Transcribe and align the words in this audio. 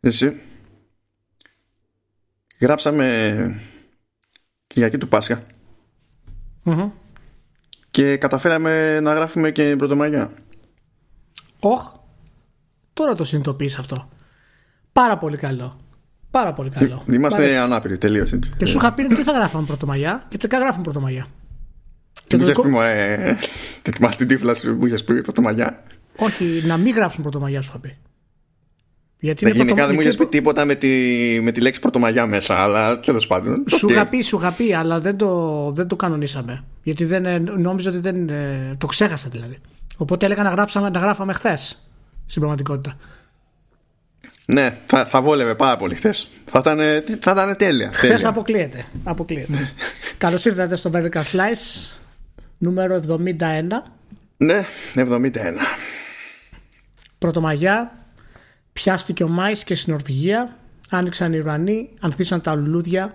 Εσύ. 0.00 0.40
Γράψαμε 2.60 3.60
Κυριακή 4.66 4.98
του 4.98 5.08
Πάσχα. 5.08 5.42
Και 7.90 8.16
καταφέραμε 8.16 9.00
να 9.00 9.14
γράφουμε 9.14 9.50
και 9.50 9.76
Πρωτομαγιά. 9.76 10.32
Όχ. 11.60 11.92
Τώρα 12.92 13.14
το 13.14 13.24
συνειδητοποιείς 13.24 13.78
αυτό. 13.78 14.08
Πάρα 14.92 15.18
πολύ 15.18 15.36
καλό. 15.36 15.80
Πάρα 16.30 16.52
πολύ 16.52 16.70
καλό. 16.70 17.04
Είμαστε 17.10 17.56
ανάπηροι, 17.56 17.98
τελείω. 17.98 18.24
Και 18.56 18.66
σου 18.66 18.78
είχα 18.78 18.92
πει 18.92 19.06
τι 19.06 19.22
θα 19.22 19.32
γράφαμε 19.32 19.66
Πρωτομαγιά 19.66 20.26
και 20.28 20.36
τελικά 20.36 20.58
γράφουμε 20.58 20.82
Πρωτομαγιά. 20.82 21.26
Και 22.26 22.36
μου 22.36 22.42
είχε 22.42 22.52
πει, 22.62 22.68
μωρέ, 22.68 23.36
δεν 23.82 23.94
θυμάσαι 23.94 24.18
την 24.18 24.28
τύφλα 24.28 24.54
σου 24.54 24.76
που 24.76 24.86
είχες 24.86 25.04
πει 25.04 25.22
Πρωτομαγιά. 25.22 25.82
Όχι, 26.16 26.62
να 26.64 26.76
μην 26.76 26.94
γράψουμε 26.94 27.22
Πρωτομαγιά, 27.22 27.62
σου 27.62 27.68
είχα 27.68 27.78
πει. 27.78 27.96
Γιατί 29.20 29.44
ναι, 29.44 29.50
γενικά 29.50 29.86
δεν 29.86 29.94
μου 29.94 30.00
είχε 30.00 30.16
πει 30.16 30.26
τίποτα 30.26 30.64
με 30.64 30.74
τη, 30.74 30.88
με 31.42 31.52
τη 31.52 31.60
λέξη 31.60 31.80
Πρωτομαγιά 31.80 32.26
μέσα, 32.26 32.54
αλλά 32.54 33.00
τέλος 33.00 33.26
πάντων. 33.26 33.64
Σου 33.68 33.88
είχα 33.90 34.06
πει, 34.06 34.20
σου 34.20 34.36
είχα 34.36 34.52
πει, 34.52 34.74
αλλά 34.74 35.00
δεν 35.00 35.16
το, 35.16 35.72
δεν 35.74 35.86
το 35.86 35.96
κανονίσαμε. 35.96 36.64
Γιατί 36.82 37.04
δεν, 37.04 37.24
ε, 37.24 37.38
νόμιζα 37.38 37.90
ότι 37.90 37.98
δεν. 37.98 38.28
Ε, 38.28 38.74
το 38.78 38.86
ξέχασα 38.86 39.28
δηλαδή. 39.28 39.58
Οπότε 39.96 40.26
έλεγα 40.26 40.42
να, 40.42 40.50
γράψαμε, 40.50 40.90
να 40.90 40.98
γράφαμε 40.98 41.32
χθες. 41.32 41.84
Στην 42.26 42.40
πραγματικότητα. 42.40 42.96
Ναι, 44.46 44.76
θα, 44.86 45.06
θα 45.06 45.22
βόλευε 45.22 45.54
πάρα 45.54 45.76
πολύ 45.76 45.94
χθες. 45.94 46.28
Θα 46.44 46.58
ήταν, 46.58 46.78
θα 47.20 47.30
ήταν 47.30 47.56
τέλεια. 47.56 47.90
Χθες 47.92 48.24
αποκλείεται. 48.24 48.84
αποκλείεται. 49.04 49.72
Καλώς 50.18 50.44
ήρθατε 50.44 50.76
στο 50.76 50.90
Vertical 50.94 51.22
Slice 51.32 51.94
νούμερο 52.58 53.00
71. 53.08 53.22
Ναι, 54.36 54.64
71. 54.94 55.30
Πρωτομαγιά, 57.18 57.99
πιάστηκε 58.72 59.24
ο 59.24 59.28
Μάης 59.28 59.64
και 59.64 59.74
στην 59.74 59.92
Ορβηγία, 59.92 60.56
άνοιξαν 60.90 61.32
οι 61.32 61.38
ουρανοί, 61.38 61.88
ανθίσαν 62.00 62.40
τα 62.40 62.54
λουλούδια, 62.54 63.14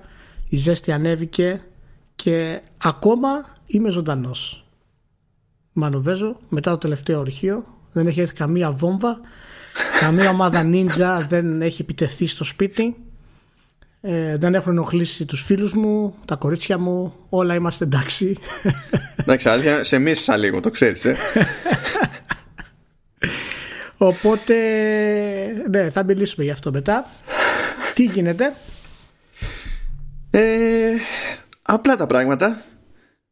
η 0.50 0.58
ζέστη 0.58 0.92
ανέβηκε 0.92 1.62
και 2.16 2.62
ακόμα 2.84 3.46
είμαι 3.68 3.90
ζωντανός. 3.90 4.66
Μανοβέζω 5.74 6.38
μετά 6.50 6.72
το 6.72 6.78
τελευταίο 6.78 7.20
ορχείο, 7.20 7.64
δεν 7.92 8.08
έχει 8.08 8.22
έρθει 8.22 8.34
καμία 8.34 8.72
βόμβα, 8.72 9.20
καμία 10.00 10.30
ομάδα 10.30 10.64
νίντζα 10.64 11.26
δεν 11.30 11.62
έχει 11.62 11.82
επιτεθεί 11.82 12.26
στο 12.28 12.44
σπίτι, 12.44 12.96
ε, 14.02 14.38
δεν 14.38 14.56
έχουν 14.56 14.72
ενοχλήσει 14.72 15.26
τους 15.26 15.42
φίλους 15.42 15.74
μου, 15.74 16.16
τα 16.26 16.36
κορίτσια 16.36 16.78
μου, 16.78 17.14
όλα 17.30 17.56
είμαστε 17.56 17.84
εντάξει. 17.84 18.38
Εντάξει, 19.16 19.50
αλήθεια, 19.50 19.84
σε 19.84 19.98
μίσησα 19.98 20.38
λίγο, 20.38 20.60
το 20.60 20.70
ξέρεις, 20.70 21.06
ε. 21.06 21.16
Οπότε, 24.08 24.56
ναι, 25.70 25.90
θα 25.90 26.04
μιλήσουμε 26.04 26.46
γι' 26.46 26.52
αυτό 26.52 26.72
μετά. 26.72 27.06
Τι 27.94 28.04
γίνεται; 28.04 28.54
Ε, 30.32 30.94
απλά 31.62 31.96
τα 31.96 32.06
πράγματα. 32.06 32.62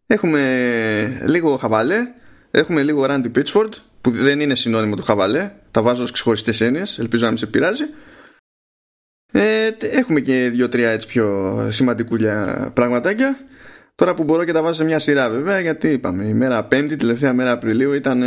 Έχουμε 0.08 1.22
λίγο 1.28 1.58
χαβάλε. 1.58 2.08
Έχουμε 2.52 2.84
λίγο 2.84 3.06
Randy 3.10 3.32
Pitchford 3.36 3.70
που 4.02 4.12
δεν 4.12 4.40
είναι 4.40 4.56
συνώνυμο 4.56 4.96
του 4.96 5.04
χαβαλέ. 5.04 5.52
Τα 5.72 5.82
βάζω 5.82 6.04
ως 6.04 6.12
ξεχωριστές 6.12 6.62
έννοιες. 6.62 7.00
Ελπίζω 7.00 7.24
να 7.24 7.30
μην 7.30 7.38
σε 7.38 7.46
πειράζει. 7.46 7.84
Ε, 9.32 9.70
έχουμε 9.80 10.20
και 10.20 10.50
δύο-τρία 10.50 10.90
έτσι 10.90 11.08
πιο 11.08 11.58
σημαντικούλια 11.72 12.70
πραγματάκια. 12.74 13.38
Τώρα 13.96 14.14
που 14.14 14.24
μπορώ 14.24 14.44
και 14.44 14.52
τα 14.52 14.62
βάζω 14.62 14.76
σε 14.76 14.84
μια 14.84 15.00
σειρά 15.00 15.30
βέβαια 15.30 15.60
γιατί 15.60 15.88
είπαμε 15.88 16.26
η 16.26 16.34
μέρα 16.34 16.68
5η, 16.72 16.98
τελευταία 16.98 17.34
μέρα 17.34 17.52
Απριλίου 17.52 17.94
ήταν 17.94 18.24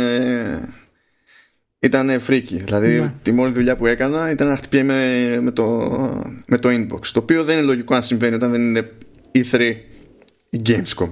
ήταν 1.79 2.19
φρίκι. 2.19 2.57
Δηλαδή, 2.57 2.99
ναι. 2.99 3.13
τη 3.21 3.31
μόνη 3.31 3.51
δουλειά 3.51 3.75
που 3.75 3.85
έκανα 3.85 4.31
ήταν 4.31 4.47
να 4.47 4.55
χτυπιέμαι 4.55 5.39
με, 5.41 5.51
το, 5.51 5.65
με 6.45 6.57
το 6.57 6.69
inbox. 6.69 7.05
Το 7.13 7.19
οποίο 7.19 7.43
δεν 7.43 7.57
είναι 7.57 7.65
λογικό 7.65 7.95
αν 7.95 8.03
συμβαίνει 8.03 8.35
όταν 8.35 8.51
δεν 8.51 8.61
είναι 8.61 8.91
E3 9.31 9.75
ή 10.49 10.61
Gamescom. 10.65 11.11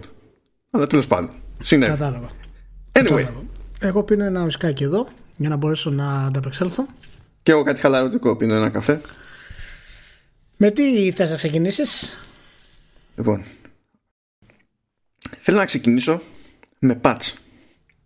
Αλλά 0.69 0.87
τέλος 0.87 1.07
πάντων. 1.07 1.29
Συνέβη. 1.61 1.91
Κατάλαβα. 1.91 2.27
Anyway. 2.91 3.03
Κατάλαβα. 3.03 3.43
Εγώ 3.79 4.03
πίνω 4.03 4.23
ένα 4.23 4.43
ουσκάκι 4.43 4.83
εδώ 4.83 5.07
για 5.37 5.49
να 5.49 5.55
μπορέσω 5.55 5.89
να 5.89 6.25
ανταπεξέλθω. 6.25 6.85
Και 7.43 7.51
εγώ 7.51 7.63
κάτι 7.63 7.79
χαλαρωτικό 7.79 8.35
πίνω 8.35 8.55
ένα 8.55 8.69
καφέ. 8.69 9.01
Με 10.57 10.71
τι 10.71 11.11
θες 11.11 11.29
να 11.29 11.35
ξεκινήσεις; 11.35 12.17
Λοιπόν 13.15 13.43
Θέλω 15.39 15.57
να 15.57 15.65
ξεκινήσω 15.65 16.21
με 16.79 16.99
patch 17.01 17.33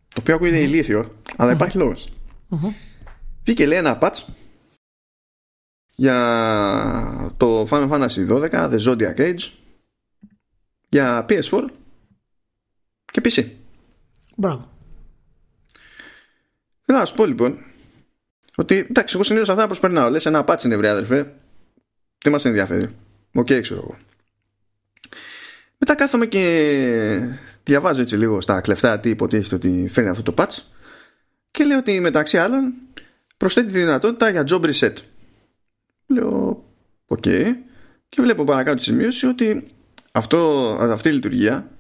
Το 0.08 0.20
οποίο 0.20 0.36
ακούγεται 0.36 0.58
ηλίθιο 0.58 1.16
Αλλά 1.38 1.52
υπάρχει 1.52 1.78
λόγος 1.78 2.19
Mm-hmm. 2.50 2.74
Βγήκε 3.44 3.66
λέει 3.66 3.78
ένα 3.78 3.98
patch 4.02 4.24
για 5.96 7.34
το 7.38 7.68
Final 7.70 7.90
Fantasy 7.90 8.30
12, 8.30 8.50
The 8.52 8.80
Zodiac 8.80 9.18
Age, 9.18 9.52
για 10.90 11.26
PS4 11.30 11.66
και 13.12 13.22
PC. 13.24 13.50
Μπράβο. 14.36 14.70
Θέλω 16.86 16.98
να 16.98 17.06
σου 17.06 17.16
πω 17.16 17.26
λοιπόν 17.26 17.58
ότι 18.58 18.76
εντάξει, 18.76 19.16
εγώ 19.16 19.24
συνήθως 19.24 19.50
αυτά 19.50 19.66
προσπερνάω. 19.66 20.10
Λες 20.10 20.26
ένα 20.26 20.46
patch 20.48 20.64
είναι 20.64 20.78
βρε 20.78 20.90
αδερφέ. 20.90 21.34
Τι 22.18 22.30
μας 22.30 22.46
ενδιαφέρει. 22.46 22.96
OK, 23.34 23.48
okay, 23.48 23.60
ξέρω 23.62 23.80
εγώ. 23.80 23.98
Μετά 25.78 25.96
κάθομαι 25.96 26.26
και 26.26 27.36
διαβάζω 27.64 28.02
έτσι 28.02 28.18
λίγο 28.18 28.42
στα 28.42 28.62
κλεφτά 28.62 29.00
τι 29.00 29.10
υποτίθεται 29.10 29.56
ότι 29.56 29.88
φέρνει 29.90 30.10
αυτό 30.10 30.24
το 30.24 30.34
patch 30.38 30.58
και 31.52 31.64
λέει 31.64 31.78
ότι 31.78 32.00
μεταξύ 32.00 32.38
άλλων 32.38 32.74
προσθέτει 33.38 33.68
τη 33.68 33.80
δυνατότητα 33.80 34.30
για 34.30 34.44
job 34.50 34.62
reset. 34.62 34.94
Λέω, 36.08 36.66
οκ. 37.06 37.22
Και 38.10 38.22
βλέπω 38.22 38.44
παρακάτω 38.44 38.78
τη 38.78 38.84
σημείωση 38.84 39.26
ότι 39.26 39.68
αυτό, 40.12 40.72
αυτή 40.80 41.10
η 41.10 41.12
λειτουργία 41.12 41.72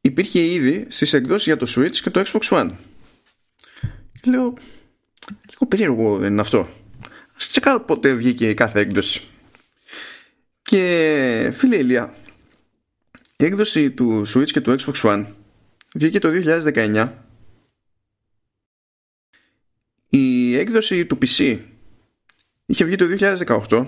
υπήρχε 0.00 0.40
ήδη 0.40 0.86
στις 0.88 1.12
εκδόσεις 1.12 1.46
για 1.46 1.56
το 1.56 1.66
Switch 1.76 1.96
και 1.96 2.10
το 2.10 2.22
Xbox 2.26 2.40
One. 2.40 2.70
Και 4.20 4.30
λέω, 4.30 4.54
λίγο 5.50 5.66
περίεργο 5.68 6.18
δεν 6.18 6.32
είναι 6.32 6.40
αυτό. 6.40 6.68
Ας 7.36 7.48
τσεκάρω 7.48 7.80
πότε 7.80 8.12
βγήκε 8.12 8.54
κάθε 8.54 8.80
έκδοση. 8.80 9.22
Και 10.62 11.50
φίλε 11.54 11.76
Ηλία, 11.76 12.14
η 13.36 13.44
έκδοση 13.44 13.90
του 13.90 14.26
Switch 14.34 14.50
και 14.50 14.60
του 14.60 14.74
Xbox 14.78 15.02
One 15.02 15.26
βγήκε 15.94 16.18
το 16.18 16.28
2019 16.74 17.08
η 20.56 20.58
έκδοση 20.58 21.06
του 21.06 21.18
PC 21.22 21.58
είχε 22.66 22.84
βγει 22.84 22.96
το 22.96 23.06
2018 23.68 23.86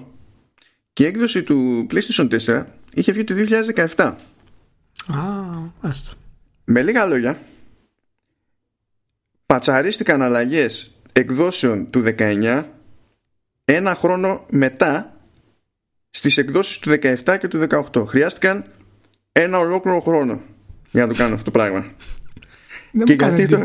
και 0.92 1.02
η 1.02 1.06
έκδοση 1.06 1.42
του 1.42 1.86
PlayStation 1.90 2.38
4 2.46 2.64
είχε 2.94 3.12
βγει 3.12 3.24
το 3.24 3.34
2017. 3.96 3.96
Α, 3.96 4.14
άστο. 5.80 6.12
Με 6.64 6.82
λίγα 6.82 7.06
λόγια, 7.06 7.38
πατσαρίστηκαν 9.46 10.22
αλλαγές 10.22 10.92
εκδόσεων 11.12 11.90
του 11.90 12.02
19 12.18 12.64
ένα 13.64 13.94
χρόνο 13.94 14.46
μετά 14.50 15.16
στις 16.10 16.36
εκδόσεις 16.36 16.78
του 16.78 16.90
17 16.90 17.36
και 17.40 17.48
του 17.48 17.66
18. 17.92 18.04
Χρειάστηκαν 18.06 18.64
ένα 19.32 19.58
ολόκληρο 19.58 20.00
χρόνο 20.00 20.40
για 20.90 21.06
να 21.06 21.12
το 21.12 21.18
κάνω 21.18 21.34
αυτό 21.34 21.44
το 21.44 21.50
πράγμα. 21.50 21.86
Δεν, 22.90 23.06
μου 23.08 23.16
κάνει 23.16 23.46
το... 23.46 23.58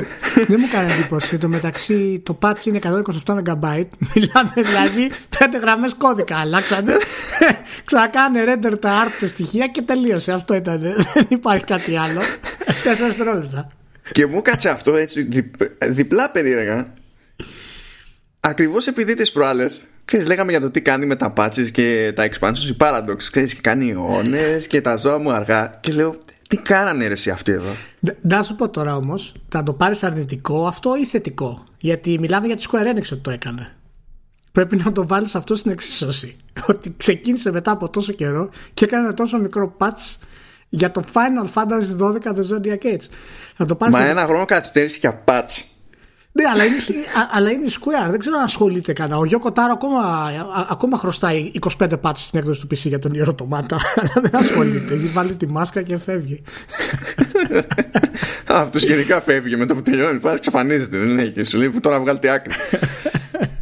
δεν 0.47 0.57
μου 0.59 0.67
κάνει 0.72 0.91
εντύπωση. 0.91 1.38
Το 1.38 1.47
μεταξύ 1.47 2.22
το 2.25 2.38
patch 2.41 2.66
είναι 2.66 2.79
127 2.84 2.89
MB. 3.25 3.85
Μιλάμε 4.13 4.53
δηλαδή 4.56 5.11
πέντε 5.39 5.57
γραμμές 5.57 5.94
κώδικα. 5.97 6.38
Αλλάξανε. 6.38 6.94
Ξανακάνε 7.85 8.44
render 8.47 8.79
τα 8.79 9.06
art 9.06 9.28
στοιχεία 9.28 9.67
και 9.67 9.81
τελείωσε. 9.81 10.31
Αυτό 10.31 10.56
ήταν. 10.56 10.81
Δεν 11.13 11.25
υπάρχει 11.29 11.63
κάτι 11.63 11.97
άλλο. 11.97 12.22
Τέσσερα 12.84 13.07
δευτερόλεπτα. 13.07 13.67
Και 14.11 14.25
μου 14.25 14.41
κάτσε 14.41 14.69
αυτό 14.69 14.95
έτσι 14.95 15.28
διπλά 15.88 16.29
περίεργα. 16.29 16.85
Ακριβώς 18.40 18.88
επειδή 18.88 19.16
τις 19.16 19.31
προάλλες 19.31 19.88
Ξέρεις, 20.05 20.28
λέγαμε 20.28 20.51
για 20.51 20.61
το 20.61 20.72
τι 20.72 20.81
κάνει 20.81 21.05
με 21.05 21.16
τα 21.16 21.34
patches 21.38 21.72
και 21.72 22.11
τα 22.16 22.28
expansions 22.29 22.69
η 22.69 22.76
Paradox. 22.79 23.23
Ξέρεις, 23.31 23.53
και 23.53 23.61
κάνει 23.61 23.91
αιώνες 23.91 24.67
και 24.67 24.81
τα 24.81 24.96
ζώα 24.96 25.17
μου 25.17 25.31
αργά. 25.31 25.78
Και 25.81 25.91
λέω, 25.91 26.17
τι 26.55 26.61
κάνανε 26.61 27.08
ρε 27.08 27.32
αυτοί 27.32 27.52
εδώ; 27.52 27.70
Να 28.22 28.44
σου 28.44 28.55
πω 28.55 28.70
τώρα 28.70 28.96
όμως, 28.96 29.34
θα 29.50 29.64
το 29.64 29.73
πάρεις 29.73 30.03
αρνητικό 30.03 30.67
αυτό 30.67 30.96
ή 30.96 31.05
θετικό; 31.05 31.64
Γιατί 31.78 32.20
μιλάμε 32.20 32.47
για 32.47 32.55
τη 32.55 32.64
Square 32.72 32.96
Enix 32.96 33.03
ότι 33.11 33.22
το 33.22 33.32
έκανε. 33.32 33.76
Πρέπει 34.52 34.76
να 34.76 34.91
το 34.91 35.08
βάλεις 35.08 35.35
αυτό 35.35 35.55
στην 35.55 35.72
εξίσωση. 35.72 36.38
Ότι 36.70 36.94
ξεκίνησε 36.97 37.52
μετά 37.52 37.72
από 37.72 37.90
τόσο 37.90 38.11
καιρό 38.11 38.50
και 38.73 38.85
έκανε 38.85 39.14
τόσο 39.14 39.38
μικρό 39.38 39.76
patch 39.78 40.16
για 40.70 40.91
το 40.91 41.02
Final 41.14 41.53
Fantasy 41.53 42.00
12 42.00 42.14
The 42.14 42.55
Zodiac 42.55 42.84
Age. 42.84 43.08
Θα 43.55 43.66
το 43.66 43.78
Μα 43.90 44.05
ένα 44.05 44.26
χρόνο 44.26 44.46
καθυστέρηση 44.46 45.00
για 45.00 45.23
patch. 45.28 45.72
Ναι, 46.35 46.44
αλλά 46.53 46.64
είναι, 46.66 46.76
αλλά 47.32 47.52
είναι 47.52 47.66
Square. 47.70 48.09
Δεν 48.09 48.20
ξέρω 48.20 48.38
αν 48.38 48.44
ασχολείται 48.44 48.94
κανένα. 48.94 49.18
Ο 49.18 49.26
Γιώκο 49.26 49.52
Τάρο 49.52 49.74
ακόμα, 49.74 50.32
ακόμα 50.70 50.97
χρωστάει 50.97 51.52
25 51.80 51.90
πάτσες 52.02 52.28
στην 52.28 52.40
έκδοση 52.40 52.59
του 52.62 52.68
PC 52.72 52.78
για 52.78 53.00
τον 53.00 53.14
Ιερό 53.14 53.34
Τομάτα. 53.34 53.78
Αλλά 54.00 54.30
δεν 54.30 54.35
ασχολείται. 54.35 54.94
Έχει 54.94 55.06
βάλει 55.06 55.35
τη 55.35 55.47
μάσκα 55.47 55.82
και 55.82 55.97
φεύγει. 55.97 56.41
Αυτός 58.47 58.84
γενικά 58.84 59.22
φεύγει 59.22 59.56
με 59.56 59.66
το 59.66 59.76
που 59.76 59.82
τελειώνει. 59.82 60.20
Πάει, 60.20 60.35
εξαφανίζεται. 60.35 60.97
Δεν 60.97 61.20
έχει 61.20 61.32
και 61.32 61.44
σου 61.44 61.58
λέει 61.58 61.70
που 61.70 61.80
τώρα 61.80 62.00
βγάλει 62.00 62.20
τη 62.20 62.30
άκρη. 62.30 62.53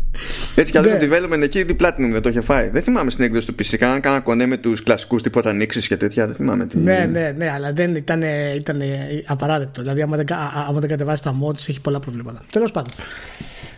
Έτσι 0.56 0.72
κι 0.72 0.78
αλλιώς 0.78 0.98
το 1.00 1.08
development 1.10 1.42
εκεί 1.42 1.66
την 1.66 1.78
Platinum 1.80 2.10
δεν 2.12 2.22
το 2.22 2.30
είχε 2.30 2.42
φάει. 2.42 2.70
Δεν 2.70 2.82
θυμάμαι 2.82 3.10
στην 3.10 3.24
έκδοση 3.24 3.48
του 3.48 3.56
PC. 3.60 3.78
Κάναν 3.78 4.02
κανένα 4.02 4.22
κονέ 4.22 4.46
με 4.46 4.58
τους 4.58 4.84
κλασικούς 4.84 5.22
τίποτα 5.22 5.50
ανοίξει 5.50 5.88
και 5.88 5.98
τέτοια. 5.98 6.26
Δεν 6.26 6.36
θυμάμαι 6.36 6.66
τι. 6.66 6.78
Ναι, 6.78 7.10
ναι, 7.12 7.34
ναι, 7.38 7.52
αλλά 7.52 7.74
δεν 7.74 7.96
ήταν, 7.96 8.22
ήταν 8.56 8.82
απαράδεκτο. 9.26 9.82
Δηλαδή, 9.82 10.02
άμα 10.02 10.18
δεν, 10.18 10.26
άμα 10.68 10.80
δεν 10.80 10.90
κατεβάσει 10.90 11.24
τα 11.24 11.36
mods, 11.44 11.68
έχει 11.70 11.82
πολλά 11.82 12.00
προβλήματα. 12.00 12.42
Τέλος 12.52 12.72
πάντων. 12.72 12.92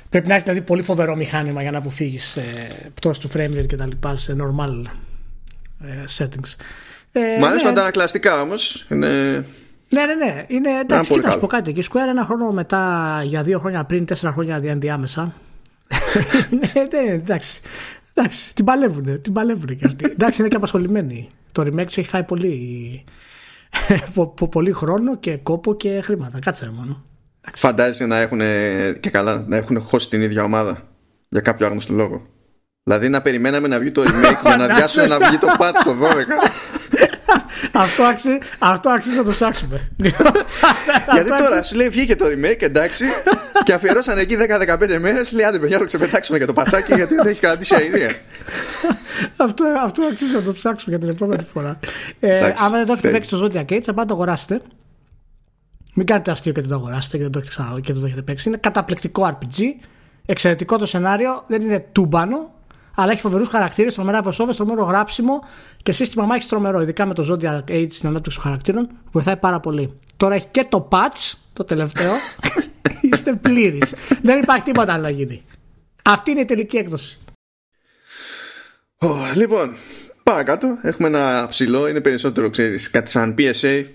Πρέπει 0.09 0.27
να 0.27 0.33
έχεις 0.33 0.45
δηλαδή 0.45 0.65
πολύ 0.65 0.81
φοβερό 0.81 1.15
μηχάνημα 1.15 1.61
για 1.61 1.71
να 1.71 1.77
αποφύγεις 1.77 2.35
ε, 2.35 2.43
πτώση 2.93 3.19
του 3.19 3.29
frame 3.35 3.59
rate 3.59 3.67
και 3.67 3.75
τα 3.75 3.87
λοιπά 3.87 4.17
σε 4.17 4.35
normal 4.39 4.83
ε, 5.85 5.87
settings. 6.17 6.55
Ε, 7.11 7.39
Μ' 7.39 7.45
αρέσουν 7.45 7.69
ναι. 7.69 7.75
τα 7.75 7.81
ανακλαστικά 7.81 8.41
όμως. 8.41 8.85
Είναι... 8.89 9.07
Ναι, 9.89 10.05
ναι, 10.05 10.13
ναι. 10.25 10.45
Είναι, 10.47 10.69
εντάξει, 10.81 11.13
κοίτα, 11.13 11.29
να 11.29 11.37
πω 11.37 11.47
κάτι. 11.47 11.73
Και 11.73 11.83
Square 11.91 12.09
ένα 12.09 12.23
χρόνο 12.23 12.51
μετά, 12.51 13.21
για 13.25 13.43
δύο 13.43 13.59
χρόνια 13.59 13.83
πριν, 13.83 14.05
τέσσερα 14.05 14.31
χρόνια 14.31 14.59
ενδιάμεσα. 14.63 15.33
Ναι, 16.49 17.01
ναι, 17.01 17.11
εντάξει. 17.11 17.61
Εντάξει, 18.15 18.55
την 18.55 18.65
παλεύουν, 18.65 19.21
την 19.21 19.33
παλεύουν 19.33 19.77
και 19.77 19.85
αυτοί. 19.85 20.05
εντάξει, 20.05 20.39
είναι 20.39 20.49
και 20.49 20.55
απασχολημένοι. 20.55 21.29
Το 21.51 21.61
remake 21.61 21.85
τους 21.85 21.97
έχει 21.97 22.07
φάει 22.09 22.23
πολύ, 22.23 23.03
πολύ 24.49 24.71
χρόνο 24.71 25.17
και 25.17 25.37
κόπο 25.37 25.75
και 25.75 26.01
χρήματα. 26.03 26.39
Κάτσε 26.39 26.71
μόνο. 26.75 27.03
Φαντάζεσαι 27.55 28.05
να 28.05 28.17
έχουν 28.17 28.39
και 28.99 29.09
καλά 29.09 29.45
να 29.47 29.55
έχουν 29.55 29.81
χώσει 29.81 30.09
την 30.09 30.21
ίδια 30.21 30.43
ομάδα 30.43 30.87
για 31.29 31.41
κάποιο 31.41 31.65
άγνωστο 31.65 31.93
λόγο. 31.93 32.27
Δηλαδή 32.83 33.09
να 33.09 33.21
περιμέναμε 33.21 33.67
να 33.67 33.79
βγει 33.79 33.91
το 33.91 34.01
remake 34.01 34.45
για 34.45 34.57
να 34.57 34.67
διάσουμε 34.67 35.07
να 35.07 35.17
βγει 35.17 35.37
το 35.37 35.47
patch 35.59 35.81
το 35.83 35.91
12. 35.91 36.03
αυτό, 37.71 38.03
αξίζει, 38.03 38.37
αυτό 38.59 38.89
αξίζει 38.89 39.17
να 39.17 39.23
το 39.23 39.31
ψάξουμε. 39.31 39.89
Γιατί 41.13 41.29
τώρα 41.37 41.63
σου 41.63 41.75
λέει 41.75 41.89
βγήκε 41.89 42.15
το 42.15 42.25
remake, 42.25 42.61
εντάξει, 42.61 43.05
και 43.63 43.73
αφιερώσαν 43.73 44.17
εκεί 44.17 44.37
10-15 44.79 44.97
μέρες. 44.99 45.31
Λέει 45.31 45.45
άντε 45.45 45.59
παιδιά, 45.59 45.79
το 45.79 45.85
ξεπετάξουμε 45.85 46.37
για 46.37 46.47
το 46.47 46.53
πατσάκι, 46.53 46.93
γιατί 46.93 47.15
δεν 47.15 47.27
έχει 47.27 47.39
κρατήσει 47.39 47.75
αηδία. 47.75 48.11
αυτό, 49.45 49.65
αυτό 49.83 50.03
αξίζει 50.03 50.33
να 50.33 50.41
το 50.41 50.53
ψάξουμε 50.53 50.95
για 50.95 51.07
την 51.07 51.15
επόμενη 51.15 51.43
φορά. 51.53 51.79
ε, 52.19 52.53
άμα 52.57 52.77
δεν 52.77 52.85
το 52.85 52.91
έχετε 52.93 53.09
παίξει 53.09 53.35
στο 53.35 53.45
Zodiac 53.45 53.71
Age, 53.71 53.81
θα 53.83 53.93
πάτε 53.93 54.07
το 54.07 54.13
αγοράσετε. 54.13 54.61
Μην 55.95 56.05
κάνετε 56.05 56.31
αστείο 56.31 56.51
και 56.51 56.61
δεν 56.61 56.69
το 56.69 56.75
αγοράσετε 56.75 57.17
και 57.17 57.23
δεν 57.23 57.31
το 57.31 57.39
έχετε, 57.39 57.53
ξανα, 57.53 57.79
και 57.79 57.91
δεν 57.91 58.01
το 58.01 58.07
έχετε 58.07 58.21
παίξει. 58.21 58.47
Είναι 58.47 58.57
καταπληκτικό 58.57 59.37
RPG. 59.39 59.61
Εξαιρετικό 60.25 60.77
το 60.77 60.85
σενάριο. 60.85 61.43
Δεν 61.47 61.61
είναι 61.61 61.85
τούμπανο 61.91 62.51
αλλά 62.95 63.11
έχει 63.11 63.21
φοβερούς 63.21 63.47
χαρακτήρες, 63.47 63.93
τρομερά 63.93 64.21
προσώπε, 64.21 64.53
τρομερό 64.53 64.83
γράψιμο 64.83 65.43
και 65.83 65.91
σύστημα 65.91 66.25
μάχη 66.25 66.47
τρομερό. 66.47 66.81
Ειδικά 66.81 67.05
με 67.05 67.13
το 67.13 67.27
Zodiac 67.31 67.71
Age 67.71 67.87
στην 67.91 68.07
ανάπτυξη 68.07 68.37
των 68.37 68.45
χαρακτήρων, 68.45 68.89
βοηθάει 69.11 69.37
πάρα 69.37 69.59
πολύ. 69.59 69.99
Τώρα 70.17 70.35
έχει 70.35 70.47
και 70.51 70.65
το 70.69 70.87
patch, 70.91 71.33
το 71.53 71.63
τελευταίο. 71.63 72.11
Είστε 73.11 73.33
πλήρει. 73.33 73.81
Δεν 74.21 74.41
υπάρχει 74.41 74.63
τίποτα 74.63 74.93
άλλο 74.93 75.03
να 75.03 75.09
γίνει. 75.09 75.43
Αυτή 76.03 76.31
είναι 76.31 76.41
η 76.41 76.45
τελική 76.45 76.77
έκδοση. 76.77 77.17
Oh, 78.97 79.35
λοιπόν, 79.35 79.75
παρακάτω 80.23 80.77
έχουμε 80.81 81.07
ένα 81.07 81.47
ψηλό, 81.49 81.87
είναι 81.87 82.01
περισσότερο, 82.01 82.49
ξέρεις, 82.49 82.89
κάτι 82.89 83.09
σαν 83.09 83.35
PSA, 83.37 83.85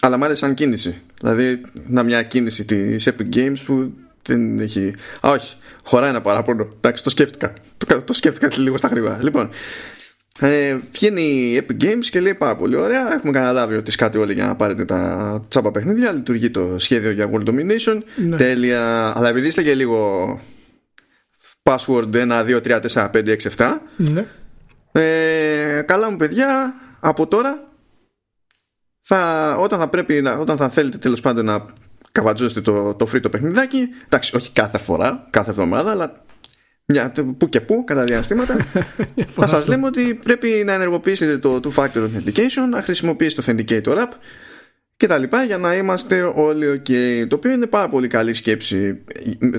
αλλά 0.00 0.16
μ' 0.16 0.24
άρεσε 0.24 0.38
σαν 0.38 0.54
κίνηση. 0.54 1.00
Δηλαδή, 1.20 1.62
να 1.86 2.02
μια 2.02 2.22
κίνηση 2.22 2.64
της 2.64 3.08
Epic 3.08 3.34
Games 3.36 3.58
που 3.66 3.92
δεν 4.22 4.58
έχει. 4.58 4.94
Α, 5.26 5.30
όχι. 5.30 5.56
Χωράει 5.84 6.08
ένα 6.08 6.20
παράπονο. 6.20 6.68
Εντάξει, 6.76 7.02
το 7.02 7.10
σκέφτηκα. 7.10 7.52
Το, 7.76 8.02
το 8.02 8.12
σκέφτηκα 8.12 8.50
λίγο 8.56 8.76
στα 8.76 8.88
γρήγορα. 8.88 9.18
Λοιπόν, 9.22 9.50
ε, 10.40 10.76
βγαίνει 10.92 11.22
η 11.22 11.62
Epic 11.66 11.84
Games 11.84 12.04
και 12.10 12.20
λέει 12.20 12.34
πάρα 12.34 12.56
πολύ 12.56 12.76
ωραία. 12.76 13.12
Έχουμε 13.14 13.32
καταλάβει 13.32 13.74
ότι 13.74 13.90
σκάτε 13.90 14.18
όλοι 14.18 14.32
για 14.32 14.46
να 14.46 14.56
πάρετε 14.56 14.84
τα 14.84 15.44
τσάπα 15.48 15.70
παιχνίδια. 15.70 16.12
Λειτουργεί 16.12 16.50
το 16.50 16.74
σχέδιο 16.78 17.10
για 17.10 17.30
World 17.32 17.48
Domination. 17.48 18.00
Ναι. 18.16 18.36
Τέλεια. 18.36 19.12
Αλλά 19.16 19.28
επειδή 19.28 19.46
είστε 19.46 19.62
και 19.62 19.74
λίγο 19.74 20.40
password 21.62 22.10
1, 22.12 22.44
2, 22.46 22.60
3, 22.60 22.80
4, 22.80 23.10
5, 23.10 23.36
6, 23.36 23.36
7. 23.56 23.68
Ναι. 23.96 24.26
Ε, 24.92 25.82
καλά 25.86 26.10
μου 26.10 26.16
παιδιά, 26.16 26.74
από 27.00 27.26
τώρα 27.26 27.68
θα, 29.00 29.54
όταν 29.56 29.78
θα 29.78 29.88
πρέπει 29.88 30.26
όταν 30.38 30.56
θα 30.56 30.68
θέλετε 30.68 30.98
τέλος 30.98 31.20
πάντων 31.20 31.44
να 31.44 31.66
καβατζώσετε 32.12 32.60
το, 32.60 32.94
το 32.94 33.08
free 33.12 33.20
το 33.20 33.28
παιχνιδάκι. 33.28 33.88
Εντάξει, 34.04 34.36
όχι 34.36 34.50
κάθε 34.52 34.78
φορά, 34.78 35.26
κάθε 35.30 35.50
εβδομάδα, 35.50 35.90
αλλά 35.90 36.24
μια, 36.84 37.12
που 37.38 37.48
και 37.48 37.60
που 37.60 37.84
κατά 37.84 38.04
διαστήματα. 38.04 38.56
Θα 39.36 39.46
σας 39.46 39.66
λέμε 39.66 39.86
ότι 39.86 40.14
πρέπει 40.14 40.62
να 40.66 40.72
ενεργοποιήσετε 40.72 41.38
το 41.38 41.60
two 41.64 41.72
factor 41.74 42.02
authentication 42.02 42.68
να 42.70 42.82
χρησιμοποιήσετε 42.82 43.54
το 43.54 43.64
authenticator 43.64 43.96
app 43.96 44.12
και 44.96 45.06
τα 45.06 45.18
λοιπά 45.18 45.44
για 45.44 45.58
να 45.58 45.74
είμαστε 45.74 46.22
όλοι 46.22 46.66
ok. 46.86 46.90
Το 47.28 47.36
οποίο 47.36 47.50
είναι 47.50 47.66
πάρα 47.66 47.88
πολύ 47.88 48.08
καλή 48.08 48.34
σκέψη. 48.34 49.02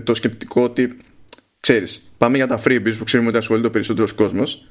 Το 0.04 0.14
σκεπτικό 0.14 0.64
ότι 0.64 0.98
ξέρεις 1.60 2.12
πάμε 2.18 2.38
για 2.38 2.48
τα 2.48 2.62
freebies 2.66 2.96
που 2.98 3.04
ξέρουμε 3.04 3.30
ότι 3.30 3.38
ασχολείται 3.38 3.68
ο 3.68 3.70
περισσότερος 3.70 4.14
κόσμος 4.14 4.68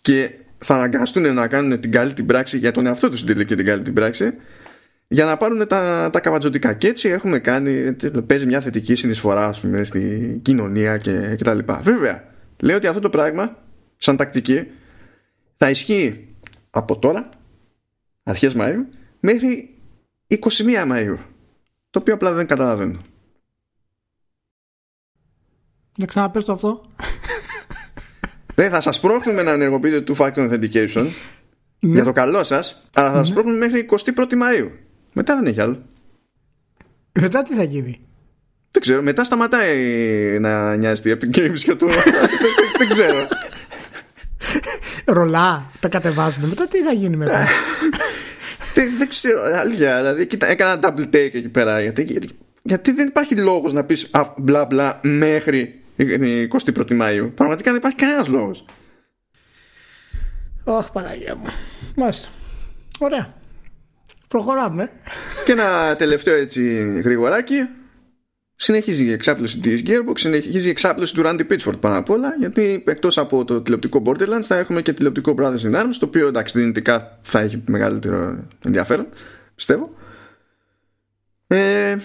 και 0.00 0.30
θα 0.58 0.74
αναγκαστούν 0.74 1.34
να 1.34 1.48
κάνουν 1.48 1.80
την 1.80 1.90
καλή 1.90 2.12
την 2.12 2.26
πράξη 2.26 2.58
για 2.58 2.72
τον 2.72 2.86
εαυτό 2.86 3.10
τους 3.10 3.24
την 3.24 3.46
την 3.46 3.64
καλή 3.64 3.82
την 3.82 3.94
πράξη 3.94 4.34
για 5.12 5.24
να 5.24 5.36
πάρουν 5.36 5.66
τα, 5.66 6.10
τα 6.12 6.20
καβατζωτικά. 6.20 6.74
Και 6.74 6.88
έτσι 6.88 7.08
έχουμε 7.08 7.38
κάνει, 7.38 7.96
παίζει 8.26 8.46
μια 8.46 8.60
θετική 8.60 8.94
συνεισφορά 8.94 9.46
ας 9.46 9.60
πούμε, 9.60 9.84
στη 9.84 10.38
κοινωνία 10.42 10.98
και, 10.98 11.34
και 11.36 11.44
τα 11.44 11.54
λοιπά. 11.54 11.80
Βέβαια, 11.80 12.24
λέω 12.62 12.76
ότι 12.76 12.86
αυτό 12.86 13.00
το 13.00 13.10
πράγμα, 13.10 13.56
σαν 13.96 14.16
τακτική, 14.16 14.66
θα 15.56 15.70
ισχύει 15.70 16.28
από 16.70 16.98
τώρα, 16.98 17.28
αρχές 18.22 18.54
Μαΐου, 18.56 18.86
μέχρι 19.20 19.78
21 20.28 20.38
Μαΐου. 20.90 21.16
Το 21.90 21.98
οποίο 21.98 22.14
απλά 22.14 22.32
δεν 22.32 22.46
καταλαβαίνω. 22.46 22.98
Να 25.98 26.06
ξαναπες 26.06 26.44
το 26.44 26.52
αυτό. 26.52 26.84
Δεν 28.54 28.70
θα 28.70 28.80
σας 28.80 29.00
πρόχνουμε 29.00 29.42
να 29.42 29.50
ενεργοποιείτε 29.50 30.04
two 30.06 30.16
factor 30.16 30.50
authentication 30.50 31.06
ναι. 31.80 31.92
για 31.92 32.04
το 32.04 32.12
καλό 32.12 32.44
σας, 32.44 32.88
αλλά 32.94 33.10
θα 33.10 33.16
σας 33.16 33.28
ναι. 33.28 33.34
πρόχνουμε 33.34 33.58
μέχρι 33.58 33.88
21 33.88 34.10
Μαΐου. 34.16 34.70
Μετά 35.12 35.36
δεν 35.36 35.46
έχει 35.46 35.60
άλλο. 35.60 35.82
Μετά 37.12 37.42
τι 37.42 37.54
θα 37.54 37.62
γίνει; 37.62 38.00
Δεν 38.70 38.82
ξέρω. 38.82 39.02
Μετά 39.02 39.24
σταματάει 39.24 40.38
να 40.40 40.76
νοιάζει 40.76 41.10
η 41.10 41.16
Epic 41.20 41.36
Games 41.38 41.54
για 41.54 41.76
το. 41.76 41.86
δεν 42.78 42.88
ξέρω. 42.88 43.28
Ρολά, 45.04 45.70
τα 45.80 45.88
κατεβάζουμε. 45.88 46.46
Μετά 46.46 46.68
τι 46.68 46.82
θα 46.82 46.92
γίνει 46.92 47.16
μετά; 47.16 47.46
δεν, 48.74 48.96
δεν 48.98 49.08
ξέρω. 49.08 49.42
Αλήθεια. 49.42 49.96
Δηλαδή, 49.96 50.26
κοίτα, 50.26 50.46
έκανα 50.46 50.80
double 50.82 51.04
take 51.04 51.12
εκεί 51.12 51.48
πέρα. 51.48 51.80
Γιατί, 51.80 52.02
γιατί, 52.02 52.28
γιατί 52.62 52.92
δεν 52.92 53.08
υπάρχει 53.08 53.36
λόγος 53.36 53.72
να 53.72 53.84
πεις 53.84 54.10
μπλα 54.36 54.64
μπλα 54.64 55.00
μέχρι 55.02 55.80
21η 55.98 56.92
Μαου. 56.94 57.32
Πραγματικά 57.34 57.70
δεν 57.70 57.78
υπάρχει 57.78 57.96
κανένας 57.96 58.28
λόγος. 58.28 58.64
Ωχ, 60.64 60.90
Παναγία 60.90 61.36
μου. 61.36 61.46
Μάλιστα. 61.96 62.28
Ωραία. 62.98 63.39
Προχωράμε. 64.30 64.90
Και 65.44 65.52
ένα 65.52 65.96
τελευταίο 65.96 66.34
έτσι 66.34 66.84
γρηγοράκι. 67.04 67.68
Συνεχίζει 68.54 69.04
η 69.04 69.12
εξάπλωση 69.12 69.58
της 69.58 69.82
Gearbox, 69.86 70.12
συνεχίζει 70.14 70.66
η 70.66 70.70
εξάπλωση 70.70 71.14
του 71.14 71.22
Randy 71.24 71.40
Pitchford 71.50 71.80
πάνω 71.80 71.98
απ' 71.98 72.10
όλα, 72.10 72.34
γιατί 72.38 72.84
εκτός 72.86 73.18
από 73.18 73.44
το 73.44 73.60
τηλεοπτικό 73.60 74.02
Borderlands 74.06 74.42
θα 74.42 74.56
έχουμε 74.56 74.82
και 74.82 74.92
τηλεοπτικό 74.92 75.34
Brothers 75.38 75.72
in 75.72 75.74
Arms, 75.74 75.94
το 75.98 76.06
οποίο 76.06 76.26
εντάξει 76.26 76.58
δυνητικά 76.58 77.18
θα 77.22 77.40
έχει 77.40 77.62
μεγαλύτερο 77.66 78.44
ενδιαφέρον, 78.64 79.06
πιστεύω. 79.54 79.94
Ε, 81.46 81.96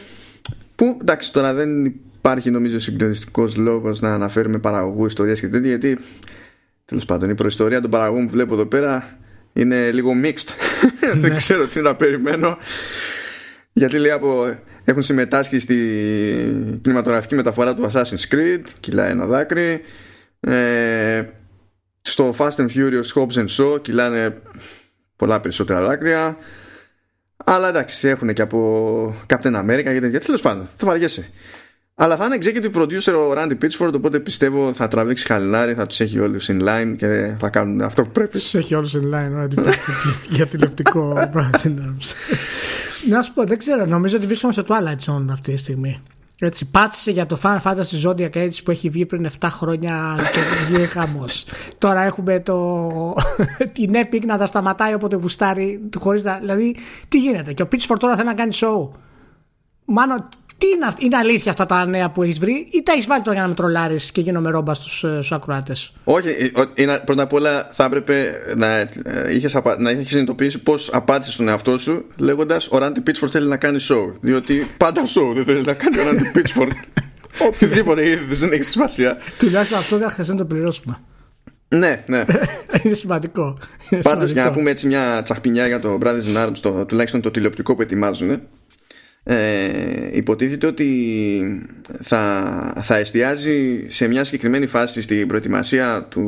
που 0.76 0.98
εντάξει 1.02 1.34
τώρα 1.34 1.54
δεν 1.54 1.86
υπάρχει 1.86 2.52
νομίζω 2.52 2.80
συγκλονιστικός 2.80 3.56
λόγος 3.56 4.02
να 4.02 4.14
αναφέρουμε 4.14 4.58
παραγωγούς 4.58 5.08
ιστορίες 5.08 5.40
και 5.40 5.48
τέτοια, 5.48 5.70
γιατί 5.70 5.98
τέλος 6.86 7.06
πάντων 7.06 7.30
η 7.30 7.36
προϊστορία 7.36 7.82
των 7.82 7.92
παραγωγών 7.92 8.26
που 8.26 8.32
βλέπω 8.32 8.54
εδώ 8.54 8.66
πέρα 8.66 9.18
είναι 9.56 9.92
λίγο 9.92 10.12
mixed. 10.24 10.50
Δεν 11.00 11.20
ναι. 11.20 11.36
ξέρω 11.36 11.66
τι 11.68 11.82
να 11.82 11.96
περιμένω. 11.96 12.58
Γιατί 13.74 13.98
λέει 13.98 14.12
από 14.12 14.56
έχουν 14.84 15.04
συμμετάσχει 15.04 15.60
στη 15.60 15.76
κινηματογραφική 16.82 17.36
μεταφορά 17.36 17.76
του 17.76 17.92
Assassin's 17.92 18.34
Creed, 18.34 18.62
κυλάει 18.80 19.10
ένα 19.10 19.26
δάκρυ. 19.26 19.82
Ε, 20.40 21.24
στο 22.02 22.36
Fast 22.38 22.56
and 22.56 22.68
Furious 22.70 23.14
Hobbs 23.16 23.34
and 23.34 23.48
Shaw 23.58 23.82
κυλάνε 23.82 24.42
πολλά 25.16 25.42
περισσότερα 25.42 25.82
δάκρυα. 25.82 26.38
Αλλά 27.46 27.70
εντάξει, 27.70 28.08
έχουν 28.08 28.34
και 28.34 28.42
από 28.42 29.16
Captain 29.28 29.64
America 29.64 29.84
και 29.84 30.00
τέτοια. 30.00 30.20
Τέλος 30.20 30.42
πάντων, 30.42 30.68
θα 30.78 30.88
βαριέσαι. 30.88 31.30
Αλλά 31.98 32.16
θα 32.16 32.26
είναι 32.26 32.38
executive 32.42 32.82
producer 32.82 33.14
ο 33.14 33.34
Randy 33.38 33.58
Pitchford, 33.64 33.94
οπότε 33.94 34.20
πιστεύω 34.20 34.74
θα 34.74 34.88
τραβήξει 34.88 35.26
χαλινάρι, 35.26 35.74
θα 35.74 35.86
τους 35.86 36.00
έχει 36.00 36.20
όλους 36.20 36.50
in 36.52 36.62
line 36.68 36.94
και 36.98 37.36
θα 37.40 37.50
κάνουν 37.50 37.82
αυτό 37.82 38.04
που 38.04 38.12
πρέπει. 38.12 38.40
Τους 38.40 38.56
έχει 38.56 38.76
όλους 38.76 38.96
in 38.96 39.14
line, 39.14 39.44
Randy 39.44 39.74
για 40.36 40.48
τηλεοπτικό 40.48 41.14
Να 43.10 43.22
σου 43.22 43.34
πω, 43.34 43.44
δεν 43.44 43.58
ξέρω, 43.58 43.86
νομίζω 43.86 44.16
ότι 44.16 44.26
βρίσκομαι 44.26 44.54
στο 44.54 44.64
Twilight 44.68 45.12
Zone 45.12 45.26
αυτή 45.32 45.52
τη 45.52 45.58
στιγμή. 45.58 46.02
Έτσι, 46.40 46.66
πάτησε 46.66 47.12
για 47.12 47.26
το 47.26 47.40
Final 47.44 47.62
Fantasy 47.62 48.04
Zodiac 48.04 48.34
Age 48.34 48.64
που 48.64 48.72
έχει 48.72 48.90
βγει 48.90 49.06
πριν 49.06 49.30
7 49.40 49.48
χρόνια 49.52 50.16
και 50.32 50.40
βγει 50.68 50.86
χαμός. 50.86 51.46
Τώρα 51.78 52.02
έχουμε 52.02 52.40
το... 52.40 53.14
την 53.74 53.92
Epic 53.94 54.22
να 54.26 54.38
τα 54.38 54.46
σταματάει 54.46 54.94
όποτε 54.94 55.16
γουστάρει, 55.16 55.90
χωρίς 56.00 56.24
να... 56.24 56.38
δηλαδή 56.38 56.76
τι 57.08 57.20
γίνεται; 57.20 57.54
Και 57.54 57.62
ο 57.62 57.68
Pitchford 57.72 57.98
τώρα 58.00 58.16
θέλει 58.16 58.28
να 58.28 58.34
κάνει 58.34 58.58
show. 58.60 58.90
Μάλλον 59.86 60.24
τι 60.58 60.66
τι 60.66 60.72
είναι, 60.76 60.94
είναι 60.98 61.18
αλήθεια 61.18 61.52
αυτά 61.52 61.66
τα 61.66 61.86
νέα 61.86 62.10
που 62.10 62.24
έχεις 62.24 62.40
βρει, 62.40 62.68
ή 62.72 62.84
τα 62.84 62.92
έχεις 62.92 63.06
βάλει 63.06 63.22
τώρα 63.22 63.34
για 63.34 63.42
να 63.42 63.48
με 63.50 63.56
τρολάρεις 63.56 64.12
και 64.12 64.22
γίνομαι 64.22 64.50
ρόμπας 64.50 64.78
στους 64.78 65.04
ε, 65.04 65.36
ακροάτες; 65.36 65.94
Όχι, 66.04 66.28
ε, 66.28 66.64
είναι, 66.74 67.02
πρώτα 67.06 67.24
απ' 67.24 67.34
όλα 67.34 67.70
θα 67.72 67.84
έπρεπε 67.84 68.32
να 68.56 68.90
είχες 69.32 69.58
να 69.78 69.90
είχες 69.90 70.08
συνειδητοποιήσει 70.08 70.60
πώς 70.60 70.90
απάντησες 70.94 71.34
στον 71.34 71.48
εαυτό 71.48 71.78
σου 71.78 72.06
λέγοντας 72.18 72.68
Ο 72.72 72.78
Ράντι 72.78 73.02
Πίτσφορντ 73.02 73.32
θέλει 73.36 73.48
να 73.48 73.58
κάνει 73.58 73.78
show. 73.90 74.14
Διότι 74.22 74.68
πάντα 74.78 75.02
show 75.02 75.34
δεν 75.34 75.46
θέλει 75.46 75.62
να 75.62 75.74
κάνει 75.74 76.00
ο 76.00 76.04
Ράντι 76.04 76.30
Πίτσφορντ. 76.34 76.72
Οποιοδήποτε 77.48 78.10
είδες 78.10 78.40
δεν 78.40 78.52
έχει 78.52 78.64
σημασία. 78.64 79.18
Τουλάχιστον 79.38 79.78
αυτό 79.78 79.98
δεν 79.98 80.10
χρειάζεται 80.10 80.38
να 80.38 80.48
το 80.48 80.54
πληρώσουμε. 80.56 81.00
Ναι, 81.68 82.04
ναι. 82.08 82.26
είναι 82.84 82.96
σημαντικό. 82.96 83.58
Πάντως 84.02 84.32
για 84.32 84.44
να 84.44 84.52
πούμε 84.52 84.70
έτσι 84.70 84.88
μια 84.88 85.22
τσαχπινιά 85.24 85.68
για 85.68 85.80
το 85.80 85.98
Brothers 86.02 86.36
in 86.36 86.46
Arms, 86.46 86.58
το, 86.62 86.86
τουλάχιστον 86.86 87.22
το 87.22 87.32
τηλεοπτικό 87.32 87.76
που 87.76 87.82
ετοιμάζουν, 87.82 88.42
ε, 89.28 90.18
υποτίθεται 90.18 90.68
ότι 90.68 91.68
θα, 92.02 92.82
θα 92.84 92.96
εστιάζει 92.96 93.86
σε 93.90 94.08
μια 94.08 94.24
συγκεκριμένη 94.24 94.68
φάση 94.68 95.02
στην 95.02 95.28
προετοιμασία 95.28 96.04
του 96.04 96.24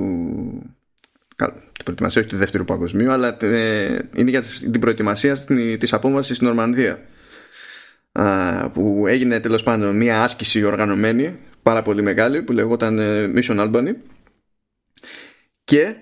την 1.35 1.83
προετοιμασίας 1.83 2.23
όχι 2.25 2.33
του 2.33 2.39
δεύτερου 2.39 2.65
παγκοσμίου 2.65 3.11
αλλά 3.11 3.37
ε, 3.41 3.97
είναι 4.15 4.29
για 4.29 4.41
την 4.41 4.79
προετοιμασία 4.79 5.37
της 5.77 5.93
απόμβασης 5.93 6.35
στην 6.35 6.47
Ορμανδία. 6.47 7.01
Που 8.73 9.05
έγινε 9.07 9.39
τέλος 9.39 9.63
πάντων 9.63 9.95
μια 9.95 10.23
άσκηση 10.23 10.63
οργανωμένη 10.63 11.39
πάρα 11.63 11.81
πολύ 11.81 12.01
μεγάλη 12.01 12.41
που 12.41 12.51
λεγόταν 12.51 12.99
ε, 12.99 13.31
Mission 13.35 13.59
Albany. 13.59 13.93
Και 15.63 15.95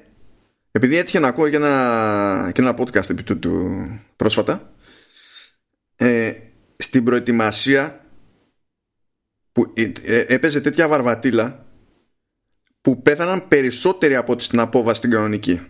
επειδή 0.72 0.98
έτυχε 0.98 1.20
να 1.20 1.28
ακούω 1.28 1.50
και 1.50 1.56
ένα, 1.56 2.52
και 2.54 2.62
ένα 2.62 2.76
podcast 2.78 3.10
επί 3.10 3.24
του, 3.24 3.40
του 3.40 3.84
πρόσφατα 4.16 4.74
ε, 5.96 6.32
στην 6.86 7.04
προετοιμασία 7.04 8.06
που 9.52 9.74
ε, 9.74 9.92
ε, 10.04 10.26
έπαιζε 10.28 10.62
τέτοια 10.62 10.88
βαρβατήλα 10.88 11.66
που 12.82 13.02
πέθαναν 13.02 13.48
περισσότεροι 13.48 14.16
από 14.16 14.40
στην 14.40 14.60
απόβαση 14.60 14.98
στην 14.98 15.10
κανονική. 15.10 15.62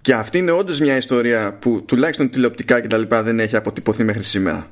Και 0.00 0.14
αυτή 0.14 0.38
είναι 0.38 0.50
όντως 0.50 0.80
μια 0.80 0.96
ιστορία 0.96 1.58
που 1.58 1.84
τουλάχιστον 1.84 2.30
τηλεοπτικά 2.30 2.80
και 2.80 2.86
τα 2.86 2.98
λοιπά 2.98 3.22
δεν 3.22 3.40
έχει 3.40 3.56
αποτυπωθεί 3.56 4.04
μέχρι 4.04 4.22
σήμερα. 4.22 4.70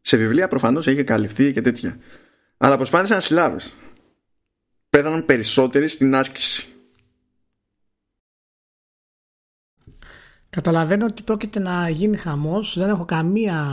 Σε 0.00 0.16
βιβλία 0.16 0.48
προφανώς 0.48 0.86
έχει 0.86 1.04
καλυφθεί 1.04 1.52
και 1.52 1.60
τέτοια. 1.60 1.98
Αλλά 2.56 2.76
προσπάθησαν 2.76 3.20
συλλάβες. 3.20 3.76
Πέθαναν 4.90 5.24
περισσότεροι 5.24 5.88
στην 5.88 6.14
άσκηση. 6.14 6.68
Καταλαβαίνω 10.50 11.04
ότι 11.06 11.22
πρόκειται 11.22 11.58
να 11.58 11.88
γίνει 11.88 12.16
χαμός. 12.16 12.78
Δεν 12.78 12.88
έχω 12.88 13.04
καμία 13.04 13.66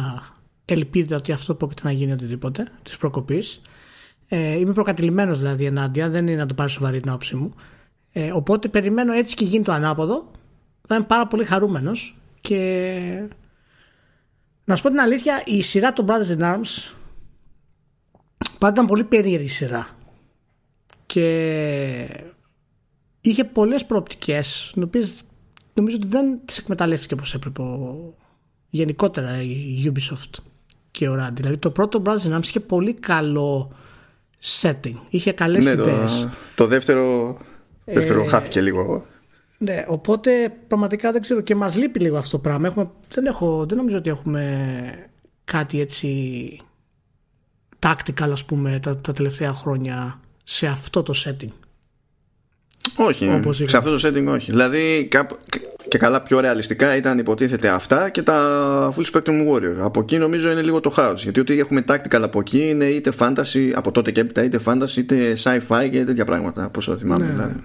ελπίδα 0.65 1.15
ότι 1.15 1.31
αυτό 1.31 1.55
πρόκειται 1.55 1.81
να 1.83 1.91
γίνει 1.91 2.11
οτιδήποτε 2.11 2.67
της 2.83 2.97
προκοπής. 2.97 3.61
Ε, 4.27 4.57
είμαι 4.57 4.73
προκατηλημένος 4.73 5.37
δηλαδή 5.37 5.65
ενάντια, 5.65 6.09
δεν 6.09 6.27
είναι 6.27 6.37
να 6.37 6.45
το 6.45 6.53
πάρει 6.53 6.69
σοβαρή 6.69 6.99
την 6.99 7.09
άποψή 7.09 7.35
μου. 7.35 7.53
Ε, 8.11 8.31
οπότε 8.31 8.67
περιμένω 8.67 9.13
έτσι 9.13 9.35
και 9.35 9.45
γίνει 9.45 9.63
το 9.63 9.71
ανάποδο. 9.71 10.31
Θα 10.87 10.95
είμαι 10.95 11.05
πάρα 11.05 11.27
πολύ 11.27 11.45
χαρούμενος 11.45 12.17
και 12.39 13.29
να 14.65 14.75
σου 14.75 14.83
πω 14.83 14.89
την 14.89 14.99
αλήθεια, 14.99 15.41
η 15.45 15.61
σειρά 15.61 15.93
των 15.93 16.05
Brothers 16.09 16.37
in 16.37 16.41
Arms 16.41 16.93
πάντα 18.59 18.73
ήταν 18.73 18.85
πολύ 18.85 19.03
περίεργη 19.03 19.47
σειρά. 19.47 19.87
Και 21.05 22.25
είχε 23.21 23.43
πολλές 23.43 23.85
προοπτικές, 23.85 24.73
οι 24.75 24.81
οποίες 24.81 25.21
νομίζω 25.75 25.95
ότι 25.95 26.07
δεν 26.07 26.39
τις 26.45 26.57
εκμεταλλεύτηκε 26.57 27.13
όπως 27.13 27.33
έπρεπε 27.33 27.63
γενικότερα 28.69 29.41
η 29.41 29.91
Ubisoft 29.93 30.39
και 30.91 31.09
ο 31.09 31.13
Rand. 31.13 31.33
Δηλαδή 31.33 31.57
το 31.57 31.69
πρώτο 31.69 32.01
Brothers 32.05 32.29
in 32.29 32.37
Arms 32.37 32.43
είχε 32.43 32.59
πολύ 32.59 32.93
καλό 32.93 33.71
setting. 34.61 34.95
Είχε 35.09 35.31
καλές 35.31 35.63
ναι, 35.63 35.71
ιδέες. 35.71 36.21
Το, 36.21 36.29
το 36.55 36.67
δεύτερο, 36.67 37.37
δεύτερο 37.85 38.21
ε, 38.21 38.27
χάθηκε 38.27 38.61
λίγο. 38.61 39.05
Ναι, 39.57 39.85
οπότε 39.87 40.53
πραγματικά 40.67 41.11
δεν 41.11 41.21
ξέρω 41.21 41.41
και 41.41 41.55
μας 41.55 41.75
λείπει 41.75 41.99
λίγο 41.99 42.17
αυτό 42.17 42.31
το 42.31 42.39
πράγμα. 42.39 42.67
Έχουμε, 42.67 42.89
δεν, 43.09 43.25
έχω, 43.25 43.65
δεν 43.65 43.77
νομίζω 43.77 43.97
ότι 43.97 44.09
έχουμε 44.09 45.09
κάτι 45.45 45.79
έτσι 45.79 46.59
tactical 47.79 48.29
ας 48.31 48.45
πούμε 48.45 48.79
τα, 48.79 48.97
τα 48.97 49.13
τελευταία 49.13 49.53
χρόνια 49.53 50.19
σε 50.43 50.67
αυτό 50.67 51.03
το 51.03 51.13
setting. 51.25 51.51
Όχι, 52.95 53.29
Όπως 53.33 53.61
σε 53.65 53.77
αυτό 53.77 53.97
το 53.97 54.07
setting 54.07 54.27
όχι. 54.27 54.51
Δηλαδή 54.51 55.09
και 55.87 55.97
καλά 55.97 56.21
πιο 56.21 56.39
ρεαλιστικά 56.39 56.95
ήταν 56.95 57.17
υποτίθεται 57.17 57.69
αυτά 57.69 58.09
και 58.09 58.21
τα 58.21 58.93
Full 58.95 59.03
Spectrum 59.13 59.47
Warrior. 59.47 59.75
Από 59.79 59.99
εκεί 59.99 60.17
νομίζω 60.17 60.51
είναι 60.51 60.61
λίγο 60.61 60.79
το 60.79 60.89
χάος. 60.89 61.23
Γιατί 61.23 61.39
ό,τι 61.39 61.59
έχουμε 61.59 61.83
tactical 61.87 62.21
από 62.21 62.39
εκεί 62.39 62.69
είναι 62.69 62.85
είτε 62.85 63.11
fantasy, 63.19 63.71
από 63.75 63.91
τότε 63.91 64.11
και 64.11 64.19
έπειτα 64.19 64.43
είτε 64.43 64.59
fantasy 64.65 64.95
είτε 64.97 65.37
sci-fi 65.43 65.89
και 65.91 66.05
τέτοια 66.05 66.25
πράγματα. 66.25 66.69
Πόσο 66.69 66.97
θυμάμαι. 66.97 67.25
Ναι. 67.25 67.31
Δηλαδή. 67.31 67.55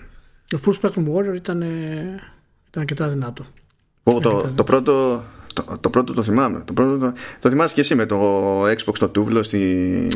Το 0.48 0.60
Full 0.66 0.72
Spectrum 0.80 1.04
Warrior 1.14 1.34
ήταν, 1.34 1.60
ήταν 1.62 2.76
αρκετά 2.76 3.08
δυνατό. 3.08 3.46
το, 4.02 4.20
το, 4.20 4.52
το 4.54 4.64
πρώτο 4.64 5.22
το, 5.54 5.78
το 5.80 5.90
πρώτο 5.90 6.12
το 6.12 6.22
θυμάμαι. 6.22 6.62
Το, 6.64 6.72
πρώτο, 6.72 6.98
το, 6.98 7.12
το 7.40 7.48
θυμάσαι 7.50 7.74
και 7.74 7.80
εσύ 7.80 7.94
με 7.94 8.06
το 8.06 8.62
Xbox 8.66 8.94
το 8.98 9.08
τούβλο 9.08 9.42
στη. 9.42 9.58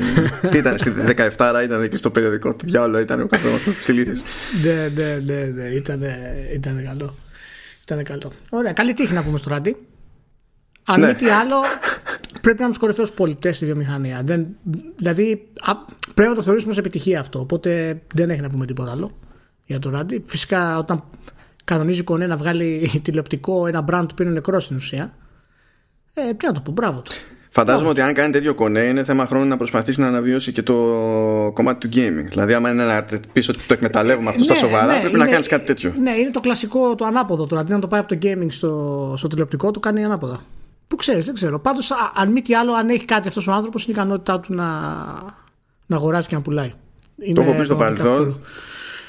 Τι 0.51 0.59
ήταν, 0.59 0.79
στη 0.79 0.93
17 1.37 1.63
ήταν 1.65 1.83
εκεί 1.83 1.97
στο 1.97 2.11
περιοδικό. 2.11 2.55
Τι 2.55 2.67
διάλογο 2.67 2.99
ήταν 2.99 3.21
ο 3.21 3.27
καθένα 3.27 3.57
τη 3.87 3.93
Ναι, 4.63 4.89
ναι, 4.95 5.19
ναι, 5.25 5.45
ναι. 5.45 5.65
Ήταν, 5.65 6.03
ήταν 6.55 6.85
καλό. 6.87 7.15
Ήταν 7.85 8.05
καλό. 8.05 8.33
Ωραία. 8.51 8.73
Καλή 8.73 8.95
τύχη 8.95 9.13
να 9.13 9.23
πούμε 9.23 9.39
στο 9.39 9.49
Ράντι. 9.49 9.77
Αν 10.85 11.01
ναι. 11.01 11.07
μη 11.07 11.15
τι 11.15 11.29
άλλο, 11.29 11.57
πρέπει 12.41 12.59
να 12.59 12.65
είναι 12.65 12.75
του 12.75 12.81
κορυφαίου 12.81 13.07
πολιτές 13.15 13.57
στη 13.57 13.65
βιομηχανία. 13.65 14.23
Δεν, 14.25 14.47
δηλαδή, 14.97 15.49
α, 15.61 15.73
πρέπει 16.15 16.29
να 16.29 16.35
το 16.35 16.43
θεωρήσουμε 16.43 16.73
ως 16.73 16.79
επιτυχία 16.79 17.21
αυτό. 17.21 17.41
Οπότε 17.41 18.01
δεν 18.15 18.31
έχει 18.31 18.41
να 18.41 18.51
πούμε 18.51 18.67
τίποτα 18.67 18.91
άλλο 18.91 19.19
για 19.65 19.79
το 19.79 19.91
Ράντι. 19.91 20.23
Φυσικά, 20.27 20.79
όταν 20.79 21.05
κανονίζει 21.65 22.01
η 22.01 22.03
Κονέ 22.03 22.27
να 22.27 22.37
βγάλει 22.37 22.91
τηλεοπτικό 23.03 23.67
ένα 23.67 23.85
brand 23.91 24.07
που 24.17 24.23
είναι 24.23 24.31
νεκρό 24.31 24.61
στην 24.61 24.77
ουσία, 24.77 25.15
ε, 26.15 26.35
τι 26.35 26.47
να 26.47 26.53
το 26.53 26.61
πω, 26.61 26.73
μπράβο 26.73 27.01
του. 27.01 27.13
Φαντάζομαι 27.49 27.89
ότι 27.89 28.01
αν 28.01 28.15
κάνει 28.15 28.33
τέτοιο 28.33 28.55
κονέ 28.55 28.81
είναι 28.81 29.05
θέμα 29.05 29.27
χρόνου 29.27 29.47
να 29.47 29.57
προσπαθήσει 29.57 30.01
να 30.01 30.07
αναβιώσει 30.07 30.53
και 30.53 30.63
το 30.63 30.75
κομμάτι 31.55 31.89
του 31.89 31.97
gaming. 31.97 32.25
Δηλαδή, 32.29 32.55
άμα 32.55 32.71
είναι 32.71 32.85
να 32.85 33.05
πεις 33.33 33.49
ότι 33.49 33.59
το 33.67 33.75
εκμεταλλεύουμε 33.75 34.31
αυτό 34.31 34.43
στα 34.43 34.53
ναι, 34.53 34.59
σοβαρά, 34.59 34.87
ναι, 34.93 35.01
πρέπει 35.01 35.15
είναι, 35.15 35.25
να 35.25 35.31
κάνεις 35.31 35.47
κάτι 35.47 35.65
τέτοιο. 35.65 35.95
Ναι, 35.99 36.11
είναι 36.11 36.31
το 36.31 36.41
κλασικό 36.41 36.95
το 36.95 37.05
ανάποδο 37.05 37.47
τώρα. 37.47 37.61
Αντί 37.61 37.73
να 37.73 37.79
το 37.79 37.87
πάει 37.87 38.01
από 38.01 38.09
το 38.09 38.19
gaming 38.23 38.47
στο, 38.49 39.15
στο 39.17 39.29
τηλεοπτικό, 39.29 39.71
το 39.71 39.81
κάνει 39.81 40.05
ανάποδα. 40.05 40.41
Που 40.89 40.97
ξέρεις, 40.97 41.25
δεν 41.25 41.35
ξέρω. 41.35 41.59
Πάντως, 41.59 41.91
αν 42.15 42.33
μη 42.33 42.43
τι 42.43 42.55
άλλο, 42.55 42.73
αν 42.73 42.89
έχει 42.89 43.05
κάτι 43.05 43.29
αυτός 43.29 43.47
ο 43.47 43.53
άνθρωπος, 43.53 43.83
είναι 43.85 43.93
η 43.97 44.01
ικανότητά 44.01 44.41
του 44.41 44.55
να, 44.55 44.65
να 45.87 45.97
αγοράσει 45.97 46.29
και 46.29 46.35
να 46.35 46.41
πουλάει. 46.41 46.73
το 47.35 47.41
έχω 47.41 47.55
πει 47.55 47.65
στο 47.65 47.77
παρελθόν. 47.77 48.41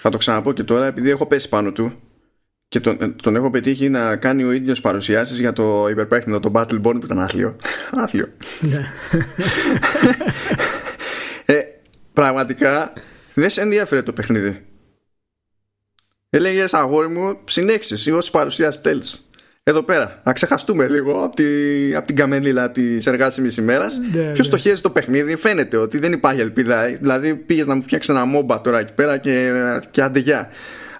Θα 0.01 0.09
το 0.09 0.17
ξαναπώ 0.17 0.51
και 0.53 0.63
τώρα, 0.63 0.85
επειδή 0.85 1.09
έχω 1.09 1.25
πέσει 1.25 1.49
πάνω 1.49 1.71
του 1.71 1.93
και 2.67 2.79
τον, 2.79 3.15
τον 3.21 3.35
έχω 3.35 3.49
πετύχει 3.49 3.89
να 3.89 4.15
κάνει 4.15 4.43
ο 4.43 4.51
ίδιος 4.51 4.81
παρουσιάσεις 4.81 5.39
για 5.39 5.53
το 5.53 5.87
υπερπέχνητο, 5.89 6.39
το 6.39 6.51
Battleborn 6.53 6.97
που 6.99 7.05
ήταν 7.05 7.19
άθλιο. 7.19 7.55
άθλιο. 8.03 8.27
Ναι. 8.59 8.91
ε, 11.55 11.61
πραγματικά 12.13 12.93
δεν 13.33 13.49
σε 13.49 13.61
ενδιαφέρε 13.61 14.01
το 14.01 14.13
παιχνίδι. 14.13 14.65
Έλεγες 16.29 16.73
αγόρι 16.73 17.07
μου, 17.07 17.39
συνέχισε 17.45 18.09
ή 18.09 18.13
όσοι 18.13 18.31
παρουσιάσεις 18.31 18.81
τέλεις. 18.81 19.25
Εδώ 19.67 19.83
πέρα, 19.83 20.21
να 20.23 20.33
ξεχαστούμε 20.33 20.87
λίγο 20.87 21.23
από, 21.23 21.35
τη, 21.35 21.45
από 21.95 22.07
την 22.07 22.15
καμενίλα 22.15 22.71
της 22.71 23.05
εργάσιμης 23.05 23.57
ημέρας. 23.57 23.97
Ναι, 23.97 24.21
Ποιος 24.23 24.37
ναι. 24.37 24.43
στοχεύει 24.43 24.81
το 24.81 24.89
παιχνίδι, 24.89 25.35
φαίνεται 25.35 25.77
ότι 25.77 25.97
δεν 25.97 26.11
υπάρχει 26.11 26.41
ελπίδα. 26.41 26.85
Δηλαδή, 26.85 27.35
πήγες 27.35 27.65
να 27.65 27.75
μου 27.75 27.81
φτιάξεις 27.81 28.09
ένα 28.09 28.25
μόμπα 28.25 28.61
τώρα 28.61 28.79
εκεί 28.79 28.93
πέρα 28.93 29.17
και, 29.17 29.51
και 29.91 30.01
αντεγιά. 30.01 30.49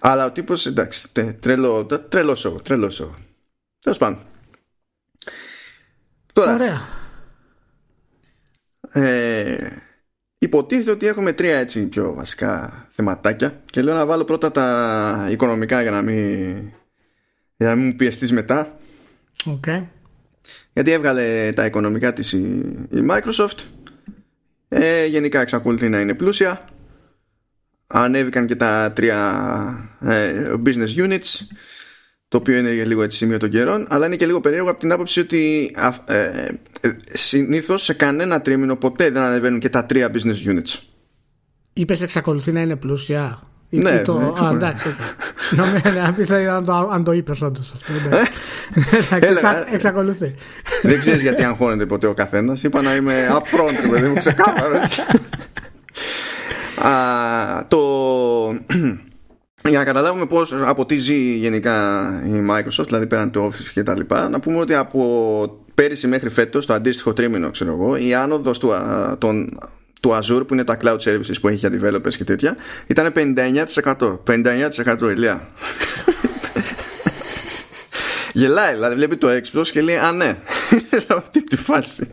Αλλά 0.07 0.25
ο 0.25 0.31
τύπος 0.31 0.65
εντάξει 0.65 1.11
τρελό, 1.39 1.85
τρελό 1.85 2.35
σοου 2.35 2.59
Τρελό 2.63 2.89
σοου 2.89 3.13
Τέλος 3.79 3.97
πάντων. 3.97 4.19
Τώρα 6.33 6.53
Ωραία. 6.53 6.81
ε, 8.91 9.69
Υποτίθεται 10.37 10.91
ότι 10.91 11.07
έχουμε 11.07 11.33
τρία 11.33 11.57
έτσι 11.57 11.85
πιο 11.85 12.13
βασικά 12.13 12.87
θεματάκια 12.91 13.61
Και 13.65 13.81
λέω 13.81 13.95
να 13.95 14.05
βάλω 14.05 14.23
πρώτα 14.23 14.51
τα 14.51 15.27
οικονομικά 15.31 15.81
για 15.81 15.91
να 15.91 16.01
μην 16.01 16.55
Για 17.57 17.67
να 17.67 17.75
μην 17.75 17.85
μου 17.85 17.95
πιεστείς 17.95 18.31
μετά. 18.31 18.77
Okay. 19.45 19.85
Γιατί 20.73 20.91
έβγαλε 20.91 21.51
τα 21.55 21.65
οικονομικά 21.65 22.13
της 22.13 22.33
η, 22.33 22.37
η 22.91 23.05
Microsoft. 23.09 23.59
Ε, 24.67 25.05
Γενικά 25.05 25.41
εξακολουθεί 25.41 25.89
να 25.89 25.99
είναι 25.99 26.13
πλούσια 26.13 26.65
ανέβηκαν 27.87 28.45
και 28.45 28.55
τα 28.55 28.91
τρία 28.95 29.97
ε, 29.99 30.53
business 30.65 31.07
units 31.07 31.47
το 32.27 32.37
οποίο 32.37 32.57
είναι 32.57 32.69
λίγο 32.69 33.03
έτσι 33.03 33.17
σημείο 33.17 33.37
των 33.37 33.49
καιρών 33.49 33.87
αλλά 33.89 34.05
είναι 34.05 34.15
και 34.15 34.25
λίγο 34.25 34.41
περίεργο 34.41 34.69
από 34.69 34.79
την 34.79 34.91
άποψη 34.91 35.19
ότι 35.19 35.75
ε, 36.05 36.25
ε, 36.81 36.97
συνήθως 37.13 37.83
σε 37.83 37.93
κανένα 37.93 38.41
τρίμηνο 38.41 38.75
ποτέ 38.75 39.09
δεν 39.09 39.21
ανεβαίνουν 39.21 39.59
και 39.59 39.69
τα 39.69 39.85
τρία 39.85 40.11
business 40.13 40.49
units 40.51 40.79
Είπες 41.73 42.01
εξακολουθεί 42.01 42.51
να 42.51 42.61
είναι 42.61 42.75
πλούσια 42.75 43.41
ναι, 43.69 44.01
το... 44.01 44.19
ναι, 44.19 44.45
Α, 44.45 44.49
εντάξει, 44.53 44.95
Ναι, 45.93 45.99
αν 45.99 46.15
πει 46.15 46.33
αν 46.91 47.03
το 47.03 47.11
είπες 47.11 47.41
όντως 47.41 47.73
αυτό. 47.73 47.93
Ε; 48.15 49.73
Εξακολουθεί. 49.73 50.35
Δεν 50.83 50.99
ξέρεις 50.99 51.21
γιατί 51.21 51.43
αγχώνεται 51.43 51.85
ποτέ 51.85 52.07
ο 52.07 52.13
καθένας. 52.13 52.63
Είπα 52.63 52.81
να 52.81 52.95
είμαι 52.95 53.27
upfront, 53.31 53.89
παιδί 53.91 54.07
μου, 54.07 54.15
ξεκάθαρο. 56.75 57.65
Το 57.67 57.79
για 59.69 59.77
να 59.77 59.83
καταλάβουμε 59.83 60.25
πώς 60.25 60.53
από 60.65 60.85
τι 60.85 60.97
ζει 60.97 61.35
γενικά 61.35 62.09
η 62.25 62.45
Microsoft, 62.49 62.85
δηλαδή 62.85 63.07
πέραν 63.07 63.31
το 63.31 63.45
Office 63.45 63.69
και 63.73 63.83
τα 63.83 63.95
λοιπά, 63.95 64.29
να 64.29 64.39
πούμε 64.39 64.59
ότι 64.59 64.73
από 64.73 65.65
πέρυσι 65.75 66.07
μέχρι 66.07 66.29
φέτος, 66.29 66.65
το 66.65 66.73
αντίστοιχο 66.73 67.13
τρίμηνο, 67.13 67.51
ξέρω 67.51 67.71
εγώ, 67.71 67.95
η 67.95 68.13
άνοδος 68.13 68.59
του, 68.59 68.71
τον, 69.17 69.59
του 70.01 70.09
Azure 70.09 70.47
που 70.47 70.53
είναι 70.53 70.63
τα 70.63 70.77
cloud 70.81 70.97
services 70.97 71.35
που 71.41 71.47
έχει 71.47 71.57
για 71.57 71.71
developers 71.81 72.13
και 72.13 72.23
τέτοια 72.23 72.55
ήταν 72.87 73.13
59%. 73.15 74.19
59% 74.27 75.01
ηλιά. 75.01 75.47
Γελάει, 78.33 78.73
δηλαδή 78.73 78.95
βλέπει 78.95 79.15
το 79.15 79.27
Xbox 79.27 79.67
και 79.67 79.81
λέει 79.81 79.97
Α, 79.97 80.11
ναι, 80.11 80.37
σε 81.05 81.07
αυτή 81.09 81.43
τη 81.43 81.55
φάση. 81.55 82.07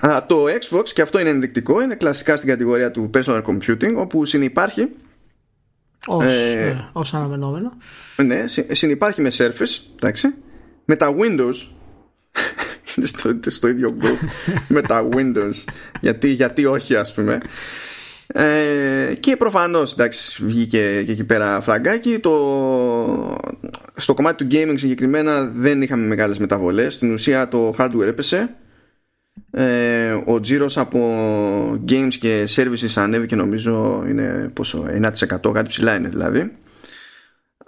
Α, 0.00 0.26
το 0.26 0.44
Xbox, 0.44 0.88
και 0.88 1.02
αυτό 1.02 1.20
είναι 1.20 1.30
ενδεικτικό, 1.30 1.82
είναι 1.82 1.94
κλασικά 1.94 2.36
στην 2.36 2.48
κατηγορία 2.48 2.90
του 2.90 3.10
personal 3.14 3.42
computing, 3.42 3.94
όπου 3.96 4.24
συνεπάρχει 4.24 4.88
ως, 6.06 6.24
ε, 6.24 6.54
ναι, 6.54 6.88
ως 6.92 7.14
αναμενόμενο. 7.14 7.72
Ναι, 8.16 8.44
συνυπάρχει 8.74 9.20
με 9.20 9.30
Surface, 9.38 9.80
εντάξει, 9.94 10.34
με 10.84 10.96
τα 10.96 11.14
Windows. 11.14 11.54
Είναι 12.96 13.06
στο, 13.06 13.38
στο 13.46 13.68
ίδιο 13.68 13.96
group. 14.00 14.28
Με 14.68 14.80
τα 14.80 15.08
Windows. 15.12 15.64
Γιατί, 16.00 16.28
γιατί 16.28 16.64
όχι 16.64 16.96
ας 16.96 17.14
πούμε. 17.14 17.40
Ε, 18.26 19.14
και 19.20 19.36
προφανώς 19.36 19.92
εντάξει 19.92 20.44
βγήκε 20.44 21.02
και 21.06 21.12
εκεί 21.12 21.24
πέρα 21.24 21.60
φραγκάκι. 21.60 22.18
Το, 22.18 23.38
στο 23.96 24.14
κομμάτι 24.14 24.44
του 24.44 24.56
gaming 24.56 24.74
συγκεκριμένα 24.76 25.46
δεν 25.46 25.82
είχαμε 25.82 26.06
μεγάλες 26.06 26.38
μεταβολές. 26.38 26.94
Στην 26.94 27.12
ουσία 27.12 27.48
το 27.48 27.74
hardware 27.78 28.06
έπεσε 28.06 28.54
ε, 29.54 30.22
ο 30.24 30.40
τζίρος 30.40 30.78
από 30.78 31.00
games 31.88 32.14
και 32.20 32.48
services 32.54 32.92
ανέβηκε 32.94 33.36
νομίζω 33.36 34.04
είναι 34.08 34.50
πόσο 34.54 34.84
1% 35.44 35.52
κάτι 35.52 35.68
ψηλά 35.68 35.96
είναι 35.96 36.08
δηλαδή. 36.08 36.52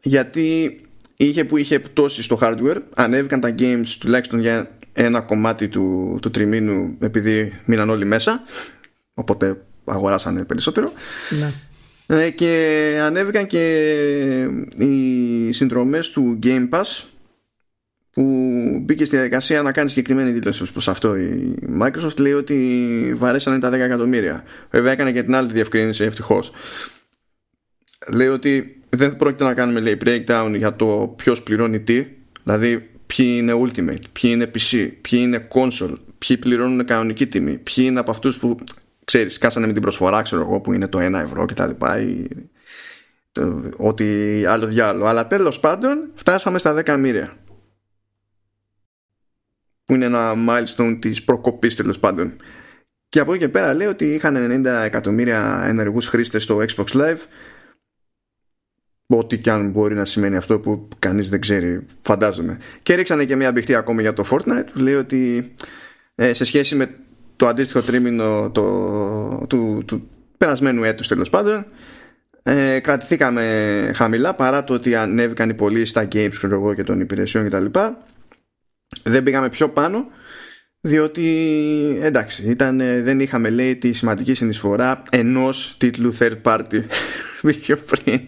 Γιατί 0.03 0.81
είχε 1.17 1.45
που 1.45 1.57
είχε 1.57 1.79
πτώσει 1.79 2.23
στο 2.23 2.39
hardware 2.43 2.79
ανέβηκαν 2.95 3.41
τα 3.41 3.55
games 3.59 3.87
τουλάχιστον 4.01 4.41
για 4.41 4.71
ένα 4.93 5.21
κομμάτι 5.21 5.69
του, 5.69 6.19
του 6.23 6.31
τριμήνου 6.31 6.97
επειδή 7.01 7.61
μείναν 7.65 7.91
όλοι 7.91 8.05
μέσα. 8.05 8.45
Οπότε 9.15 9.63
αγοράσανε 9.85 10.45
περισσότερο. 10.45 10.93
Ναι. 11.31 11.51
ε, 12.07 12.31
και 12.31 12.99
ανέβηκαν 13.03 13.47
και 13.47 13.63
οι 14.79 15.53
συνδρομές 15.53 16.11
του 16.11 16.39
Game 16.43 16.69
Pass 16.71 17.03
που 18.15 18.23
μπήκε 18.83 19.05
στη 19.05 19.17
διαδικασία 19.17 19.63
να 19.63 19.73
κάνει 19.73 19.89
συγκεκριμένη 19.89 20.31
δήλωση 20.31 20.63
ως 20.63 20.73
προς 20.73 20.89
αυτό 20.89 21.17
η 21.17 21.55
Microsoft 21.81 22.17
λέει 22.19 22.33
ότι 22.33 23.15
βαρέσανε 23.17 23.59
τα 23.59 23.69
10 23.69 23.73
εκατομμύρια 23.73 24.45
βέβαια 24.71 24.93
έκανε 24.93 25.13
και 25.13 25.23
την 25.23 25.35
άλλη 25.35 25.53
διευκρίνηση 25.53 26.05
ευτυχώς. 26.05 26.53
λέει 28.13 28.29
ότι 28.29 28.81
δεν 28.89 29.17
πρόκειται 29.17 29.45
να 29.45 29.55
κάνουμε 29.55 29.81
λέει 29.81 29.99
breakdown 30.05 30.55
για 30.57 30.77
το 30.77 31.15
ποιος 31.17 31.43
πληρώνει 31.43 31.81
τι 31.81 32.07
δηλαδή 32.43 32.89
ποιοι 33.07 33.35
είναι 33.39 33.53
Ultimate, 33.53 34.03
ποιοι 34.13 34.31
είναι 34.35 34.45
PC, 34.45 34.91
ποιοι 35.01 35.21
είναι 35.23 35.49
Console, 35.53 35.97
ποιοι 36.19 36.37
πληρώνουν 36.37 36.85
κανονική 36.85 37.27
τιμή, 37.27 37.59
ποιοι 37.59 37.85
είναι 37.89 38.01
από 38.01 38.11
αυτούς 38.11 38.39
που 38.39 38.59
ξέρεις, 39.05 39.39
κάσανε 39.39 39.67
με 39.67 39.73
την 39.73 39.83
προσφορά, 39.83 40.23
ξέρω 40.23 40.43
εγώ, 40.43 40.61
που 40.61 40.73
είναι 40.73 40.89
το 40.89 40.99
1 40.99 41.13
ευρώ 41.13 41.45
και 41.45 41.55
τα 41.55 41.67
λοιπά 41.67 42.01
ή 42.01 42.27
ό,τι 43.77 44.05
άλλο 44.45 44.67
διάλογο. 44.67 45.07
Αλλά 45.07 45.27
τέλος 45.27 45.61
πάντων 45.61 46.11
φτάσαμε 46.15 46.59
στα 46.59 46.83
10 46.85 46.97
μοίρια 46.99 47.37
που 49.85 49.95
είναι 49.95 50.05
ένα 50.05 50.35
milestone 50.49 50.99
της 51.01 51.25
προκοπής 51.25 51.77
τέλος 51.77 51.99
πάντων. 51.99 52.37
Και 53.09 53.21
από 53.21 53.33
εκεί 53.33 53.41
και 53.41 53.49
πέρα 53.49 53.75
λέει 53.75 53.87
ότι 53.87 54.15
είχαν 54.15 54.65
90 54.67 54.67
εκατομμύρια 54.85 55.65
ενεργούς 55.67 56.07
χρήστες 56.07 56.43
στο 56.43 56.63
Xbox 56.69 56.87
Live. 56.87 57.19
Ό,τι 59.07 59.39
και 59.39 59.51
αν 59.51 59.71
μπορεί 59.71 59.95
να 59.95 60.05
σημαίνει 60.05 60.37
αυτό 60.37 60.59
που 60.59 60.89
κανείς 60.99 61.29
δεν 61.29 61.41
ξέρει 61.41 61.87
φαντάζομαι. 62.03 62.59
Και 62.83 62.95
ρίξανε 62.95 63.25
και 63.25 63.37
μια 63.37 63.53
μπηχτή 63.53 63.75
ακόμη 63.75 64.03
για 64.03 64.13
το 64.13 64.25
Fortnite. 64.31 64.67
Που 64.73 64.79
λέει 64.79 64.95
ότι 64.95 65.53
ε, 66.15 66.33
σε 66.33 66.45
σχέση 66.45 66.75
με 66.75 66.95
το 67.37 67.47
αντίστοιχο 67.47 67.83
τρίμηνο 67.83 68.51
το, 68.51 69.47
του, 69.49 69.83
του 69.87 70.09
περασμένου 70.39 70.85
έτους 70.85 71.09
τέλος 71.09 71.31
πάντων 71.31 71.65
ε, 72.43 72.81
κρατηθήκαμε 72.81 73.91
χαμηλά 73.95 74.35
παρά 74.35 74.65
το 74.65 74.75
ότι 74.75 74.95
ανέβηκαν 74.95 75.49
οι 75.49 75.55
πωλήσεις 75.55 75.89
στα 75.89 76.09
games 76.13 76.43
εγώ, 76.43 76.75
και 76.75 76.85
των 76.85 77.01
υπηρεσιών 77.01 77.49
κτλ 77.49 77.79
δεν 79.03 79.23
πήγαμε 79.23 79.49
πιο 79.49 79.69
πάνω 79.69 80.07
διότι 80.87 81.27
εντάξει 82.03 82.51
ήταν, 82.51 82.79
δεν 82.79 83.21
είχαμε 83.21 83.51
λέει 83.51 83.77
τη 83.77 83.93
σημαντική 83.93 84.35
συνεισφορά 84.35 85.03
ενός 85.11 85.75
τίτλου 85.79 86.17
third 86.19 86.43
party. 86.43 86.85
Πιο 87.61 87.77
πριν. 87.77 88.21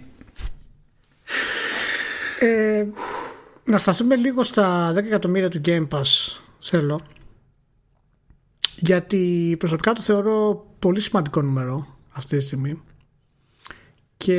Ε, 2.41 2.87
να 3.65 3.79
σταθούμε 3.79 4.17
λίγο 4.17 4.45
στα 4.45 4.93
10 4.93 4.97
εκατομμύρια 4.97 5.49
του 5.49 5.61
Game 5.65 5.89
Pass 5.89 6.39
θέλω. 6.59 7.01
Γιατί 8.77 9.55
προσωπικά 9.59 9.93
το 9.93 10.01
θεωρώ 10.01 10.67
πολύ 10.79 11.01
σημαντικό 11.01 11.43
νούμερο 11.43 11.99
αυτή 12.13 12.37
τη 12.37 12.45
στιγμή. 12.45 12.83
Και 14.17 14.39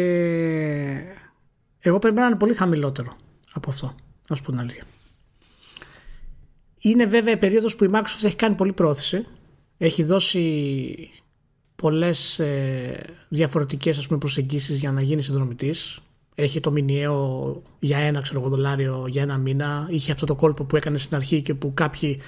εγώ 1.79 1.99
πρέπει 1.99 2.15
να 2.15 2.25
είναι 2.25 2.35
πολύ 2.35 2.53
χαμηλότερο 2.53 3.15
από 3.53 3.69
αυτό 3.69 3.95
να 4.29 4.35
σου 4.35 4.41
πω 4.41 4.51
την 4.51 4.59
αλήθεια 4.59 4.83
είναι 6.79 7.05
βέβαια 7.05 7.33
η 7.33 7.37
περίοδος 7.37 7.75
που 7.75 7.83
η 7.83 7.89
Microsoft 7.91 8.23
έχει 8.25 8.35
κάνει 8.35 8.55
πολύ 8.55 8.73
πρόθεση 8.73 9.25
έχει 9.77 10.03
δώσει 10.03 11.09
πολλές 11.75 12.39
ε, 12.39 13.05
διαφορετικές 13.27 13.97
ας 13.97 14.07
πούμε, 14.07 14.19
προσεγγίσεις 14.19 14.79
για 14.79 14.91
να 14.91 15.01
γίνει 15.01 15.21
συνδρομητής 15.21 16.01
έχει 16.39 16.59
το 16.59 16.71
μηνιαίο 16.71 17.61
για 17.79 17.97
ένα 17.97 18.21
ξέρω, 18.21 18.41
δολάριο 18.41 19.05
για 19.07 19.21
ένα 19.21 19.37
μήνα. 19.37 19.87
Είχε 19.89 20.11
αυτό 20.11 20.25
το 20.25 20.35
κόλπο 20.35 20.63
που 20.63 20.75
έκανε 20.75 20.97
στην 20.97 21.15
αρχή 21.15 21.41
και 21.41 21.53
που 21.53 21.73
κάποιοι 21.73 22.19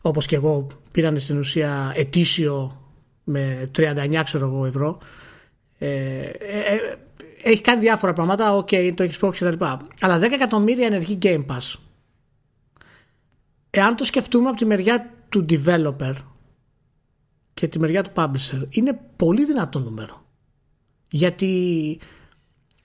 όπως 0.00 0.26
και 0.26 0.36
εγώ 0.36 0.66
πήραν 0.90 1.20
στην 1.20 1.38
ουσία 1.38 1.92
ετήσιο 1.96 2.80
με 3.24 3.70
39 3.78 4.20
ξέρω 4.24 4.46
εγώ 4.46 4.66
ευρώ. 4.66 4.98
Ε, 5.78 5.88
ε, 5.88 6.58
ε, 6.58 6.98
έχει 7.42 7.60
κάνει 7.60 7.80
διάφορα 7.80 8.12
πράγματα, 8.12 8.54
OK, 8.54 8.68
okay, 8.70 8.92
το 8.94 9.04
Xbox 9.04 9.34
και 9.34 9.44
τα 9.44 9.50
λοιπά. 9.50 9.86
Αλλά 10.00 10.18
10 10.18 10.22
εκατομμύρια 10.22 10.86
ενεργοί 10.86 11.18
Game 11.22 11.44
Pass. 11.46 11.74
Εάν 13.70 13.96
το 13.96 14.04
σκεφτούμε 14.04 14.48
από 14.48 14.56
τη 14.56 14.64
μεριά 14.64 15.14
του 15.28 15.46
developer 15.48 16.14
και 17.54 17.68
τη 17.68 17.78
μεριά 17.78 18.02
του 18.02 18.10
publisher, 18.14 18.66
είναι 18.70 19.00
πολύ 19.16 19.44
δυνατό 19.44 19.78
νούμερο. 19.78 20.24
Γιατί 21.08 21.98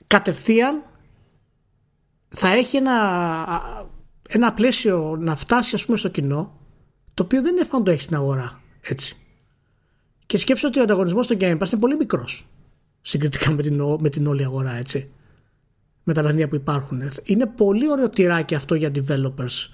κατευθείαν 0.07 0.83
θα 2.29 2.47
έχει 2.47 2.77
ένα, 2.77 2.93
ένα 4.29 4.53
πλαίσιο 4.53 5.17
να 5.19 5.35
φτάσει 5.35 5.75
ας 5.75 5.85
πούμε 5.85 5.97
στο 5.97 6.09
κοινό 6.09 6.59
το 7.13 7.23
οποίο 7.23 7.41
δεν 7.41 7.51
είναι 7.51 7.61
εύκολο 7.61 7.79
να 7.79 7.85
το 7.85 7.91
έχεις 7.91 8.03
στην 8.03 8.15
αγορά 8.15 8.61
έτσι. 8.81 9.17
Και 10.25 10.37
σκέψω 10.37 10.67
ότι 10.67 10.79
ο 10.79 10.83
ανταγωνισμός 10.83 11.25
στο 11.25 11.35
Game 11.39 11.57
Pass 11.57 11.71
είναι 11.71 11.79
πολύ 11.79 11.95
μικρός 11.95 12.47
συγκριτικά 13.01 13.51
με 13.51 13.61
την, 13.61 13.81
με 13.99 14.09
την 14.09 14.27
όλη 14.27 14.43
αγορά 14.43 14.71
έτσι. 14.71 15.09
Με 16.03 16.13
τα 16.13 16.21
παιχνίδια 16.21 16.47
που 16.47 16.55
υπάρχουν. 16.55 17.01
Είναι 17.23 17.45
πολύ 17.45 17.91
ωραίο 17.91 18.09
τυράκι 18.09 18.55
αυτό 18.55 18.75
για 18.75 18.91
developers. 18.95 19.69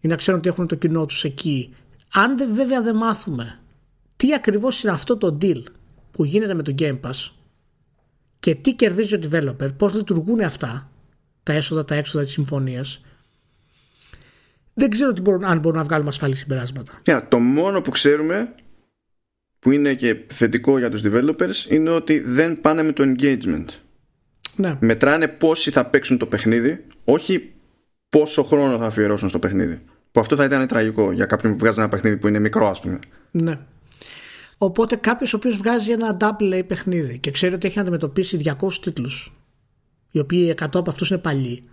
Είναι 0.00 0.12
να 0.12 0.16
ξέρουν 0.16 0.40
ότι 0.40 0.48
έχουν 0.48 0.66
το 0.66 0.74
κοινό 0.74 1.06
τους 1.06 1.24
εκεί. 1.24 1.74
Αν 2.12 2.38
δεν 2.38 2.54
βέβαια 2.54 2.82
δεν 2.82 2.96
μάθουμε 2.96 3.58
τι 4.16 4.34
ακριβώς 4.34 4.82
είναι 4.82 4.92
αυτό 4.92 5.16
το 5.16 5.38
deal 5.40 5.62
που 6.10 6.24
γίνεται 6.24 6.54
με 6.54 6.62
το 6.62 6.74
Game 6.78 7.00
Pass 7.00 7.30
και 8.40 8.54
τι 8.54 8.74
κερδίζει 8.74 9.14
ο 9.14 9.20
developer, 9.22 9.68
πώς 9.76 9.94
λειτουργούν 9.94 10.40
αυτά, 10.40 10.90
τα 11.42 11.52
έσοδα, 11.52 11.84
τα 11.84 11.94
έξοδα 11.94 12.24
της 12.24 12.32
συμφωνίας, 12.32 13.00
δεν 14.74 14.90
ξέρω 14.90 15.12
τι 15.12 15.20
μπορούν, 15.20 15.44
αν 15.44 15.58
μπορούν 15.58 15.78
να 15.78 15.84
βγάλουμε 15.84 16.08
ασφαλή 16.08 16.34
συμπεράσματα. 16.34 16.92
Yeah, 17.04 17.20
το 17.28 17.38
μόνο 17.38 17.80
που 17.80 17.90
ξέρουμε 17.90 18.54
που 19.58 19.70
είναι 19.70 19.94
και 19.94 20.24
θετικό 20.26 20.78
για 20.78 20.90
τους 20.90 21.02
developers 21.04 21.70
είναι 21.70 21.90
ότι 21.90 22.18
δεν 22.18 22.60
πάνε 22.60 22.82
με 22.82 22.92
το 22.92 23.12
engagement. 23.16 23.66
Ναι. 24.56 24.76
Μετράνε 24.80 25.28
πόσοι 25.28 25.70
θα 25.70 25.86
παίξουν 25.86 26.18
το 26.18 26.26
παιχνίδι, 26.26 26.84
όχι 27.04 27.52
πόσο 28.08 28.42
χρόνο 28.42 28.78
θα 28.78 28.86
αφιερώσουν 28.86 29.28
στο 29.28 29.38
παιχνίδι. 29.38 29.80
Που 30.12 30.20
αυτό 30.20 30.36
θα 30.36 30.44
ήταν 30.44 30.66
τραγικό 30.66 31.12
για 31.12 31.26
κάποιον 31.26 31.52
που 31.52 31.58
βγάζει 31.58 31.80
ένα 31.80 31.88
παιχνίδι 31.88 32.16
που 32.16 32.28
είναι 32.28 32.38
μικρό, 32.38 32.68
ας 32.68 32.80
πούμε. 32.80 32.98
Ναι. 33.30 33.58
Οπότε 34.58 34.96
κάποιος 34.96 35.32
ο 35.32 35.36
οποίος 35.36 35.56
βγάζει 35.56 35.90
ένα 35.90 36.16
double 36.20 36.58
A 36.58 36.62
παιχνίδι 36.66 37.18
και 37.18 37.30
ξέρει 37.30 37.54
ότι 37.54 37.66
έχει 37.66 37.76
να 37.76 37.82
αντιμετωπίσει 37.82 38.54
200 38.60 38.72
τίτλους, 38.80 39.32
οι 40.10 40.18
οποίοι 40.18 40.54
100 40.58 40.78
από 40.78 40.90
αυτούς 40.90 41.10
είναι 41.10 41.18
παλιοί, 41.18 41.68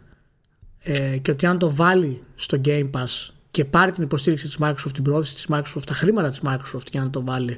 ε, 0.80 1.18
και 1.18 1.32
ότι 1.32 1.46
αν 1.46 1.58
το 1.58 1.72
βάλει 1.72 2.24
στο 2.36 2.62
Game 2.66 2.90
Pass 2.92 3.30
και 3.52 3.66
πάρει 3.66 3.92
την 3.92 4.04
υποστήριξη 4.04 4.46
της 4.46 4.58
Microsoft, 4.62 4.92
την 4.94 5.04
πρόθεση 5.04 5.36
της 5.36 5.48
Microsoft, 5.50 5.84
τα 5.86 5.94
χρήματα 5.94 6.30
της 6.30 6.42
Microsoft 6.44 6.88
για 6.92 7.02
να 7.02 7.10
το 7.10 7.24
βάλει, 7.24 7.58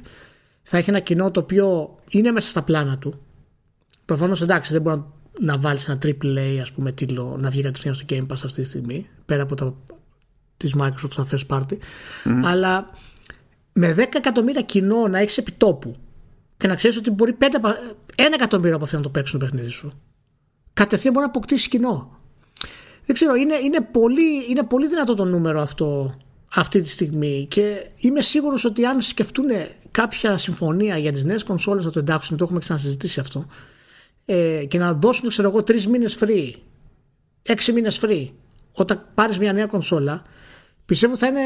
θα 0.62 0.76
έχει 0.76 0.90
ένα 0.90 1.00
κοινό 1.00 1.30
το 1.30 1.40
οποίο 1.40 1.98
είναι 2.08 2.30
μέσα 2.30 2.48
στα 2.48 2.62
πλάνα 2.62 2.98
του. 2.98 3.20
Προφανώς 4.04 4.42
εντάξει, 4.42 4.72
δεν 4.72 4.82
μπορεί 4.82 4.96
να 4.96 5.06
να 5.40 5.58
βάλεις 5.58 5.88
ένα 5.88 5.98
AAA 6.02 6.58
ας 6.62 6.72
πούμε 6.72 6.92
τίτλο 6.92 7.36
να 7.40 7.50
βγει 7.50 7.62
κατευθείαν 7.62 7.94
στο 7.94 8.04
Game 8.08 8.26
Pass 8.26 8.40
αυτή 8.44 8.60
τη 8.60 8.66
στιγμή 8.66 9.06
πέρα 9.26 9.42
από 9.42 9.54
τα 9.54 9.74
της 10.60 10.74
Microsoft 10.78 11.10
στα 11.10 11.26
first 11.30 11.46
party 11.46 11.76
αλλά 12.44 12.90
με 13.72 13.94
10 13.98 13.98
εκατομμύρια 13.98 14.62
κοινό 14.62 15.08
να 15.08 15.18
έχεις 15.18 15.38
επιτόπου 15.38 15.96
και 16.56 16.66
να 16.66 16.74
ξέρεις 16.74 16.96
ότι 16.96 17.10
μπορεί 17.10 17.36
5, 17.40 17.44
ένα 18.16 18.34
εκατομμύριο 18.34 18.74
από 18.74 18.84
αυτοί 18.84 18.96
να 18.96 19.02
το 19.02 19.08
παίξουν 19.08 19.38
το 19.38 19.46
παιχνίδι 19.46 19.70
σου 19.70 19.92
κατευθείαν 20.72 21.12
μπορεί 21.12 21.24
να 21.24 21.30
αποκτήσεις 21.30 21.68
κοινό. 21.68 22.18
Δεν 23.04 23.14
ξέρω 23.14 23.34
είναι, 23.34 23.54
είναι, 23.54 23.80
πολύ, 23.80 24.50
είναι 24.50 24.62
πολύ 24.62 24.88
δυνατό 24.88 25.14
το 25.14 25.24
νούμερο 25.24 25.60
αυτό 25.60 26.16
αυτή 26.54 26.80
τη 26.80 26.88
στιγμή 26.88 27.46
και 27.50 27.86
είμαι 27.96 28.20
σίγουρος 28.20 28.64
ότι 28.64 28.84
αν 28.84 29.00
σκεφτούν 29.00 29.46
κάποια 29.90 30.38
συμφωνία 30.38 30.98
για 30.98 31.12
τις 31.12 31.24
νέες 31.24 31.42
κονσόλες 31.42 31.84
να 31.84 31.90
το 31.90 31.98
εντάξουν 31.98 32.36
το 32.36 32.44
έχουμε 32.44 32.58
ξανασυζητήσει 32.58 33.20
αυτό 33.20 33.46
ε, 34.24 34.64
και 34.68 34.78
να 34.78 34.92
δώσουν 34.92 35.28
ξέρω 35.28 35.48
εγώ 35.48 35.62
τρεις 35.62 35.86
μήνες 35.86 36.18
free 36.20 36.52
έξι 37.42 37.72
μήνες 37.72 38.00
free 38.02 38.28
όταν 38.72 39.06
πάρεις 39.14 39.38
μια 39.38 39.52
νέα 39.52 39.66
κονσόλα 39.66 40.22
πιστεύω 40.90 41.16
θα 41.16 41.26
είναι 41.26 41.40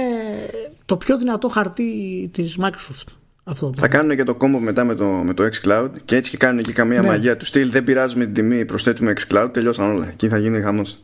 το 0.84 0.96
πιο 0.96 1.18
δυνατό 1.18 1.48
χαρτί 1.48 2.30
της 2.32 2.56
Microsoft 2.60 3.12
αυτό 3.44 3.72
θα 3.76 3.88
κάνουν 3.88 4.16
και 4.16 4.22
το 4.22 4.34
κόμπο 4.34 4.58
μετά 4.58 4.84
με 4.84 4.94
το, 4.94 5.06
με 5.06 5.34
το 5.34 5.44
xCloud 5.44 5.90
και 6.04 6.16
έτσι 6.16 6.30
και 6.30 6.36
κάνουν 6.36 6.62
και 6.62 6.72
καμία 6.72 7.00
ναι. 7.00 7.06
μαγεία 7.06 7.36
τους 7.36 7.48
στυλ 7.48 7.70
δεν 7.70 7.84
πειράζουμε 7.84 8.24
την 8.24 8.34
τιμή 8.34 8.64
προσθέτουμε 8.64 9.12
xCloud 9.20 9.48
τελειώσαν 9.52 9.90
όλα 9.90 10.08
εκεί 10.08 10.28
θα 10.28 10.38
γίνει 10.38 10.60
χαμός 10.60 10.98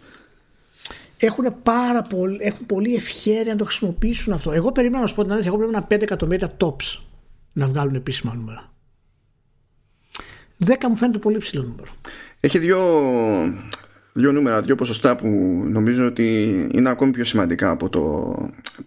έχουν 1.16 1.54
πάρα 1.62 2.02
πολύ, 2.02 2.38
έχουν 2.40 2.66
πολύ 2.66 2.94
ευχαίρεια 2.94 3.52
να 3.52 3.58
το 3.58 3.64
χρησιμοποιήσουν 3.64 4.32
αυτό. 4.32 4.52
Εγώ 4.52 4.72
περίμενα 4.72 5.00
να 5.00 5.06
σου 5.06 5.14
πω 5.14 5.24
την 5.24 5.32
εγώ 5.44 5.56
πρέπει 5.56 5.72
να 5.72 5.86
5 5.90 6.02
εκατομμύρια 6.02 6.56
tops 6.56 7.00
να 7.52 7.66
βγάλουν 7.66 7.94
επίσημα 7.94 8.34
νούμερα. 8.34 8.72
10 10.66 10.72
μου 10.88 10.96
φαίνεται 10.96 11.18
πολύ 11.18 11.38
ψηλό 11.38 11.62
νούμερο. 11.62 11.90
Έχει 12.40 12.58
δύο, 12.58 12.78
δύο 14.12 14.32
νούμερα, 14.32 14.60
δύο 14.60 14.74
ποσοστά 14.74 15.16
που 15.16 15.28
νομίζω 15.68 16.06
ότι 16.06 16.54
είναι 16.72 16.88
ακόμη 16.88 17.12
πιο 17.12 17.24
σημαντικά 17.24 17.70
από 17.70 17.88
το 17.88 18.34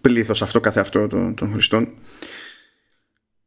πλήθος 0.01 0.41
αυτό 0.41 0.59
καθε 0.59 0.79
αυτό 0.79 1.07
των, 1.07 1.36
των 1.36 1.51
χρηστών. 1.51 1.93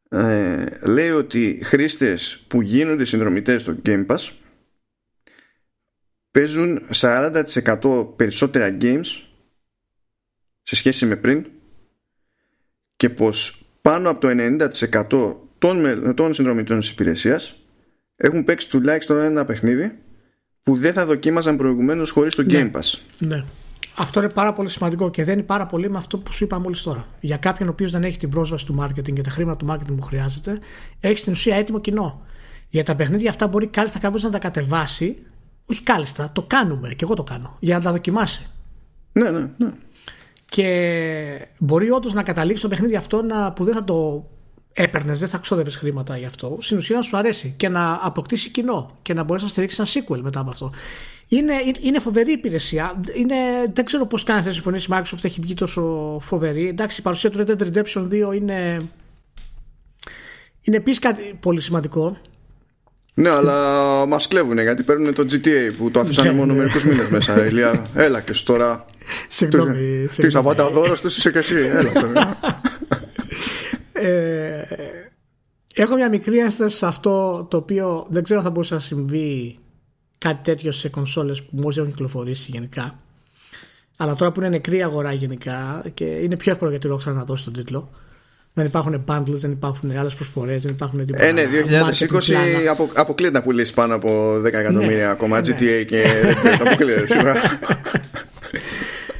Ε, 0.09 0.65
λέει 0.85 1.09
ότι 1.09 1.59
χρήστες 1.63 2.45
που 2.47 2.61
γίνονται 2.61 3.05
συνδρομητές 3.05 3.61
στο 3.61 3.77
Game 3.85 4.05
Pass 4.05 4.29
παίζουν 6.31 6.87
40% 6.95 8.07
περισσότερα 8.15 8.77
games 8.81 9.05
σε 10.61 10.75
σχέση 10.75 11.05
με 11.05 11.15
πριν 11.15 11.45
και 12.95 13.09
πως 13.09 13.65
πάνω 13.81 14.09
από 14.09 14.19
το 14.19 14.29
90% 15.09 15.35
των, 15.57 16.15
των 16.15 16.33
συνδρομητών 16.33 16.79
της 16.79 16.89
υπηρεσίας 16.89 17.59
έχουν 18.17 18.43
παίξει 18.43 18.69
τουλάχιστον 18.69 19.17
ένα 19.17 19.45
παιχνίδι 19.45 19.97
που 20.67 20.77
δεν 20.77 20.93
θα 20.93 21.05
δοκίμαζαν 21.05 21.57
προηγουμένως 21.57 22.11
χωρίς 22.11 22.35
το 22.35 22.43
ναι. 22.43 22.69
Game 22.73 22.77
Pass. 22.77 22.99
Ναι. 23.17 23.43
Αυτό 23.97 24.19
είναι 24.19 24.29
πάρα 24.29 24.53
πολύ 24.53 24.69
σημαντικό 24.69 25.09
και 25.09 25.23
δεν 25.23 25.33
είναι 25.33 25.43
πάρα 25.43 25.65
πολύ 25.65 25.89
με 25.89 25.97
αυτό 25.97 26.17
που 26.17 26.33
σου 26.33 26.43
είπα 26.43 26.59
μόλις 26.59 26.81
τώρα. 26.81 27.07
Για 27.19 27.37
κάποιον 27.37 27.67
ο 27.67 27.71
οποίος 27.71 27.91
δεν 27.91 28.03
έχει 28.03 28.17
την 28.17 28.29
πρόσβαση 28.29 28.65
του 28.65 28.75
marketing 28.79 29.13
και 29.13 29.21
τα 29.21 29.29
χρήματα 29.29 29.65
του 29.65 29.73
marketing 29.73 29.95
που 29.97 30.01
χρειάζεται, 30.01 30.59
έχει 30.99 31.17
στην 31.17 31.31
ουσία 31.31 31.55
έτοιμο 31.55 31.79
κοινό. 31.79 32.21
Για 32.69 32.83
τα 32.83 32.95
παιχνίδια 32.95 33.29
αυτά 33.29 33.47
μπορεί 33.47 33.67
κάλλιστα 33.67 33.99
κάποιος 33.99 34.23
να 34.23 34.29
τα 34.29 34.39
κατεβάσει 34.39 35.17
όχι 35.65 35.83
κάλλιστα, 35.83 36.29
το 36.33 36.41
κάνουμε 36.41 36.89
και 36.89 37.03
εγώ 37.03 37.13
το 37.13 37.23
κάνω 37.23 37.57
για 37.59 37.77
να 37.77 37.83
τα 37.83 37.91
δοκιμάσει. 37.91 38.45
Ναι, 39.11 39.29
ναι, 39.29 39.49
ναι. 39.57 39.71
Και 40.45 41.47
μπορεί 41.57 41.91
όντως 41.91 42.13
να 42.13 42.23
καταλήξει 42.23 42.63
το 42.63 42.69
παιχνίδι 42.69 42.95
αυτό 42.95 43.21
να, 43.21 43.51
που 43.51 43.63
δεν 43.63 43.73
θα 43.73 43.83
το 43.83 44.29
έπαιρνες, 44.77 45.19
δεν 45.19 45.29
θα 45.29 45.37
ξόδευες 45.37 45.75
χρήματα 45.75 46.17
γι' 46.17 46.25
αυτό. 46.25 46.57
Στην 46.61 46.77
ουσία 46.77 46.95
να 46.95 47.01
σου 47.01 47.17
αρέσει 47.17 47.53
και 47.57 47.69
να 47.69 47.99
αποκτήσει 48.01 48.49
κοινό 48.49 48.97
και 49.01 49.13
να 49.13 49.23
μπορέσει 49.23 49.45
να 49.45 49.49
στηρίξεις 49.49 49.79
ένα 49.79 49.87
sequel 49.87 50.19
μετά 50.21 50.39
από 50.39 50.49
αυτό. 50.49 50.71
Είναι, 51.27 51.53
είναι 51.79 51.99
φοβερή 51.99 52.31
υπηρεσία. 52.31 52.99
Είναι, 53.15 53.35
δεν 53.73 53.85
ξέρω 53.85 54.05
πώς 54.05 54.23
κάνει 54.23 54.39
αυτή 54.39 54.51
τη 54.51 54.55
συμφωνία 54.55 54.79
η 54.79 54.85
Microsoft 54.89 55.23
έχει 55.23 55.39
βγει 55.41 55.53
τόσο 55.53 56.17
φοβερή. 56.21 56.67
Εντάξει, 56.67 56.99
η 56.99 57.03
παρουσία 57.03 57.29
του 57.29 57.43
Red 57.47 57.49
Dead 57.49 57.73
Redemption 57.73 58.07
2 58.31 58.35
είναι. 58.35 58.77
Είναι 60.61 60.77
επίσης 60.77 60.99
κάτι 60.99 61.37
πολύ 61.39 61.61
σημαντικό 61.61 62.17
ναι, 63.19 63.29
αλλά 63.29 64.05
μας 64.05 64.27
κλέβουν 64.27 64.59
γιατί 64.59 64.83
παίρνουν 64.83 65.13
το 65.13 65.25
GTA 65.31 65.73
που 65.77 65.91
το 65.91 65.99
αφήσανε 65.99 66.31
μόνο 66.31 66.53
μερικούς 66.53 66.83
μήνες 66.83 67.09
μέσα. 67.09 67.45
Ηλία, 67.45 67.85
έλα 68.05 68.19
και 68.19 68.33
τώρα. 68.45 68.85
Συγγνώμη. 69.27 70.07
Τι 70.15 70.27
δώρο 70.27 70.95
του 71.01 71.07
είσαι 71.07 71.31
και 71.31 71.37
εσύ. 71.37 71.55
Έλα 71.55 71.91
τώρα. 71.91 72.39
Ε, 74.01 74.61
έχω 75.73 75.95
μια 75.95 76.09
μικρή 76.09 76.37
ένσταση 76.37 76.77
σε 76.77 76.85
αυτό 76.85 77.45
το 77.49 77.57
οποίο 77.57 78.07
δεν 78.09 78.23
ξέρω 78.23 78.39
αν 78.39 78.45
θα 78.45 78.51
μπορούσε 78.51 78.73
να 78.73 78.79
συμβεί 78.79 79.59
κάτι 80.17 80.43
τέτοιο 80.43 80.71
σε 80.71 80.89
κονσόλες 80.89 81.43
που 81.43 81.49
μόλις 81.51 81.77
έχουν 81.77 81.89
κυκλοφορήσει 81.89 82.51
γενικά. 82.51 82.99
Αλλά 83.97 84.15
τώρα 84.15 84.31
που 84.31 84.39
είναι 84.39 84.49
νεκρή 84.49 84.83
αγορά 84.83 85.13
γενικά 85.13 85.83
και 85.93 86.05
είναι 86.05 86.35
πιο 86.35 86.51
εύκολο 86.51 86.69
για 86.71 86.79
τη 86.79 86.87
Rockstar 86.91 87.13
να 87.13 87.23
δώσει 87.23 87.43
τον 87.43 87.53
τίτλο 87.53 87.89
δεν 88.57 88.65
υπάρχουν 88.65 89.03
bundles, 89.07 89.39
δεν 89.39 89.51
υπάρχουν 89.51 89.97
άλλες 89.97 90.15
προσφορές, 90.15 90.61
δεν 90.61 90.71
υπάρχουν 90.71 91.05
τίποτα. 91.05 91.23
Ε, 91.23 91.31
ναι, 91.31 91.43
2020 91.43 92.67
απο, 92.69 92.89
αποκλείεται 92.93 93.37
να 93.37 93.43
πουλήσει 93.43 93.73
πάνω 93.73 93.95
από 93.95 94.35
10 94.35 94.43
εκατομμύρια 94.45 94.97
ναι, 94.97 95.11
ακόμα 95.11 95.41
ναι. 95.41 95.47
GTA 95.47 95.85
και 95.87 96.03
αποκλείεται 96.61 97.05
σίγουρα. 97.07 97.35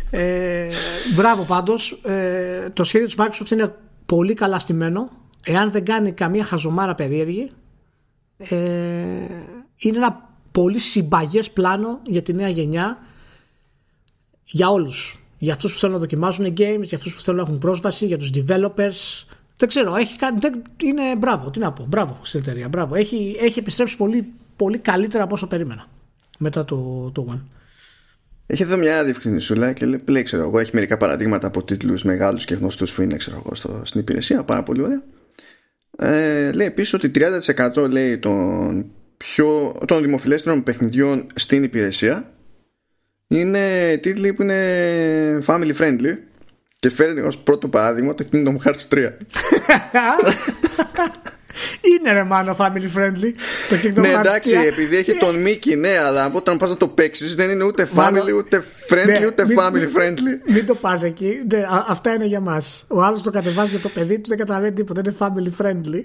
ε, 0.09 0.67
μπράβο 1.15 1.43
πάντως. 1.43 2.01
Ε, 2.03 2.69
το 2.73 2.83
σχέδιο 2.83 3.07
της 3.07 3.15
Microsoft 3.17 3.51
είναι 3.51 3.73
πολύ 4.07 4.33
καλά 4.33 4.59
στημένο. 4.59 5.09
Εάν 5.45 5.71
δεν 5.71 5.85
κάνει 5.85 6.11
καμία 6.11 6.43
χαζομάρα 6.43 6.95
περίεργη, 6.95 7.51
ε, 8.37 8.55
είναι 9.77 9.97
ένα 9.97 10.29
πολύ 10.51 10.79
συμπαγές 10.79 11.51
πλάνο 11.51 11.99
για 12.05 12.21
τη 12.21 12.33
νέα 12.33 12.49
γενιά 12.49 12.97
για 14.45 14.69
όλους 14.69 15.27
για 15.39 15.53
αυτούς 15.53 15.73
που 15.73 15.79
θέλουν 15.79 15.95
να 15.95 16.01
δοκιμάζουν 16.01 16.45
games, 16.45 16.81
για 16.81 16.97
αυτούς 16.97 17.15
που 17.15 17.21
θέλουν 17.21 17.39
να 17.39 17.45
έχουν 17.45 17.57
πρόσβαση, 17.57 18.05
για 18.05 18.17
τους 18.17 18.31
developers. 18.33 19.25
Δεν 19.57 19.67
ξέρω, 19.67 19.95
έχει 19.95 20.17
κάνει, 20.17 20.37
δεν, 20.39 20.61
είναι 20.83 21.15
μπράβο, 21.15 21.49
τι 21.49 21.59
να 21.59 21.71
πω, 21.71 21.85
μπράβο 21.85 22.17
στην 22.21 22.39
εταιρεία, 22.39 22.67
μπράβο. 22.67 22.95
Έχει, 22.95 23.35
έχει 23.39 23.59
επιστρέψει 23.59 23.97
πολύ, 23.97 24.33
πολύ 24.55 24.77
καλύτερα 24.77 25.23
από 25.23 25.33
όσο 25.33 25.47
περίμενα 25.47 25.87
μετά 26.37 26.65
το, 26.65 27.09
το 27.13 27.25
One. 27.29 27.41
Έχει 28.49 28.63
εδώ 28.63 28.77
μια 28.77 29.03
διευκρινισούλα 29.03 29.71
και 29.73 29.99
λέει, 30.05 30.23
ξέρω 30.23 30.43
εγώ, 30.43 30.59
έχει 30.59 30.71
μερικά 30.73 30.97
παραδείγματα 30.97 31.47
από 31.47 31.63
τίτλους 31.63 32.03
μεγάλους 32.03 32.45
και 32.45 32.55
γνωστούς 32.55 32.93
που 32.93 33.01
είναι, 33.01 33.17
ξέρω 33.17 33.41
εγώ, 33.45 33.55
στο, 33.55 33.81
στην 33.83 33.99
υπηρεσία, 33.99 34.43
πάρα 34.43 34.63
πολύ 34.63 34.81
ωραία. 34.81 35.03
Ε, 35.97 36.51
λέει 36.51 36.67
επίσης 36.67 36.93
ότι 36.93 37.11
30% 37.75 37.89
λέει 37.89 38.17
των, 38.17 38.85
πιο, 39.17 39.77
των 39.87 40.03
δημοφιλέστερων 40.03 40.63
παιχνιδιών 40.63 41.27
στην 41.35 41.63
υπηρεσία 41.63 42.31
είναι 43.27 43.97
τίτλοι 43.97 44.33
που 44.33 44.41
είναι 44.41 45.39
family 45.45 45.75
friendly 45.77 46.17
και 46.79 46.89
φέρνει 46.89 47.21
ως 47.21 47.37
πρώτο 47.37 47.67
παράδειγμα 47.67 48.15
το 48.15 48.25
Kingdom 48.31 48.55
Hearts 48.63 48.87
3 48.89 49.09
είναι 51.81 52.11
ρε 52.11 52.23
μάνο 52.23 52.55
family 52.59 52.97
friendly 52.97 53.31
το 53.69 53.75
Kingdom 53.83 54.01
ναι, 54.01 54.13
Hearts 54.15 54.19
3 54.19 54.19
εντάξει 54.19 54.55
επειδή 54.67 54.97
έχει 54.97 55.17
τον 55.17 55.43
Mickey 55.45 55.77
ναι 55.77 55.97
αλλά 55.97 56.31
όταν 56.33 56.57
πας 56.57 56.69
να 56.69 56.77
το 56.77 56.87
παίξεις 56.87 57.35
δεν 57.35 57.49
είναι 57.49 57.63
ούτε 57.63 57.89
family 57.95 58.33
ούτε 58.37 58.63
friendly 58.89 59.19
ναι, 59.19 59.25
ούτε 59.25 59.45
family 59.57 59.97
friendly. 59.97 60.51
μην 60.53 60.65
το 60.65 60.75
πας 60.75 61.03
εκεί. 61.03 61.41
Ναι, 61.51 61.65
αυτά 61.87 62.13
είναι 62.13 62.25
για 62.25 62.39
μας. 62.39 62.83
Ο 62.87 63.01
άλλος 63.01 63.21
το 63.21 63.31
κατεβάζει 63.31 63.69
για 63.69 63.79
το 63.79 63.89
παιδί 63.89 64.19
του 64.19 64.29
δεν 64.29 64.37
καταλαβαίνει 64.37 64.73
τίποτα 64.73 65.01
είναι 65.05 65.15
family 65.19 65.61
friendly. 65.61 66.03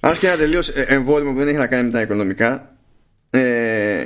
Αν 0.00 0.18
και 0.18 0.26
ένα 0.26 0.36
τελείως 0.36 0.68
ε, 0.68 0.84
εμβόλυμο 0.88 1.32
που 1.32 1.38
δεν 1.38 1.48
έχει 1.48 1.56
να 1.56 1.66
κάνει 1.66 1.84
με 1.84 1.90
τα 1.90 2.00
οικονομικά. 2.00 2.76
Ε, 3.30 4.04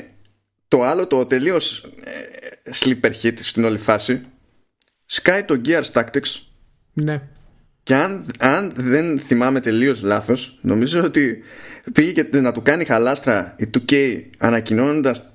το 0.69 0.83
άλλο, 0.83 1.07
το 1.07 1.27
τελείως 1.27 1.91
ε, 2.05 2.71
sleeper 2.75 3.11
hit 3.23 3.35
στην 3.35 3.65
όλη 3.65 3.79
φάση, 3.79 4.25
σκάει 5.05 5.43
το 5.43 5.61
Gears 5.65 5.93
Tactics. 5.93 6.41
Ναι. 6.93 7.23
Και 7.85 7.95
αν, 7.95 8.27
αν 8.39 8.73
δεν 8.75 9.19
θυμάμαι 9.19 9.61
τελείως 9.61 10.03
λάθος, 10.03 10.59
νομίζω 10.61 11.03
ότι 11.03 11.43
πήγε 11.93 12.13
και 12.13 12.41
να 12.41 12.53
του 12.53 12.63
κάνει 12.63 12.85
χαλάστρα 12.85 13.55
η 13.59 13.71
2K 13.75 14.21
ανακοινώνοντας 14.39 15.33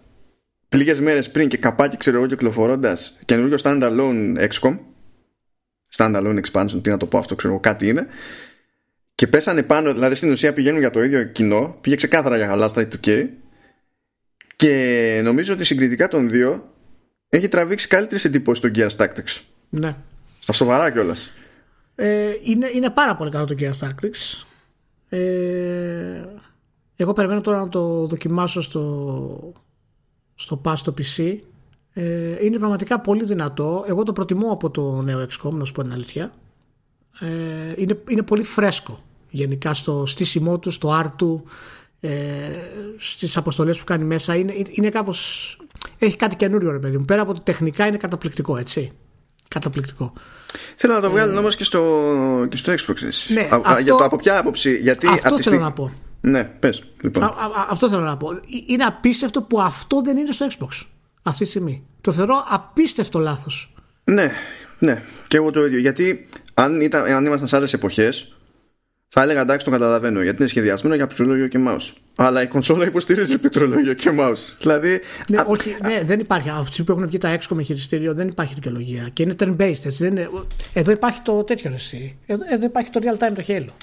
λίγες 0.69 0.99
μέρες 0.99 1.31
πριν 1.31 1.47
και 1.47 1.57
καπάκι, 1.57 1.97
ξέρω 1.97 2.17
εγώ, 2.17 2.27
κυκλοφορώντας 2.27 3.19
καινούριο 3.25 3.57
standalone 3.63 4.47
XCOM. 4.49 4.77
Standalone 5.95 6.39
expansion, 6.41 6.79
τι 6.81 6.89
να 6.89 6.97
το 6.97 7.05
πω 7.05 7.17
αυτό, 7.17 7.35
ξέρω 7.35 7.53
εγώ, 7.53 7.61
κάτι 7.61 7.87
είναι. 7.87 8.07
Και 9.15 9.27
πέσανε 9.27 9.63
πάνω, 9.63 9.93
δηλαδή 9.93 10.15
στην 10.15 10.31
ουσία 10.31 10.53
πηγαίνουν 10.53 10.79
για 10.79 10.91
το 10.91 11.03
ίδιο 11.03 11.23
κοινό. 11.23 11.77
Πήγε 11.81 11.95
ξεκάθαρα 11.95 12.37
για 12.37 12.47
χαλάστρα 12.47 12.81
η 12.81 12.87
2K 12.91 13.27
και 14.55 15.21
νομίζω 15.23 15.53
ότι 15.53 15.63
συγκριτικά 15.63 16.07
των 16.07 16.29
δύο 16.29 16.73
έχει 17.29 17.47
τραβήξει 17.47 17.87
καλύτερες 17.87 18.25
εντυπώσεις 18.25 18.61
το 18.61 18.71
Gears 18.75 19.05
Tactics. 19.05 19.41
Ναι. 19.69 19.95
Στα 20.39 20.53
σοβαρά 20.53 20.91
κιόλας. 20.91 21.31
Ε, 22.01 22.33
είναι, 22.43 22.69
είναι 22.73 22.89
πάρα 22.89 23.15
πολύ 23.15 23.31
καλό 23.31 23.45
το 23.45 23.55
Gears 23.59 23.87
Tactics. 23.87 24.45
Ε, 25.09 26.25
εγώ 26.95 27.13
περιμένω 27.13 27.41
τώρα 27.41 27.59
να 27.59 27.69
το 27.69 28.07
δοκιμάσω 28.07 28.61
στο, 28.61 29.53
στο 30.35 30.61
Pass 30.65 30.73
στο 30.75 30.93
PC. 30.97 31.37
Ε, 31.93 32.45
είναι 32.45 32.57
πραγματικά 32.57 32.99
πολύ 32.99 33.23
δυνατό. 33.23 33.85
Εγώ 33.87 34.03
το 34.03 34.13
προτιμώ 34.13 34.51
από 34.51 34.69
το 34.69 35.01
νέο 35.01 35.27
XCOM, 35.29 35.51
να 35.51 35.65
σου 35.65 35.73
πω 35.73 35.81
την 35.81 35.91
αλήθεια. 35.91 36.31
Ε, 37.19 37.73
είναι, 37.77 37.99
είναι 38.09 38.23
πολύ 38.23 38.43
φρέσκο 38.43 39.03
γενικά 39.29 39.73
στο 39.73 40.05
στήσιμό 40.05 40.59
του, 40.59 40.71
στο 40.71 40.99
art 41.01 41.11
του 41.15 41.43
ε, 41.99 42.11
στις 42.97 43.37
αποστολές 43.37 43.77
που 43.77 43.83
κάνει 43.83 44.03
μέσα 44.03 44.35
είναι, 44.35 44.53
είναι 44.69 44.89
κάπως 44.89 45.57
έχει 45.99 46.15
κάτι 46.15 46.35
καινούριο 46.35 46.71
ρε 46.71 46.79
παιδί 46.79 46.97
μου 46.97 47.05
πέρα 47.05 47.21
από 47.21 47.31
ότι 47.31 47.41
τεχνικά 47.43 47.87
είναι 47.87 47.97
καταπληκτικό 47.97 48.57
έτσι 48.57 48.91
καταπληκτικό 49.47 50.13
Θέλω 50.75 50.93
να 50.93 51.01
το 51.01 51.11
βγάλουν 51.11 51.35
ε, 51.35 51.39
όμως 51.39 51.55
και 51.55 51.63
στο, 51.63 52.47
και 52.49 52.57
στο 52.57 52.73
Xbox 52.73 52.95
ναι, 53.27 53.41
α, 53.41 53.61
αυτό, 53.63 53.81
για 53.81 53.95
το 53.95 54.03
από 54.03 54.15
ποια 54.15 54.37
άποψη 54.37 54.77
γιατί 54.77 55.07
αυτό 55.07 55.39
θέλω 55.39 55.59
να 55.59 55.71
πω. 55.71 55.91
Ναι 56.21 56.43
πες 56.43 56.83
λοιπόν. 57.01 57.23
α, 57.23 57.27
α, 57.27 57.67
αυτό 57.69 57.89
θέλω 57.89 58.01
να 58.01 58.17
πω. 58.17 58.29
Είναι 58.67 58.83
απίστευτο 58.83 59.41
που 59.41 59.61
αυτό 59.61 60.01
δεν 60.01 60.17
είναι 60.17 60.31
στο 60.31 60.47
Xbox 60.49 60.85
αυτή 61.23 61.43
τη 61.43 61.49
στιγμή. 61.49 61.83
Το 62.01 62.11
θεωρώ 62.11 62.45
απίστευτο 62.49 63.19
λάθος. 63.19 63.73
Ναι 64.03 64.31
ναι 64.79 65.03
και 65.27 65.37
εγώ 65.37 65.51
το 65.51 65.65
ίδιο. 65.65 65.79
Γιατί 65.79 66.27
αν, 66.53 66.81
ήταν, 66.81 67.11
αν 67.11 67.25
ήμασταν 67.25 67.47
σε 67.47 67.55
άλλες 67.55 67.73
εποχές 67.73 68.35
θα 69.07 69.21
έλεγα 69.21 69.41
εντάξει 69.41 69.65
το 69.65 69.71
καταλαβαίνω 69.71 70.21
γιατί 70.21 70.37
είναι 70.39 70.49
σχεδιασμένο 70.49 70.95
για 70.95 71.05
πληκτρολόγιο 71.05 71.47
και 71.47 71.59
mouse. 71.67 71.93
Αλλά 72.21 72.41
η 72.41 72.47
κονσόλα 72.47 72.85
υποστηρίζει 72.85 73.37
πληκτρολόγιο 73.37 73.93
και 73.93 74.11
mouse. 74.19 74.55
Δηλαδή. 74.59 75.01
Ναι, 75.29 75.43
όχι, 75.47 75.75
ναι, 75.87 76.03
δεν 76.05 76.19
υπάρχει. 76.19 76.49
Αυτοί 76.49 76.83
που 76.83 76.91
έχουν 76.91 77.07
βγει 77.07 77.17
τα 77.17 77.29
έξω 77.29 77.55
με 77.55 77.63
χειριστήριο 77.63 78.13
δεν 78.13 78.27
υπάρχει 78.27 78.53
δικαιολογία. 78.53 79.09
Και 79.13 79.23
είναι 79.23 79.35
turn-based. 79.39 79.59
Έτσι, 79.59 79.97
δεν 79.97 80.07
είναι... 80.07 80.29
Εδώ 80.73 80.91
υπάρχει 80.91 81.21
το 81.21 81.43
τέτοιο 81.43 81.71
εσύ. 81.73 82.15
Εδώ, 82.25 82.43
εδώ 82.49 82.65
υπάρχει 82.65 82.89
το 82.89 82.99
real 83.03 83.23
time 83.23 83.31
το 83.35 83.43
Halo 83.47 83.73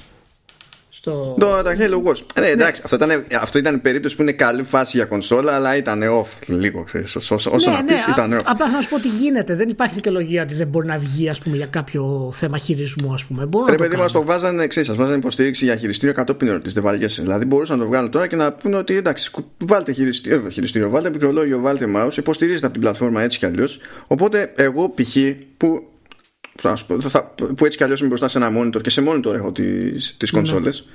στο... 1.06 1.36
Το, 1.38 1.62
το 1.62 1.70
Halo 1.70 2.08
Wars. 2.08 2.20
Ε, 2.34 2.40
ναι, 2.40 2.46
εντάξει, 2.46 2.82
αυτό, 2.84 2.96
ήταν, 2.96 3.24
αυτό 3.40 3.58
ήταν 3.58 3.80
περίπτωση 3.80 4.16
που 4.16 4.22
είναι 4.22 4.32
καλή 4.32 4.62
φάση 4.62 4.96
για 4.96 5.06
κονσόλα, 5.06 5.54
αλλά 5.54 5.76
ήταν 5.76 6.02
off 6.02 6.26
λίγο. 6.46 6.84
Ξέρεις, 6.84 7.16
όσο 7.16 7.50
ναι, 7.50 7.64
να 7.64 7.82
ναι, 7.82 7.92
πεις, 7.92 8.06
ήταν 8.06 8.38
off. 8.38 8.42
Απλά 8.44 8.70
να 8.70 8.80
σου 8.80 8.88
πω 8.88 9.00
τι 9.00 9.08
γίνεται. 9.08 9.54
Δεν 9.54 9.68
υπάρχει 9.68 9.94
δικαιολογία 9.94 10.42
ότι 10.42 10.54
δεν 10.54 10.66
μπορεί 10.66 10.86
να 10.86 10.98
βγει 10.98 11.28
ας 11.28 11.38
πούμε, 11.38 11.56
για 11.56 11.66
κάποιο 11.66 12.30
θέμα 12.34 12.58
χειρισμού. 12.58 13.12
Ας 13.12 13.24
πούμε. 13.24 13.46
Μπορώ 13.46 13.66
Ρε 13.66 13.76
παιδί 13.76 13.96
μα 13.96 14.06
το 14.06 14.24
βάζανε, 14.24 14.66
ξέρεις, 14.66 14.88
σας 14.88 14.96
βάζανε 14.96 15.16
υποστήριξη 15.16 15.64
για 15.64 15.76
χειριστήριο 15.76 16.14
κατόπιν 16.14 16.48
ερωτής. 16.48 16.72
Δεν 16.72 16.82
βαριέσαι. 16.82 17.22
Δηλαδή 17.22 17.44
μπορούσαν 17.44 17.78
να 17.78 17.82
το 17.82 17.88
βγάλουν 17.88 18.10
τώρα 18.10 18.26
και 18.26 18.36
να 18.36 18.52
πούνε 18.52 18.76
ότι 18.76 18.96
εντάξει, 18.96 19.30
βάλτε 19.66 19.92
χειριστήριο, 19.92 20.42
ε, 20.46 20.50
χειριστήριο 20.50 20.90
βάλτε 20.90 21.08
πληκτρολόγιο, 21.08 21.60
βάλτε 21.60 21.88
mouse. 21.96 22.16
Υποστηρίζεται 22.16 22.64
από 22.64 22.74
την 22.74 22.82
πλατφόρμα 22.82 23.22
έτσι 23.22 23.38
κι 23.38 23.46
αλλιώς. 23.46 23.78
Οπότε 24.06 24.52
εγώ 24.56 24.94
π.χ. 24.94 25.16
που 25.56 25.82
θα, 25.95 25.95
που 27.56 27.64
έτσι 27.64 27.78
κι 27.78 27.84
αλλιώς 27.84 28.00
είμαι 28.00 28.08
μπροστά 28.08 28.28
σε 28.28 28.38
ένα 28.38 28.50
monitor 28.58 28.82
και 28.82 28.90
σε 28.90 29.02
monitor 29.08 29.34
έχω 29.34 29.52
τι 29.52 29.90
τις 29.90 30.32
ναι. 30.32 30.38
κονσόλες. 30.38 30.86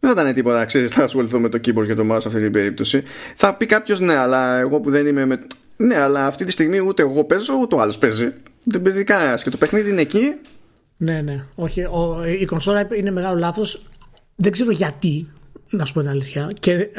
Δεν 0.00 0.14
θα 0.14 0.20
ήταν 0.20 0.34
τίποτα, 0.34 0.64
ξέρεις, 0.64 0.90
θα 0.90 1.02
ασχοληθώ 1.02 1.38
με 1.38 1.48
το 1.48 1.58
keyboard 1.64 1.86
και 1.86 1.94
το 1.94 2.02
mouse 2.10 2.20
σε 2.20 2.28
αυτή 2.28 2.40
την 2.40 2.52
περίπτωση. 2.52 3.02
Θα 3.34 3.54
πει 3.54 3.66
κάποιος, 3.66 4.00
ναι, 4.00 4.16
αλλά 4.16 4.58
εγώ 4.58 4.80
που 4.80 4.90
δεν 4.90 5.06
είμαι 5.06 5.26
με. 5.26 5.42
Ναι, 5.76 5.98
αλλά 5.98 6.26
αυτή 6.26 6.44
τη 6.44 6.50
στιγμή 6.50 6.80
ούτε 6.80 7.02
εγώ 7.02 7.24
παίζω, 7.24 7.54
ούτε 7.60 7.74
ο 7.74 7.80
άλλος 7.80 7.98
παίζει. 7.98 8.32
Δεν 8.64 8.82
παίζει 8.82 9.04
κανένας. 9.04 9.42
Και 9.42 9.50
το 9.50 9.56
παιχνίδι 9.56 9.90
είναι 9.90 10.00
εκεί. 10.00 10.34
Ναι, 10.96 11.20
ναι. 11.20 11.44
Όχι, 11.54 11.80
ο, 11.80 12.24
η 12.40 12.44
κονσόλα 12.44 12.88
είναι 12.94 13.10
μεγάλο 13.10 13.38
λάθος. 13.38 13.82
Δεν 14.36 14.52
ξέρω 14.52 14.70
γιατί, 14.70 15.28
να 15.70 15.84
σου 15.84 15.92
πω 15.92 16.00
την 16.00 16.08
αλήθεια. 16.08 16.52
Και 16.60 16.72
ε, 16.72 16.90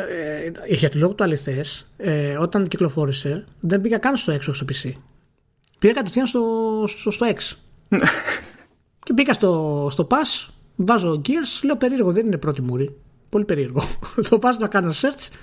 ε 0.68 0.76
για 0.76 0.90
τη 0.90 0.98
λόγο 0.98 1.14
του 1.14 1.24
αληθές, 1.24 1.92
ε, 1.98 2.38
όταν 2.38 2.68
κυκλοφόρησε, 2.68 3.46
δεν 3.60 3.82
πήγα 3.82 3.98
καν 3.98 4.16
στο 4.16 4.34
Xbox 4.34 4.54
στο 4.54 4.66
PC. 4.74 4.92
Πήγα 5.80 5.94
κατευθείαν 5.94 6.28
στο, 6.28 6.42
στο, 6.88 7.12
στο 7.12 7.28
X. 7.30 7.56
και 9.06 9.14
μπήκα 9.14 9.34
στο, 9.34 9.88
στο 9.92 10.08
Pass, 10.10 10.50
βάζω 10.76 11.22
Gears, 11.26 11.64
λέω 11.64 11.78
περίεργο, 11.78 12.12
δεν 12.12 12.26
είναι 12.26 12.38
πρώτη 12.38 12.62
μούρη. 12.62 12.96
Πολύ 13.30 13.46
περίεργο. 13.46 13.82
το 14.30 14.40
πας 14.40 14.58
να 14.58 14.68
κάνω 14.68 14.92
search, 15.02 15.34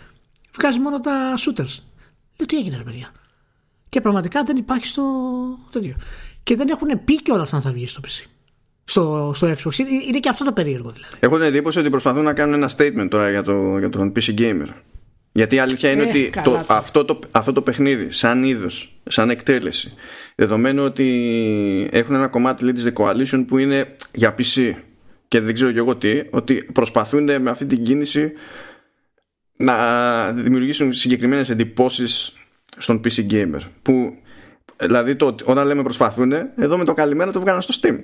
βγάζει 0.59 0.79
μόνο 0.79 1.01
τα 1.01 1.35
shooters. 1.39 1.79
Λέω 2.37 2.47
τι 2.47 2.57
έγινε 2.57 2.77
ρε 2.77 2.83
παιδιά. 2.83 3.13
Και 3.89 4.01
πραγματικά 4.01 4.43
δεν 4.43 4.57
υπάρχει 4.57 4.87
στο 4.87 5.05
τέτοιο. 5.71 5.95
Και 6.43 6.57
δεν 6.57 6.69
έχουν 6.69 7.05
πει 7.05 7.23
κιόλας 7.23 7.53
αν 7.53 7.61
θα 7.61 7.73
βγει 7.73 7.87
στο 7.87 8.01
PC. 8.07 8.27
Στο, 8.85 9.33
στο 9.35 9.47
Xbox. 9.49 9.79
Είναι 10.09 10.19
και 10.21 10.29
αυτό 10.29 10.45
το 10.45 10.53
περίεργο 10.53 10.91
δηλαδή. 10.91 11.17
Έχω 11.21 11.37
την 11.37 11.45
εντύπωση 11.45 11.79
ότι 11.79 11.91
προσπαθούν 11.91 12.25
να 12.25 12.33
κάνουν 12.33 12.55
ένα 12.55 12.71
statement 12.77 13.07
τώρα 13.11 13.31
για, 13.31 13.43
το, 13.43 13.79
για 13.79 13.89
τον 13.89 14.13
PC 14.17 14.39
Gamer. 14.39 14.69
Γιατί 15.37 15.55
η 15.55 15.59
αλήθεια 15.59 15.91
είναι 15.91 16.03
ε, 16.03 16.09
ότι 16.09 16.33
το, 16.45 16.65
αυτό, 16.69 17.05
το, 17.05 17.19
αυτό 17.31 17.53
το 17.53 17.63
παιχνίδι, 17.63 18.11
σαν 18.11 18.45
είδος, 18.45 18.99
σαν 19.07 19.31
εκτέλεση, 19.31 19.95
δεδομένου 20.35 20.85
ότι 20.85 21.89
έχουν 21.93 22.15
ένα 22.15 22.29
κομμάτι 22.29 22.65
Lead 22.67 22.89
the 22.89 22.93
Coalition 22.93 23.45
που 23.47 23.59
είναι 23.59 23.97
για 24.15 24.35
PC 24.39 24.73
και 25.29 25.41
δεν 25.41 25.55
ξέρω 25.55 25.73
και 25.73 25.79
εγώ 25.79 25.97
τι, 25.97 26.23
ότι 26.31 26.55
προσπαθούν 26.73 27.43
με 27.43 27.51
αυτή 27.51 27.67
την 27.67 27.83
κίνηση 27.83 28.33
να 29.57 30.33
δημιουργήσουν 30.33 30.93
συγκεκριμένες 30.93 31.51
εντυπώσεις 31.51 32.37
στον 32.79 33.01
PC 33.05 33.31
Gamer. 33.31 33.61
Που, 33.83 34.17
δηλαδή, 34.77 35.17
το, 35.17 35.35
όταν 35.45 35.67
λέμε 35.67 35.83
προσπαθούν, 35.83 36.33
εδώ 36.57 36.77
με 36.79 36.85
το 36.85 36.95
καλημέρα 36.95 37.31
το 37.31 37.41
βγάλαν 37.41 37.63
στο 37.63 37.75
Steam. 37.83 37.99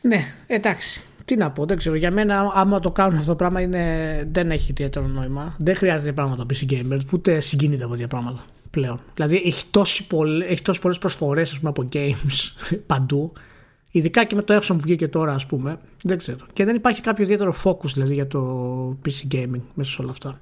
Ναι, 0.00 0.34
εντάξει. 0.46 1.02
Τι 1.24 1.36
να 1.36 1.50
πω, 1.50 1.64
δεν 1.64 1.76
ξέρω. 1.76 1.96
Για 1.96 2.10
μένα, 2.10 2.50
άμα 2.54 2.80
το 2.80 2.90
κάνουν 2.90 3.16
αυτό 3.16 3.30
το 3.30 3.36
πράγμα, 3.36 3.60
είναι, 3.60 4.28
δεν 4.32 4.50
έχει 4.50 4.70
ιδιαίτερο 4.70 5.06
νόημα. 5.06 5.54
Δεν 5.58 5.76
χρειάζεται 5.76 6.12
πράγματα 6.12 6.46
το 6.46 6.54
PC 6.54 6.72
Gamer, 6.72 6.98
ούτε 7.12 7.40
συγκίνηται 7.40 7.82
από 7.82 7.92
τέτοια 7.92 8.08
πράγματα 8.08 8.44
πλέον. 8.70 9.00
Δηλαδή, 9.14 9.42
έχει 9.44 9.64
τόσες 9.70 10.06
πολλές 10.80 10.98
προσφορές 10.98 11.60
από 11.62 11.88
games 11.92 12.52
παντού 12.86 13.32
Ειδικά 13.94 14.24
και 14.24 14.34
με 14.34 14.42
το 14.42 14.52
έξω 14.52 14.74
που 14.74 14.80
βγήκε 14.80 15.08
τώρα, 15.08 15.32
ας 15.32 15.46
πούμε. 15.46 15.78
Δεν 16.02 16.18
ξέρω. 16.18 16.46
Και 16.52 16.64
δεν 16.64 16.74
υπάρχει 16.74 17.00
κάποιο 17.00 17.24
ιδιαίτερο 17.24 17.54
focus 17.64 17.92
δηλαδή 17.94 18.14
για 18.14 18.26
το 18.26 18.96
PC 19.06 19.34
gaming 19.34 19.60
μέσα 19.74 19.90
σε 19.90 20.02
όλα 20.02 20.10
αυτά. 20.10 20.40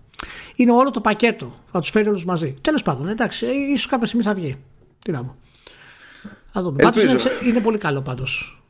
Είναι 0.57 0.73
όλο 0.73 0.91
το 0.91 1.01
πακέτο. 1.01 1.53
Θα 1.71 1.81
τους 1.81 1.91
φέρει 1.91 2.09
όλους 2.09 2.25
μαζί. 2.25 2.55
Τέλος 2.61 2.83
πάντων, 2.83 3.09
εντάξει, 3.09 3.47
ίσως 3.47 3.87
κάποια 3.87 4.07
στιγμή 4.07 4.25
θα 4.25 4.35
βγει. 4.35 4.57
Τι 4.99 5.11
να 5.11 5.25
πω. 5.25 5.37
Θα 6.51 6.63
δούμε. 6.63 6.83
Πάντως 6.83 7.03
είναι, 7.03 7.21
είναι, 7.47 7.61
πολύ 7.61 7.79
καλό 7.79 8.01
πάντως. 8.01 8.63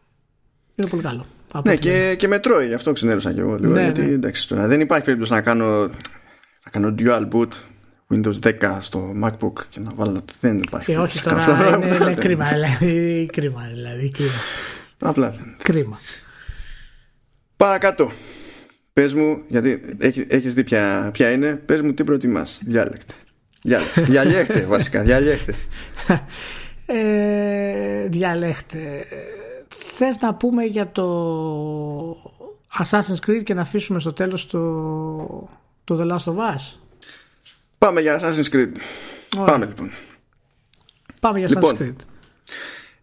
Είναι 0.74 0.88
πολύ 0.88 1.02
καλό. 1.02 1.24
Ναι, 1.64 1.76
και, 1.76 2.14
και 2.18 2.28
με 2.28 2.38
τρώει, 2.38 2.66
γι' 2.66 2.74
αυτό 2.74 2.92
ξενέρωσα 2.92 3.32
κι 3.32 3.40
εγώ 3.40 3.56
λίγο. 3.58 3.72
Ναι, 3.72 3.82
γιατί 3.82 4.00
ναι. 4.00 4.12
εντάξει, 4.12 4.48
τώρα, 4.48 4.66
δεν 4.66 4.80
υπάρχει 4.80 5.04
περίπτωση 5.04 5.32
να 5.32 5.40
κάνω, 5.40 5.80
να 6.64 6.70
κάνω 6.70 6.94
dual 6.98 7.28
boot 7.32 7.48
Windows 8.14 8.52
10 8.60 8.76
στο 8.80 9.12
MacBook 9.24 9.64
και 9.68 9.80
να 9.80 9.90
βάλω 9.94 10.20
δεν 10.40 10.58
υπάρχει. 10.58 10.92
Και 10.92 10.98
όχι 10.98 11.22
τώρα 11.22 11.76
είναι, 11.76 11.94
είναι 11.94 12.14
κρίμα 12.14 12.48
δηλαδή. 12.48 13.28
Κρίμα 13.32 13.70
δηλαδή. 13.72 14.10
Κρίμα. 14.10 14.30
Απλά 14.98 15.30
δεν. 15.30 15.56
Κρίμα. 15.62 15.98
Παρακάτω. 17.56 18.12
Πες 18.92 19.14
μου, 19.14 19.42
γιατί 19.48 19.96
έχεις 20.28 20.54
δει 20.54 20.64
ποια, 20.64 21.10
ποια 21.12 21.30
είναι, 21.30 21.54
πες 21.54 21.80
μου 21.80 21.94
τι 21.94 22.04
προτιμάς. 22.04 22.62
Διάλεκτε. 22.66 23.14
Διάλεκτε. 23.62 24.02
διαλέχτε 24.02 24.60
βασικά. 24.60 25.02
Διαλέχτε. 25.02 25.54
Ε, 26.92 28.08
διαλέχτε. 28.08 29.06
Θες 29.74 30.18
να 30.20 30.34
πούμε 30.34 30.64
για 30.64 30.92
το 30.92 31.06
Assassin's 32.78 33.26
Creed 33.26 33.42
και 33.44 33.54
να 33.54 33.60
αφήσουμε 33.60 34.00
στο 34.00 34.12
τέλος 34.12 34.46
το, 34.46 34.58
το 35.84 35.98
The 36.00 36.12
Last 36.12 36.32
of 36.32 36.36
Us; 36.36 36.78
Πάμε 37.78 38.00
για 38.00 38.20
Assassin's 38.20 38.54
Creed. 38.54 38.72
Πάμε 39.36 39.66
λοιπόν. 39.66 39.90
Πάμε 41.20 41.38
για 41.38 41.48
Assassin's 41.48 41.50
λοιπόν, 41.50 41.76
Creed. 41.80 42.04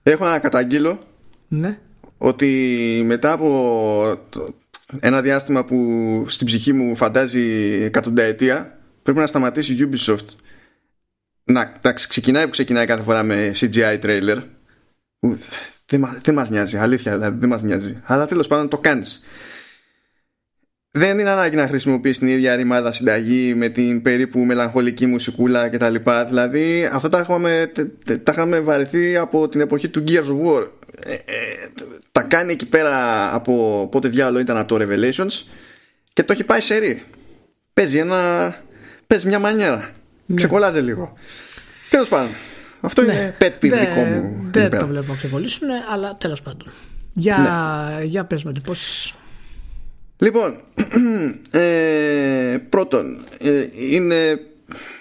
Έχω 0.04 0.26
να 0.26 0.40
καταγγείλω 0.40 1.00
ναι. 1.48 1.80
ότι 2.18 3.02
μετά 3.06 3.32
από 3.32 4.28
ένα 5.00 5.22
διάστημα 5.22 5.66
που 5.66 6.26
στην 6.28 6.46
ψυχή 6.46 6.74
μου 6.74 6.96
φαντάζει 6.96 7.42
εκατονταετία 7.84 8.80
πρέπει 9.04 9.20
να 9.20 9.28
σταματήσει 9.28 9.74
η 9.74 9.90
Ubisoft 9.92 10.26
να, 11.44 11.80
να 11.82 11.94
ξεκινάει 11.94 12.44
που 12.44 12.50
ξεκινάει 12.50 12.86
κάθε 12.86 13.02
φορά 13.02 13.24
με 13.24 13.52
CGI 13.56 14.00
trailer 14.04 14.42
δεν, 15.88 16.20
δεν 16.22 16.34
μας 16.34 16.50
νοιάζει 16.50 16.78
αλήθεια 16.78 17.18
δηλαδή 17.18 17.38
δεν 17.40 17.50
μας 17.50 17.62
νοιάζει 17.62 18.02
αλλά 18.04 18.26
τέλος 18.26 18.48
πάντων 18.48 18.68
το 18.68 18.78
κάνεις 18.78 19.26
δεν 20.98 21.20
είναι 21.20 21.30
ανάγκη 21.30 21.56
να 21.56 21.68
χρησιμοποιήσει 21.68 22.20
την 22.20 22.28
ίδια 22.28 22.56
ρημάδα 22.56 22.92
συνταγή 22.92 23.54
με 23.56 23.70
την 23.70 24.02
περίπου 24.02 24.40
μελαγχολική 24.40 25.06
μουσικούλα 25.06 25.70
κτλ. 25.70 25.96
Δηλαδή 26.28 26.90
αυτά 26.94 27.10
τα 27.10 27.20
είχαμε, 27.20 27.72
τα 28.24 28.32
είχαμε 28.32 28.60
βαρεθεί 28.60 29.18
από 29.18 29.50
την 29.50 29.60
εποχή 29.60 29.90
του 29.90 30.04
Gears 30.08 30.26
of 30.26 30.46
War. 30.48 30.68
Ε, 31.04 31.14
ε, 31.14 31.20
τα 32.12 32.22
κάνει 32.22 32.52
εκεί 32.52 32.66
πέρα 32.66 33.30
από 33.36 33.88
πότε 33.92 34.08
διάλογο 34.08 34.40
ήταν 34.40 34.58
από 34.58 34.68
το 34.68 34.86
Revelations 34.86 35.46
και 36.14 36.24
το 36.24 36.34
έχει 36.34 36.44
πάει 36.44 36.62
σε 36.62 36.78
ρί. 36.78 37.04
Παίζει 37.74 37.98
ένα. 37.98 38.56
Παίζει 39.08 39.28
μια 39.28 39.40
μανιέρα. 39.40 39.90
Ναι. 40.26 40.36
Ξεκολλάτε 40.36 40.82
λίγο. 40.82 41.14
Τέλος 41.90 42.10
πάντων. 42.10 42.30
Αυτό 42.88 43.02
ναι. 43.02 43.14
είναι 43.14 43.36
pet 43.40 43.46
peeve 43.46 43.80
δικό 43.80 44.02
μου. 44.02 44.50
Δεν 44.52 44.70
το 44.70 44.88
βλέπω 44.88 45.12
να 45.12 45.18
ξεκολλήσουν, 45.18 45.68
αλλά 45.94 46.18
τέλος 46.18 46.42
πάντων. 46.42 46.68
Για, 47.14 47.38
ναι. 48.00 48.04
για 48.06 48.26
πες 48.26 48.44
με 48.44 48.52
πώς 48.66 49.14
Λοιπόν, 50.18 50.60
ε, 51.52 52.58
πρώτον, 52.70 53.24
ε, 53.40 53.66
είναι. 53.92 54.40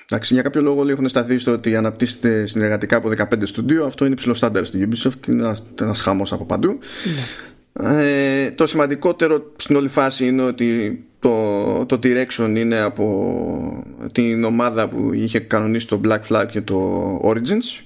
Εντάξει, 0.09 0.35
για 0.35 0.43
κάποιο 0.43 0.63
λόγο 0.63 0.89
έχουν 0.89 1.09
σταθεί 1.09 1.39
στο 1.39 1.53
ότι 1.53 1.77
αναπτύσσεται 1.77 2.47
συνεργατικά 2.47 2.97
από 2.97 3.11
15 3.17 3.25
στούντιο. 3.43 3.85
Αυτό 3.85 4.05
είναι 4.05 4.15
υψηλό 4.15 4.35
στάνταρ 4.35 4.67
στην 4.67 4.91
Ubisoft. 4.91 5.29
Είναι 5.29 5.55
ένας 5.81 6.01
χάμο 6.01 6.23
από 6.31 6.45
παντού. 6.45 6.79
Ναι. 7.05 8.03
Ε, 8.03 8.51
το 8.51 8.67
σημαντικότερο 8.67 9.53
στην 9.57 9.77
όλη 9.77 9.89
φάση 9.89 10.27
είναι 10.27 10.43
ότι 10.43 10.99
το, 11.19 11.87
το 11.87 11.99
direction 12.03 12.53
είναι 12.57 12.81
από 12.81 13.85
την 14.13 14.45
ομάδα 14.45 14.89
που 14.89 15.13
είχε 15.13 15.39
κανονίσει 15.39 15.89
το 15.89 16.01
Black 16.05 16.21
Flag 16.29 16.47
και 16.51 16.61
το 16.61 17.21
Origins. 17.25 17.85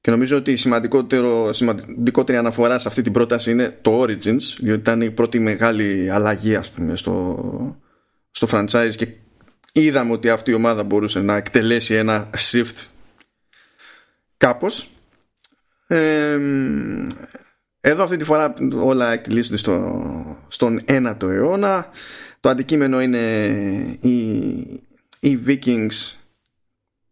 Και 0.00 0.10
νομίζω 0.10 0.36
ότι 0.36 0.52
η 0.52 0.56
σημαντικότερο, 0.56 1.52
σημαντικότερη 1.52 2.38
αναφορά 2.38 2.78
σε 2.78 2.88
αυτή 2.88 3.02
την 3.02 3.12
πρόταση 3.12 3.50
είναι 3.50 3.78
το 3.80 4.02
Origins, 4.02 4.40
διότι 4.58 4.80
ήταν 4.80 5.00
η 5.00 5.10
πρώτη 5.10 5.38
μεγάλη 5.38 6.10
αλλαγή 6.10 6.54
ας 6.54 6.70
πούμε, 6.70 6.96
στο, 6.96 7.80
στο 8.30 8.48
franchise 8.50 8.92
και 8.96 9.08
είδαμε 9.72 10.12
ότι 10.12 10.30
αυτή 10.30 10.50
η 10.50 10.54
ομάδα 10.54 10.82
μπορούσε 10.82 11.20
να 11.20 11.36
εκτελέσει 11.36 11.94
ένα 11.94 12.30
shift 12.36 12.86
κάπως. 14.36 14.90
Εδώ 17.80 18.02
αυτή 18.02 18.16
τη 18.16 18.24
φορά 18.24 18.54
όλα 18.82 19.12
εκτελήσονται 19.12 19.56
στο, 19.56 20.37
στον 20.48 20.80
9ο 20.88 21.22
αιώνα 21.22 21.88
το 22.40 22.48
αντικείμενο 22.48 23.02
είναι 23.02 23.46
οι, 24.00 24.18
οι 25.20 25.38
Vikings 25.46 26.16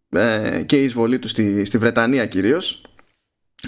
ε, 0.09 0.63
και 0.67 0.77
η 0.77 0.83
εισβολή 0.83 1.19
τους 1.19 1.31
στη, 1.31 1.65
στη 1.65 1.79
Βρετανία 1.79 2.27
κυρίως 2.27 2.81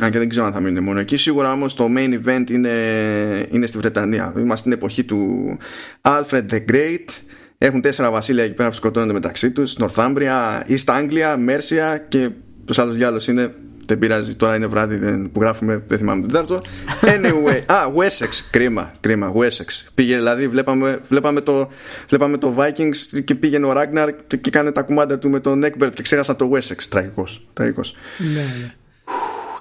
αν 0.00 0.10
και 0.10 0.18
δεν 0.18 0.28
ξέρω 0.28 0.46
αν 0.46 0.52
θα 0.52 0.60
μείνει 0.60 0.80
μόνο 0.80 1.00
εκεί. 1.00 1.16
Σίγουρα 1.16 1.52
όμως 1.52 1.74
το 1.74 1.88
main 1.96 2.20
event 2.24 2.50
είναι, 2.50 2.68
είναι 3.50 3.66
στη 3.66 3.78
Βρετανία. 3.78 4.32
Είμαστε 4.36 4.56
στην 4.56 4.72
εποχή 4.72 5.04
του 5.04 5.56
Alfred 6.00 6.46
the 6.50 6.64
Great. 6.70 7.04
Έχουν 7.58 7.80
τέσσερα 7.80 8.10
βασίλεια 8.10 8.44
εκεί 8.44 8.54
πέρα 8.54 8.68
που 8.68 8.74
σκοτώνονται 8.74 9.12
μεταξύ 9.12 9.50
τους. 9.50 9.76
Northumbria, 9.78 10.60
East 10.68 10.84
Anglia, 10.84 11.36
Mercia 11.48 11.98
και 12.08 12.30
τους 12.64 12.78
άλλους 12.78 12.96
διάλογους 12.96 13.28
είναι. 13.28 13.54
Δεν 13.88 13.98
πειράζει, 13.98 14.34
τώρα 14.34 14.54
είναι 14.54 14.66
βράδυ 14.66 15.28
που 15.32 15.40
γράφουμε, 15.40 15.82
δεν 15.86 15.98
θυμάμαι 15.98 16.20
τον 16.20 16.30
τέταρτο. 16.30 16.60
Anyway, 17.00 17.62
α, 17.74 17.76
Wessex, 17.96 18.28
κρίμα, 18.50 18.92
κρίμα, 19.00 19.32
Wessex. 19.36 19.86
Πήγε 19.94 20.16
δηλαδή, 20.16 20.48
βλέπαμε, 20.48 20.98
βλέπαμε, 21.08 21.40
το, 21.40 21.70
βλέπαμε 22.08 22.38
το 22.38 22.54
Vikings 22.58 23.22
και 23.24 23.34
πήγαινε 23.34 23.66
ο 23.66 23.72
Ragnar 23.76 24.08
και 24.40 24.50
κάνει 24.50 24.72
τα 24.72 24.82
κουμάντα 24.82 25.18
του 25.18 25.30
με 25.30 25.40
τον 25.40 25.64
Egbert 25.64 25.90
και 25.94 26.02
ξέχασα 26.02 26.36
το 26.36 26.50
Wessex. 26.54 26.82
Τραγικός, 26.88 27.46
τραγικός. 27.52 27.96
Ναι, 28.18 28.40
ναι. 28.40 28.72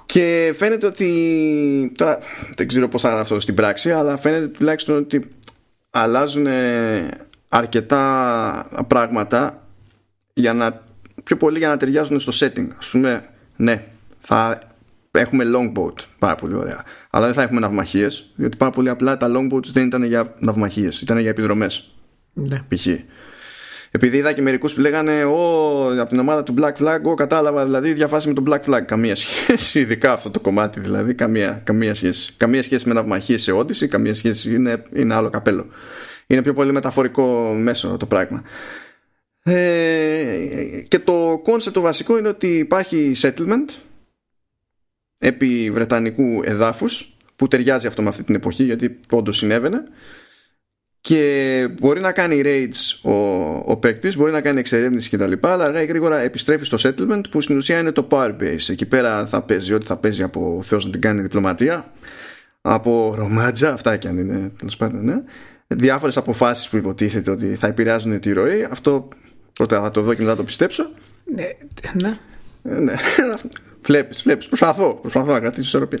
Και 0.06 0.54
φαίνεται 0.56 0.86
ότι. 0.86 1.92
Τώρα 1.96 2.18
δεν 2.56 2.68
ξέρω 2.68 2.88
πώς 2.88 3.00
θα 3.00 3.10
είναι 3.10 3.20
αυτό 3.20 3.40
στην 3.40 3.54
πράξη, 3.54 3.90
αλλά 3.90 4.16
φαίνεται 4.16 4.46
τουλάχιστον 4.46 4.96
ότι 4.96 5.28
αλλάζουν 5.90 6.46
αρκετά 7.48 8.84
πράγματα 8.86 9.66
για 10.34 10.52
να, 10.52 10.82
πιο 11.24 11.36
πολύ 11.36 11.58
για 11.58 11.68
να 11.68 11.76
ταιριάζουν 11.76 12.20
στο 12.20 12.46
setting. 12.46 12.68
Α 12.68 12.90
πούμε, 12.90 13.28
ναι, 13.56 13.84
θα 14.28 14.60
έχουμε 15.10 15.44
longboat. 15.54 15.94
Πάρα 16.18 16.34
πολύ 16.34 16.54
ωραία. 16.54 16.84
Αλλά 17.10 17.24
δεν 17.24 17.34
θα 17.34 17.42
έχουμε 17.42 17.60
ναυμαχίες, 17.60 18.32
διότι 18.34 18.56
πάρα 18.56 18.70
πολύ 18.70 18.88
απλά 18.88 19.16
τα 19.16 19.30
longboats 19.34 19.66
δεν 19.72 19.86
ήταν 19.86 20.02
για 20.02 20.34
ναυμαχίες, 20.38 21.00
ήταν 21.00 21.18
για 21.18 21.30
επιδρομές. 21.30 21.94
Ναι. 22.32 22.62
Π.χ 22.68 22.86
επειδή 23.90 24.16
είδα 24.16 24.32
και 24.32 24.42
μερικούς 24.42 24.74
που 24.74 24.80
λέγανε 24.80 25.24
Ω, 25.24 26.00
από 26.00 26.08
την 26.08 26.18
ομάδα 26.18 26.42
του 26.42 26.54
Black 26.58 26.72
Flag, 26.82 26.98
εγώ 27.00 27.14
κατάλαβα 27.14 27.64
δηλαδή 27.64 27.92
διαφάση 27.92 28.28
με 28.28 28.34
τον 28.34 28.44
Black 28.48 28.70
Flag. 28.70 28.82
Καμία 28.86 29.16
σχέση, 29.16 29.78
ειδικά 29.80 30.12
αυτό 30.12 30.30
το 30.30 30.40
κομμάτι 30.40 30.80
δηλαδή. 30.80 31.14
Καμία, 31.14 31.60
καμία 31.64 31.94
σχέση. 31.94 32.32
Καμία 32.36 32.62
σχέση 32.62 32.88
με 32.88 32.94
ναυμαχίες 32.94 33.42
σε 33.42 33.52
Odyssey, 33.52 33.88
καμία 33.88 34.14
σχέση 34.14 34.54
είναι, 34.54 34.82
είναι 34.94 35.14
άλλο 35.14 35.30
καπέλο. 35.30 35.66
Είναι 36.26 36.42
πιο 36.42 36.52
πολύ 36.52 36.72
μεταφορικό 36.72 37.54
μέσο 37.58 37.96
το 37.96 38.06
πράγμα. 38.06 38.42
Ε, 39.42 40.84
και 40.88 40.98
το 40.98 41.40
κόνσεπτ 41.42 41.74
το 41.74 41.80
βασικό 41.80 42.18
είναι 42.18 42.28
ότι 42.28 42.58
υπάρχει 42.58 43.12
settlement 43.16 43.87
επί 45.18 45.70
βρετανικού 45.70 46.40
εδάφους 46.44 47.16
που 47.36 47.48
ταιριάζει 47.48 47.86
αυτό 47.86 48.02
με 48.02 48.08
αυτή 48.08 48.24
την 48.24 48.34
εποχή 48.34 48.64
γιατί 48.64 49.00
όντως 49.10 49.36
συνέβαινε 49.36 49.82
και 51.00 51.68
μπορεί 51.80 52.00
να 52.00 52.12
κάνει 52.12 52.42
raids 52.44 53.10
ο, 53.10 53.12
ο 53.64 53.76
παίκτης, 53.76 54.16
μπορεί 54.16 54.32
να 54.32 54.40
κάνει 54.40 54.58
εξερεύνηση 54.58 55.16
κτλ. 55.16 55.32
Αλλά 55.40 55.64
αργά 55.64 55.82
ή 55.82 55.86
γρήγορα 55.86 56.18
επιστρέφει 56.18 56.64
στο 56.64 56.76
settlement 56.80 57.30
που 57.30 57.40
στην 57.40 57.56
ουσία 57.56 57.78
είναι 57.78 57.92
το 57.92 58.06
power 58.10 58.36
base. 58.40 58.68
Εκεί 58.68 58.86
πέρα 58.86 59.26
θα 59.26 59.42
παίζει 59.42 59.72
ό,τι 59.72 59.86
θα 59.86 59.96
παίζει 59.96 60.22
από 60.22 60.60
Θεός 60.62 60.84
να 60.84 60.90
την 60.90 61.00
κάνει 61.00 61.22
διπλωματία, 61.22 61.92
από 62.60 63.14
ρομάτζα, 63.16 63.72
αυτά 63.72 63.96
και 63.96 64.08
αν 64.08 64.18
είναι 64.18 64.52
τέλος 64.58 64.76
πάντων, 64.76 65.04
ναι. 65.04 65.22
Διάφορες 65.66 66.16
αποφάσεις 66.16 66.68
που 66.68 66.76
υποτίθεται 66.76 67.30
ότι 67.30 67.54
θα 67.54 67.66
επηρεάζουν 67.66 68.20
τη 68.20 68.32
ροή. 68.32 68.66
Αυτό 68.70 69.08
πρώτα 69.52 69.82
θα 69.82 69.90
το 69.90 70.02
δω 70.02 70.14
και 70.14 70.22
μετά 70.22 70.36
το 70.36 70.42
πιστέψω. 70.42 70.90
Ναι. 71.34 71.46
ναι. 72.02 72.18
Ε, 72.62 72.78
ναι. 72.78 72.94
βλέπεις, 73.82 74.22
βλέπεις. 74.22 74.46
Προσπαθώ, 74.46 74.98
προσπαθώ 75.00 75.32
να 75.32 75.40
κρατήσω 75.40 75.66
ισορροπία. 75.66 75.98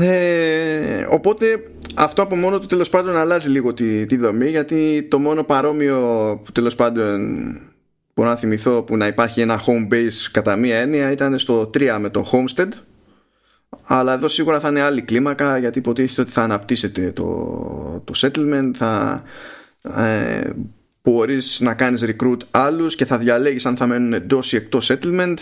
Ε, 0.00 1.06
οπότε 1.10 1.70
αυτό 1.94 2.22
από 2.22 2.36
μόνο 2.36 2.58
του 2.58 2.66
τέλος 2.66 2.88
πάντων 2.88 3.16
αλλάζει 3.16 3.48
λίγο 3.48 3.74
τη, 3.74 4.06
τη 4.06 4.16
δομή 4.16 4.48
γιατί 4.48 5.06
το 5.10 5.18
μόνο 5.18 5.44
παρόμοιο 5.44 6.00
που 6.44 6.52
τέλος 6.52 6.74
πάντων 6.74 7.20
μπορώ 8.14 8.28
να 8.28 8.36
θυμηθώ 8.36 8.82
που 8.82 8.96
να 8.96 9.06
υπάρχει 9.06 9.40
ένα 9.40 9.60
home 9.66 9.92
base 9.92 10.28
κατά 10.30 10.56
μία 10.56 10.76
έννοια 10.76 11.10
ήταν 11.10 11.38
στο 11.38 11.70
3 11.74 11.96
με 12.00 12.08
το 12.08 12.30
Homestead 12.32 12.68
αλλά 13.86 14.12
εδώ 14.12 14.28
σίγουρα 14.28 14.60
θα 14.60 14.68
είναι 14.68 14.80
άλλη 14.80 15.02
κλίμακα 15.02 15.58
γιατί 15.58 15.78
υποτίθεται 15.78 16.20
ότι 16.20 16.30
θα 16.30 16.42
αναπτύσσεται 16.42 17.12
το, 17.12 17.24
το 18.04 18.12
settlement 18.16 18.70
θα 18.74 19.22
ε, 19.96 20.50
μπορείς 21.02 21.60
να 21.60 21.74
κάνεις 21.74 22.04
recruit 22.04 22.38
άλλους 22.50 22.94
και 22.94 23.04
θα 23.04 23.18
διαλέγεις 23.18 23.66
αν 23.66 23.76
θα 23.76 23.86
μένουν 23.86 24.12
εντός 24.12 24.52
ή 24.52 24.56
εκτός 24.56 24.90
settlement. 24.92 25.36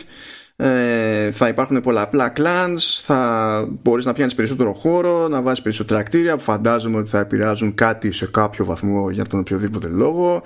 Ε, 0.59 1.31
θα 1.31 1.49
υπάρχουν 1.49 1.81
πολλαπλά 1.81 2.33
clans 2.37 3.01
θα 3.03 3.69
μπορείς 3.83 4.05
να 4.05 4.13
πιάνεις 4.13 4.35
περισσότερο 4.35 4.73
χώρο 4.73 5.29
να 5.29 5.43
βάζεις 5.43 5.63
περισσότερα 5.63 6.03
κτίρια 6.03 6.37
που 6.37 6.43
φαντάζομαι 6.43 6.97
ότι 6.97 7.09
θα 7.09 7.19
επηρεάζουν 7.19 7.75
κάτι 7.75 8.13
σε 8.13 8.27
κάποιο 8.27 8.65
βαθμό 8.65 9.11
για 9.11 9.25
τον 9.25 9.39
οποιοδήποτε 9.39 9.89
λόγο. 9.89 10.43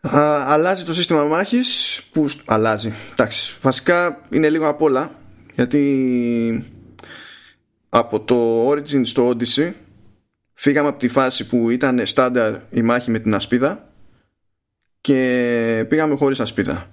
Α, 0.00 0.44
αλλάζει 0.46 0.84
το 0.84 0.94
σύστημα 0.94 1.24
μάχης 1.24 2.00
που 2.12 2.28
αλλάζει. 2.46 2.92
Εντάξει, 3.12 3.56
βασικά 3.62 4.20
είναι 4.30 4.48
λίγο 4.48 4.68
απ' 4.68 4.82
όλα 4.82 5.10
γιατί 5.54 6.64
από 7.88 8.20
το 8.20 8.68
Origin 8.70 9.00
στο 9.02 9.28
Odyssey 9.28 9.72
φύγαμε 10.52 10.88
από 10.88 10.98
τη 10.98 11.08
φάση 11.08 11.46
που 11.46 11.70
ήταν 11.70 12.06
στάνταρ 12.06 12.54
η 12.70 12.82
μάχη 12.82 13.10
με 13.10 13.18
την 13.18 13.34
ασπίδα 13.34 13.87
και 15.12 15.84
πήγαμε 15.88 16.16
χωρίς 16.16 16.40
ασπίδα 16.40 16.88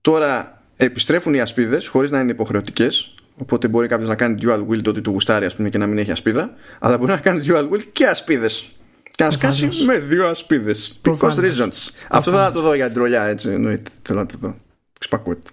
τώρα 0.00 0.60
επιστρέφουν 0.76 1.34
οι 1.34 1.40
ασπίδες 1.40 1.88
χωρίς 1.88 2.10
να 2.10 2.20
είναι 2.20 2.30
υποχρεωτικές. 2.30 3.14
Οπότε 3.36 3.68
μπορεί 3.68 3.88
κάποιος 3.88 4.08
να 4.08 4.14
κάνει 4.14 4.38
dual 4.42 4.66
wield 4.68 4.86
ότι 4.86 5.00
του 5.00 5.10
γουστάρει 5.10 5.44
ας 5.44 5.56
πούμε, 5.56 5.68
και 5.68 5.78
να 5.78 5.86
μην 5.86 5.98
έχει 5.98 6.10
ασπίδα. 6.10 6.54
Αλλά 6.78 6.98
μπορεί 6.98 7.10
να 7.10 7.16
κάνει 7.16 7.44
dual 7.48 7.68
wield 7.70 7.82
και 7.92 8.06
ασπίδες. 8.06 8.68
Και 9.14 9.24
να 9.24 9.30
σκάσει 9.30 9.68
με 9.86 9.98
δύο 9.98 10.26
ασπίδες. 10.26 11.00
Because 11.04 11.36
reasons. 11.36 11.90
Αυτό 12.08 12.30
θα 12.30 12.52
το 12.52 12.60
δω 12.60 12.74
για 12.74 12.84
την 12.84 12.94
τρολιά 12.94 13.24
έτσι. 13.24 13.50
Εννοείται. 13.50 13.90
Θέλω 14.02 14.18
να 14.18 14.26
το 14.26 14.34
δω. 14.40 14.56
Ξυπακούεται. 14.98 15.50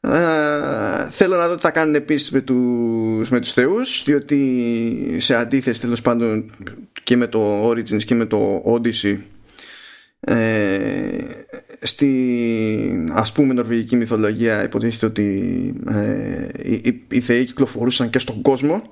Uh, 0.00 1.06
θέλω 1.10 1.36
να 1.36 1.48
δω 1.48 1.54
τι 1.54 1.60
θα 1.60 1.70
κάνουν 1.70 1.94
επίσης 1.94 2.30
με 2.30 2.40
τους, 2.40 3.30
με 3.30 3.40
τους 3.40 3.52
θεούς 3.52 4.02
διότι 4.04 5.16
σε 5.18 5.34
αντίθεση 5.34 5.80
τέλος 5.80 6.00
πάντων 6.02 6.50
και 7.02 7.16
με 7.16 7.26
το 7.26 7.70
Origins 7.70 8.04
και 8.04 8.14
με 8.14 8.24
το 8.24 8.62
Odyssey 8.66 9.16
ε, 10.26 11.18
στην 11.82 13.12
ας 13.12 13.32
πούμε 13.32 13.54
νορβηγική 13.54 13.96
μυθολογία 13.96 14.64
υποτίθεται 14.64 15.06
ότι 15.06 15.74
ε, 15.88 16.48
οι, 16.62 17.04
οι 17.10 17.20
θεοί 17.20 17.44
κυκλοφορούσαν 17.44 18.10
και 18.10 18.18
στον 18.18 18.42
κόσμο. 18.42 18.82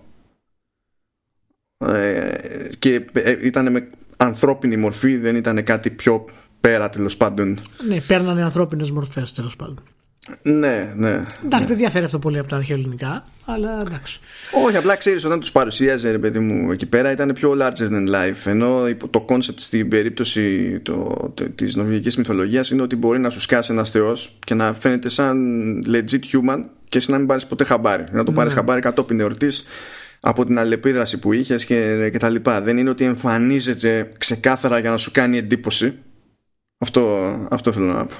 Ε, 1.79 2.69
και 2.79 3.07
ε, 3.13 3.47
ήταν 3.47 3.73
με 3.73 3.89
ανθρώπινη 4.17 4.77
μορφή 4.77 5.17
δεν 5.17 5.37
ήταν 5.37 5.65
κάτι 5.65 5.91
πιο 5.91 6.25
πέρα 6.61 6.91
τέλος 6.91 7.17
πάντων. 7.17 7.59
Ναι 7.89 8.01
παίρνανε 8.01 8.43
ανθρώπινες 8.43 8.91
μορφές 8.91 9.33
τέλος 9.33 9.57
πάντων 9.57 9.83
ναι, 10.43 10.93
ναι. 10.97 11.25
Εντάξει, 11.45 11.69
δεν 11.69 11.77
διαφέρει 11.77 12.05
αυτό 12.05 12.19
πολύ 12.19 12.39
από 12.39 12.49
τα 12.49 12.57
αρχαιοελληνικά, 12.57 13.25
αλλά 13.45 13.81
εντάξει. 13.81 14.21
Όχι, 14.67 14.77
απλά 14.77 14.97
ξέρεις 14.97 15.25
όταν 15.25 15.41
τους 15.41 15.53
παρουσίαζε, 15.53 16.11
ρε 16.11 16.19
παιδί 16.19 16.39
μου, 16.39 16.71
εκεί 16.73 16.87
πέρα 16.87 17.11
ήταν 17.11 17.33
πιο 17.33 17.57
larger 17.61 17.89
than 17.89 18.09
life. 18.09 18.45
Ενώ 18.45 18.85
το 19.11 19.25
concept 19.29 19.55
στην 19.57 19.89
περίπτωση 19.89 20.79
το, 20.81 21.31
το, 21.35 21.49
της 21.49 21.77
νορβηγικής 21.77 22.17
μυθολογίας 22.17 22.71
είναι 22.71 22.83
ότι 22.83 22.97
μπορεί 22.97 23.19
να 23.19 23.31
σου 23.31 23.41
σκάσει 23.41 23.73
ένας 23.73 23.91
θεός 23.91 24.37
και 24.45 24.55
να 24.55 24.73
φαίνεται 24.73 25.09
σαν 25.09 25.39
legit 25.87 26.21
human 26.33 26.65
και 26.89 26.99
εσύ 26.99 27.11
να 27.11 27.19
μην 27.19 27.27
πάρεις 27.27 27.47
ποτέ 27.47 27.65
χαμπάρι. 27.65 28.05
Να 28.13 28.25
το 28.25 28.33
πάρεις 28.33 28.53
ναι. 28.53 28.59
χαμπάρι 28.59 28.81
κατόπιν 28.81 29.21
εορτής 29.21 29.65
από 30.21 30.47
την 30.47 30.59
αλληλεπίδραση 30.59 31.19
που 31.19 31.33
είχες 31.33 31.65
και, 31.65 32.09
και 32.13 32.19
τα 32.19 32.29
λοιπά. 32.29 32.61
Δεν 32.61 32.79
είναι 32.79 32.91
ότι 32.91 33.05
εμφανίζεται 33.05 34.13
ξεκάθαρα 34.19 34.79
για 34.79 34.91
να 34.91 34.97
σου 34.97 35.11
κάνει 35.11 35.39
εντύπωση. 35.39 35.95
Αυτό, 36.79 37.33
αυτό 37.51 37.73
θέλω 37.73 37.87
να 37.87 38.07
πω. 38.07 38.15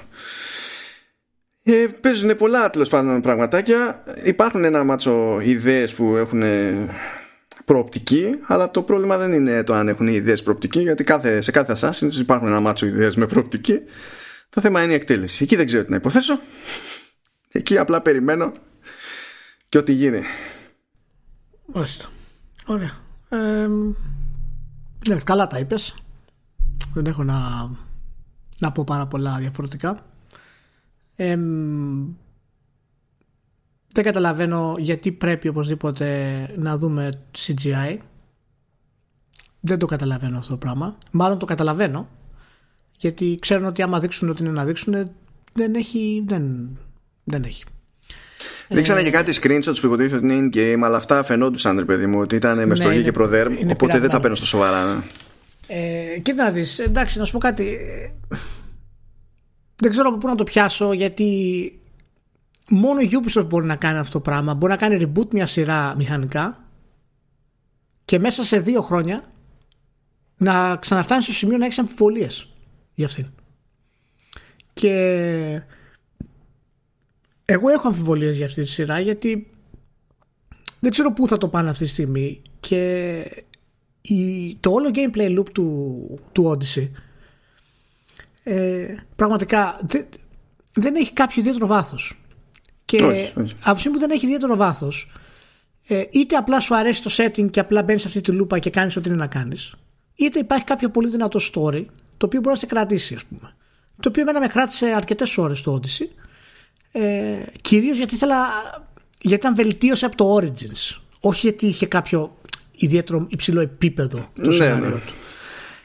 Ε, 1.65 1.87
παίζουν 2.01 2.37
πολλά 2.37 2.71
τέλος 2.71 2.89
πάντων 2.89 3.21
πραγματάκια. 3.21 4.05
Υπάρχουν 4.23 4.65
ένα 4.65 4.85
μάτσο 4.85 5.41
ιδέες 5.41 5.95
που 5.95 6.17
έχουν 6.17 6.43
προοπτική, 7.65 8.39
αλλά 8.47 8.71
το 8.71 8.83
πρόβλημα 8.83 9.19
δεν 9.19 9.33
είναι 9.33 9.63
το 9.63 9.75
αν 9.75 9.89
έχουν 9.89 10.07
ιδέες 10.07 10.43
προοπτική, 10.43 10.81
γιατί 10.81 11.05
κάθε, 11.05 11.41
σε 11.41 11.51
κάθε 11.51 11.75
Assassin's 11.77 12.13
υπάρχουν 12.13 12.47
ένα 12.47 12.61
μάτσο 12.61 12.87
ιδέες 12.87 13.17
με 13.17 13.27
προοπτική. 13.27 13.81
Το 14.49 14.61
θέμα 14.61 14.83
είναι 14.83 14.93
η 14.93 14.95
εκτέλεση. 14.95 15.43
Εκεί 15.43 15.57
δεν 15.57 15.67
ξέρω 15.67 15.85
τι 15.85 15.91
να 15.91 15.97
υποθέσω. 15.97 16.41
Εκεί 17.53 17.79
απλά 17.79 18.03
περιμένω 18.03 18.53
και 19.69 19.79
ό,τι 19.79 19.93
γίνει. 19.93 20.23
Μάλιστα. 21.67 22.05
Ωραία. 22.67 22.91
Ε, 23.29 23.69
ναι, 25.09 25.17
καλά 25.25 25.47
τα 25.47 25.59
είπες. 25.59 25.95
Δεν 26.95 27.07
έχω 27.07 27.23
να, 27.23 27.71
να 28.59 28.73
πω 28.73 28.85
πάρα 28.85 29.07
πολλά 29.07 29.37
διαφορετικά 29.39 30.12
δεν 33.95 34.05
καταλαβαίνω 34.05 34.75
γιατί 34.79 35.13
πρέπει 35.13 35.49
οπωσδήποτε 35.49 36.49
να 36.57 36.77
δούμε 36.77 37.23
CGI 37.39 37.99
δεν 39.65 39.79
το 39.79 39.87
καταλαβαίνω 39.87 40.39
αυτό 40.39 40.51
το 40.51 40.57
πράγμα. 40.57 40.99
Μάλλον 41.11 41.39
το 41.39 41.47
καταλαβαίνω. 41.47 42.09
Γιατί 42.99 43.39
ξέρουν 43.41 43.65
ότι 43.65 43.83
άμα 43.83 44.01
δείξουν 44.01 44.29
ότι 44.29 44.43
είναι 44.43 44.53
να 44.53 44.65
δείξουν, 44.65 45.11
δεν 45.53 45.75
έχει. 45.75 46.25
Δεν, 46.27 46.69
δεν 47.25 47.43
έχει. 47.43 47.65
Δείξανε 48.69 49.01
ε, 49.01 49.03
και 49.03 49.11
κάτι 49.11 49.33
screenshots 49.43 49.77
που 49.81 49.87
υποτίθεται 49.87 50.17
ότι 50.17 50.35
είναι 50.35 50.49
in-game, 50.53 50.81
αλλά 50.83 50.97
αυτά 50.97 51.23
φαινόντουσαν, 51.23 51.79
ρε 51.79 51.85
παιδί 51.85 52.07
μου, 52.07 52.21
ότι 52.21 52.37
ήταν 52.37 52.57
με 52.57 52.65
ναι, 52.65 52.75
στοργή 52.75 53.03
και 53.03 53.11
προδέρμ, 53.11 53.55
οπότε 53.71 53.99
δεν 53.99 54.11
τα 54.11 54.21
παίρνω 54.21 54.37
στο 54.37 54.47
σοβαρά. 54.47 54.85
Ναι. 54.85 55.03
Ε, 55.67 56.19
κοίτα 56.19 56.45
να 56.45 56.51
δεις, 56.51 56.79
εντάξει, 56.79 57.19
να 57.19 57.25
σου 57.25 57.33
πω 57.33 57.39
κάτι. 57.39 57.79
Δεν 59.83 59.91
ξέρω 59.91 60.09
από 60.09 60.19
πού 60.19 60.27
να 60.27 60.35
το 60.35 60.45
πιάσω, 60.45 60.93
γιατί 60.93 61.81
μόνο 62.71 63.01
η 63.01 63.11
Ubisoft 63.13 63.47
μπορεί 63.49 63.67
να 63.67 63.77
κάνει 63.77 63.99
αυτό 63.99 64.13
το 64.13 64.21
πράγμα. 64.21 64.55
Μπορεί 64.55 64.73
να 64.73 64.79
κάνει 64.79 65.05
reboot 65.05 65.33
μια 65.33 65.47
σειρά 65.47 65.95
μηχανικά 65.97 66.65
και 68.05 68.19
μέσα 68.19 68.45
σε 68.45 68.61
δύο 68.61 68.83
χρόνια 68.83 69.25
να 70.37 70.77
ξαναφτάνει 70.77 71.23
στο 71.23 71.33
σημείο 71.33 71.57
να 71.57 71.65
έχεις 71.65 71.79
αμφιβολίες 71.79 72.49
για 72.95 73.07
αυτήν. 73.07 73.27
Και 74.75 74.93
εγώ 77.45 77.69
έχω 77.69 77.89
αμφιβολίες 77.89 78.37
για 78.37 78.47
αυτή 78.47 78.63
τη 78.63 78.69
σειρά 78.69 79.01
γιατί 79.01 79.51
δεν 80.81 80.91
ξέρω 80.91 81.13
πού 81.13 81.29
θα 81.29 81.39
το 81.39 81.49
πάνε 81.49 81.71
αυτή 81.71 81.85
τη 81.85 81.91
στιγμή 81.91 82.43
και 82.61 83.23
η, 84.01 84.55
το 84.61 84.71
όλο 84.71 84.91
gameplay 84.95 85.39
loop 85.39 85.49
του, 85.53 86.21
του 86.33 86.51
Odyssey 86.51 86.91
ε, 88.43 88.95
πραγματικά 89.17 89.79
δεν, 89.83 90.07
δεν 90.73 90.95
έχει 90.95 91.13
κάποιο 91.13 91.41
ιδιαίτερο 91.41 91.67
βάθος 91.67 92.19
και 92.85 93.03
όχι, 93.03 93.33
όχι. 93.37 93.55
από 93.63 93.75
τη 93.75 93.79
στιγμή 93.79 93.99
που 93.99 93.99
δεν 93.99 94.11
έχει 94.11 94.25
ιδιαίτερο 94.25 94.57
βάθος 94.57 95.13
ε, 95.87 96.05
είτε 96.11 96.37
απλά 96.37 96.61
σου 96.61 96.77
αρέσει 96.77 97.03
το 97.03 97.11
setting 97.17 97.51
και 97.51 97.61
απλά 97.61 97.83
μπαίνεις 97.83 98.03
σε 98.03 98.09
αυτή 98.09 98.21
τη 98.21 98.33
λούπα 98.33 98.59
και 98.59 98.71
κάνεις 98.71 98.97
ό,τι 98.97 99.09
είναι 99.09 99.19
να 99.19 99.27
κάνεις 99.27 99.75
είτε 100.15 100.39
υπάρχει 100.39 100.65
κάποιο 100.65 100.91
πολύ 100.91 101.09
δυνατό 101.09 101.39
story 101.39 101.85
το 102.17 102.27
οποίο 102.27 102.41
μπορεί 102.41 102.55
να 102.55 102.57
σε 102.57 102.67
κρατήσει 102.67 103.15
ας 103.15 103.25
πούμε 103.25 103.55
το 104.01 104.09
οποίο 104.09 104.23
εμένα 104.23 104.41
με 104.41 104.47
κράτησε 104.47 104.87
αρκετές 104.87 105.39
ώρες 105.39 105.61
το 105.61 105.81
Odyssey 105.81 106.07
ε, 106.93 107.43
κυρίως 107.61 107.97
γιατί 107.97 108.15
ήθελα 108.15 108.37
γιατί 109.21 109.47
ήταν 109.47 109.55
βελτίωση 109.55 110.05
από 110.05 110.17
το 110.17 110.37
Origins 110.37 111.01
όχι 111.21 111.41
γιατί 111.47 111.67
είχε 111.67 111.87
κάποιο 111.87 112.37
ιδιαίτερο 112.77 113.27
υψηλό 113.29 113.61
επίπεδο 113.61 114.31
το 114.43 114.51
ναι, 114.51 114.75
ναι. 114.75 114.91
του 114.91 115.01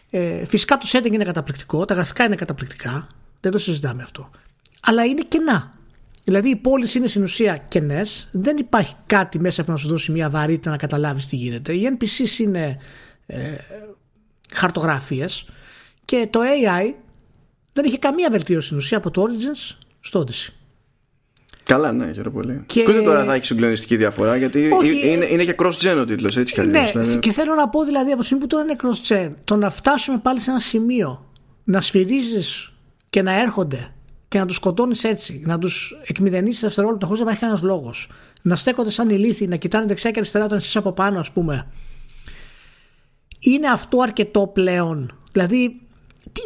ε, 0.10 0.46
φυσικά 0.46 0.78
το 0.78 0.88
setting 0.92 1.12
είναι 1.12 1.24
καταπληκτικό 1.24 1.86
τα 1.86 1.94
γραφικά 1.94 2.24
είναι 2.26 2.36
καταπληκτικά 2.36 3.08
δεν 3.42 3.52
το 3.52 3.58
συζητάμε 3.58 4.04
αυτό. 4.04 4.30
Αλλά 4.82 5.06
είναι 5.06 5.22
κενά. 5.28 5.72
Δηλαδή 6.24 6.50
οι 6.50 6.56
πόλεις 6.56 6.96
είναι 6.96 7.08
στην 7.08 7.24
ουσία 7.24 7.58
κενές 7.58 8.28
δεν 8.32 8.58
υπάρχει 8.58 8.96
κάτι 9.06 9.40
μέσα 9.40 9.64
που 9.64 9.72
να 9.72 9.78
σου 9.78 9.88
δώσει 9.88 10.12
μια 10.12 10.30
βαρύτητα 10.30 10.70
να 10.70 10.78
καταλάβεις 10.78 11.28
τι 11.28 11.36
γίνεται. 11.36 11.74
Οι 11.74 11.98
NPCs 11.98 12.40
είναι 12.40 12.78
ε, 13.26 13.56
χαρτογράφειες 14.54 15.50
και 16.06 16.28
το 16.30 16.40
AI 16.40 16.94
δεν 17.74 17.86
είχε 17.86 17.98
καμία 17.98 18.30
βελτίωση 18.32 18.66
στην 18.66 18.78
ουσία 18.78 18.98
από 18.98 19.12
το 19.12 19.24
Origins 19.24 19.76
στο 20.00 20.24
Odyssey 20.24 20.57
Καλά, 21.68 21.92
ναι, 21.92 22.06
χαίρομαι 22.06 22.42
πολύ. 22.42 22.64
Και... 22.66 22.86
Ούτε 22.88 23.02
τώρα 23.02 23.26
θα 23.26 23.34
έχεις 23.34 23.48
συγκλονιστική 23.48 23.96
διαφορά 23.96 24.36
γιατί 24.36 24.70
είναι, 25.04 25.26
είναι 25.26 25.44
και 25.44 25.56
cross-gen 25.58 25.98
ο 26.02 26.06
τίτλος, 26.06 26.38
έτσι 26.38 26.54
κι 26.54 26.60
αλλιώς. 26.60 26.84
Ναι, 26.84 26.92
δηλαδή. 26.92 27.20
και 27.20 27.32
θέλω 27.32 27.54
να 27.54 27.70
πω 27.70 27.84
δηλαδή 27.84 28.12
από 28.12 28.20
τη 28.20 28.26
στιγμή 28.26 28.44
που 28.44 28.50
τώρα 28.50 28.64
είναι 28.64 28.76
cross-gen, 28.82 29.34
το 29.44 29.56
να 29.56 29.70
φτάσουμε 29.70 30.18
πάλι 30.18 30.40
σε 30.40 30.50
ένα 30.50 30.60
σημείο 30.60 31.32
να 31.64 31.82
σφυρίζεις 31.82 32.74
και 33.10 33.22
να 33.22 33.40
έρχονται 33.42 33.92
και 34.28 34.40
να 34.40 34.46
τους 34.46 34.56
σκοτώνεις 34.56 35.04
έτσι, 35.04 35.42
να 35.46 35.58
τους 35.60 36.02
εκμηδενήσει 36.06 36.62
δευτερόλεπτα 36.62 37.06
χωρίς 37.06 37.22
να 37.22 37.26
υπάρχει 37.26 37.42
κανένας 37.42 37.64
λόγος, 37.64 38.10
να 38.42 38.56
στέκονται 38.56 38.92
σαν 38.92 39.10
ηλίθιοι, 39.10 39.48
να 39.50 39.56
κοιτάνε 39.56 39.86
δεξιά 39.86 40.12
και 40.12 40.20
αριστερά 40.20 40.46
όταν 40.46 40.58
εσύ 40.58 40.78
από 40.78 40.92
πάνω, 40.92 41.20
ας 41.20 41.32
πούμε. 41.32 41.68
Είναι 43.40 43.68
αυτό 43.68 44.00
αρκετό 44.02 44.48
πλέον. 44.48 45.20
Δηλαδή, 45.32 45.82
τι, 46.32 46.42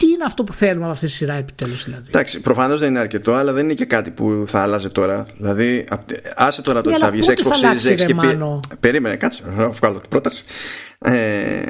τι 0.00 0.06
είναι 0.06 0.24
αυτό 0.24 0.44
που 0.44 0.52
θέλουμε 0.52 0.84
από 0.84 0.92
αυτή 0.92 1.06
τη 1.06 1.12
σειρά 1.12 1.34
επιτέλους 1.34 1.84
δηλαδή; 1.84 2.04
Εντάξει, 2.08 2.40
προφανώς 2.40 2.80
δεν 2.80 2.88
είναι 2.88 2.98
αρκετό, 2.98 3.32
αλλά 3.32 3.52
δεν 3.52 3.64
είναι 3.64 3.74
και 3.74 3.84
κάτι 3.84 4.10
που 4.10 4.44
θα 4.46 4.62
άλλαζε 4.62 4.88
τώρα. 4.88 5.26
Δηλαδή, 5.36 5.86
άσε 6.34 6.62
τώρα 6.62 6.82
το 6.82 6.88
ναι, 6.88 6.94
ότι 6.94 7.04
θα 7.04 7.10
βγεις 7.10 7.26
Xbox 7.28 7.50
Series 7.50 7.92
X 7.92 8.04
και 8.06 8.14
πει. 8.14 8.38
Περίμενε, 8.80 9.16
κάτσε, 9.16 9.42
να 9.56 9.70
βγάλω 9.70 9.98
την 9.98 10.08
πρόταση. 10.08 10.44
Ε, 10.98 11.60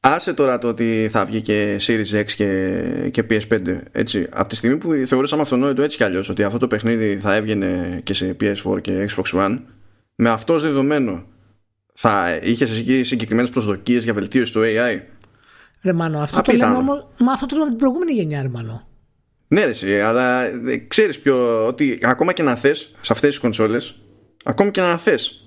άσε 0.00 0.32
τώρα 0.32 0.58
το 0.58 0.68
ότι 0.68 1.08
θα 1.10 1.24
βγει 1.24 1.40
και 1.40 1.80
Series 1.86 2.20
X 2.20 2.24
και, 2.24 2.82
και 3.10 3.24
PS5. 3.30 3.80
Έτσι. 3.92 4.26
Από 4.30 4.48
τη 4.48 4.56
στιγμή 4.56 4.76
που 4.76 4.92
θεωρούσαμε 5.06 5.42
αυτονόητο 5.42 5.82
έτσι 5.82 5.96
κι 5.96 6.04
αλλιώς 6.04 6.28
ότι 6.28 6.42
αυτό 6.42 6.58
το 6.58 6.66
παιχνίδι 6.66 7.18
θα 7.18 7.34
έβγαινε 7.34 8.00
και 8.02 8.14
σε 8.14 8.36
PS4 8.40 8.80
και 8.80 9.08
Xbox 9.10 9.38
One, 9.38 9.58
με 10.14 10.28
αυτό 10.28 10.58
δεδομένο 10.58 11.24
θα 11.94 12.38
είχες 12.42 12.78
εκεί 12.78 13.02
συγκεκριμένες 13.02 13.50
προσδοκίες 13.50 14.04
για 14.04 14.14
βελτίωση 14.14 14.52
του 14.52 14.60
AI. 14.64 15.00
Ρε 15.82 15.92
Μάνο, 15.92 16.18
αυτό 16.18 16.42
το 16.42 16.52
λέμε 16.52 16.76
όμως, 16.76 17.06
μα 17.18 17.32
αυτό 17.32 17.46
το 17.46 17.56
λέμε 17.56 17.68
την 17.68 17.78
προηγούμενη 17.78 18.12
γενιά, 18.12 18.42
ρε 18.42 18.48
Μάνο. 18.48 18.88
Ναι, 19.48 19.64
ρε, 19.64 20.02
αλλά 20.02 20.42
ξέρεις 20.88 21.20
ποιο, 21.20 21.66
ότι 21.66 21.98
ακόμα 22.02 22.32
και 22.32 22.42
να 22.42 22.54
θες 22.54 22.94
σε 23.00 23.12
αυτές 23.12 23.30
τις 23.30 23.38
κονσόλες, 23.38 23.98
ακόμα 24.44 24.70
και 24.70 24.80
να 24.80 24.96
θες, 24.96 25.44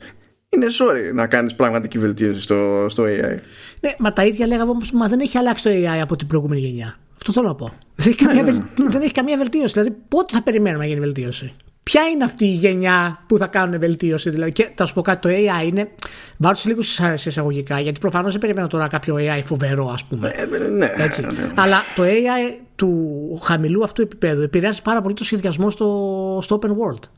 είναι 0.50 0.70
ζόρι 0.70 1.14
να 1.14 1.28
κάνεις 1.28 1.56
πραγματική 1.56 2.00
βελτίωση 2.00 2.42
στο, 2.42 2.86
στο 2.90 3.04
AI. 3.04 3.38
Ναι, 3.80 3.96
μα 4.00 4.14
τα 4.14 4.26
ίδια 4.26 4.48
λέγαμε 4.48 4.72
όμως, 4.72 4.92
μα 4.92 5.08
δεν 5.08 5.20
έχει 5.20 5.38
αλλάξει 5.38 5.64
το 5.64 5.70
AI 5.70 6.00
από 6.02 6.16
την 6.16 6.28
προηγούμενη 6.28 6.62
γενιά. 6.62 6.98
Αυτό 7.16 7.32
θέλω 7.32 7.48
να 7.48 7.56
πω. 7.56 7.74
Δεν 7.96 8.08
έχει, 8.08 8.26
καμία, 8.26 8.44
ναι. 8.44 8.90
δεν 8.90 9.02
έχει 9.02 9.12
καμία 9.12 9.38
βελτίωση. 9.38 9.74
Δηλαδή, 9.74 9.96
πότε 10.08 10.34
θα 10.36 10.44
περιμένουμε 10.44 10.84
να 10.84 10.90
γίνει 10.90 11.00
βελτίωση; 11.00 11.56
Ποια 11.84 12.02
είναι 12.08 12.24
αυτή 12.24 12.46
η 12.46 12.54
γενιά 12.54 13.24
που 13.28 13.38
θα 13.38 13.48
κάνουν 13.48 13.80
βελτίωση, 13.80 14.30
δηλαδή; 14.30 14.52
Και 14.52 14.70
θα 14.76 14.86
σου 14.86 14.94
πω 14.94 15.02
κάτι, 15.02 15.30
το 15.30 15.36
AI 15.36 15.68
είναι. 15.68 15.90
Βάλω 16.38 16.58
λίγο 16.64 16.82
σε 16.82 17.14
εισαγωγικά, 17.26 17.80
γιατί 17.80 18.00
προφανώς 18.00 18.32
δεν 18.32 18.42
περιμένω 18.42 18.68
τώρα 18.68 18.88
κάποιο 18.88 19.16
AI 19.16 19.42
φοβερό, 19.46 19.90
ας 19.90 20.04
πούμε. 20.04 20.32
Ε, 20.36 20.42
ε, 20.42 20.70
ναι, 20.70 20.94
Έτσι. 20.98 21.22
Ναι. 21.22 21.52
Αλλά 21.56 21.82
το 21.96 22.04
AI 22.04 22.60
του 22.76 23.40
χαμηλού 23.44 23.84
αυτού 23.84 24.02
επίπεδου 24.02 24.42
επηρεάζει 24.42 24.82
πάρα 24.82 25.02
πολύ 25.02 25.14
το 25.14 25.24
σχεδιασμό 25.24 25.70
στο, 25.70 26.40
στο 26.42 26.60
open 26.62 26.70
world. 26.70 27.10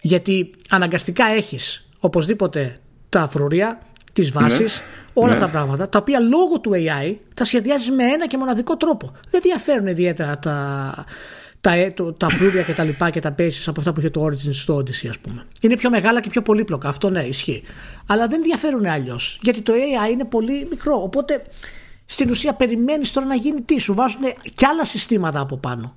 Γιατί 0.00 0.50
αναγκαστικά 0.68 1.24
έχεις 1.26 1.88
οπωσδήποτε 2.00 2.78
τα 3.08 3.28
φρουρία, 3.32 3.80
τις 4.12 4.32
βάσεις, 4.32 4.78
ναι. 4.78 5.12
όλα 5.12 5.26
ναι. 5.26 5.32
αυτά 5.32 5.46
τα 5.46 5.52
πράγματα, 5.52 5.88
τα 5.88 5.98
οποία 5.98 6.20
λόγω 6.20 6.60
του 6.60 6.70
AI 6.74 7.14
τα 7.34 7.44
σχεδιάζεις 7.44 7.90
με 7.90 8.04
ένα 8.04 8.26
και 8.26 8.36
μοναδικό 8.36 8.76
τρόπο. 8.76 9.12
Δεν 9.30 9.40
διαφέρουν 9.40 9.86
ιδιαίτερα 9.86 10.38
τα, 10.38 10.94
τα, 11.60 11.72
ε, 11.72 11.90
το, 11.90 12.12
τα 12.12 12.28
φλούδια 12.28 12.62
και 12.62 12.72
τα 12.72 12.84
λοιπά 12.84 13.10
και 13.10 13.20
τα 13.20 13.34
bases 13.38 13.62
από 13.66 13.80
αυτά 13.80 13.92
που 13.92 14.00
είχε 14.00 14.10
το 14.10 14.24
Origins 14.24 14.54
στο 14.54 14.76
Odyssey, 14.76 15.08
ας 15.08 15.18
πούμε. 15.18 15.46
Είναι 15.60 15.76
πιο 15.76 15.90
μεγάλα 15.90 16.20
και 16.20 16.28
πιο 16.28 16.42
πολύπλοκα. 16.42 16.88
Αυτό 16.88 17.10
ναι, 17.10 17.22
ισχύει. 17.22 17.62
Αλλά 18.06 18.26
δεν 18.26 18.42
διαφέρουν 18.42 18.86
αλλιώς. 18.86 19.38
Γιατί 19.42 19.60
το 19.60 19.72
AI 19.72 20.10
είναι 20.12 20.24
πολύ 20.24 20.66
μικρό. 20.70 21.02
Οπότε 21.02 21.42
στην 22.06 22.30
ουσία 22.30 22.54
περιμένεις 22.54 23.12
τώρα 23.12 23.26
να 23.26 23.34
γίνει 23.34 23.60
τι. 23.60 23.80
Σου 23.80 23.94
βάζουν 23.94 24.22
και 24.54 24.66
άλλα 24.66 24.84
συστήματα 24.84 25.40
από 25.40 25.56
πάνω. 25.56 25.96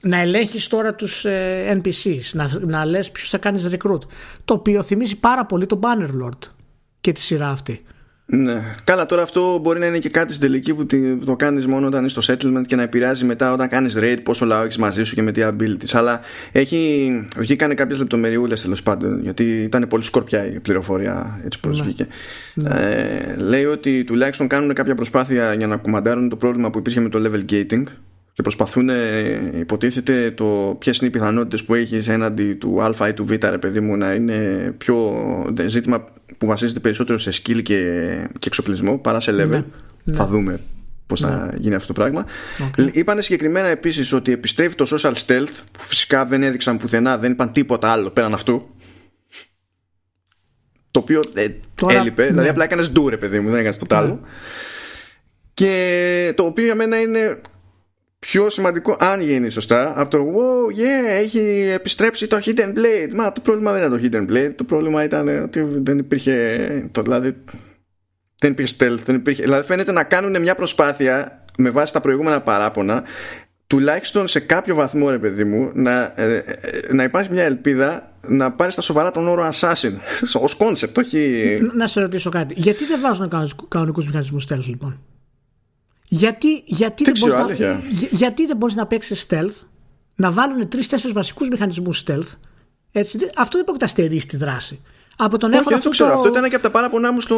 Να 0.00 0.18
ελέγχεις 0.18 0.66
τώρα 0.66 0.94
τους 0.94 1.24
ε, 1.24 1.80
NPCs, 1.82 2.30
να, 2.32 2.50
να 2.60 2.84
λες 2.84 3.10
ποιου 3.10 3.26
θα 3.26 3.38
κάνεις 3.38 3.68
recruit. 3.70 4.00
Το 4.44 4.54
οποίο 4.54 4.82
θυμίζει 4.82 5.16
πάρα 5.16 5.46
πολύ 5.46 5.66
το 5.66 5.80
Bannerlord 5.82 6.38
και 7.00 7.12
τη 7.12 7.20
σειρά 7.20 7.50
αυτή. 7.50 7.84
Ναι. 8.32 8.74
Καλά, 8.84 9.06
τώρα 9.06 9.22
αυτό 9.22 9.58
μπορεί 9.58 9.78
να 9.78 9.86
είναι 9.86 9.98
και 9.98 10.08
κάτι 10.08 10.32
στην 10.32 10.48
τελική 10.48 10.74
που 10.74 10.86
το 11.24 11.36
κάνεις 11.36 11.66
μόνο 11.66 11.86
όταν 11.86 12.04
είσαι 12.04 12.20
στο 12.20 12.34
settlement 12.34 12.62
και 12.66 12.76
να 12.76 12.82
επηρεάζει 12.82 13.24
μετά 13.24 13.52
όταν 13.52 13.68
κάνεις 13.68 13.96
raid 13.98 14.18
πόσο 14.22 14.44
λαό 14.44 14.62
έχεις 14.62 14.76
μαζί 14.76 15.04
σου 15.04 15.14
και 15.14 15.22
με 15.22 15.32
τι 15.32 15.42
abilities. 15.44 15.90
Αλλά 15.92 16.20
έχει, 16.52 17.24
βγήκανε 17.36 17.74
κάποιες 17.74 17.98
λεπτομεριούλες 17.98 18.62
τέλος 18.62 18.82
πάντων, 18.82 19.22
γιατί 19.22 19.44
ήταν 19.44 19.86
πολύ 19.88 20.02
σκορπιά 20.02 20.52
η 20.52 20.60
πληροφορία 20.60 21.40
έτσι 21.44 21.60
πώ 21.60 21.68
ναι. 21.68 21.82
βγήκε. 21.82 22.06
Ναι. 22.54 22.70
Ε, 22.70 23.36
λέει 23.36 23.64
ότι 23.64 24.04
τουλάχιστον 24.04 24.48
κάνουν 24.48 24.74
κάποια 24.74 24.94
προσπάθεια 24.94 25.54
για 25.54 25.66
να 25.66 25.76
κουμαντάρουν 25.76 26.28
το 26.28 26.36
πρόβλημα 26.36 26.70
που 26.70 26.78
υπήρχε 26.78 27.00
με 27.00 27.08
το 27.08 27.18
level 27.24 27.52
gating 27.52 27.82
και 28.32 28.42
προσπαθούν, 28.42 28.90
υποτίθεται, 29.60 30.30
το 30.30 30.76
ποιες 30.78 30.98
είναι 30.98 31.08
οι 31.08 31.12
πιθανότητες 31.12 31.64
που 31.64 31.74
έχεις 31.74 32.08
έναντι 32.08 32.54
του 32.54 32.82
Α 32.82 33.08
ή 33.08 33.12
του 33.12 33.24
Β, 33.24 33.30
ρε 33.30 33.58
παιδί 33.58 33.80
μου, 33.80 33.96
να 33.96 34.12
είναι 34.12 34.36
πιο 34.78 35.16
ζήτημα 35.66 36.04
που 36.38 36.46
βασίζεται 36.46 36.80
περισσότερο 36.80 37.18
σε 37.18 37.30
skill 37.30 37.62
και, 37.62 37.82
και 38.38 38.46
εξοπλισμό 38.46 38.98
παρά 38.98 39.20
σε 39.20 39.32
level. 39.32 39.48
Ναι, 39.48 39.64
ναι. 40.04 40.16
Θα 40.16 40.26
δούμε 40.26 40.60
πώς 41.08 41.20
θα 41.20 41.46
ναι. 41.52 41.58
γίνει 41.58 41.74
αυτό 41.74 41.92
το 41.92 42.00
πράγμα. 42.00 42.26
Okay. 42.58 42.88
Είπανε 42.92 43.20
συγκεκριμένα 43.20 43.66
επίσης 43.68 44.12
ότι 44.12 44.32
επιστρέφει 44.32 44.74
το 44.74 44.86
social 44.90 45.12
stealth, 45.12 45.48
που 45.72 45.80
φυσικά 45.80 46.26
δεν 46.26 46.42
έδειξαν 46.42 46.76
πουθενά, 46.76 47.18
δεν 47.18 47.32
είπαν 47.32 47.52
τίποτα 47.52 47.92
άλλο 47.92 48.10
πέραν 48.10 48.34
αυτού. 48.34 48.68
Το 50.90 51.00
οποίο 51.00 51.20
ε, 51.34 51.46
Τώρα, 51.74 51.98
έλειπε, 51.98 52.26
δηλαδή 52.26 52.48
απλά 52.48 52.64
έκανες 52.64 52.90
ντου, 52.90 53.08
ρε 53.08 53.16
παιδί 53.16 53.40
μου, 53.40 53.48
δεν 53.48 53.58
έκανες 53.58 53.76
τίποτα 53.76 53.96
άλλο. 53.96 54.20
Και 55.54 56.32
το 56.36 56.44
οποίο 56.44 56.64
για 56.64 56.74
μένα 56.74 57.00
είναι 57.00 57.40
πιο 58.18 58.50
σημαντικό 58.50 58.96
αν 59.00 59.20
γίνει 59.20 59.48
σωστά 59.48 60.00
από 60.00 60.10
το 60.10 60.18
wow 60.18 60.78
yeah 60.78 61.20
έχει 61.20 61.70
επιστρέψει 61.74 62.26
το 62.26 62.38
hidden 62.44 62.74
blade 62.78 63.14
μα 63.14 63.32
το 63.32 63.40
πρόβλημα 63.40 63.72
δεν 63.72 63.92
ήταν 63.92 63.98
το 63.98 64.08
hidden 64.18 64.32
blade 64.32 64.52
το 64.54 64.64
πρόβλημα 64.64 65.04
ήταν 65.04 65.42
ότι 65.42 65.66
δεν 65.82 65.98
υπήρχε 65.98 66.88
το, 66.92 67.02
δηλαδή 67.02 67.34
δεν 68.38 68.50
υπήρχε 68.50 68.76
stealth 68.78 68.98
δεν 69.04 69.14
υπήρχε, 69.14 69.42
δηλαδή 69.42 69.66
φαίνεται 69.66 69.92
να 69.92 70.04
κάνουν 70.04 70.40
μια 70.40 70.54
προσπάθεια 70.54 71.44
με 71.58 71.70
βάση 71.70 71.92
τα 71.92 72.00
προηγούμενα 72.00 72.40
παράπονα 72.40 73.04
τουλάχιστον 73.66 74.28
σε 74.28 74.40
κάποιο 74.40 74.74
βαθμό 74.74 75.10
ρε 75.10 75.18
παιδί 75.18 75.44
μου 75.44 75.70
να, 75.74 76.12
ε, 76.16 76.36
ε, 76.36 76.92
να 76.92 77.02
υπάρχει 77.02 77.30
μια 77.32 77.44
ελπίδα 77.44 78.12
να 78.26 78.52
πάρεις 78.52 78.72
στα 78.72 78.82
σοβαρά 78.82 79.10
τον 79.10 79.28
όρο 79.28 79.48
Assassin 79.52 79.92
ως 80.42 80.54
κόνσεπτ, 80.54 80.98
όχι. 80.98 81.44
Να 81.74 81.86
σε 81.86 82.00
ρωτήσω 82.00 82.30
κάτι. 82.30 82.54
Γιατί 82.56 82.84
δεν 82.84 83.00
βάζουν 83.00 83.32
κανονικούς 83.68 84.06
μηχανισμούς 84.06 84.46
stealth, 84.48 84.64
λοιπόν; 84.66 85.00
Γιατί, 86.08 86.62
γιατί, 86.66 87.04
δεν, 87.04 87.12
ξέρω, 87.12 87.42
μπορείς 87.42 87.58
να, 87.58 87.82
γιατί 88.10 88.46
δεν 88.46 88.56
μπορείς 88.56 88.74
να 88.74 88.86
παίξεις 88.86 89.26
stealth, 89.30 89.66
να 90.14 90.30
βάλουν 90.30 90.68
τρει-τέσσερι 90.68 91.12
βασικούς 91.12 91.48
μηχανισμούς 91.48 92.04
stealth. 92.06 92.32
Έτσι, 92.92 93.18
αυτό 93.36 93.56
δεν 93.56 93.66
μπορεί 93.66 93.78
να 93.80 93.86
στερήσει 93.86 94.28
τη 94.28 94.36
δράση 94.36 94.82
από 95.20 95.38
τον 95.38 95.52
Όχι, 95.52 95.74
αυτό 95.74 95.88
ξέρω. 95.88 96.12
Αυτό 96.12 96.28
ήταν 96.28 96.48
και 96.48 96.54
από 96.54 96.64
τα 96.64 96.70
παράπονά 96.70 97.12
μου 97.12 97.20
στο, 97.20 97.36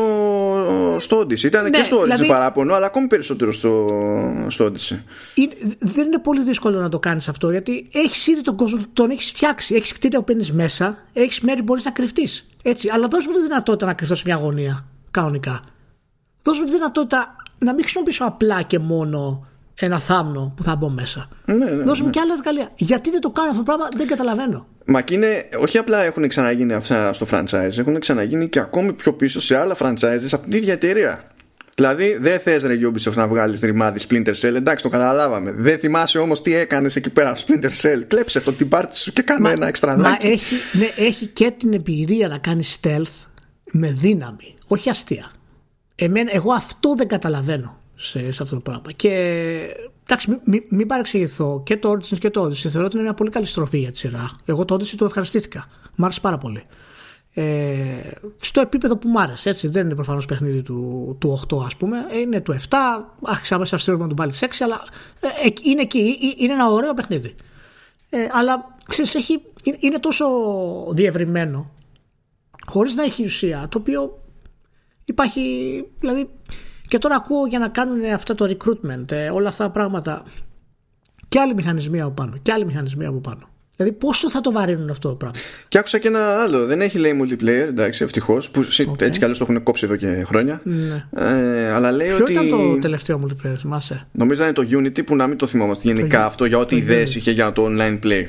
στο 0.98 1.20
Odyssey. 1.20 1.42
Ήταν 1.42 1.62
ναι, 1.62 1.70
και 1.70 1.82
στο 1.82 2.00
Odyssey 2.00 2.04
δηλαδή... 2.04 2.26
παράπονο, 2.26 2.74
αλλά 2.74 2.86
ακόμη 2.86 3.06
περισσότερο 3.06 3.52
στο, 3.52 3.86
στο 4.48 4.64
Odyssey. 4.64 4.98
δεν 5.78 6.06
είναι 6.06 6.18
πολύ 6.18 6.42
δύσκολο 6.42 6.80
να 6.80 6.88
το 6.88 6.98
κάνεις 6.98 7.28
αυτό, 7.28 7.50
γιατί 7.50 7.88
έχεις 7.92 8.26
ήδη 8.26 8.42
τον 8.42 8.56
κόσμο, 8.56 8.80
τον 8.92 9.10
έχεις 9.10 9.28
φτιάξει. 9.28 9.74
Έχεις 9.74 9.92
κτίρια 9.92 10.18
που 10.18 10.24
παίρνεις 10.24 10.52
μέσα, 10.52 10.98
έχεις 11.12 11.40
μέρη 11.40 11.58
που 11.58 11.64
μπορείς 11.64 11.84
να 11.84 11.90
κρυφτείς. 11.90 12.48
Έτσι. 12.62 12.88
Αλλά 12.92 13.08
δώσ' 13.08 13.26
μου 13.26 13.32
τη 13.32 13.40
δυνατότητα 13.40 13.86
να 13.86 13.94
κρυφτώ 13.94 14.14
σε 14.14 14.22
μια 14.26 14.36
γωνία, 14.36 14.86
κανονικά. 15.10 15.64
Δώσ' 16.42 16.58
μου 16.58 16.64
τη 16.64 16.72
δυνατότητα 16.72 17.36
να 17.64 17.72
μην 17.72 17.82
χρησιμοποιήσω 17.82 18.24
απλά 18.24 18.62
και 18.62 18.78
μόνο 18.78 19.46
ένα 19.74 19.98
θάμνο 19.98 20.52
που 20.56 20.62
θα 20.62 20.76
μπω 20.76 20.88
μέσα. 20.88 21.28
Ναι, 21.44 21.54
ναι, 21.54 21.70
Δώσ' 21.70 22.00
μου 22.00 22.06
ναι. 22.06 22.12
και 22.12 22.20
άλλα 22.20 22.32
εργαλεία. 22.32 22.70
Γιατί 22.74 23.10
δεν 23.10 23.20
το 23.20 23.30
κάνω 23.30 23.50
αυτό 23.50 23.62
το 23.62 23.64
πράγμα, 23.64 23.88
δεν 23.96 24.06
καταλαβαίνω. 24.06 24.66
Μα 24.84 25.00
και 25.02 25.14
είναι, 25.14 25.48
όχι 25.60 25.78
απλά 25.78 26.02
έχουν 26.02 26.28
ξαναγίνει 26.28 26.72
αυτά 26.72 27.12
στο 27.12 27.26
franchise, 27.30 27.78
έχουν 27.78 27.98
ξαναγίνει 27.98 28.48
και 28.48 28.58
ακόμη 28.58 28.92
πιο 28.92 29.12
πίσω 29.12 29.40
σε 29.40 29.56
άλλα 29.56 29.76
franchises 29.78 30.28
από 30.32 30.48
την 30.48 30.58
ίδια 30.58 30.72
εταιρεία. 30.72 31.24
Δηλαδή, 31.74 32.16
δεν 32.20 32.40
θες 32.40 32.62
ρε 32.62 32.78
Ubisoft 32.82 33.14
να 33.14 33.28
βγάλεις 33.28 33.60
ρημάδι 33.60 34.00
Splinter 34.08 34.34
Cell. 34.40 34.54
Εντάξει, 34.54 34.82
το 34.82 34.88
καταλάβαμε. 34.88 35.52
Δεν 35.52 35.78
θυμάσαι 35.78 36.18
όμως 36.18 36.42
τι 36.42 36.54
έκανες 36.54 36.96
εκεί 36.96 37.10
πέρα 37.10 37.36
Splinter 37.36 37.70
Cell. 37.82 38.02
Κλέψε 38.06 38.40
το 38.40 38.52
την 38.52 38.68
πάρτι 38.68 38.98
σου 38.98 39.12
και 39.12 39.22
κάνε 39.22 39.50
ένα 39.50 39.66
έξτρα 39.66 39.96
Μα 39.96 40.16
έχει, 40.20 40.54
ναι, 40.72 41.04
έχει 41.04 41.26
και 41.26 41.52
την 41.58 41.72
εμπειρία 41.72 42.28
να 42.28 42.38
κάνεις 42.38 42.78
stealth 42.82 43.26
με 43.72 43.92
δύναμη, 43.92 44.56
όχι 44.66 44.90
αστεία. 44.90 45.30
Εμένα, 46.02 46.34
εγώ 46.34 46.52
αυτό 46.52 46.94
δεν 46.94 47.08
καταλαβαίνω 47.08 47.78
σε, 47.94 48.32
σε 48.32 48.42
αυτό 48.42 48.54
το 48.54 48.60
πράγμα. 48.60 48.92
Και 48.96 49.10
εντάξει, 50.06 50.30
μην 50.30 50.40
μη, 50.44 50.64
μη 50.68 50.86
παρεξηγηθώ 50.86 51.62
και 51.64 51.76
το 51.76 51.90
Origins 51.90 52.18
και 52.18 52.30
το 52.30 52.44
Odyssey. 52.44 52.68
Θεωρώ 52.68 52.86
ότι 52.86 52.94
είναι 52.94 53.04
μια 53.04 53.14
πολύ 53.14 53.30
καλή 53.30 53.46
στροφή 53.46 53.78
για 53.78 53.90
τη 53.90 53.98
σειρά. 53.98 54.30
Εγώ 54.44 54.64
το 54.64 54.74
Odyssey 54.74 54.94
το 54.96 55.04
ευχαριστήθηκα. 55.04 55.68
Μ' 55.96 56.04
άρεσε 56.04 56.20
πάρα 56.20 56.38
πολύ. 56.38 56.62
Ε, 57.34 57.42
στο 58.40 58.60
επίπεδο 58.60 58.96
που 58.96 59.08
μου 59.08 59.20
άρεσε, 59.20 59.48
έτσι. 59.48 59.68
Δεν 59.68 59.84
είναι 59.84 59.94
προφανώς 59.94 60.26
παιχνίδι 60.26 60.62
του, 60.62 61.16
του 61.20 61.40
8, 61.50 61.64
ας 61.64 61.76
πούμε. 61.76 62.06
Είναι 62.20 62.40
του 62.40 62.52
7. 62.52 62.76
Άρχισα 63.22 63.58
μέσα 63.58 63.78
στο 63.78 63.96
να 63.96 64.08
του 64.08 64.14
βάλεις 64.18 64.42
6, 64.42 64.46
αλλά 64.60 64.80
ε, 65.20 65.48
είναι 65.62 65.80
εκεί. 65.80 66.18
Ε, 66.22 66.42
είναι 66.44 66.52
ένα 66.52 66.70
ωραίο 66.70 66.94
παιχνίδι. 66.94 67.34
Ε, 68.10 68.18
αλλά 68.32 68.76
ξέρεις, 68.86 69.14
έχει, 69.14 69.42
είναι 69.78 69.98
τόσο 69.98 70.26
διευρυμένο 70.92 71.70
χωρίς 72.66 72.94
να 72.94 73.02
έχει 73.02 73.24
ουσία 73.24 73.66
το 73.70 73.78
οποίο 73.78 74.19
υπάρχει 75.04 75.40
δηλαδή 76.00 76.28
και 76.88 76.98
τώρα 76.98 77.14
ακούω 77.14 77.46
για 77.46 77.58
να 77.58 77.68
κάνουν 77.68 78.04
αυτό 78.14 78.34
το 78.34 78.56
recruitment, 78.56 79.10
ε, 79.10 79.28
όλα 79.30 79.48
αυτά 79.48 79.64
τα 79.64 79.70
πράγματα. 79.70 80.22
Και 81.28 81.38
άλλοι 81.38 81.54
μηχανισμοί 81.54 82.00
από 82.00 82.10
πάνω. 82.10 82.36
Και 82.42 82.52
άλλοι 82.52 82.64
μηχανισμοί 82.64 83.06
από 83.06 83.18
πάνω. 83.18 83.48
Δηλαδή, 83.76 83.96
πόσο 83.98 84.30
θα 84.30 84.40
το 84.40 84.52
βαρύνουν 84.52 84.90
αυτό 84.90 85.08
το 85.08 85.14
πράγμα; 85.14 85.38
Και 85.68 85.78
άκουσα 85.78 85.98
και 85.98 86.08
ένα 86.08 86.42
άλλο. 86.42 86.66
Δεν 86.66 86.80
έχει 86.80 86.98
λέει 86.98 87.20
multiplayer, 87.22 87.68
εντάξει, 87.68 88.04
ευτυχώς. 88.04 88.50
Που 88.50 88.60
okay. 88.60 89.00
έτσι 89.00 89.18
κι 89.18 89.22
αλλιώς 89.22 89.38
το 89.38 89.46
έχουν 89.48 89.62
κόψει 89.62 89.84
εδώ 89.84 89.96
και 89.96 90.24
χρόνια. 90.26 90.60
Ναι. 90.64 91.06
Ε, 91.16 91.72
αλλά 91.72 91.92
λέει 91.92 92.06
Ποιο 92.06 92.16
ότι. 92.16 92.32
ήταν 92.32 92.48
το 92.48 92.78
τελευταίο 92.78 93.20
multiplayer, 93.24 93.54
θυμάσαι; 93.58 94.06
Νομίζω 94.12 94.42
είναι 94.42 94.52
το 94.52 94.66
Unity 94.70 95.04
που 95.04 95.16
να 95.16 95.26
μην 95.26 95.36
το 95.36 95.46
θυμόμαστε 95.46 95.92
γενικά 95.92 96.24
αυτό 96.24 96.44
για 96.44 96.58
ό,τι 96.58 96.76
ιδέες 96.76 97.14
είχε 97.14 97.30
για 97.30 97.52
το 97.52 97.66
online 97.68 97.98
play. 98.04 98.24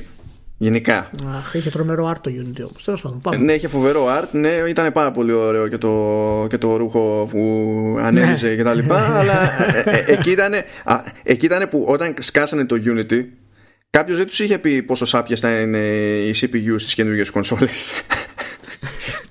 Γενικά. 0.62 1.10
Αχ, 1.36 1.54
είχε 1.54 1.70
τρομερό 1.70 2.10
art 2.10 2.20
το 2.20 2.30
Unity 2.30 2.60
όμως. 2.60 2.84
Τέλος 2.84 3.00
πάντων. 3.00 3.20
Πάμε. 3.20 3.36
Ναι, 3.36 3.52
είχε 3.52 3.68
φοβερό 3.68 4.06
art. 4.18 4.28
Ναι, 4.30 4.50
ήταν 4.68 4.92
πάρα 4.92 5.10
πολύ 5.10 5.32
ωραίο 5.32 5.68
και 5.68 5.78
το, 5.78 6.46
και 6.48 6.58
το 6.58 6.76
ρούχο 6.76 7.28
που 7.30 7.40
ανέβησε 8.00 8.48
ναι. 8.48 8.54
και 8.54 8.62
τα 8.62 8.74
λοιπά. 8.74 9.06
αλλά 9.20 9.64
ε, 9.74 9.82
ε, 9.84 10.04
εκεί, 10.12 10.30
ήταν, 10.30 10.52
εκεί 11.22 11.44
ήταν 11.44 11.68
που 11.68 11.84
όταν 11.88 12.14
σκάσανε 12.20 12.64
το 12.64 12.76
Unity, 12.84 13.24
κάποιος 13.90 14.16
δεν 14.16 14.26
τους 14.26 14.40
είχε 14.40 14.58
πει 14.58 14.82
πόσο 14.82 15.04
σάπια 15.04 15.36
θα 15.36 15.60
είναι 15.60 15.78
οι 16.26 16.34
CPU 16.40 16.74
στις 16.76 16.94
καινούργιες 16.94 17.30
κονσόλες. 17.30 17.90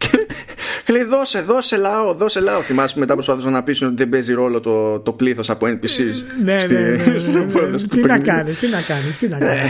Και 0.91 0.97
λέει 0.97 1.07
δώσε, 1.07 1.41
δώσε 1.41 1.77
λαό, 1.77 2.13
δώσε 2.13 2.39
λαό. 2.39 2.61
Θυμάσαι 2.61 2.99
μετά 2.99 3.13
προσπαθούσαν 3.13 3.51
να 3.51 3.63
πείσουν 3.63 3.87
ότι 3.87 3.95
δεν 3.95 4.09
παίζει 4.09 4.33
ρόλο 4.33 4.59
το, 4.59 4.99
το 4.99 5.13
πλήθος 5.13 5.49
από 5.49 5.67
NPCs. 5.67 6.41
Ναι, 6.43 6.57
στη, 6.57 6.73
ναι, 6.73 6.79
ναι, 6.79 6.95
ναι, 6.95 7.65
ναι. 7.67 7.77
Τι 7.77 8.01
να 8.01 8.19
κάνεις, 8.19 8.59
τι 8.59 8.67
να 8.67 8.81
κάνεις, 8.81 9.17
τι 9.17 9.27
να 9.27 9.37
κάνεις. 9.37 9.61
Ε, 9.61 9.69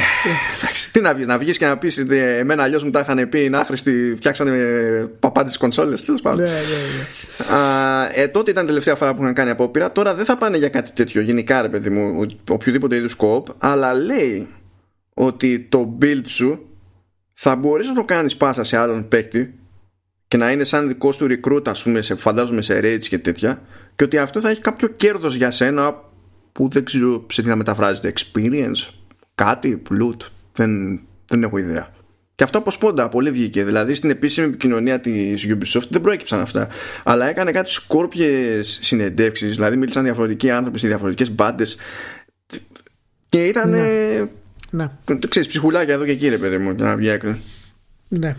τι 0.92 1.02
να 1.02 1.14
βγεις, 1.14 1.26
να 1.26 1.38
βγεις 1.38 1.58
και 1.58 1.66
να 1.66 1.78
πεις 1.78 1.98
εμένα 2.40 2.64
αλλιώς 2.64 2.84
μου 2.84 2.90
τα 2.90 3.00
είχαν 3.00 3.30
πει 3.30 3.44
είναι 3.44 3.58
άχρηστοι, 3.58 4.14
φτιάξανε 4.18 4.52
παπάντε 5.20 5.52
κονσόλες. 5.60 6.04
Τέλος 6.04 6.22
πάντων. 6.22 6.44
Ναι, 6.44 6.50
ναι, 6.50 6.56
ναι. 7.50 8.24
Ε, 8.24 8.28
τότε 8.28 8.52
ήταν 8.52 8.64
η 8.64 8.68
τελευταία 8.68 8.96
φορά 8.96 9.14
που 9.14 9.22
είχαν 9.22 9.34
κάνει 9.34 9.50
απόπειρα. 9.50 9.92
Τώρα 9.92 10.16
δεν 10.16 10.26
θα 10.26 10.38
πάνε 10.38 10.58
για 10.58 10.70
κάτι 10.70 10.92
τέτοιο 10.92 11.22
γενικά, 11.22 11.62
ρε 11.62 11.70
παιδί 11.70 11.90
μου, 11.90 12.28
οποιοδήποτε 12.50 12.96
είδους 12.96 13.12
σκοπ, 13.12 13.48
αλλά 13.58 13.94
λέει 13.94 14.48
ότι 15.14 15.68
το 15.70 15.98
build 16.02 16.26
σου 16.26 16.66
θα 17.32 17.56
μπορείς 17.56 17.88
να 17.88 17.94
το 17.94 18.04
κάνεις 18.04 18.38
πάσα 18.38 18.64
σε 18.64 18.78
άλλον 18.78 19.08
παίκτη 19.08 19.56
και 20.32 20.38
να 20.38 20.52
είναι 20.52 20.64
σαν 20.64 20.88
δικό 20.88 21.10
του 21.10 21.28
recruit, 21.30 21.68
ας 21.68 21.84
πούμε, 21.84 22.02
σε, 22.02 22.16
φαντάζομαι 22.16 22.62
σε 22.62 22.80
raids 22.84 23.04
και 23.04 23.18
τέτοια, 23.18 23.62
και 23.96 24.04
ότι 24.04 24.18
αυτό 24.18 24.40
θα 24.40 24.50
έχει 24.50 24.62
κάποιο 24.62 24.88
κέρδος 24.88 25.36
για 25.36 25.52
σένα 25.52 26.04
που 26.52 26.70
δεν 26.70 26.84
ξέρω 26.84 27.26
σε 27.30 27.42
τι 27.42 27.48
θα 27.48 27.56
μεταφράζεται. 27.56 28.14
Experience, 28.16 28.94
κάτι, 29.36 29.82
loot. 29.90 30.28
Δεν, 30.54 31.00
δεν 31.28 31.44
έχω 31.44 31.58
ιδέα. 31.58 31.94
Και 32.36 32.44
αυτό 32.44 32.58
από 32.58 32.72
σπόντα 32.72 33.10
πολύ 33.10 33.32
βγήκε. 33.32 33.64
Δηλαδή 33.64 33.94
στην 33.94 34.10
επίσημη 34.10 34.48
επικοινωνία 34.48 35.00
της 35.00 35.48
Ubisoft 35.50 35.88
δεν 35.90 36.02
προέκυψαν 36.02 36.40
αυτά. 36.40 36.68
Αλλά 37.04 37.26
έκανε 37.26 37.52
κάτι 37.52 37.70
σκόρπιες 37.70 38.80
συνεντεύξεις. 38.82 39.56
Δηλαδή 39.56 39.78
μίλησαν 39.78 40.04
διαφορετικοί 40.04 40.50
άνθρωποι 40.50 40.80
σε 40.80 40.88
διαφορετικές 40.88 41.32
μπάντες. 41.32 41.78
Και 43.30 43.46
ήταν. 43.46 43.70
Ναι. 43.70 44.28
ναι. 44.70 44.90
Ξέρεις, 45.28 45.48
ψυχουλάκια 45.48 45.94
εδώ 45.94 46.06
και 46.06 46.12
εκεί, 46.12 46.28
ρε 46.28 46.38
παιδί 46.38 46.58
μου, 46.58 46.72
για 46.72 46.86
να 46.86 46.96
βγει 46.96 47.18
Ναι. 48.08 48.36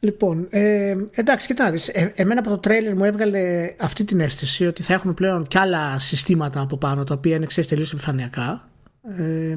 Λοιπόν, 0.00 0.46
ε, 0.50 0.96
εντάξει, 1.10 1.46
κοιτά, 1.46 1.72
ε, 1.92 2.12
εμένα 2.14 2.40
από 2.40 2.48
το 2.48 2.58
τρέιλερ 2.58 2.94
μου 2.94 3.04
έβγαλε 3.04 3.74
αυτή 3.78 4.04
την 4.04 4.20
αίσθηση 4.20 4.66
ότι 4.66 4.82
θα 4.82 4.92
έχουμε 4.92 5.12
πλέον 5.12 5.46
κι 5.46 5.58
άλλα 5.58 5.98
συστήματα 5.98 6.60
από 6.60 6.76
πάνω 6.76 7.04
τα 7.04 7.14
οποία 7.14 7.36
είναι 7.36 7.46
ξέρεις 7.46 7.68
τελείως 7.68 7.92
επιφανειακά. 7.92 8.68
Ε, 9.18 9.56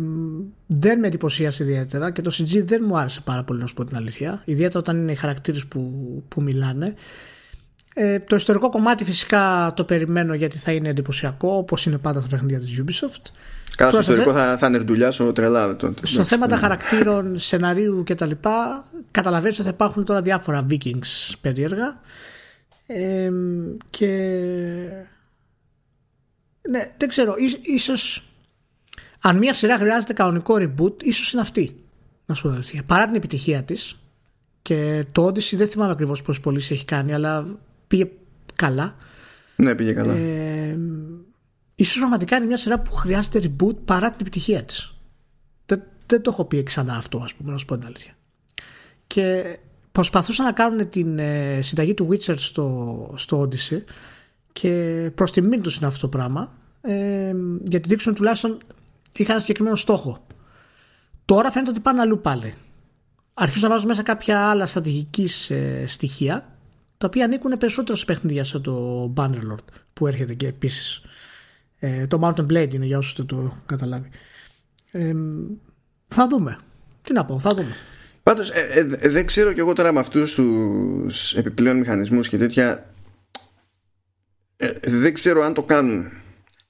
δεν 0.66 1.00
με 1.00 1.08
εντυπωσίασε 1.08 1.64
ιδιαίτερα 1.64 2.12
και 2.12 2.22
το 2.22 2.32
CG 2.34 2.64
δεν 2.66 2.84
μου 2.88 2.98
άρεσε 2.98 3.22
πάρα 3.22 3.44
πολύ 3.44 3.60
να 3.60 3.68
σου 3.68 3.74
πω 3.74 3.84
την 3.84 3.96
αλήθεια. 3.96 4.42
Ιδιαίτερα 4.46 4.80
όταν 4.80 4.98
είναι 4.98 5.12
οι 5.12 5.16
χαρακτήρες 5.16 5.66
που, 5.66 5.94
που 6.28 6.42
μιλάνε. 6.42 6.94
Ε, 7.94 8.20
το 8.20 8.36
ιστορικό 8.36 8.70
κομμάτι 8.70 9.04
φυσικά 9.04 9.74
το 9.76 9.84
περιμένω 9.84 10.34
γιατί 10.34 10.58
θα 10.58 10.72
είναι 10.72 10.90
εντυπωσιακό 10.90 11.58
όπως 11.58 11.86
είναι 11.86 11.98
πάντα 11.98 12.20
στα 12.20 12.30
παιχνίδια 12.30 12.60
της 12.60 12.84
Ubisoft. 12.84 13.32
Καλά, 13.80 13.92
στο 13.92 14.00
ιστορικό 14.00 14.32
θα, 14.32 14.58
θα 14.58 14.68
είναι 14.68 14.78
δουλειά 14.78 15.12
σου 15.12 15.32
τρελά. 15.32 15.78
Στο 16.02 16.24
θέμα 16.24 16.48
των 16.48 16.58
χαρακτήρων, 16.58 17.40
σεναρίου 17.40 18.04
κτλ. 18.06 18.32
Καταλαβαίνεις 19.12 19.56
ότι 19.56 19.68
θα 19.68 19.74
υπάρχουν 19.74 20.06
τώρα 20.06 20.22
διάφορα 20.22 20.66
Vikings 20.70 21.34
περίεργα. 21.42 22.00
Ε, 22.88 23.32
και. 23.90 24.08
Ναι, 26.70 26.92
δεν 26.98 27.10
ξέρω. 27.10 27.34
ίσως 27.62 28.24
αν 29.22 29.38
μια 29.38 29.54
σειρά 29.54 29.78
χρειάζεται 29.78 30.14
κανονικό 30.14 30.56
reboot, 30.60 31.04
ίσως 31.04 31.32
είναι 31.32 31.42
αυτή. 31.42 31.76
Να 32.26 32.36
σου 32.36 32.42
πω 32.42 32.82
Παρά 32.86 33.06
την 33.06 33.16
επιτυχία 33.16 33.64
της 33.64 34.00
και 34.62 35.06
το 35.12 35.26
Odyssey 35.26 35.56
δεν 35.56 35.68
θυμάμαι 35.68 35.92
ακριβώς 35.92 36.22
πόσες 36.22 36.42
πωλήσεις 36.42 36.72
έχει 36.72 36.86
κάνει, 36.86 37.14
αλλά 37.14 37.46
πήγε 37.88 38.10
καλά. 38.56 38.96
Ναι, 39.56 39.76
πήγε 39.76 39.92
καλά. 39.94 40.14
Ε, 40.14 40.78
ίσως 41.80 41.98
πραγματικά 41.98 42.36
είναι 42.36 42.46
μια 42.46 42.58
σειρά 42.58 42.80
που 42.80 42.92
χρειάζεται 42.92 43.42
reboot 43.44 43.76
παρά 43.86 44.10
την 44.10 44.18
επιτυχία 44.20 44.64
της. 44.64 44.94
Δεν, 45.66 45.82
δεν 46.06 46.22
το 46.22 46.30
έχω 46.32 46.46
πει 46.46 46.64
ξανά 46.64 46.94
αυτό, 46.94 47.18
ας 47.18 47.34
πούμε, 47.34 47.52
να 47.52 47.58
σου 47.58 47.66
πω 47.66 47.78
την 47.78 47.86
αλήθεια. 47.86 48.14
Και 49.08 49.58
προσπαθούσαν 49.92 50.46
να 50.46 50.52
κάνουν 50.52 50.90
την 50.90 51.20
ε, 51.20 51.62
συνταγή 51.62 51.94
του 51.94 52.08
Witcher 52.12 52.38
στο, 52.38 53.14
στο 53.18 53.42
Odyssey 53.42 53.84
και 54.52 54.72
προς 55.16 55.32
τιμήν 55.32 55.62
τους 55.62 55.78
είναι 55.78 55.88
αυτό 55.88 56.00
το 56.00 56.08
πράγμα. 56.08 56.54
Ε, 56.82 57.34
γιατί 57.64 57.90
δείξουν 57.90 58.16
τουλάχιστον 58.16 58.58
είχαν 59.12 59.32
ένα 59.32 59.40
συγκεκριμένο 59.40 59.76
στόχο. 59.76 60.26
Τώρα 61.26 61.52
φαίνεται 61.52 61.72
ότι 61.72 61.80
πάνε 61.80 62.02
αλλού 62.02 62.20
πάλι. 62.20 62.54
Αρχίζουν 63.34 63.68
να 63.68 63.74
βάζουν 63.74 63.88
μέσα 63.88 64.04
κάποια 64.04 64.50
άλλα 64.50 64.66
στρατηγικής 64.66 65.50
ε, 65.50 65.84
στοιχεία 65.88 66.58
τα 66.98 67.08
οποία 67.08 67.26
ανήκουν 67.26 67.58
περισσότερο 67.58 67.98
σε 67.98 68.06
παιχνίδια 68.06 68.44
σαν 68.44 68.62
το 68.62 69.14
Bannerlord 69.16 69.66
που 69.94 70.08
έρχεται 70.08 70.34
και 70.34 70.48
επίσης. 70.48 71.02
Ε, 71.80 72.08
το 72.08 72.20
Mountain 72.24 72.46
Blade 72.46 72.74
είναι 72.74 72.86
για 72.86 72.98
όσους 72.98 73.16
δεν 73.16 73.26
το 73.26 73.58
καταλάβει. 73.66 74.10
Ε, 74.92 75.14
θα 76.08 76.28
δούμε. 76.28 76.58
Τι 77.02 77.14
να 77.14 77.26
πω, 77.26 77.40
θα 77.40 77.54
δούμε. 77.54 77.76
Πάντως, 78.24 78.50
ε, 78.50 78.68
ε, 79.00 79.10
δεν 79.10 79.26
ξέρω 79.26 79.54
κι 79.54 79.60
εγώ 79.60 79.74
τώρα 79.74 79.92
με 79.92 80.00
αυτούς 80.00 80.34
τους 80.34 81.36
επιπλέον 81.36 81.78
μηχανισμούς 81.78 82.30
και 82.30 82.38
τέτοια. 82.38 82.94
δεν 84.82 85.14
ξέρω 85.14 85.44
αν 85.44 85.54
το 85.54 85.64
κάνουν 85.64 86.10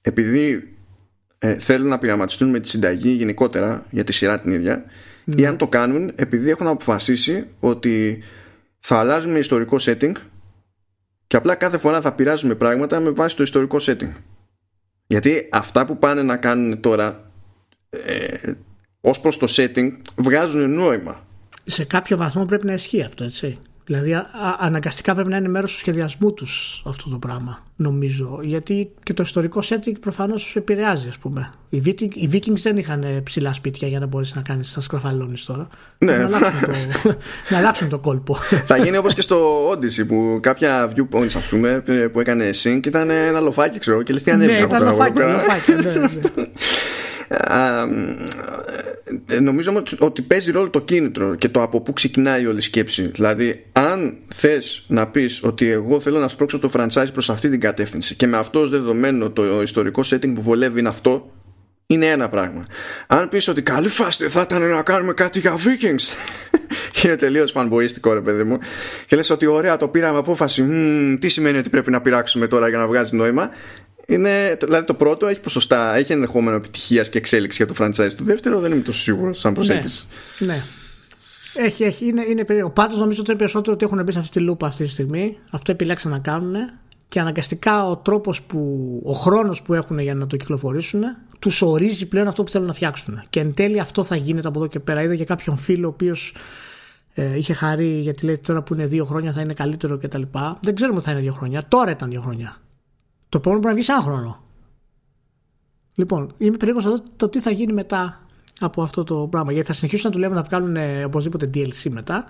επειδή 0.02 0.74
θέλουν 1.58 1.88
να 1.88 1.98
πειραματιστούν 1.98 2.50
με 2.50 2.60
τη 2.60 2.68
συνταγή 2.68 3.10
γενικότερα 3.10 3.86
για 3.90 4.04
τη 4.04 4.12
σειρά 4.12 4.40
την 4.40 4.52
ίδια 4.52 4.84
ή 5.24 5.46
αν 5.46 5.56
το 5.56 5.68
κάνουν 5.68 6.12
επειδή 6.14 6.50
έχουν 6.50 6.66
αποφασίσει 6.66 7.46
ότι 7.58 8.22
θα 8.78 8.98
αλλάζουμε 8.98 9.38
ιστορικό 9.38 9.76
setting 9.80 10.12
και 11.26 11.36
απλά 11.36 11.54
κάθε 11.54 11.78
φορά 11.78 12.00
θα 12.00 12.14
πειράζουμε 12.14 12.54
πράγματα 12.54 13.00
με 13.00 13.10
βάση 13.10 13.36
το 13.36 13.42
ιστορικό 13.42 13.76
setting. 13.80 14.10
Γιατί 15.10 15.48
αυτά 15.52 15.86
που 15.86 15.98
πάνε 15.98 16.22
να 16.22 16.36
κάνουν 16.36 16.80
τώρα 16.80 17.30
ε, 17.90 18.52
ως 19.00 19.20
προς 19.20 19.36
το 19.36 19.46
setting 19.56 19.92
βγάζουν 20.16 20.74
νόημα. 20.74 21.26
Σε 21.64 21.84
κάποιο 21.84 22.16
βαθμό 22.16 22.44
πρέπει 22.44 22.66
να 22.66 22.72
ισχύει 22.72 23.02
αυτό, 23.02 23.24
έτσι. 23.24 23.58
Δηλαδή 23.90 24.12
α, 24.12 24.26
αναγκαστικά 24.58 25.14
πρέπει 25.14 25.28
να 25.28 25.36
είναι 25.36 25.48
μέρος 25.48 25.72
του 25.72 25.78
σχεδιασμού 25.78 26.34
τους 26.34 26.82
αυτό 26.86 27.10
το 27.10 27.18
πράγμα, 27.18 27.64
νομίζω. 27.76 28.38
Γιατί 28.42 28.90
και 29.02 29.14
το 29.14 29.22
ιστορικό 29.22 29.62
setting 29.68 29.92
προφανώς 30.00 30.56
επηρεάζει, 30.56 31.08
ας 31.08 31.18
πούμε. 31.18 31.52
Οι, 31.68 31.82
Vikings, 31.84 32.14
οι 32.14 32.28
Vikings 32.32 32.58
δεν 32.62 32.76
είχαν 32.76 33.20
ψηλά 33.24 33.52
σπίτια 33.52 33.88
για 33.88 33.98
να 33.98 34.06
μπορείς 34.06 34.34
να 34.34 34.42
κάνεις 34.42 34.76
να 34.76 34.82
σκραφαλώνεις 34.82 35.44
τώρα. 35.44 35.68
Ναι. 35.98 36.16
Να 36.16 36.24
αλλάξουν, 36.24 36.60
το, 36.60 36.72
να 37.50 37.58
αλλάξουν 37.58 37.88
το 37.88 37.98
κόλπο. 37.98 38.36
Θα 38.64 38.76
γίνει 38.76 38.96
όπως 38.96 39.14
και 39.14 39.22
στο 39.22 39.70
Odyssey 39.70 40.06
που 40.06 40.38
κάποια 40.42 40.92
viewpoints 40.96 41.36
ας 41.36 41.48
πούμε 41.48 41.82
που 42.12 42.20
έκανε 42.20 42.50
sync 42.62 42.86
ήταν 42.86 43.10
ένα 43.10 43.40
λοφάκι 43.40 43.78
ξέρω 43.78 44.02
και 44.02 44.12
λες 44.12 44.22
τι 44.22 44.30
ανέβει 44.30 44.52
ναι, 44.52 44.58
από 44.58 44.74
ήταν 44.74 44.78
τώρα. 44.78 44.90
λοφάκι, 44.90 45.20
λοφάκι, 45.20 45.72
ναι, 45.72 45.80
ναι. 45.80 46.08
Ε, 49.30 49.40
νομίζω 49.40 49.72
ότι- 49.76 49.96
ότι 49.98 50.22
παίζει 50.22 50.50
ρόλο 50.50 50.70
το 50.70 50.80
κίνητρο 50.80 51.34
και 51.34 51.48
το 51.48 51.62
από 51.62 51.80
πού 51.80 51.92
ξεκινάει 51.92 52.46
όλη 52.46 52.58
η 52.58 52.60
σκέψη. 52.60 53.02
Δηλαδή, 53.02 53.66
αν 53.72 54.18
θες 54.34 54.84
να 54.88 55.08
πεις 55.10 55.42
ότι 55.42 55.68
εγώ 55.70 56.00
θέλω 56.00 56.18
να 56.18 56.28
σπρώξω 56.28 56.58
το 56.58 56.70
franchise 56.72 57.06
προς 57.12 57.30
αυτή 57.30 57.48
την 57.48 57.60
κατεύθυνση 57.60 58.14
και 58.14 58.26
με 58.26 58.36
αυτό 58.36 58.60
ως 58.60 58.70
δεδομένο 58.70 59.30
το 59.30 59.62
ιστορικό 59.62 60.02
setting 60.04 60.32
που 60.34 60.42
βολεύει 60.42 60.78
είναι 60.78 60.88
αυτό, 60.88 61.30
είναι 61.86 62.06
ένα 62.06 62.28
πράγμα. 62.28 62.64
Αν 63.06 63.28
πεις 63.28 63.48
ότι 63.48 63.62
καλή 63.62 63.88
φάση 63.88 64.28
θα 64.28 64.40
ήταν 64.40 64.68
να 64.68 64.82
κάνουμε 64.82 65.12
κάτι 65.12 65.40
για 65.40 65.54
Vikings, 65.56 66.02
και 66.92 67.00
είναι 67.06 67.16
τελείως 67.16 67.50
φανμποϊστικό 67.50 68.12
ρε 68.12 68.20
παιδί 68.20 68.44
μου, 68.44 68.58
και 69.06 69.16
λες 69.16 69.30
ότι 69.30 69.46
ωραία 69.46 69.76
το 69.76 69.88
πήραμε 69.88 70.18
απόφαση, 70.18 70.62
«Μμμ, 70.62 71.18
τι 71.18 71.28
σημαίνει 71.28 71.58
ότι 71.58 71.70
πρέπει 71.70 71.90
να 71.90 72.00
πειράξουμε 72.00 72.46
τώρα 72.46 72.68
για 72.68 72.78
να 72.78 72.86
βγάζει 72.86 73.16
νόημα. 73.16 73.50
Είναι, 74.06 74.56
δηλαδή 74.60 74.86
το 74.86 74.94
πρώτο 74.94 75.26
έχει 75.26 75.40
ποσοστά, 75.40 75.94
έχει 75.94 76.12
ενδεχόμενο 76.12 76.56
επιτυχίας 76.56 77.08
και 77.08 77.18
εξέλιξη 77.18 77.64
για 77.64 77.74
το 77.74 77.84
franchise. 77.84 78.12
Το 78.16 78.24
δεύτερο 78.24 78.60
δεν 78.60 78.72
είμαι 78.72 78.82
τόσο 78.82 79.00
σίγουρος 79.00 79.38
σαν 79.38 79.54
προσέγγιση. 79.54 80.06
ναι. 80.38 80.62
Έχει, 81.54 81.84
έχει, 81.84 82.06
είναι, 82.06 82.24
είναι 82.28 82.44
περίεργο. 82.44 82.70
Πάντως 82.70 82.98
νομίζω 82.98 83.20
ότι 83.20 83.30
είναι 83.30 83.38
περισσότερο 83.38 83.72
ότι 83.72 83.84
έχουν 83.84 84.02
μπει 84.02 84.12
σε 84.12 84.18
αυτή 84.18 84.38
τη 84.38 84.44
λούπα 84.44 84.66
αυτή 84.66 84.84
τη 84.84 84.90
στιγμή. 84.90 85.36
Αυτό 85.50 85.72
επιλέξαν 85.72 86.10
να 86.10 86.18
κάνουν 86.18 86.54
και 87.08 87.20
αναγκαστικά 87.20 87.88
ο 87.88 87.96
τρόπος 87.96 88.42
που. 88.42 89.00
ο 89.04 89.12
χρόνος 89.12 89.62
που 89.62 89.74
έχουν 89.74 89.98
για 89.98 90.14
να 90.14 90.26
το 90.26 90.36
κυκλοφορήσουν 90.36 91.02
τους 91.38 91.62
ορίζει 91.62 92.06
πλέον 92.06 92.28
αυτό 92.28 92.42
που 92.42 92.50
θέλουν 92.50 92.66
να 92.66 92.72
φτιάξουν. 92.72 93.22
Και 93.30 93.40
εν 93.40 93.54
τέλει 93.54 93.80
αυτό 93.80 94.04
θα 94.04 94.16
γίνεται 94.16 94.48
από 94.48 94.58
εδώ 94.58 94.68
και 94.68 94.80
πέρα. 94.80 95.02
Είδα 95.02 95.14
και 95.16 95.24
κάποιον 95.24 95.56
φίλο 95.56 95.86
ο 95.86 95.90
οποίος 95.90 96.34
ε, 97.14 97.36
είχε 97.36 97.52
χαρεί 97.52 98.00
γιατί 98.00 98.24
λέει 98.24 98.38
τώρα 98.38 98.62
που 98.62 98.74
είναι 98.74 98.86
δύο 98.86 99.04
χρόνια 99.04 99.32
θα 99.32 99.40
είναι 99.40 99.54
καλύτερο 99.54 99.98
κτλ. 99.98 100.22
Δεν 100.60 100.74
ξέρουμε 100.74 100.96
ότι 100.96 101.06
θα 101.06 101.12
είναι 101.12 101.20
δύο 101.20 101.32
χρόνια. 101.32 101.64
Τώρα 101.68 101.90
ήταν 101.90 102.10
δύο 102.10 102.20
χρόνια. 102.20 102.56
Το 103.30 103.38
επόμενο 103.38 103.60
μπορεί 103.60 103.74
να 103.74 103.80
βγει 103.80 103.84
σε 103.84 103.92
ένα 103.92 104.02
χρόνο. 104.02 104.42
Λοιπόν, 105.94 106.34
είμαι 106.38 106.56
περίεργος 106.56 106.84
να 106.84 106.90
δω 106.90 107.02
το 107.16 107.28
τι 107.28 107.40
θα 107.40 107.50
γίνει 107.50 107.72
μετά 107.72 108.20
από 108.60 108.82
αυτό 108.82 109.04
το 109.04 109.28
πράγμα. 109.30 109.52
Γιατί 109.52 109.66
θα 109.66 109.72
συνεχίσουν 109.72 110.08
να 110.08 110.14
δουλεύουν 110.14 110.36
να 110.36 110.42
βγάλουν 110.42 110.76
ε, 110.76 111.04
οπωσδήποτε 111.04 111.50
DLC 111.54 111.90
μετά. 111.90 112.28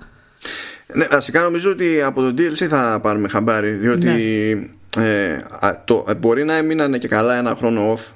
Ναι, 0.95 1.07
βασικά 1.11 1.43
νομίζω 1.43 1.71
ότι 1.71 2.03
από 2.03 2.21
το 2.21 2.29
DLC 2.29 2.55
θα 2.55 3.01
πάρουμε 3.03 3.29
χαμπάρι, 3.29 3.71
διότι 3.71 4.09
ε, 4.97 5.33
α, 5.61 5.83
το, 5.85 6.05
ε, 6.09 6.15
μπορεί 6.15 6.45
να 6.45 6.55
έμειναν 6.55 6.99
και 6.99 7.09
καλά 7.09 7.35
ένα 7.35 7.55
χρόνο 7.55 7.95
off 7.95 8.13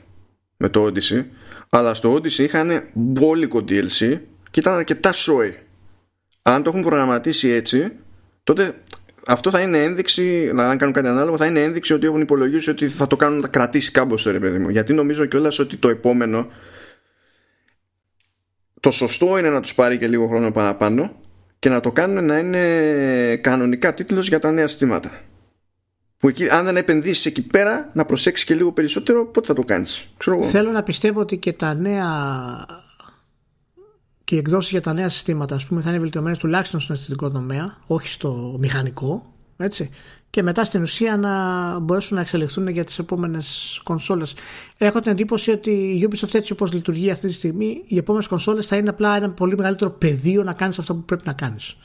με 0.56 0.68
το 0.68 0.86
Odyssey, 0.86 1.24
αλλά 1.68 1.94
στο 1.94 2.14
Odyssey 2.14 2.38
είχαν 2.38 2.70
μπόλικο 2.92 3.58
DLC 3.58 4.18
και 4.50 4.60
ήταν 4.60 4.74
αρκετά 4.74 5.12
σόι. 5.12 5.58
Αν 6.42 6.62
το 6.62 6.70
έχουν 6.70 6.82
προγραμματίσει 6.82 7.48
έτσι, 7.48 7.92
τότε 8.44 8.74
αυτό 9.26 9.50
θα 9.50 9.60
είναι 9.60 9.82
ένδειξη, 9.82 10.22
δηλαδή 10.22 10.70
αν 10.70 10.78
κάνουν 10.78 10.94
κάτι 10.94 11.08
ανάλογο, 11.08 11.36
θα 11.36 11.46
είναι 11.46 11.62
ένδειξη 11.62 11.92
ότι 11.92 12.06
έχουν 12.06 12.20
υπολογίσει 12.20 12.70
ότι 12.70 12.88
θα 12.88 13.06
το 13.06 13.16
κάνουν 13.16 13.40
να 13.40 13.48
κρατήσει 13.48 13.90
κάμποσο, 13.90 14.30
ρε 14.30 14.38
παιδί 14.38 14.58
μου. 14.58 14.68
Γιατί 14.68 14.92
νομίζω 14.92 15.26
κιόλας 15.26 15.58
ότι 15.58 15.76
το 15.76 15.88
επόμενο 15.88 16.48
το 18.80 18.90
σωστό 18.90 19.38
είναι 19.38 19.50
να 19.50 19.60
τους 19.60 19.74
πάρει 19.74 19.98
και 19.98 20.08
λίγο 20.08 20.26
χρόνο 20.28 20.52
παραπάνω 20.52 21.16
και 21.58 21.68
να 21.68 21.80
το 21.80 21.92
κάνουν 21.92 22.24
να 22.24 22.38
είναι 22.38 23.36
κανονικά 23.36 23.94
τίτλος 23.94 24.28
για 24.28 24.38
τα 24.38 24.50
νέα 24.50 24.66
συστήματα. 24.66 25.20
Που 26.16 26.28
εκεί, 26.28 26.48
αν 26.48 26.64
δεν 26.64 26.76
επενδύσεις 26.76 27.26
εκεί 27.26 27.42
πέρα, 27.42 27.90
να 27.92 28.04
προσέξεις 28.04 28.46
και 28.46 28.54
λίγο 28.54 28.72
περισσότερο, 28.72 29.26
πότε 29.26 29.46
θα 29.46 29.54
το 29.54 29.62
κάνεις. 29.62 30.08
Ξέρω 30.16 30.36
εγώ. 30.36 30.48
Θέλω 30.48 30.70
να 30.70 30.82
πιστεύω 30.82 31.20
ότι 31.20 31.36
και 31.36 31.52
τα 31.52 31.74
νέα 31.74 32.06
και 34.34 34.40
οι 34.40 34.42
εκδόσεις 34.46 34.70
για 34.70 34.80
τα 34.80 34.92
νέα 34.92 35.08
συστήματα 35.08 35.54
ας 35.54 35.66
πούμε, 35.66 35.80
θα 35.80 35.90
είναι 35.90 35.98
βελτιωμένες 35.98 36.38
τουλάχιστον 36.38 36.80
στον 36.80 36.96
αισθητικό 36.96 37.30
τομέα, 37.30 37.76
όχι 37.86 38.08
στο 38.08 38.56
μηχανικό. 38.58 39.32
Έτσι. 39.56 39.90
Και 40.30 40.42
μετά 40.42 40.64
στην 40.64 40.82
ουσία 40.82 41.16
να 41.16 41.78
μπορέσουν 41.78 42.14
να 42.14 42.20
εξελιχθούν 42.20 42.68
για 42.68 42.84
τις 42.84 42.98
επόμενες 42.98 43.80
κονσόλες. 43.84 44.34
Έχω 44.78 45.00
την 45.00 45.10
εντύπωση 45.10 45.50
ότι 45.50 45.70
η 45.70 46.08
Ubisoft 46.10 46.34
έτσι 46.34 46.52
όπως 46.52 46.72
λειτουργεί 46.72 47.10
αυτή 47.10 47.26
τη 47.26 47.32
στιγμή, 47.32 47.82
οι 47.86 47.96
επόμενες 47.96 48.26
κονσόλες 48.26 48.66
θα 48.66 48.76
είναι 48.76 48.88
απλά 48.88 49.16
ένα 49.16 49.30
πολύ 49.30 49.56
μεγαλύτερο 49.56 49.90
πεδίο 49.90 50.42
να 50.42 50.52
κάνεις 50.52 50.78
αυτό 50.78 50.94
που 50.94 51.02
πρέπει 51.02 51.22
να 51.26 51.32
κάνεις. 51.32 51.76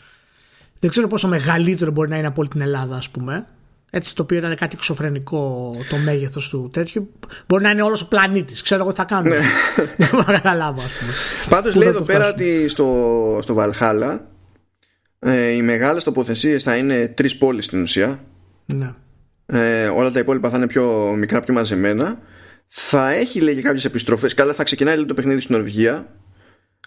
Δεν 0.79 0.89
ξέρω 0.89 1.07
πόσο 1.07 1.27
μεγαλύτερο 1.27 1.91
μπορεί 1.91 2.09
να 2.09 2.17
είναι 2.17 2.27
από 2.27 2.39
όλη 2.41 2.49
την 2.49 2.61
Ελλάδα, 2.61 2.95
ας 2.95 3.09
πούμε. 3.09 3.45
Έτσι, 3.89 4.15
το 4.15 4.21
οποίο 4.21 4.37
ήταν 4.37 4.55
κάτι 4.55 4.75
εξωφρενικό 4.75 5.73
το 5.89 5.97
μέγεθος 5.97 6.49
του 6.49 6.69
τέτοιου. 6.73 7.11
Μπορεί 7.47 7.63
να 7.63 7.69
είναι 7.69 7.81
όλος 7.81 8.01
ο 8.01 8.07
πλανήτης. 8.07 8.61
Ξέρω 8.61 8.81
εγώ 8.81 8.89
τι 8.89 8.95
θα 8.95 9.03
κάνουν. 9.03 9.31
Δεν 9.97 10.09
μπορώ 10.11 10.23
να 10.25 10.33
καταλάβω, 10.33 10.81
ας 10.81 10.91
πούμε. 10.99 11.11
Πάντως 11.49 11.73
Πού 11.73 11.79
λέει 11.79 11.87
θα 11.87 11.93
εδώ 11.93 12.05
το 12.05 12.05
πέρα 12.05 12.27
φτάσουμε. 12.27 12.51
ότι 12.51 12.67
στο, 12.67 13.39
στο 13.41 13.55
Valhalla 13.57 14.19
ε, 15.19 15.47
οι 15.47 15.61
μεγάλες 15.61 16.03
τοποθεσίες 16.03 16.63
θα 16.63 16.75
είναι 16.75 17.07
τρεις 17.07 17.37
πόλεις 17.37 17.65
στην 17.65 17.81
ουσία. 17.81 18.23
Ναι. 18.65 18.93
Ε, 19.45 19.87
όλα 19.87 20.11
τα 20.11 20.19
υπόλοιπα 20.19 20.49
θα 20.49 20.57
είναι 20.57 20.67
πιο 20.67 21.13
μικρά, 21.17 21.39
πιο 21.39 21.53
μαζεμένα. 21.53 22.19
Θα 22.67 23.11
έχει 23.11 23.41
λέει 23.41 23.55
κάποιες 23.55 23.85
επιστροφές. 23.85 24.33
Καλά, 24.33 24.53
θα 24.53 24.63
ξεκινάει 24.63 24.95
λέει, 24.95 25.05
το 25.05 25.13
παιχνίδι 25.13 25.39
στην 25.39 25.55
Νορβηγία 25.55 26.07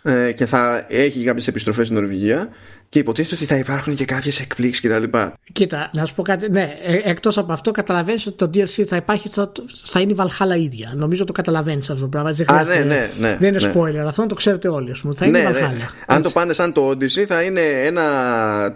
ε, 0.03 0.33
και 0.33 0.47
θα 0.47 0.87
έχει 0.89 1.25
κάποιες 1.25 1.47
επιστροφές 1.49 1.87
στην 1.87 1.99
Νορβηγία 1.99 2.49
και 2.93 2.99
υποτίθεται 2.99 3.35
ότι 3.35 3.45
θα 3.53 3.59
υπάρχουν 3.59 3.95
και 3.95 4.05
κάποιες 4.05 4.41
εκπλήξεις 4.41 4.91
κτλ. 4.91 5.19
Κοίτα, 5.53 5.91
να 5.93 6.05
σου 6.05 6.15
πω 6.15 6.23
κάτι. 6.23 6.51
Ναι, 6.51 6.75
εκτός 7.05 7.39
από 7.39 7.53
αυτό, 7.53 7.71
καταλαβαίνεις 7.71 8.27
ότι 8.27 8.37
το 8.37 8.51
DLC 8.55 8.85
θα 8.87 8.97
υπάρχει, 8.97 9.29
θα, 9.29 9.53
θα 9.85 10.01
είναι 10.01 10.13
η 10.13 10.17
Valhalla 10.19 10.59
ίδια. 10.59 10.93
Νομίζω 10.97 11.25
το 11.25 11.33
καταλαβαίνεις 11.33 11.91
αυτό 11.91 12.03
το 12.03 12.09
πράγμα. 12.09 12.33
Δεν, 12.33 12.51
Α, 12.51 12.53
χρειάζεται- 12.53 12.85
ναι, 12.87 13.11
ναι, 13.19 13.29
ναι, 13.29 13.37
δεν 13.41 13.55
είναι 13.55 13.67
ναι. 13.67 13.73
spoiler. 13.75 14.07
Αυτό 14.07 14.27
το 14.27 14.35
ξέρετε 14.35 14.69
όλοι. 14.69 14.91
Ας 14.91 15.01
πούμε. 15.01 15.15
Θα 15.15 15.27
είναι 15.27 15.39
η 15.39 15.43
Valhalla. 15.47 15.89
Αν 16.07 16.17
Έτσι. 16.19 16.23
το 16.23 16.31
πάνε 16.31 16.53
σαν 16.53 16.73
το 16.73 16.89
Odyssey 16.89 17.25
θα 17.27 17.43
είναι 17.43 17.61
ένα, 17.61 18.03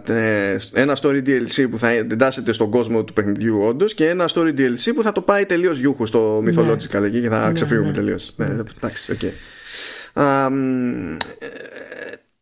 ε, 0.09 0.57
ένα 0.73 0.97
story 1.03 1.23
DLC 1.27 1.67
που 1.71 1.79
θα 1.79 1.89
εντάσσεται 1.89 2.53
στον 2.53 2.71
κόσμο 2.71 3.05
του 3.05 3.13
παιχνιδιού 3.13 3.61
όντως 3.63 3.95
και 3.95 4.09
ένα 4.09 4.29
story 4.35 4.55
DLC 4.59 4.91
που 4.95 5.03
θα 5.03 5.13
το 5.13 5.21
πάει 5.21 5.47
τελείως 5.47 5.79
γιούχου 5.79 6.07
στο 6.07 6.43
Mythological 6.47 7.03
εκεί 7.03 7.21
και 7.21 7.29
θα 7.29 7.51
ξεφύγουμε 7.55 7.89
ναι. 7.89 7.95
τελείως. 7.95 8.33
Ναι, 8.37 8.47
εντάξει, 8.77 9.13
οκ. 9.13 9.21
Α, 10.21 10.51
μ, 10.51 11.13
ε, 11.39 11.47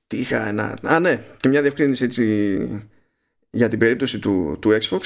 Τι 0.07 0.16
είχα 0.16 0.49
ένα. 0.49 0.79
Α, 0.83 1.01
ναι, 1.01 1.22
και 1.37 1.49
μια 1.49 1.62
διευκρίνηση 1.62 2.05
έτσι 2.05 2.85
για 3.51 3.68
την 3.68 3.79
περίπτωση 3.79 4.18
του, 4.18 4.57
του 4.61 4.79
Xbox 4.81 5.01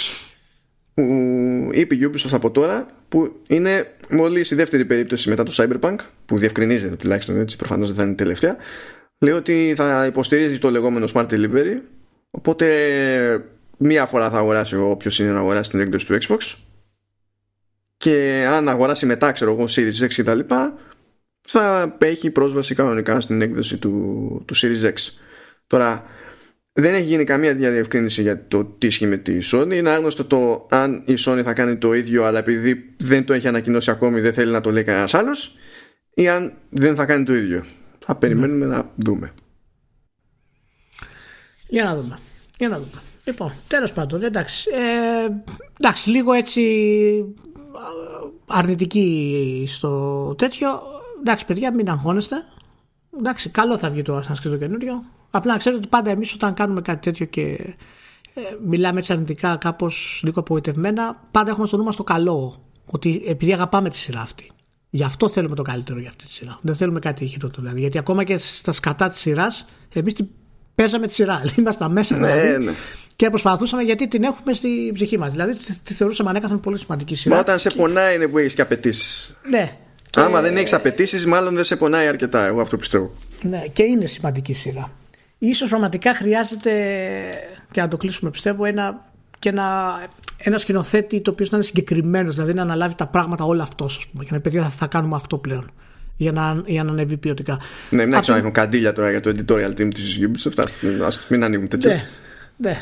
που 0.95 1.05
είπε 1.73 1.95
η 1.95 2.11
Ubisoft 2.13 2.33
από 2.33 2.51
τώρα 2.51 2.87
που 3.09 3.41
είναι 3.47 3.93
μόλις 4.11 4.51
η 4.51 4.55
δεύτερη 4.55 4.85
περίπτωση 4.85 5.29
μετά 5.29 5.43
το 5.43 5.53
Cyberpunk 5.57 5.97
που 6.25 6.39
διευκρινίζεται 6.39 6.97
τουλάχιστον 6.97 7.41
έτσι 7.41 7.57
προφανώς 7.57 7.89
δεν 7.89 7.97
θα 7.97 8.03
είναι 8.03 8.13
η 8.13 8.15
τελευταία 8.15 8.57
λέει 9.19 9.35
ότι 9.35 9.75
θα 9.77 10.07
υποστηρίζει 10.07 10.59
το 10.59 10.71
λεγόμενο 10.71 11.09
Smart 11.15 11.27
Delivery 11.27 11.77
οπότε 12.31 13.45
μία 13.77 14.07
φορά 14.07 14.31
θα 14.31 14.39
αγοράσει 14.39 14.77
όποιος 14.77 15.19
είναι 15.19 15.31
να 15.31 15.39
αγοράσει 15.39 15.71
την 15.71 15.81
έκδοση 15.81 16.07
του 16.07 16.19
Xbox 16.23 16.55
και 17.97 18.47
αν 18.51 18.69
αγοράσει 18.69 19.07
μετά 19.07 19.33
ξέρω 19.33 19.53
εγώ 19.53 19.65
Series 19.69 20.05
X 20.05 20.09
και 20.09 20.23
τα 20.23 20.35
λοιπά 20.35 20.79
θα 21.51 21.97
έχει 21.99 22.31
πρόσβαση 22.31 22.75
κανονικά 22.75 23.21
στην 23.21 23.43
έκδοση 23.43 23.77
του, 23.77 24.43
του 24.47 24.57
Series 24.57 24.85
X 24.85 24.95
τώρα 25.67 26.05
δεν 26.81 26.95
έχει 26.95 27.05
γίνει 27.05 27.25
καμία 27.25 27.55
διαδιευκρίνηση 27.55 28.23
για 28.23 28.47
το 28.49 28.65
τι 28.65 28.87
ισχύει 28.87 29.07
με 29.07 29.17
τη 29.17 29.39
Sony. 29.53 29.73
Είναι 29.73 29.91
άγνωστο 29.91 30.25
το 30.25 30.67
αν 30.71 31.03
η 31.07 31.15
Sony 31.19 31.41
θα 31.45 31.53
κάνει 31.53 31.77
το 31.77 31.95
ίδιο, 31.95 32.25
αλλά 32.25 32.39
επειδή 32.39 32.95
δεν 32.97 33.25
το 33.25 33.33
έχει 33.33 33.49
ανακοινώσει 33.49 33.91
ακόμη, 33.91 34.21
δεν 34.21 34.33
θέλει 34.33 34.53
να 34.53 34.61
το 34.61 34.71
λέει 34.71 34.83
κανένας 34.83 35.15
άλλος, 35.15 35.57
ή 36.15 36.29
αν 36.29 36.53
δεν 36.71 36.95
θα 36.95 37.05
κάνει 37.05 37.25
το 37.25 37.35
ίδιο. 37.35 37.65
Θα 37.99 38.15
περιμένουμε 38.15 38.67
να 38.67 38.91
δούμε. 38.97 39.33
Για 41.69 41.85
να 41.85 41.97
δούμε. 41.97 42.19
Για 42.59 42.69
να 42.69 42.77
δούμε. 42.77 43.03
Λοιπόν, 43.25 43.53
τέλος 43.69 43.93
πάντων, 43.93 44.23
εντάξει. 44.23 44.71
Ε, 44.73 45.33
εντάξει, 45.81 46.11
λίγο 46.11 46.33
έτσι 46.33 46.63
αρνητική 48.47 49.65
στο 49.69 50.35
τέτοιο. 50.39 50.69
Εντάξει, 51.21 51.47
παιδιά, 51.47 51.75
μην 51.75 51.91
αγχώνεστε. 51.91 52.37
Εντάξει, 53.19 53.49
καλό 53.49 53.79
θα 53.79 53.91
βγει 53.91 54.03
το 54.03 54.19
Assassin's 54.19 54.47
Creed 54.47 54.51
το 54.51 54.57
καινούριο. 54.57 55.05
Απλά 55.31 55.53
να 55.53 55.59
ξέρετε 55.59 55.81
ότι 55.81 55.91
πάντα 55.91 56.11
εμείς 56.11 56.35
όταν 56.35 56.55
κάνουμε 56.55 56.81
κάτι 56.81 57.01
τέτοιο 57.01 57.27
και 57.27 57.43
ε, 58.35 58.41
μιλάμε 58.67 58.99
έτσι 58.99 59.13
αρνητικά, 59.13 59.57
κάπως 59.57 60.21
λίγο 60.25 60.41
απογοητευμένα, 60.41 61.29
πάντα 61.31 61.51
έχουμε 61.51 61.67
στο 61.67 61.77
νου 61.77 61.85
μας 61.85 61.97
το 61.97 62.05
καλό. 62.05 62.63
Ότι 62.87 63.23
επειδή 63.27 63.53
αγαπάμε 63.53 63.91
τη 63.91 63.97
σειρά 63.97 64.21
αυτή. 64.21 64.51
Γι' 64.91 65.05
αυτό 65.05 65.29
θέλουμε 65.29 65.55
το 65.55 65.63
καλύτερο 65.63 66.01
για 66.01 66.09
αυτή 66.09 66.25
τη 66.25 66.33
σειρά. 66.33 66.59
Δεν 66.63 66.75
θέλουμε 66.75 66.99
κάτι 66.99 67.27
χειρότερο. 67.27 67.63
Δηλαδή. 67.63 67.81
Γιατί 67.81 67.99
ακόμα 67.99 68.25
και 68.25 68.39
στα 68.39 68.73
σκατά 68.73 69.09
της 69.09 69.19
σειράς, 69.21 69.65
εμείς 69.95 70.13
την 70.13 70.29
παίζαμε 70.75 71.07
τη 71.07 71.15
σειρά. 71.15 71.43
Ήμασταν 71.59 71.93
μέσα. 71.93 72.19
Ναι, 72.19 72.35
δηλαδή, 72.35 72.65
ναι. 72.65 72.73
Και 73.17 73.29
προσπαθούσαμε 73.29 73.83
γιατί 73.83 74.09
την 74.09 74.23
έχουμε 74.23 74.53
στη 74.53 74.91
ψυχή 74.95 75.19
μας. 75.19 75.31
Δηλαδή 75.31 75.55
τη, 75.55 75.79
τη 75.79 75.95
θεωρούσαμε 75.95 76.31
ανέκαθεν 76.31 76.61
πολύ 76.61 76.79
σημαντική 76.79 77.15
σειρά. 77.15 77.35
Μα 77.35 77.41
όταν 77.41 77.59
σε 77.59 77.71
πονάει 77.71 78.15
είναι 78.15 78.27
που 78.27 78.39
έχεις 78.39 78.55
και 78.55 78.63
απαιτήσεις. 78.63 79.37
Ναι. 79.51 79.79
Άμα 80.25 80.41
δεν 80.41 80.57
έχεις 80.57 80.73
απαιτήσεις, 80.73 81.27
μάλλον 81.27 81.55
δεν 81.55 81.65
σε 81.65 81.77
πονάει 81.77 82.07
αρκετά. 82.07 82.47
Εγώ 82.47 82.61
αυτό 82.61 82.77
πιστεύω. 82.77 83.13
Ναι, 83.43 83.63
και 83.73 83.83
είναι 83.83 84.07
σημαντική 84.07 84.53
σειρά. 84.53 84.93
Ίσως 85.39 85.69
πραγματικά 85.69 86.15
χρειάζεται 86.15 86.73
και 87.71 87.81
να 87.81 87.89
το 87.89 87.97
κλείσουμε 87.97 88.31
πιστεύω 88.31 88.65
ένα, 88.65 89.11
και 89.39 89.49
ένα, 89.49 89.99
ένα 90.39 90.59
σκηνοθέτη 90.59 91.21
το 91.21 91.31
οποίο 91.31 91.47
να 91.51 91.57
είναι 91.57 91.67
συγκεκριμένος, 91.67 92.35
δηλαδή 92.35 92.55
να 92.55 92.63
αναλάβει 92.63 92.95
τα 92.95 93.07
πράγματα 93.07 93.45
όλα 93.45 93.63
αυτός, 93.63 93.97
ας 93.97 94.07
πούμε. 94.07 94.25
Και 94.25 94.31
να 94.33 94.41
πει 94.41 94.51
θα, 94.51 94.69
θα 94.69 94.87
κάνουμε 94.87 95.17
αυτό 95.17 95.39
πλέον. 95.39 95.71
Για 96.17 96.33
να, 96.33 96.63
για 96.67 96.85
να 96.85 96.91
ανέβει 96.91 97.17
ποιοτικά. 97.17 97.61
Ναι, 97.91 98.05
μην 98.05 98.15
άρχισαν 98.15 98.35
να 98.35 98.41
έχουν 98.41 98.53
καντήλια 98.53 98.93
τώρα 98.93 99.11
για 99.11 99.21
το 99.21 99.31
editorial 99.37 99.81
team 99.81 99.95
της 99.95 100.19
Ubisoft. 100.21 100.65
Α 101.03 101.09
μην 101.29 101.45
ανοίγουν 101.45 101.69
τέτοιο. 101.69 101.91
Ναι, 101.91 102.05
ναι. 102.57 102.79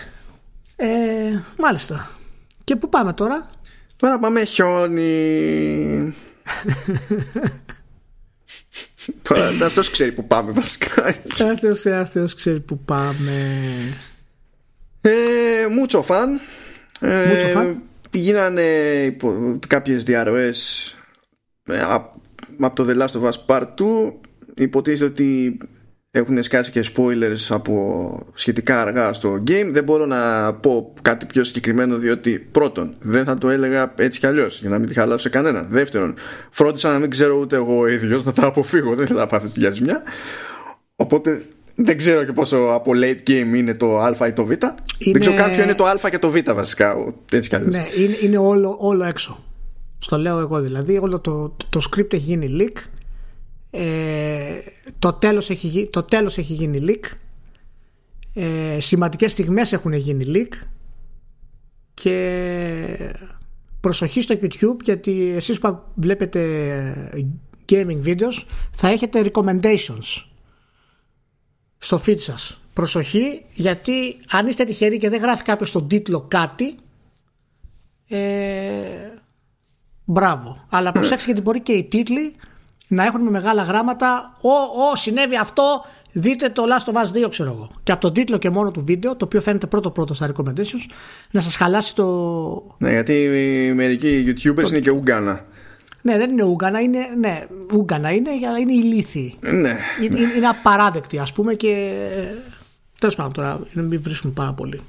Ε, 0.77 0.87
μάλιστα. 1.59 2.11
Και 2.65 2.77
πού 2.77 2.89
πάμε 2.89 3.13
τώρα; 3.13 3.47
Τώρα 3.97 4.19
πάμε 4.19 4.45
χιόνι. 4.45 6.15
Τώρα 9.23 9.49
αυτός 9.65 9.91
ξέρει 9.91 10.13
που 10.13 10.27
πάμε 10.27 10.53
βασικά. 10.53 11.05
Αυτός, 11.53 11.87
αυτός 11.87 12.35
ξέρει 12.35 12.61
που 12.61 12.79
πάμε. 12.79 13.57
Ε, 15.01 15.67
μούτσο 15.71 16.03
φαν. 16.03 16.41
Ε, 17.01 17.27
Μούτσο 17.29 17.49
φαν. 17.49 17.83
Γίνανε 18.11 18.63
υπο, 19.05 19.59
κάποιες 19.69 20.05
διαρροές 20.05 20.91
ε, 21.65 21.81
από 22.61 22.75
το 22.75 22.87
The 22.89 23.03
Last 23.03 23.21
of 23.21 23.31
Us 23.31 23.47
Part 23.47 23.67
2 23.79 24.13
υποτίθεται 24.55 25.05
ότι 25.05 25.59
έχουν 26.19 26.43
σκάσει 26.43 26.71
και 26.71 26.85
spoilers 26.95 27.47
από 27.49 28.27
σχετικά 28.35 28.81
αργά 28.81 29.13
στο 29.13 29.35
game. 29.35 29.69
Δεν 29.71 29.85
μπορώ 29.85 30.07
να 30.07 30.53
πω 30.55 30.93
κάτι 31.03 31.27
πιο 31.27 31.45
συγκεκριμένο 31.45 31.97
διότι 31.97 32.39
πρώτον 32.39 32.95
δεν 32.99 33.25
θα 33.25 33.39
το 33.39 33.49
έλεγα 33.49 33.93
έτσι 33.97 34.19
κι 34.19 34.27
αλλιώς 34.27 34.61
για 34.61 34.69
να 34.69 34.79
μην 34.79 34.89
τη 34.89 34.95
χαλάσω 34.95 35.19
σε 35.19 35.29
κανένα. 35.29 35.63
Δεύτερον 35.63 36.15
φρόντισα 36.51 36.93
να 36.93 36.99
μην 36.99 37.11
ξέρω 37.11 37.39
ούτε 37.39 37.57
εγώ 37.57 37.79
ο 37.79 37.87
ίδιος 37.87 38.25
να 38.25 38.33
τα 38.33 38.47
αποφύγω 38.47 38.95
δεν 38.95 39.07
θέλω 39.07 39.19
να 39.19 39.27
πάθω 39.27 39.49
για 39.55 39.71
ζημιά 39.71 40.03
οπότε 40.97 41.43
δεν 41.75 41.97
ξέρω 41.97 42.25
και 42.25 42.33
πόσο 42.33 42.57
από 42.57 42.93
late 42.95 43.31
game 43.31 43.55
είναι 43.57 43.75
το 43.75 43.99
α 43.99 44.27
ή 44.27 44.33
το 44.33 44.45
β. 44.45 44.51
Είναι... 44.51 44.75
δεν 44.99 45.21
ξέρω 45.21 45.37
καν 45.37 45.51
ποιο 45.51 45.63
είναι 45.63 45.75
το 45.75 45.85
α 45.85 46.11
και 46.11 46.19
το 46.19 46.31
β 46.31 46.37
βασικά 46.55 46.97
έτσι 47.33 47.49
κι 47.49 47.55
αλλιώς. 47.55 47.75
Ναι 47.75 47.87
είναι, 47.97 48.17
είναι 48.23 48.39
όλο, 48.39 48.77
όλο 48.81 49.05
έξω. 49.05 49.45
Στο 49.99 50.19
λέω 50.19 50.39
εγώ 50.39 50.61
δηλαδή 50.61 50.99
όλο 50.99 51.21
το, 51.21 51.55
το, 51.57 51.67
το 51.71 51.81
script 51.91 52.13
έχει 52.13 52.23
γίνει 52.23 52.57
leak 52.61 52.81
ε, 53.77 54.59
το, 54.99 55.13
τέλος 55.13 55.51
έχει, 55.51 55.89
το 55.93 56.03
τέλος 56.03 56.39
έχει 56.39 56.53
γίνει 56.53 56.85
leak. 56.89 57.05
Ε, 58.35 58.81
σημαντικές 58.81 59.33
στιγμές 59.33 59.73
έχουν 59.73 59.93
γίνει 59.93 60.25
leak. 60.29 60.55
Και 61.95 63.15
προσοχή 63.81 64.21
στο 64.21 64.35
YouTube 64.41 64.83
γιατί 64.85 65.33
εσείς 65.37 65.59
που 65.59 65.79
βλέπετε 65.95 66.43
gaming 67.73 68.03
videos 68.05 68.45
θα 68.71 68.89
έχετε 68.89 69.31
recommendations 69.33 70.25
στο 71.79 72.01
feed 72.07 72.21
σας. 72.21 72.61
Προσοχή 72.73 73.45
γιατί 73.55 74.17
αν 74.31 74.47
είστε 74.47 74.65
τυχεροί 74.65 74.99
και 74.99 75.09
δεν 75.09 75.21
γράφει 75.21 75.43
κάποιος 75.43 75.69
στον 75.69 75.89
τίτλο 75.89 76.21
κάτι 76.29 76.77
ε, 78.09 79.13
μπράβο. 80.05 80.65
Αλλά 80.69 80.93
προσέξτε 80.93 81.25
γιατί 81.25 81.41
μπορεί 81.41 81.61
και 81.61 81.73
οι 81.73 81.85
τίτλοι 81.85 82.35
να 82.87 83.05
έχουν 83.05 83.23
με 83.23 83.31
μεγάλα 83.31 83.63
γράμματα 83.63 84.37
«Ω, 84.41 84.51
ω, 84.91 84.97
συνέβη 84.97 85.37
αυτό, 85.37 85.85
δείτε 86.13 86.49
το 86.49 86.65
Last 86.67 86.93
of 86.93 86.95
Us 86.95 87.25
2» 87.25 87.31
ξέρω 87.31 87.51
εγώ. 87.51 87.71
Και 87.83 87.93
από 87.93 88.01
τον 88.01 88.13
τίτλο 88.13 88.39
και 88.39 88.51
μόνο 88.51 88.71
του 88.71 88.85
βίντεο, 88.85 89.17
το 89.17 89.25
οποίο 89.25 89.41
φαίνεται 89.41 89.67
πρώτο 89.67 89.91
πρώτο 89.91 90.15
στα 90.15 90.31
recommendations, 90.33 90.91
να 91.31 91.41
σας 91.41 91.57
χαλάσει 91.57 91.95
το... 91.95 92.77
Ναι, 92.79 92.91
γιατί 92.91 93.13
οι 93.69 93.73
μερικοί 93.73 94.25
YouTubers 94.29 94.63
το... 94.63 94.69
είναι 94.69 94.81
και 94.81 94.91
Ούγκανα. 94.91 95.45
Ναι, 96.03 96.19
δεν 96.19 96.31
είναι 96.31 96.43
Ούγκανα, 96.43 96.81
είναι, 96.81 96.99
ναι, 97.19 97.47
Ούγκανα 97.73 98.11
είναι, 98.11 98.31
αλλά 98.49 98.59
είναι 98.59 98.73
ηλίθιοι. 98.73 99.37
Ναι, 99.41 99.51
ναι. 99.51 99.77
Είναι, 100.03 100.19
είναι 100.37 100.49
απαράδεκτοι 100.49 101.19
ας 101.19 101.33
πούμε 101.33 101.55
και... 101.55 101.93
Τέλος 102.99 103.15
πάντων 103.15 103.33
τώρα, 103.33 103.61
μην 103.73 104.03
βρίσκουν 104.03 104.33
πάρα 104.33 104.53
πολύ. 104.53 104.81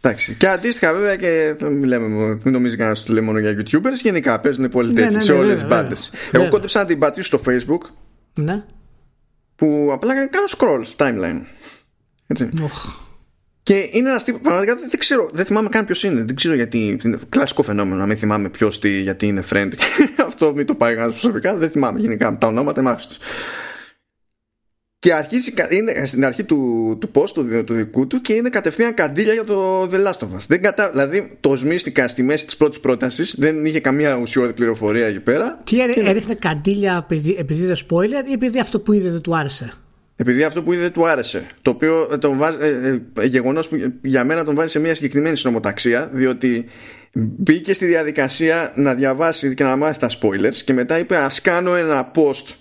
Εντάξει. 0.00 0.34
Και 0.34 0.48
αντίστοιχα, 0.48 0.92
βέβαια, 0.92 1.16
και 1.16 1.56
μιλάμε, 1.70 2.06
μην 2.44 2.52
νομίζεις 2.52 2.76
κανένας 2.76 2.98
ότι 2.98 3.08
το 3.08 3.14
λέει 3.14 3.22
μόνο 3.22 3.38
για 3.38 3.56
YouTubers. 3.58 4.00
Γενικά 4.02 4.40
παίζουν 4.40 4.68
πολύ 4.68 4.92
τέτοιοι 4.92 5.10
ναι, 5.10 5.16
ναι, 5.16 5.22
σε 5.22 5.32
όλε 5.32 5.52
τις 5.52 5.66
μπάντες. 5.66 6.12
Εγώ 6.32 6.48
κόντεψα 6.48 6.78
να 6.78 6.86
την 6.86 6.98
πατήσω 6.98 7.26
στο 7.26 7.40
Facebook. 7.46 7.90
Ναι. 8.34 8.64
Που 9.56 9.90
απλά 9.92 10.14
κάνω 10.14 10.46
scroll 10.56 10.80
στο 10.82 10.94
timeline. 10.98 11.40
Έτσι. 12.26 12.48
Oh. 12.60 13.06
Και 13.62 13.88
είναι 13.92 14.08
ένας 14.08 14.24
τύπο, 14.24 14.38
πραγματικά 14.38 14.74
δεν 14.74 14.98
ξέρω, 14.98 15.30
δεν 15.32 15.44
θυμάμαι 15.44 15.68
καν 15.68 15.84
ποιος 15.84 16.04
είναι. 16.04 16.22
Δεν 16.22 16.36
ξέρω 16.36 16.54
γιατί. 16.54 16.98
Είναι 17.04 17.18
κλασικό 17.28 17.62
φαινόμενο 17.62 17.96
να 17.96 18.06
μην 18.06 18.16
θυμάμαι 18.16 18.48
ποιος 18.48 18.78
τι, 18.78 19.00
γιατί 19.00 19.26
είναι 19.26 19.44
friend. 19.50 19.72
Αυτό 20.28 20.52
μην 20.54 20.66
το 20.66 20.74
πάει 20.74 20.94
κανένας 20.94 21.20
προσωπικά. 21.20 21.56
Δεν 21.56 21.70
θυμάμαι 21.70 22.00
γενικά 22.00 22.38
τα 22.38 22.46
ονόματα, 22.46 22.80
εμά 22.80 22.98
και 25.00 25.12
αρχίζει, 25.12 25.52
είναι 25.70 26.06
στην 26.06 26.24
αρχή 26.24 26.44
του, 26.44 26.96
του 27.00 27.10
post 27.14 27.30
του, 27.30 27.64
του 27.64 27.74
δικού 27.74 28.06
του 28.06 28.20
και 28.20 28.32
είναι 28.32 28.48
κατευθείαν 28.48 28.94
καντήλια 28.94 29.32
για 29.32 29.44
το 29.44 29.82
The 29.82 30.06
Last 30.06 30.18
of 30.18 30.36
Us. 30.36 30.46
Δεν 30.48 30.62
κατα... 30.62 30.90
Δηλαδή 30.90 31.36
το 31.40 31.56
σμίστηκα 31.56 32.08
στη 32.08 32.22
μέση 32.22 32.44
της 32.46 32.56
πρώτης 32.56 32.80
πρότασης, 32.80 33.34
δεν 33.38 33.64
είχε 33.64 33.80
καμία 33.80 34.16
ουσιώδη 34.16 34.52
πληροφορία 34.52 35.06
εκεί 35.06 35.20
πέρα. 35.20 35.60
Τι 35.64 35.76
και... 35.76 36.02
έριχνε 36.04 36.34
καντήλια 36.34 37.06
επειδή, 37.10 37.36
επειδή 37.38 37.62
είδες 37.62 37.86
spoiler 37.90 38.28
ή 38.28 38.32
επειδή 38.32 38.58
αυτό 38.58 38.80
που 38.80 38.92
είδες 38.92 39.12
δεν 39.12 39.20
του 39.20 39.36
άρεσε; 39.36 39.72
Επειδή 40.16 40.44
αυτό 40.44 40.62
που 40.62 40.72
είδε 40.72 40.82
δεν 40.82 40.92
του 40.92 41.08
άρεσε. 41.08 41.46
Το 41.62 41.70
οποίο 41.70 42.18
τον 42.20 42.36
βάζει, 42.36 42.56
ε, 42.60 42.98
ε, 43.20 43.26
γεγονός 43.26 43.68
που 43.68 43.92
για 44.02 44.24
μένα 44.24 44.44
τον 44.44 44.54
βάζει 44.54 44.70
σε 44.70 44.78
μια 44.78 44.94
συγκεκριμένη 44.94 45.36
συνομοταξία, 45.36 46.10
διότι 46.12 46.66
μπήκε 47.12 47.72
στη 47.72 47.86
διαδικασία 47.86 48.72
να 48.76 48.94
διαβάσει 48.94 49.54
και 49.54 49.64
να 49.64 49.76
μάθει 49.76 49.98
τα 49.98 50.08
spoilers 50.20 50.56
και 50.64 50.72
μετά 50.72 50.98
είπε 50.98 51.16
Α 51.16 51.30
κάνω 51.42 51.74
ένα 51.74 52.10
post 52.14 52.54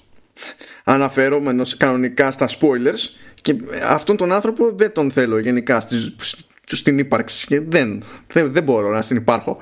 αναφερόμενος 0.90 1.78
κανονικά 1.78 2.32
στα 2.32 2.48
spoilers 2.48 3.32
και 3.42 3.56
αυτόν 3.84 4.18
τον 4.18 4.32
άνθρωπο 4.32 4.72
δεν 4.76 4.92
τον 4.92 5.12
θέλω 5.12 5.40
γενικά 5.40 5.80
στις, 5.80 6.16
στην 6.64 6.98
ύπαρξη 6.98 7.48
και 7.48 7.62
δεν, 7.62 8.04
δεν, 8.34 8.52
δεν 8.52 8.64
μπορώ 8.64 8.90
να 8.90 9.02
συνυπάρχω 9.02 9.58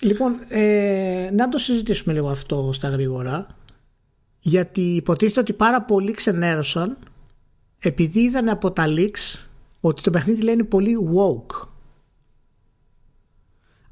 Λοιπόν, 0.00 0.36
ε, 0.48 1.30
να 1.32 1.48
το 1.48 1.58
συζητήσουμε 1.58 2.14
λίγο 2.14 2.28
αυτό 2.28 2.70
στα 2.72 2.88
γρήγορα 2.88 3.46
γιατί 4.40 4.80
υποτίθεται 4.80 5.40
ότι 5.40 5.52
πάρα 5.52 5.82
πολλοί 5.82 6.12
ξενέρωσαν 6.12 6.98
επειδή 7.78 8.20
είδαν 8.20 8.48
από 8.48 8.70
τα 8.70 8.84
leaks 8.88 9.38
ότι 9.80 10.02
το 10.02 10.10
παιχνίδι 10.10 10.42
λένε 10.42 10.62
πολύ 10.62 10.96
woke. 11.14 11.68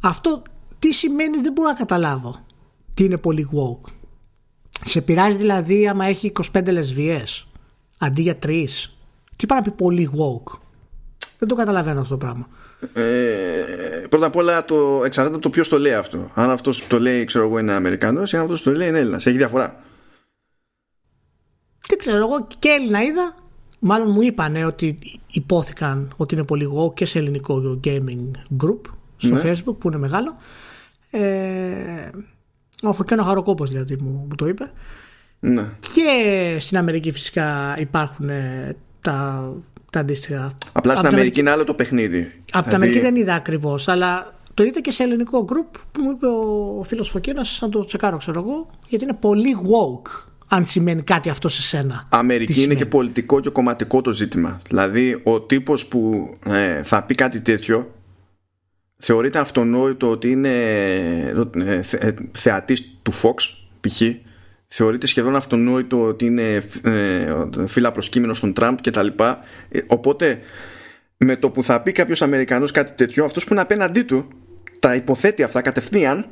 Αυτό 0.03 0.43
τι 0.79 0.93
σημαίνει 0.93 1.41
δεν 1.41 1.53
μπορώ 1.53 1.69
να 1.69 1.75
καταλάβω 1.75 2.47
τι 2.95 3.05
είναι 3.05 3.19
πολύ 3.19 3.49
woke. 3.53 3.93
Σε 4.85 5.01
πειράζει 5.01 5.37
δηλαδή 5.37 5.89
άμα 5.89 6.05
έχει 6.05 6.33
25 6.55 6.63
λεσβιές 6.71 7.47
αντί 7.99 8.23
για 8.23 8.39
3. 8.43 8.67
Τι 9.37 9.47
πάει 9.47 9.59
να 9.59 9.65
πει 9.65 9.71
πολύ 9.71 10.11
woke. 10.13 10.59
Δεν 11.39 11.49
το 11.49 11.55
καταλαβαίνω 11.55 12.01
αυτό 12.01 12.17
το 12.17 12.19
πράγμα. 12.19 12.49
Ε, 12.93 14.07
πρώτα 14.09 14.27
απ' 14.27 14.37
όλα 14.37 14.65
το 14.65 15.03
εξαρτάται 15.05 15.35
από 15.35 15.43
το 15.43 15.51
ποιος 15.51 15.69
το 15.69 15.79
λέει 15.79 15.95
αυτό. 15.95 16.31
Αν 16.35 16.51
αυτός 16.51 16.87
το 16.87 17.01
λέει, 17.01 17.25
ξέρω 17.25 17.45
εγώ, 17.45 17.59
είναι 17.59 17.73
Αμερικανός, 17.73 18.33
ή 18.33 18.37
αν 18.37 18.43
αυτός 18.43 18.63
το 18.63 18.71
λέει 18.71 18.89
είναι 18.89 18.99
Έλληνας. 18.99 19.27
Έχει 19.27 19.37
διαφορά. 19.37 19.83
Τι 21.89 21.97
ξέρω, 21.97 22.17
εγώ 22.17 22.47
και 22.59 22.69
Έλληνα 22.69 23.03
είδα. 23.03 23.35
Μάλλον 23.79 24.11
μου 24.11 24.23
είπαν 24.23 24.57
ότι 24.57 24.99
υπόθηκαν 25.33 26.13
ότι 26.17 26.35
είναι 26.35 26.45
πολύ 26.45 26.69
woke 26.77 26.95
και 26.95 27.05
σε 27.05 27.19
ελληνικό 27.19 27.81
gaming 27.85 28.31
group 28.65 28.81
στο 29.17 29.35
ναι. 29.35 29.41
facebook 29.45 29.77
που 29.79 29.89
είναι 29.89 29.99
μεγάλο. 29.99 30.37
Ε, 31.11 32.11
ο 32.83 32.93
Φωκιάνο 32.93 33.23
Χαροκόπος 33.23 33.71
δηλαδή 33.71 33.97
μου, 34.01 34.27
μου 34.29 34.35
το 34.35 34.49
είπε. 34.49 34.71
Ναι. 35.41 35.65
Και 35.95 36.57
στην 36.61 36.77
Αμερική 36.77 37.13
φυσικά 37.13 37.77
υπάρχουν 37.79 38.29
ε, 38.29 38.77
τα, 39.01 39.53
τα 39.93 40.01
αντίστοιχα. 40.01 40.53
Απλά 40.73 40.97
στην 40.97 41.07
Αμερική 41.09 41.41
είναι 41.41 41.51
άλλο 41.51 41.65
το 41.65 41.75
παιχνίδι. 41.75 42.21
Από 42.21 42.31
δηλαδή... 42.45 42.65
την 42.65 42.75
Αμερική 42.75 43.01
δεν 43.01 43.17
είδα 43.17 43.35
ακριβώς, 43.35 43.89
αλλά 43.89 44.35
το 44.55 44.65
είδα 44.65 44.81
και 44.81 44.91
σε 44.91 45.03
ελληνικό 45.03 45.45
group 45.49 45.79
που 45.93 46.03
μου 46.03 46.11
είπε 46.11 46.27
ο 46.27 46.83
φίλος 46.87 47.09
Φωκίνα, 47.09 47.45
να 47.61 47.69
το 47.69 47.85
τσεκάρω, 47.85 48.17
ξέρω 48.17 48.41
εγώ, 48.41 48.71
γιατί 48.89 49.05
είναι 49.05 49.17
πολύ 49.21 49.57
woke. 49.63 50.23
Αν 50.51 50.65
σημαίνει 50.65 51.03
κάτι 51.03 51.29
αυτό 51.29 51.49
σε 51.49 51.63
σένα. 51.63 52.07
Αμερική 52.09 52.63
είναι 52.63 52.75
και 52.75 52.87
πολιτικό 52.87 53.41
και 53.41 53.51
κομματικό 53.51 54.01
το 54.01 54.13
ζήτημα. 54.13 54.61
Δηλαδή, 54.69 55.21
ο 55.25 55.41
τύπος 55.41 55.87
που 55.87 56.31
ε, 56.45 56.83
θα 56.83 57.05
πει 57.05 57.15
κάτι 57.15 57.41
τέτοιο 57.41 57.93
θεωρείται 58.99 59.39
αυτονόητο 59.39 60.11
ότι 60.11 60.31
είναι 60.31 60.55
ε, 61.65 61.83
ε, 61.91 62.15
θεατής 62.33 62.99
του 63.03 63.13
Fox 63.13 63.35
π.χ. 63.81 64.03
θεωρείται 64.67 65.07
σχεδόν 65.07 65.37
αυτονόητο 65.37 66.03
ότι 66.03 66.27
είναι 66.27 66.63
ε, 66.85 67.67
φύλλα 67.67 67.93
προσκύμενος 67.93 68.37
στον 68.37 68.53
Τραμπ 68.53 68.77
και 68.77 68.91
τα 68.91 69.03
λοιπά 69.03 69.39
οπότε 69.87 70.41
με 71.17 71.37
το 71.37 71.51
που 71.51 71.63
θα 71.63 71.83
πει 71.83 71.93
κάποιος 71.93 72.23
Αμερικανός 72.23 72.71
κάτι 72.71 72.93
τέτοιο 72.93 73.25
αυτός 73.25 73.45
που 73.45 73.53
είναι 73.53 73.63
απέναντί 73.63 74.03
του 74.03 74.29
τα 74.79 74.95
υποθέτει 74.95 75.43
αυτά 75.43 75.63
κατευθείαν 75.63 76.31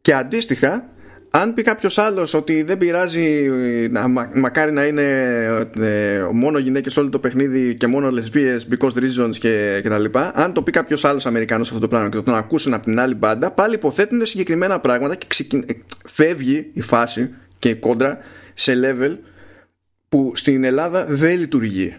και 0.00 0.14
αντίστοιχα 0.14 0.93
αν 1.36 1.54
πει 1.54 1.62
κάποιος 1.62 1.98
άλλος 1.98 2.34
ότι 2.34 2.62
δεν 2.62 2.78
πειράζει, 2.78 3.50
να, 3.90 4.08
μα, 4.08 4.30
μακάρι 4.34 4.72
να 4.72 4.84
είναι 4.84 5.02
ε, 5.80 6.26
μόνο 6.32 6.58
γυναίκες 6.58 6.96
όλο 6.96 7.08
το 7.08 7.18
παιχνίδι 7.18 7.74
και 7.74 7.86
μόνο 7.86 8.10
λεσβείε, 8.10 8.56
because 8.70 8.92
reasons 8.92 9.36
και, 9.38 9.80
και 9.82 9.88
τα 9.88 9.98
λοιπά, 9.98 10.32
αν 10.34 10.52
το 10.52 10.62
πει 10.62 10.70
κάποιος 10.70 11.04
άλλος 11.04 11.26
Αμερικανό 11.26 11.62
αυτό 11.62 11.78
το 11.78 11.88
πράγμα 11.88 12.08
και 12.08 12.16
το 12.16 12.22
τον 12.22 12.34
ακούσουν 12.34 12.74
από 12.74 12.82
την 12.82 13.00
άλλη 13.00 13.14
μπάντα, 13.14 13.50
πάλι 13.50 13.74
υποθέτουν 13.74 14.26
συγκεκριμένα 14.26 14.80
πράγματα 14.80 15.14
και 15.14 15.26
ξεκιν... 15.28 15.64
φεύγει 16.04 16.70
η 16.72 16.80
φάση 16.80 17.30
και 17.58 17.68
η 17.68 17.74
κόντρα 17.74 18.18
σε 18.54 18.72
level 18.84 19.16
που 20.08 20.32
στην 20.34 20.64
Ελλάδα 20.64 21.06
δεν 21.08 21.38
λειτουργεί. 21.38 21.96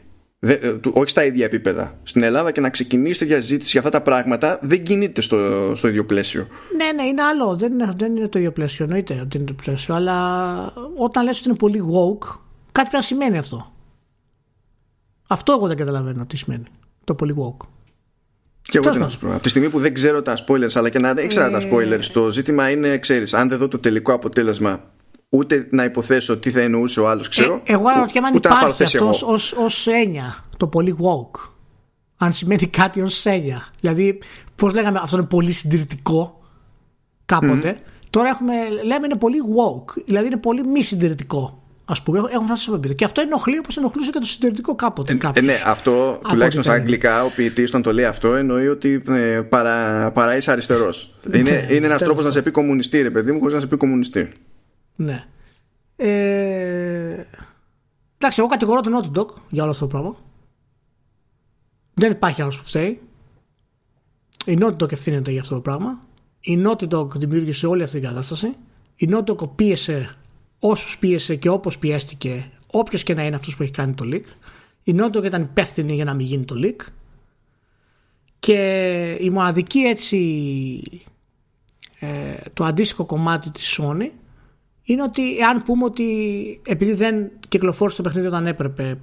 Ε, 0.47 0.79
όχι 0.91 1.09
στα 1.09 1.25
ίδια 1.25 1.45
επίπεδα. 1.45 1.99
Στην 2.03 2.23
Ελλάδα 2.23 2.51
και 2.51 2.61
να 2.61 2.69
ξεκινήσει 2.69 3.19
τέτοια 3.19 3.35
συζήτηση 3.35 3.69
για 3.71 3.79
αυτά 3.79 3.91
τα 3.91 4.01
πράγματα 4.01 4.59
δεν 4.61 4.83
κινείται 4.83 5.21
στο, 5.21 5.71
στο 5.75 5.87
ίδιο 5.87 6.05
πλαίσιο. 6.05 6.47
Ναι, 6.77 7.01
ναι, 7.01 7.07
είναι 7.07 7.21
άλλο. 7.21 7.55
Δεν 7.55 7.71
είναι, 7.71 7.93
δεν 7.97 8.15
είναι 8.15 8.27
το 8.27 8.39
ίδιο 8.39 8.51
πλαίσιο. 8.51 8.85
Εννοείται 8.85 9.19
ότι 9.21 9.37
είναι 9.37 9.45
το 9.45 9.53
πλαίσιο. 9.53 9.95
Αλλά 9.95 10.73
όταν 10.97 11.23
λες 11.23 11.39
ότι 11.39 11.49
είναι 11.49 11.57
πολύ 11.57 11.79
woke, 11.79 12.27
κάτι 12.71 12.89
πρέπει 12.89 12.95
να 12.95 13.01
σημαίνει 13.01 13.37
αυτό. 13.37 13.73
Αυτό 15.27 15.51
εγώ 15.51 15.67
δεν 15.67 15.77
καταλαβαίνω 15.77 16.25
τι 16.25 16.37
σημαίνει. 16.37 16.65
Το 17.03 17.15
πολύ 17.15 17.35
woke. 17.37 17.67
Και 18.61 18.77
εγώ 18.77 18.89
τι 18.91 18.99
να 18.99 19.09
σου 19.09 19.19
πω. 19.19 19.31
Από 19.31 19.41
τη 19.41 19.49
στιγμή 19.49 19.69
που 19.69 19.79
δεν 19.79 19.93
ξέρω 19.93 20.21
τα 20.21 20.37
spoilers, 20.45 20.71
αλλά 20.73 20.89
και 20.89 20.99
να 20.99 21.13
δεν 21.13 21.25
ήξερα 21.25 21.51
τα 21.51 21.57
ε, 21.57 21.69
spoilers, 21.71 22.03
το 22.13 22.29
ζήτημα 22.29 22.69
είναι, 22.69 22.97
ξέρεις, 22.97 23.33
αν 23.33 23.49
δεν 23.49 23.57
δω 23.57 23.67
το 23.67 23.79
τελικό 23.79 24.13
αποτέλεσμα 24.13 24.83
ούτε 25.30 25.67
να 25.71 25.84
υποθέσω 25.84 26.38
τι 26.38 26.51
θα 26.51 26.61
εννοούσε 26.61 26.99
ο 26.99 27.09
άλλος, 27.09 27.30
ξέρω. 27.30 27.61
Ε, 27.63 27.73
εγώ 27.73 27.88
αναρωτιέμαι 27.88 28.28
αν 28.28 28.36
υπάρχει 28.36 28.84
αυτός 28.84 29.23
ως 29.57 29.88
έννοια, 29.88 30.45
το 30.57 30.67
πολύ 30.67 30.97
woke. 30.99 31.49
Αν 32.17 32.34
σημαίνει 32.34 32.67
κάτι 32.67 33.01
ως 33.01 33.26
έννοια. 33.26 33.73
Δηλαδή, 33.80 34.19
πώς 34.55 34.73
λέγαμε, 34.73 34.99
αυτό 35.03 35.17
είναι 35.17 35.26
πολύ 35.26 35.51
συντηρητικό 35.51 36.41
κάποτε. 37.26 37.76
Τώρα 38.09 38.30
έχουμε, 38.30 38.53
λέμε 38.86 39.05
είναι 39.05 39.15
πολύ 39.15 39.38
woke. 39.55 40.01
Δηλαδή 40.05 40.26
είναι 40.26 40.38
πολύ 40.38 40.67
μη 40.67 40.82
συντηρητικό. 40.82 41.63
Α 41.86 42.01
πούμε, 42.01 42.19
έχουν 42.32 42.45
φτάσει 42.45 42.63
σε 42.63 42.71
επίπεδο. 42.71 42.93
Και 42.93 43.05
αυτό 43.05 43.21
ενοχλεί 43.21 43.57
όπως 43.57 43.78
ενοχλούσε 43.78 44.11
και 44.11 44.19
το 44.19 44.26
συντηρητικό 44.26 44.76
κάποτε. 44.76 45.17
Ε, 45.21 45.30
ε, 45.34 45.41
ναι, 45.41 45.53
αυτό 45.65 46.19
τουλάχιστον 46.30 46.63
στα 46.63 46.73
αγγλικά, 46.73 47.23
ο 47.23 47.30
ποιητής 47.36 47.69
όταν 47.69 47.82
το 47.82 47.93
λέει 47.93 48.05
αυτό 48.05 48.36
εννοεί 48.36 48.67
ότι 48.67 49.01
ε, 49.09 49.41
παρά, 49.49 50.11
παρά 50.11 50.36
είσαι 50.36 50.51
αριστερός. 50.51 51.15
είναι 51.34 51.49
ναι, 51.49 51.76
είναι 51.76 51.86
ένας 51.86 52.01
τρόπος 52.01 52.23
να 52.23 52.32
σε 52.32 52.41
πει 52.41 52.51
κομμουνιστή, 52.51 53.01
ρε 53.01 53.09
παιδί 53.09 53.32
μου, 53.32 53.39
χωρίς 53.39 53.53
να 53.53 53.59
σε 53.59 53.67
πει 53.67 53.78
κομμουνιστή. 53.78 54.30
Ναι. 54.95 55.27
Ε, 55.95 57.25
εντάξει, 58.17 58.39
εγώ 58.39 58.47
κατηγορώ 58.47 58.81
τον 58.81 58.93
Naughty 58.95 59.19
Dog 59.19 59.27
για 59.49 59.63
όλο 59.63 59.71
αυτό 59.71 59.87
το 59.87 59.91
πράγμα. 59.91 60.15
Δεν 61.93 62.11
υπάρχει 62.11 62.41
άλλος 62.41 62.57
που 62.57 62.65
φταίει. 62.65 63.01
Η 64.45 64.57
Naughty 64.61 64.77
Dog 64.83 64.91
ευθύνεται 64.91 65.31
για 65.31 65.41
αυτό 65.41 65.55
το 65.55 65.61
πράγμα. 65.61 66.05
Η 66.39 66.63
Naughty 66.65 66.87
Dog 66.89 67.09
δημιούργησε 67.09 67.67
όλη 67.67 67.83
αυτή 67.83 67.99
την 67.99 68.07
κατάσταση. 68.07 68.55
Η 68.95 69.09
Naughty 69.11 69.35
Dog 69.35 69.55
πίεσε 69.55 70.17
όσους 70.59 70.97
πίεσε 70.99 71.35
και 71.35 71.49
όπως 71.49 71.77
πιέστηκε, 71.77 72.51
όποιος 72.71 73.03
και 73.03 73.13
να 73.13 73.25
είναι 73.25 73.35
αυτός 73.35 73.55
που 73.55 73.63
έχει 73.63 73.71
κάνει 73.71 73.93
το 73.93 74.03
leak. 74.07 74.25
Η 74.83 74.95
Naughty 74.97 75.17
Dog 75.17 75.23
ήταν 75.23 75.41
υπεύθυνη 75.41 75.93
για 75.93 76.05
να 76.05 76.13
μην 76.13 76.25
γίνει 76.25 76.45
το 76.45 76.55
leak. 76.57 76.85
Και 78.39 79.17
η 79.19 79.29
μοναδική 79.29 79.79
έτσι 79.79 80.19
ε, 81.99 82.33
το 82.53 82.63
αντίστοιχο 82.63 83.05
κομμάτι 83.05 83.49
της 83.49 83.79
Sony 83.81 84.09
είναι 84.86 85.03
ότι 85.03 85.38
εάν 85.38 85.63
πούμε 85.63 85.83
ότι 85.83 86.05
επειδή 86.65 86.93
δεν 86.93 87.31
κυκλοφόρησε 87.47 87.97
το 87.97 88.03
παιχνίδι 88.03 88.27
όταν 88.27 88.47
έπρεπε, 88.47 88.97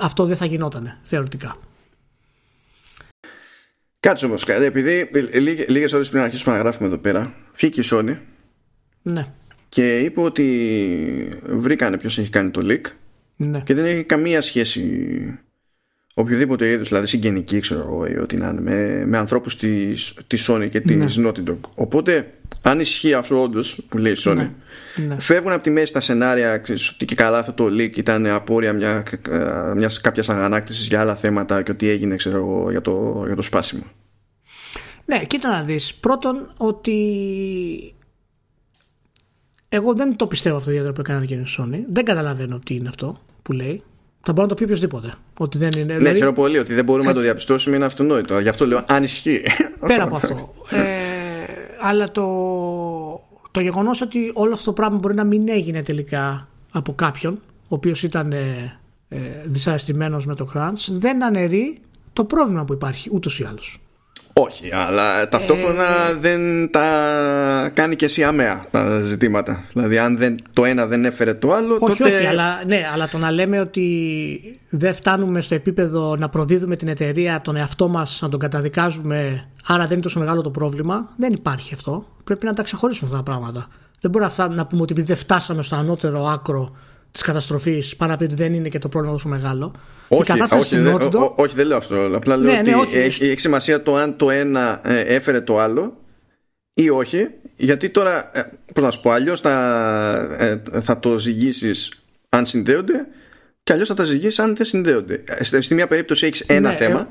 αυτό 0.00 0.24
δεν 0.24 0.36
θα 0.36 0.44
γινόταν 0.44 0.98
θεωρητικά. 1.02 1.56
Κάτσε 4.00 4.26
όμως 4.26 4.44
κάτι, 4.44 4.64
επειδή 4.64 5.10
λίγες 5.68 5.92
ώρες 5.92 6.08
πριν 6.08 6.22
αρχίσουμε 6.22 6.54
να 6.54 6.60
γράφουμε 6.60 6.88
εδώ 6.88 6.98
πέρα, 6.98 7.34
φύγει 7.52 7.80
η 7.80 7.84
Sony. 7.90 8.18
Ναι. 9.02 9.32
Και 9.68 9.98
είπε 9.98 10.20
ότι 10.20 11.28
βρήκανε 11.42 11.98
ποιος 11.98 12.18
έχει 12.18 12.30
κάνει 12.30 12.50
το 12.50 12.60
leak. 12.64 12.80
Ναι. 13.36 13.60
Και 13.60 13.74
δεν 13.74 13.84
έχει 13.84 14.04
καμία 14.04 14.42
σχέση 14.42 15.38
οποιοδήποτε 16.18 16.70
είδους, 16.70 16.88
δηλαδή 16.88 17.06
συγγενική, 17.06 17.60
ξέρω 17.60 17.80
εγώ, 17.80 18.06
ή 18.06 18.18
ό,τι 18.18 18.36
να 18.36 18.48
είναι, 18.48 18.60
με, 18.60 19.04
με 19.06 19.18
ανθρώπους 19.18 19.56
της 19.56 20.14
Sony 20.48 20.68
και 20.70 20.80
της 20.80 21.16
ναι. 21.16 21.28
Naughty 21.28 21.50
Dog. 21.50 21.58
Οπότε, 21.74 22.32
αν 22.62 22.80
ισχύει 22.80 23.14
αυτό 23.14 23.42
όντως 23.42 23.84
που 23.88 23.98
λέει 23.98 24.12
η 24.12 24.16
Sony, 24.18 24.34
ναι. 24.34 24.52
Ναι. 25.06 25.20
φεύγουν 25.20 25.52
από 25.52 25.62
τη 25.62 25.70
μέση 25.70 25.92
τα 25.92 26.00
σενάρια 26.00 26.62
ότι 26.94 27.04
και 27.04 27.14
καλά 27.14 27.38
αυτό 27.38 27.52
το 27.52 27.64
leak 27.64 27.96
ήταν 27.96 28.26
απόρρια 28.26 28.72
μια 28.72 29.02
μιας 29.76 30.00
κάποιας 30.00 30.28
αγανάκτηση 30.28 30.86
για 30.86 31.00
άλλα 31.00 31.16
θέματα 31.16 31.62
και 31.62 31.70
ότι 31.70 31.88
έγινε, 31.88 32.16
ξέρω 32.16 32.36
εγώ, 32.36 32.70
για 32.70 32.80
το, 32.80 33.22
για 33.26 33.36
το 33.36 33.42
σπάσιμο. 33.42 33.82
Ναι, 35.04 35.24
κοίτα 35.24 35.48
να 35.48 35.62
δεις. 35.62 35.94
Πρώτον, 35.94 36.52
ότι 36.56 36.94
εγώ 39.68 39.94
δεν 39.94 40.16
το 40.16 40.26
πιστεύω 40.26 40.56
αυτό 40.56 40.84
το 40.84 40.92
που 40.92 41.00
έκανε 41.00 41.24
η 41.24 41.46
Sony. 41.58 41.78
Δεν 41.92 42.04
καταλαβαίνω 42.04 42.58
τι 42.58 42.74
είναι 42.74 42.88
αυτό 42.88 43.20
που 43.42 43.52
λέει. 43.52 43.82
Θα 44.26 44.32
μπορεί 44.32 44.48
να 44.48 44.54
το 44.54 44.54
πει 44.54 44.64
οποιοδήποτε. 44.64 45.14
Ότι 45.38 45.58
δεν 45.58 45.70
είναι. 45.76 45.84
Ναι, 45.84 45.96
δηλαδή... 45.96 46.16
χαίρομαι 46.16 46.36
πολύ 46.36 46.58
ότι 46.58 46.74
δεν 46.74 46.84
μπορούμε 46.84 47.08
να 47.08 47.14
το 47.14 47.20
διαπιστώσουμε, 47.20 47.76
είναι 47.76 47.84
αυτονόητο. 47.84 48.38
Γι' 48.38 48.48
αυτό 48.48 48.66
λέω 48.66 48.84
αν 48.86 49.02
ισχύει. 49.02 49.42
Πέρα 49.88 50.02
από 50.02 50.16
αυτό. 50.16 50.54
ε, 50.70 50.82
αλλά 51.80 52.10
το, 52.10 52.26
το 53.50 53.60
γεγονός 53.60 54.00
ότι 54.00 54.30
όλο 54.34 54.52
αυτό 54.52 54.64
το 54.64 54.72
πράγμα 54.72 54.98
μπορεί 54.98 55.14
να 55.14 55.24
μην 55.24 55.48
έγινε 55.48 55.82
τελικά 55.82 56.48
από 56.72 56.94
κάποιον, 56.94 57.40
ο 57.62 57.74
οποίος 57.74 58.02
ήταν 58.02 58.32
ε, 58.32 58.78
ε, 59.08 59.18
δυσαρεστημένος 59.44 60.26
με 60.26 60.34
το 60.34 60.50
crunch, 60.54 60.86
δεν 60.90 61.24
αναιρεί 61.24 61.78
το 62.12 62.24
πρόβλημα 62.24 62.64
που 62.64 62.72
υπάρχει 62.72 63.10
ούτως 63.12 63.38
ή 63.40 63.44
άλλως. 63.44 63.80
Όχι, 64.40 64.74
αλλά 64.74 65.28
ταυτόχρονα 65.28 65.84
ε... 66.10 66.14
δεν 66.14 66.70
τα 66.70 67.70
κάνει 67.74 67.96
και 67.96 68.04
εσύ 68.04 68.24
αμαία 68.24 68.64
τα 68.70 69.00
ζητήματα. 69.00 69.64
Δηλαδή, 69.72 69.98
αν 69.98 70.16
δεν, 70.16 70.36
το 70.52 70.64
ένα 70.64 70.86
δεν 70.86 71.04
έφερε 71.04 71.34
το 71.34 71.52
άλλο. 71.52 71.76
Όχι, 71.80 71.98
τότε... 71.98 72.16
όχι, 72.16 72.26
αλλά, 72.26 72.64
ναι, 72.66 72.84
αλλά 72.94 73.08
το 73.08 73.18
να 73.18 73.30
λέμε 73.30 73.60
ότι 73.60 74.58
δεν 74.68 74.94
φτάνουμε 74.94 75.40
στο 75.40 75.54
επίπεδο 75.54 76.16
να 76.16 76.28
προδίδουμε 76.28 76.76
την 76.76 76.88
εταιρεία, 76.88 77.40
τον 77.40 77.56
εαυτό 77.56 77.88
μας, 77.88 78.18
να 78.22 78.28
τον 78.28 78.40
καταδικάζουμε, 78.40 79.48
άρα 79.66 79.82
δεν 79.82 79.92
είναι 79.92 80.02
τόσο 80.02 80.18
μεγάλο 80.18 80.40
το 80.40 80.50
πρόβλημα, 80.50 81.08
δεν 81.16 81.32
υπάρχει 81.32 81.74
αυτό. 81.74 82.06
Πρέπει 82.24 82.46
να 82.46 82.52
τα 82.52 82.62
ξεχωρίσουμε 82.62 83.10
αυτά 83.10 83.22
τα 83.22 83.30
πράγματα. 83.30 83.68
Δεν 84.00 84.10
μπορεί 84.10 84.26
να, 84.36 84.48
να 84.48 84.66
πούμε 84.66 84.82
ότι 84.82 84.92
επειδή 84.92 85.06
δεν 85.06 85.16
φτάσαμε 85.16 85.62
στο 85.62 85.76
ανώτερο 85.76 86.26
άκρο 86.26 86.76
της 87.16 87.24
καταστροφής, 87.24 87.96
πάνω 87.96 88.12
να 88.12 88.18
πει 88.18 88.24
ότι 88.24 88.34
δεν 88.34 88.54
είναι 88.54 88.68
και 88.68 88.78
το 88.78 88.88
πρόβλημα 88.88 89.14
τόσο 89.14 89.28
μεγάλο. 89.28 89.74
Όχι, 90.08 90.32
όχι, 90.32 90.76
δε, 90.76 90.92
όχι, 91.36 91.54
δεν 91.54 91.66
λέω 91.66 91.76
αυτό. 91.76 92.10
Απλά 92.14 92.36
λέω 92.36 92.50
ναι, 92.50 92.58
ότι 92.58 92.96
ναι, 92.96 93.02
έχει, 93.02 93.24
έχει, 93.24 93.40
σημασία 93.40 93.82
το 93.82 93.96
αν 93.96 94.16
το 94.16 94.30
ένα 94.30 94.80
ε, 94.84 95.00
έφερε 95.00 95.40
το 95.40 95.58
άλλο 95.58 95.96
ή 96.74 96.90
όχι. 96.90 97.28
Γιατί 97.56 97.88
τώρα, 97.88 98.30
ε, 98.38 98.42
πώς 98.74 98.82
να 98.82 98.90
σου 98.90 99.00
πω, 99.00 99.10
αλλιώς 99.10 99.40
θα, 99.40 99.52
ε, 100.38 100.80
θα 100.80 100.98
το 100.98 101.18
ζυγίσεις 101.18 101.92
αν 102.28 102.46
συνδέονται 102.46 103.06
και 103.62 103.72
αλλιώς 103.72 103.88
θα 103.88 103.94
τα 103.94 104.04
ζυγίσεις 104.04 104.38
αν 104.38 104.56
δεν 104.56 104.66
συνδέονται. 104.66 105.24
Στη 105.40 105.74
μία 105.74 105.86
περίπτωση 105.86 106.26
έχεις 106.26 106.40
ένα 106.40 106.70
ναι, 106.70 106.76
θέμα 106.76 107.08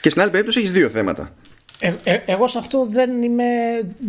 και 0.00 0.10
στην 0.10 0.22
άλλη 0.22 0.30
περίπτωση 0.30 0.58
έχεις 0.58 0.72
δύο 0.72 0.88
θέματα. 0.88 1.34
Ε, 1.80 1.92
ε, 2.04 2.18
εγώ 2.26 2.48
σε 2.48 2.58
αυτό 2.58 2.84
δεν 2.84 3.22
είμαι, 3.22 3.44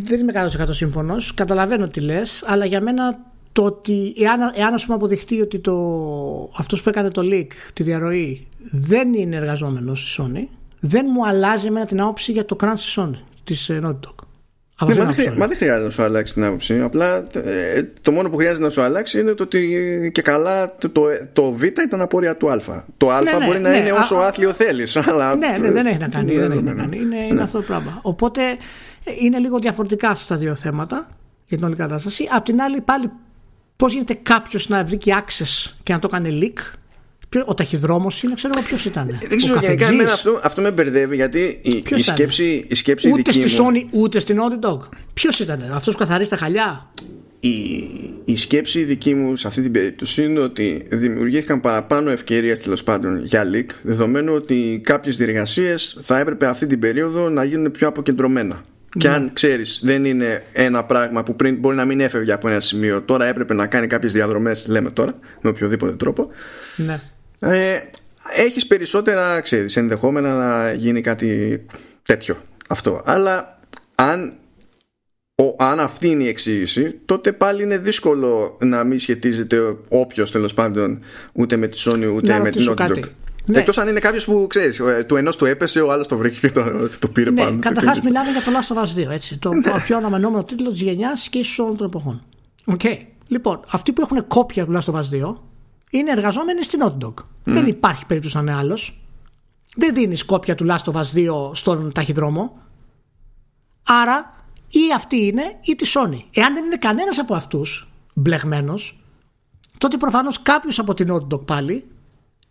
δεν 0.03 0.19
είμαι 0.19 0.49
100% 0.59 0.65
σύμφωνος. 0.69 1.33
Καταλαβαίνω 1.33 1.87
τι 1.87 1.99
λες, 1.99 2.43
αλλά 2.45 2.65
για 2.65 2.81
μένα 2.81 3.19
το 3.59 3.65
ότι 3.65 4.13
εάν, 4.17 4.51
εάν 4.55 4.73
ας 4.73 4.83
πούμε 4.83 4.95
αποδειχτεί 4.95 5.41
ότι 5.41 5.59
το, 5.59 5.73
αυτός 6.57 6.81
που 6.81 6.89
έκανε 6.89 7.09
το 7.09 7.21
leak, 7.23 7.47
τη 7.73 7.83
διαρροή 7.83 8.47
δεν 8.71 9.13
είναι 9.13 9.35
εργαζόμενος 9.35 10.11
στη 10.13 10.21
Sony 10.21 10.47
δεν 10.79 11.05
μου 11.13 11.27
αλλάζει 11.27 11.67
εμένα 11.67 11.85
την 11.85 12.01
άποψη 12.01 12.31
για 12.31 12.45
το 12.45 12.55
crunch 12.59 12.73
της 12.73 12.97
Sony, 12.99 13.19
της 13.43 13.69
ε, 13.69 13.81
Naughty 13.83 13.89
Dog. 13.89 14.87
Ναι, 14.87 14.95
μα, 14.95 15.11
δεν, 15.11 15.33
μα 15.37 15.47
δεν 15.47 15.57
χρειάζεται 15.57 15.83
να 15.83 15.89
σου 15.89 16.03
αλλάξει 16.03 16.33
την 16.33 16.43
άποψη. 16.43 16.81
Απλά 16.81 17.27
ε, 17.33 17.83
το 18.01 18.11
μόνο 18.11 18.29
που 18.29 18.37
χρειάζεται 18.37 18.63
να 18.63 18.69
σου 18.69 18.81
αλλάξει 18.81 19.19
είναι 19.19 19.33
το 19.33 19.43
ότι 19.43 20.11
και 20.13 20.21
καλά 20.21 20.75
το, 20.75 20.89
το, 20.89 21.01
το 21.33 21.51
Β 21.51 21.63
ήταν 21.63 22.01
απόρρια 22.01 22.37
του 22.37 22.51
Α. 22.51 22.83
Το 22.97 23.09
Α 23.09 23.21
ναι, 23.21 23.31
ναι 23.31 23.45
μπορεί 23.45 23.59
να 23.59 23.69
ναι, 23.69 23.77
είναι 23.77 23.91
όσο 23.91 24.15
α, 24.15 24.27
άθλιο 24.27 24.53
θέλεις. 24.53 24.95
Ναι, 25.39 25.57
ναι, 25.57 25.71
δεν 25.71 25.85
έχει 25.85 25.97
να 25.97 26.07
κάνει. 26.07 26.37
δεν 26.37 26.51
έχει 26.51 26.61
να 26.61 26.73
κάνει. 26.73 26.97
Είναι, 26.97 27.25
είναι 27.29 27.41
αυτό 27.41 27.57
το 27.57 27.63
πράγμα. 27.63 27.99
Οπότε 28.01 28.41
ε, 29.03 29.11
είναι 29.21 29.37
λίγο 29.37 29.59
διαφορετικά 29.59 30.09
αυτά 30.09 30.33
τα 30.33 30.39
δύο 30.39 30.55
θέματα 30.55 31.09
για 31.45 31.57
την 31.57 31.65
όλη 31.65 31.75
κατάσταση. 31.75 32.27
Απ' 32.31 32.45
την 32.45 32.61
άλλη, 32.61 32.81
πάλι 32.81 33.11
Πώς 33.79 33.93
γίνεται 33.93 34.19
κάποιος 34.23 34.69
να 34.69 34.83
βρει 34.83 34.97
και 34.97 35.13
access 35.17 35.71
και 35.83 35.93
να 35.93 35.99
το 35.99 36.07
κάνει 36.07 36.39
leak; 36.41 36.59
Ο 37.45 37.53
ταχυδρόμος 37.53 38.23
είναι, 38.23 38.33
ξέρω 38.33 38.53
εγώ 38.57 38.65
ποιος 38.65 38.85
ήταν. 38.85 39.17
Δεν 39.27 39.37
ξέρω, 39.37 39.59
γενικά 39.59 39.87
εμένα 39.87 40.13
αυτό, 40.13 40.39
αυτό 40.43 40.61
με 40.61 40.71
μπερδεύει 40.71 41.15
γιατί 41.15 41.59
η, 41.63 41.83
η 41.95 42.01
σκέψη, 42.01 42.65
η 42.69 42.75
σκέψη 42.75 43.09
ούτε 43.09 43.31
δική 43.31 43.47
στη 43.47 43.61
Sony 43.61 43.87
ούτε 43.91 44.19
στην 44.19 44.39
Naughty 44.39 44.69
Dog. 44.69 44.79
Ποιος 45.13 45.39
ήταν, 45.39 45.71
αυτός 45.71 45.93
που 45.93 45.99
καθαρίζει 45.99 46.29
τα 46.29 46.37
χαλιά; 46.37 46.91
Η, 47.39 47.49
η 48.25 48.35
σκέψη 48.35 48.83
δική 48.83 49.15
μου 49.15 49.35
σε 49.35 49.47
αυτή 49.47 49.61
την 49.61 49.71
περίπτωση 49.71 50.23
είναι 50.23 50.39
ότι 50.39 50.85
δημιουργήθηκαν 50.89 51.59
παραπάνω 51.59 52.09
ευκαιρίες 52.09 52.59
τέλος 52.59 52.83
πάντων 52.83 53.25
για 53.25 53.43
leak, 53.53 53.69
δεδομένου 53.81 54.33
ότι 54.33 54.81
κάποιες 54.83 55.17
διεργασίες 55.17 55.97
θα 56.01 56.19
έπρεπε 56.19 56.45
αυτή 56.45 56.65
την 56.65 56.79
περίοδο 56.79 57.29
να 57.29 57.43
γίνουν 57.43 57.71
πιο 57.71 57.87
αποκεντρωμένα. 57.87 58.63
Και 58.97 59.07
ναι. 59.07 59.13
αν 59.13 59.33
ξέρεις, 59.33 59.79
δεν 59.83 60.05
είναι 60.05 60.43
ένα 60.53 60.83
πράγμα 60.83 61.23
που 61.23 61.35
πριν 61.35 61.55
μπορεί 61.55 61.75
να 61.75 61.85
μην 61.85 61.99
έφευγε 61.99 62.31
από 62.31 62.49
ένα 62.49 62.59
σημείο, 62.59 63.01
τώρα 63.01 63.25
έπρεπε 63.25 63.53
να 63.53 63.67
κάνει 63.67 63.87
κάποιες 63.87 64.13
διαδρομές, 64.13 64.67
λέμε 64.67 64.89
τώρα, 64.89 65.15
με 65.41 65.49
οποιοδήποτε 65.49 65.93
τρόπο. 65.93 66.29
Ναι. 66.75 66.99
Ε, 67.39 67.79
έχεις 68.35 68.67
περισσότερα, 68.67 69.41
ξέρεις, 69.41 69.77
ενδεχόμενα 69.77 70.33
να 70.33 70.73
γίνει 70.73 71.01
κάτι 71.01 71.61
τέτοιο 72.03 72.37
αυτό. 72.69 73.01
Αλλά 73.05 73.59
αν 73.95 74.33
ο, 75.35 75.55
αν 75.57 75.79
αυτή 75.79 76.07
είναι 76.07 76.23
η 76.23 76.27
εξήγηση, 76.27 76.99
τότε 77.05 77.31
πάλι 77.31 77.63
είναι 77.63 77.77
δύσκολο 77.77 78.57
να 78.61 78.83
μην 78.83 78.99
σχετίζεται 78.99 79.75
όποιος 79.87 80.31
τέλος 80.31 80.53
πάντων 80.53 80.99
ούτε 81.33 81.55
με 81.55 81.67
τη 81.67 81.83
Sony 81.85 82.11
ούτε 82.15 82.31
Να 82.33 82.39
με 82.39 82.49
την 82.49 82.65
ρωτήσω 82.65 82.73
Naughty 82.77 83.03
Dog. 83.03 83.09
Κάτι. 83.53 83.57
Ναι. 83.57 83.59
Εκτός 83.59 83.77
αν 83.77 83.87
είναι 83.87 83.99
κάποιος 83.99 84.25
που 84.25 84.45
ξέρεις, 84.49 84.81
του 85.07 85.15
ενός 85.15 85.35
του 85.35 85.45
έπεσε, 85.45 85.81
ο 85.81 85.91
άλλος 85.91 86.07
το 86.07 86.17
βρήκε 86.17 86.39
και 86.39 86.51
το, 86.51 86.89
το 86.99 87.07
πήρε 87.07 87.29
Ναι, 87.31 87.41
πάνω. 87.43 87.55
του 87.55 87.59
καταρχάς 87.61 87.99
και- 87.99 88.01
μιλάμε 88.07 88.31
για 88.31 88.41
το 88.41 88.51
Last 88.51 88.75
of 88.75 88.83
Us 88.83 89.07
2, 89.07 89.11
έτσι. 89.11 89.37
Το 89.37 89.51
πιο 89.85 89.97
αναμενόμενο 89.97 90.43
τίτλο 90.43 90.71
της 90.71 90.81
γενιάς 90.81 91.29
και 91.29 91.39
ίσως 91.39 91.59
όλων 91.59 91.77
των 91.77 91.87
εποχών. 91.87 92.23
Οκ. 92.65 92.81
Λοιπόν, 93.27 93.59
αυτοί 93.71 93.91
που 93.93 94.01
έχουν 94.01 94.27
κόπια 94.27 94.65
του 94.65 94.71
Last 94.81 94.93
of 94.93 94.95
Us 94.95 95.29
2 95.31 95.35
είναι 95.89 96.11
εργαζόμενοι 96.11 96.63
στην 96.63 96.79
Naughty 96.83 97.05
Dog. 97.05 97.13
Δεν 97.43 97.67
υπάρχει 97.67 98.05
περίπτωση 98.05 98.35
να 98.35 98.41
είναι 98.41 98.53
άλλος. 98.55 99.01
Δεν 99.75 99.93
δίνεις 99.93 100.25
κόπια 100.25 100.55
του 100.55 100.65
Last 100.69 100.91
of 100.93 100.93
Us 100.93 101.03
2 101.15 101.51
στον 101.55 101.91
ταχυδρόμο. 101.91 102.57
Άρα 103.85 104.33
ή 104.69 104.79
αυτή 104.95 105.25
είναι 105.25 105.43
ή 105.61 105.75
τη 105.75 105.91
Sony. 105.93 106.19
Εάν 106.33 106.53
δεν 106.53 106.65
είναι 106.65 106.77
κανένας 106.79 107.19
από 107.19 107.33
αυτούς 107.35 107.91
μπλεγμένος, 108.13 108.99
τότε 109.77 109.97
προφανώς 109.97 110.41
κάποιος 110.41 110.79
από 110.79 110.93
την 110.93 111.07
Naughty 111.11 111.33
Dog 111.35 111.45
πάλι 111.45 111.85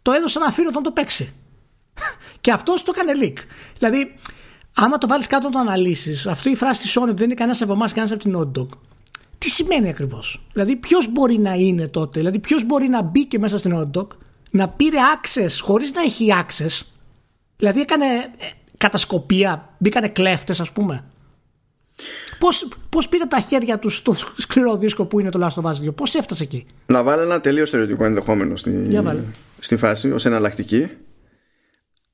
το 0.03 0.13
έδωσε 0.13 0.39
ένα 0.39 0.51
φίλο 0.51 0.71
να 0.71 0.81
το 0.81 0.91
παίξει. 0.91 1.33
Και 2.41 2.53
αυτός 2.53 2.83
το 2.83 2.93
έκανε 2.95 3.13
leak. 3.23 3.37
Δηλαδή, 3.79 4.15
άμα 4.75 4.99
το 4.99 5.07
βάλεις 5.07 5.27
κάτω 5.27 5.47
να 5.47 5.53
το 5.53 5.59
αναλύσεις, 5.59 6.27
αυτή 6.27 6.51
η 6.51 6.55
φράση 6.55 6.81
της 6.81 6.99
Sony 6.99 7.03
ότι 7.03 7.13
δεν 7.13 7.25
είναι 7.25 7.35
κανένας 7.35 7.63
από 7.63 7.73
εμάς, 7.73 7.93
κανένας 7.93 8.13
από 8.13 8.23
την 8.23 8.37
Naughty 8.39 8.61
Dog, 8.61 8.79
τι 9.39 9.51
σημαίνει 9.51 9.89
ακριβώς; 9.89 10.41
Δηλαδή, 10.53 10.77
ποιος 10.77 11.13
μπορεί 11.13 11.39
να 11.39 11.55
είναι 11.55 11.89
τότε, 11.89 12.19
δηλαδή, 12.19 12.39
ποιος 12.39 12.65
μπορεί 12.65 12.89
να 12.89 13.03
μπήκε 13.03 13.39
μέσα 13.39 13.59
στην 13.59 13.75
Hot 13.77 13.99
Dog, 13.99 14.07
να 14.51 14.69
πήρε 14.69 14.97
access 15.17 15.59
χωρίς 15.61 15.93
να 15.93 16.03
έχει 16.03 16.29
access, 16.41 16.87
δηλαδή 17.57 17.81
έκανε 17.81 18.07
ε, 18.07 18.47
κατασκοπία, 18.77 19.75
μπήκανε 19.79 20.09
κλέφτες, 20.09 20.61
ας 20.61 20.73
πούμε. 20.73 21.05
Πώς, 22.39 22.69
πώς 22.89 23.09
πήρε 23.09 23.25
τα 23.25 23.41
χέρια 23.41 23.79
του 23.79 23.89
στο 23.89 24.15
σκληρό 24.37 24.77
δίσκο 24.77 25.07
που 25.07 25.21
είναι 25.21 25.31
το 25.31 25.47
Last 25.47 25.63
of 25.63 25.71
Us 25.71 25.89
2, 25.89 25.95
πώς 25.95 26.15
έφτασε 26.15 26.43
εκεί; 26.43 26.67
Να 26.87 27.03
βάλω 27.03 27.23
ένα 27.23 27.41
τελείως 27.41 27.71
θεωρητικό 27.71 28.05
ενδεχόμενο 28.05 28.57
στη, 28.57 28.71
Για 28.89 29.03
βάλε. 29.03 29.21
στη 29.59 29.77
φάση 29.77 30.11
ως 30.13 30.25
εναλλακτική. 30.25 30.89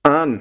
Αν, 0.00 0.40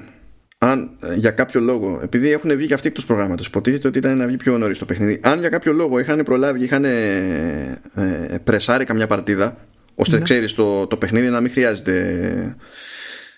αν 0.58 0.90
ε, 1.00 1.14
για 1.14 1.30
κάποιο 1.30 1.60
λόγο, 1.60 2.00
επειδή 2.02 2.30
έχουν 2.32 2.56
βγει 2.56 2.66
και 2.66 2.74
αυτοί 2.74 2.88
εκτός 2.88 3.06
προγράμματος, 3.06 3.46
υποτίθεται 3.46 3.88
ότι 3.88 3.98
ήταν 3.98 4.16
να 4.16 4.26
βγει 4.26 4.36
πιο 4.36 4.58
νωρίς 4.58 4.78
το 4.78 4.84
παιχνίδι, 4.84 5.20
αν 5.22 5.38
για 5.40 5.48
κάποιο 5.48 5.72
λόγο 5.72 5.98
είχαν 5.98 6.22
προλάβει, 6.22 6.64
είχαν 6.64 6.84
ε, 6.84 7.80
ε, 7.94 8.38
πρεσάρει 8.44 8.84
καμιά 8.84 9.06
παρτίδα, 9.06 9.56
ώστε 9.94 10.16
Ναι. 10.16 10.22
ξέρεις 10.22 10.54
το, 10.54 10.86
το 10.86 10.96
παιχνίδι 10.96 11.28
να 11.28 11.40
μην 11.40 11.50
χρειάζεται 11.50 12.56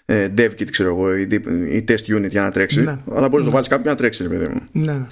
ε, 0.05 0.29
dev 0.37 0.51
kit, 0.51 0.71
ξέρω 0.71 0.89
εγώ, 0.89 1.17
ή, 1.17 1.23
ή 1.71 1.85
test 1.89 2.17
unit 2.17 2.29
για 2.29 2.43
να 2.43 2.51
τρέξει, 2.51 2.83
Ναι. 2.83 2.99
αλλά 3.15 3.29
μπορείς 3.29 3.39
να 3.45 3.45
το 3.45 3.51
βάλεις 3.51 3.69
κάποιο 3.69 3.91
να 3.91 3.97
τρέξει, 3.97 4.23
ρε 4.23 4.29
παιδί 4.29 4.49
μου. 4.53 4.61
Ναι. 4.73 5.07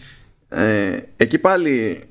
Ε, 0.57 1.03
εκεί 1.17 1.39
πάλι 1.39 2.03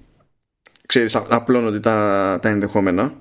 ξέρεις 0.86 1.16
α- 1.16 1.26
απλώνονται 1.30 1.80
τα, 1.80 2.40
τα 2.42 2.50
ενδεχόμενα 2.50 3.14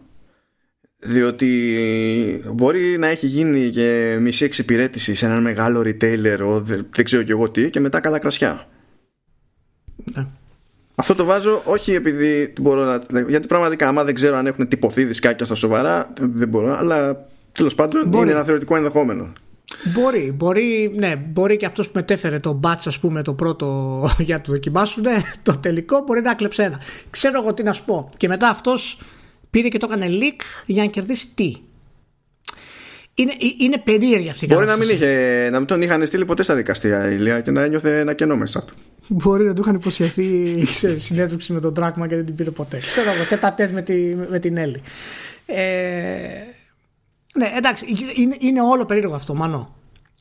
διότι 0.98 2.42
μπορεί 2.54 2.98
να 2.98 3.06
έχει 3.06 3.26
γίνει 3.26 3.70
και 3.70 4.16
μισή 4.20 4.44
εξυπηρέτηση 4.44 5.14
σε 5.14 5.26
έναν 5.26 5.42
μεγάλο 5.42 5.80
retailer 5.80 6.38
ο, 6.42 6.60
δεν, 6.60 6.86
δεν 6.94 7.04
ξέρω 7.04 7.22
και 7.22 7.32
εγώ 7.32 7.50
τι 7.50 7.70
και 7.70 7.80
μετά 7.80 8.00
καλά 8.00 8.18
κρασιά 8.18 8.66
ναι. 10.14 10.26
αυτό 10.94 11.14
το 11.14 11.24
βάζω 11.24 11.62
όχι 11.64 11.92
επειδή 11.92 12.52
μπορώ 12.60 12.84
να, 12.84 13.20
γιατί 13.20 13.46
πραγματικά 13.46 13.88
άμα 13.88 14.04
δεν 14.04 14.14
ξέρω 14.14 14.36
αν 14.36 14.46
έχουν 14.46 14.68
τυπωθεί 14.68 15.04
δισκάκια 15.04 15.46
στα 15.46 15.54
σοβαρά 15.54 16.12
δεν 16.20 16.48
μπορώ 16.48 16.76
αλλά 16.76 17.26
τέλος 17.52 17.74
πάντων 17.74 18.08
Μπορεί. 18.08 18.22
είναι 18.22 18.32
ένα 18.32 18.44
θεωρητικό 18.44 18.76
ενδεχόμενο 18.76 19.32
Μπορεί, 19.84 20.32
μπορεί, 20.34 20.94
ναι, 20.98 21.16
μπορεί 21.16 21.56
και 21.56 21.66
αυτός 21.66 21.86
που 21.86 21.92
μετέφερε 21.94 22.38
το 22.38 22.60
batch 22.64 22.82
ας 22.84 22.98
πούμε 22.98 23.22
το 23.22 23.34
πρώτο 23.34 23.66
για 24.18 24.36
να 24.36 24.42
το 24.42 24.52
δοκιμάσουν 24.52 25.04
το 25.42 25.56
τελικό 25.56 26.02
μπορεί 26.06 26.20
να 26.20 26.34
κλέψει 26.34 26.62
ένα. 26.62 26.80
Ξέρω 27.10 27.40
εγώ 27.42 27.54
τι 27.54 27.62
να 27.62 27.72
σου 27.72 27.84
πω. 27.84 28.08
Και 28.16 28.28
μετά 28.28 28.48
αυτός 28.48 29.00
πήρε 29.50 29.68
και 29.68 29.78
το 29.78 29.88
έκανε 29.90 30.08
leak 30.10 30.40
για 30.66 30.82
να 30.82 30.88
κερδίσει 30.88 31.26
τι. 31.34 31.54
Είναι, 33.14 33.32
ε- 33.32 33.64
είναι 33.64 33.78
περίεργη 33.78 34.28
αυτή 34.28 34.44
η 34.44 34.48
Μπορεί 34.52 34.66
να 34.66 34.76
μην, 34.76 34.88
κατάσταση. 34.88 35.12
είχε, 35.12 35.48
να 35.50 35.58
μην 35.58 35.66
τον 35.66 35.82
είχαν 35.82 36.06
στείλει 36.06 36.24
ποτέ 36.24 36.42
στα 36.42 36.54
δικαστήρια 36.54 37.10
η 37.10 37.14
Ηλία 37.18 37.40
και 37.40 37.50
να 37.50 37.62
ένιωθε 37.62 37.98
ένα 37.98 38.12
κενό 38.14 38.36
μέσα 38.36 38.64
του. 38.64 38.74
Μπορεί 39.08 39.44
να 39.44 39.54
του 39.54 39.60
είχαν 39.62 39.74
υποσχεθεί 39.74 40.46
σε 40.78 41.00
συνέντευξη 41.00 41.52
με 41.52 41.60
τον 41.60 41.74
Τράκμα 41.74 42.08
και 42.08 42.14
δεν 42.16 42.24
την 42.26 42.34
πήρε 42.34 42.50
ποτέ. 42.50 42.76
Ξέρω 42.76 43.10
εγώ, 43.10 43.24
τέτα 43.28 43.52
τέτ 43.54 43.70
με, 43.72 43.82
τη, 43.82 44.14
με 44.30 44.38
την 44.38 44.56
Έλλη. 44.56 44.80
Ε, 45.46 45.62
ναι, 47.36 47.52
εντάξει, 47.56 47.86
είναι, 48.16 48.36
είναι 48.40 48.60
όλο 48.60 48.84
περίεργο 48.84 49.14
αυτό, 49.14 49.34
Μανώ. 49.34 49.74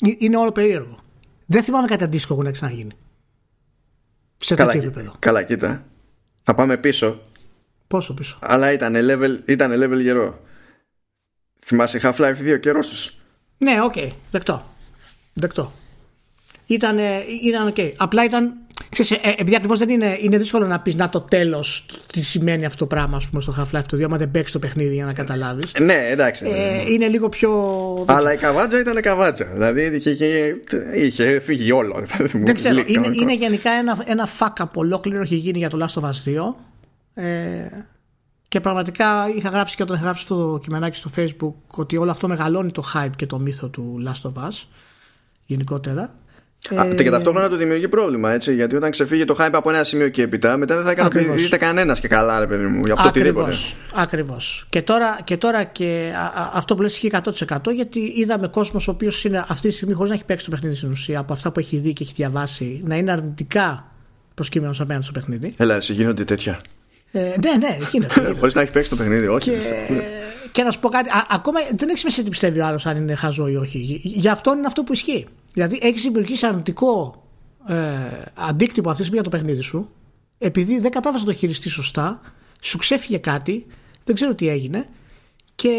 Ε- 0.05 0.15
Είναι 0.17 0.37
όλο 0.37 0.51
περίεργο. 0.51 0.99
Δεν 1.45 1.63
θυμάμαι 1.63 1.87
κάτι 1.87 2.03
αντίστοιχο 2.03 2.35
που 2.35 2.43
να 2.43 2.51
ξαναγίνει. 2.51 2.91
Σε 4.37 4.55
Καλά, 4.55 4.71
τέτοιο 4.71 4.87
κοί- 4.89 4.97
επίπεδο. 4.97 5.15
καλά, 5.19 5.43
κοίτα. 5.43 5.85
Θα 6.43 6.53
πάμε 6.53 6.77
πίσω. 6.77 7.21
Πόσο 7.87 8.13
πίσω; 8.13 8.37
Αλλά 8.41 8.71
ήταν 8.71 8.93
level, 8.97 9.39
ήταν 9.49 9.71
level 9.83 9.99
γερό. 10.01 10.39
Θυμάσαι 11.59 11.99
Half-Life 12.03 12.35
2 12.37 12.57
καιρός 12.59 12.87
τους; 12.87 13.15
Ναι, 13.57 13.81
οκ, 13.81 13.93
δεκτό. 14.31 14.63
Δεκτό. 15.33 15.71
Ήταν, 16.73 16.97
ήταν 17.43 17.67
οκ. 17.67 17.75
Απλά 17.97 18.23
ήταν. 18.25 18.53
Ξέρεις, 18.89 19.11
ε, 19.11 19.17
επειδή 19.37 19.55
ακριβώς 19.55 19.79
δεν 19.79 19.89
είναι, 19.89 20.17
είναι 20.21 20.37
δύσκολο 20.37 20.67
να 20.67 20.79
πεις 20.79 20.95
να 20.95 21.09
το 21.09 21.21
τέλος 21.21 21.85
τι 22.11 22.21
σημαίνει 22.21 22.65
αυτό 22.65 22.77
το 22.77 22.85
πράγμα 22.85 23.17
ας 23.17 23.25
πούμε, 23.27 23.41
στο 23.41 23.55
Half-Life 23.59 23.83
το 23.87 23.97
2, 23.97 24.01
άμα 24.03 24.17
δεν 24.17 24.31
παίξεις 24.31 24.51
το 24.51 24.59
παιχνίδι 24.59 24.93
για 24.93 25.05
να 25.05 25.13
καταλάβεις. 25.13 25.71
Ναι, 25.79 26.07
εντάξει. 26.09 26.45
Ε, 26.47 26.91
είναι 26.91 27.07
λίγο 27.07 27.29
πιο. 27.29 27.51
Αλλά 28.07 28.33
η 28.33 28.37
καβάτζα 28.37 28.79
ήταν 28.79 29.01
καβάτζα. 29.01 29.45
Δηλαδή 29.45 29.95
είχε, 29.95 30.09
είχε, 30.09 30.59
είχε 30.95 31.39
φύγει 31.39 31.71
όλο. 31.71 31.95
ρε 31.99 32.05
παιδί 32.17 32.37
μου. 32.37 32.45
Δεν 32.45 32.55
ξέρω. 32.55 32.75
Λύκ, 32.75 32.89
Είναι, 32.89 32.95
κανονικό. 32.95 33.21
είναι 33.21 33.35
γενικά 33.35 33.71
ένα, 33.71 34.03
ένα 34.05 34.27
fuck 34.39 34.63
up 34.63 34.69
ολόκληρο 34.73 35.21
έχει 35.21 35.35
γίνει 35.35 35.57
για 35.57 35.69
το 35.69 35.85
Last 35.85 36.01
of 36.01 36.03
Us 36.03 36.39
2. 36.39 36.53
Ε, 37.23 37.25
και 38.47 38.59
πραγματικά 38.59 39.31
είχα 39.37 39.49
γράψει 39.49 39.75
και 39.75 39.83
όταν 39.83 39.95
είχα 39.95 40.03
γράψει 40.05 40.21
αυτό 40.23 40.51
το 40.51 40.59
κειμενάκι 40.59 40.95
στο 40.97 41.09
facebook 41.15 41.53
ότι 41.75 41.97
όλο 41.97 42.11
αυτό 42.11 42.27
μεγαλώνει 42.27 42.71
το 42.71 42.83
hype 42.93 43.15
και 43.15 43.25
το 43.25 43.39
μύθο 43.39 43.67
του 43.67 44.03
Last 44.07 44.29
of 44.31 44.43
Us 44.43 44.63
γενικότερα. 45.45 46.13
Α, 46.75 46.85
Ε, 46.87 46.93
και 46.95 47.09
ταυτόχρονα 47.09 47.49
του 47.49 47.55
δημιουργεί 47.55 47.87
πρόβλημα 47.87 48.31
έτσι. 48.31 48.53
Γιατί 48.53 48.75
όταν 48.75 48.91
ξεφύγει 48.91 49.25
το 49.25 49.35
hype 49.39 49.49
από 49.51 49.69
ένα 49.69 49.83
σημείο 49.83 50.09
και 50.09 50.21
έπειτα, 50.21 50.57
μετά 50.57 50.75
δεν 50.75 50.85
θα 50.85 50.91
ικανοποιείται 50.91 51.57
κανένας 51.57 51.99
και 51.99 52.07
καλά, 52.07 52.39
ρε 52.39 52.47
παιδί 52.47 52.65
μου, 52.65 52.85
για 52.85 52.93
αυτό 52.93 53.07
οτιδήποτε. 53.07 53.45
Ακριβώς, 53.45 53.75
ακριβώς. 53.95 54.65
Και 54.69 54.81
τώρα 54.81 55.19
και, 55.23 55.37
τώρα 55.37 55.63
και 55.63 56.11
α, 56.15 56.41
α, 56.41 56.51
αυτό 56.53 56.75
που 56.75 56.81
λες 56.81 56.91
ισχύει 56.91 57.11
100% 57.47 57.57
γιατί 57.73 58.13
είδαμε 58.15 58.47
κόσμος 58.47 58.87
ο 58.87 58.91
οποίος 58.91 59.23
είναι 59.23 59.45
αυτή 59.47 59.67
τη 59.67 59.73
στιγμή 59.73 59.93
χωρίς 59.93 60.09
να 60.09 60.15
έχει 60.15 60.25
παίξει 60.25 60.45
το 60.45 60.51
παιχνίδι 60.51 60.75
στην 60.75 60.91
ουσία 60.91 61.19
από 61.19 61.33
αυτά 61.33 61.51
που 61.51 61.59
έχει 61.59 61.77
δει 61.77 61.93
και 61.93 62.03
έχει 62.03 62.13
διαβάσει 62.15 62.81
να 62.85 62.95
είναι 62.95 63.11
αρνητικά 63.11 63.91
προσκύμενος 64.33 64.79
απέναντι 64.81 65.03
στο 65.03 65.11
παιχνίδι. 65.13 65.53
Έλα, 65.57 65.75
εσύ 65.75 65.93
γίνονται 65.93 66.23
τέτοια. 66.23 66.59
Ε, 67.11 67.19
ναι, 67.19 67.27
ναι, 67.59 67.77
γίνεται. 67.91 68.13
γίνεται. 68.19 68.33
Χωρίς 68.39 68.53
να 68.55 68.61
έχει 68.61 68.71
παίξει 68.71 68.89
το 68.89 68.95
παιχνίδι, 68.95 69.27
όχι. 69.27 69.49
και, 69.49 69.57
και 70.51 70.63
να 70.63 70.71
σου 70.71 70.79
πω 70.79 70.89
κάτι, 70.89 71.09
α, 71.09 71.25
ακόμα 71.29 71.59
δεν 71.75 71.89
έχει 71.89 71.97
σημασία 71.97 72.23
τι 72.23 72.29
πιστεύει 72.29 72.59
ο 72.59 72.65
άλλος 72.65 72.85
αν 72.85 72.97
είναι 72.97 73.15
χαζό 73.15 73.47
ή 73.47 73.55
όχι. 73.55 73.77
Γι- 73.77 74.01
Γι' 74.03 74.27
αυτό 74.29 74.53
είναι 74.57 74.67
αυτό 74.67 74.83
που 74.83 74.93
ισχύει. 74.93 75.27
Δηλαδή 75.53 75.79
έχεις 75.81 76.01
δημιουργήσει 76.01 76.45
αρνητικό 76.45 77.23
ε, 77.67 77.75
αντίκτυπο 78.33 78.89
αυτή 78.89 79.01
τη 79.01 79.07
στιγμή 79.07 79.21
για 79.21 79.31
το 79.31 79.37
παιχνίδι 79.37 79.61
σου, 79.61 79.89
επειδή 80.37 80.79
δεν 80.79 80.91
κατάφερες 80.91 81.25
να 81.25 81.31
το 81.31 81.37
χειριστείς 81.37 81.71
σωστά, 81.71 82.21
σου 82.61 82.77
ξέφυγε 82.77 83.17
κάτι, 83.17 83.65
δεν 84.03 84.15
ξέρω 84.15 84.35
τι 84.35 84.47
έγινε 84.47 84.89
και 85.55 85.69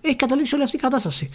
έχει 0.00 0.16
καταλήξει 0.16 0.54
όλη 0.54 0.64
αυτή 0.64 0.76
η 0.76 0.80
κατάσταση. 0.80 1.30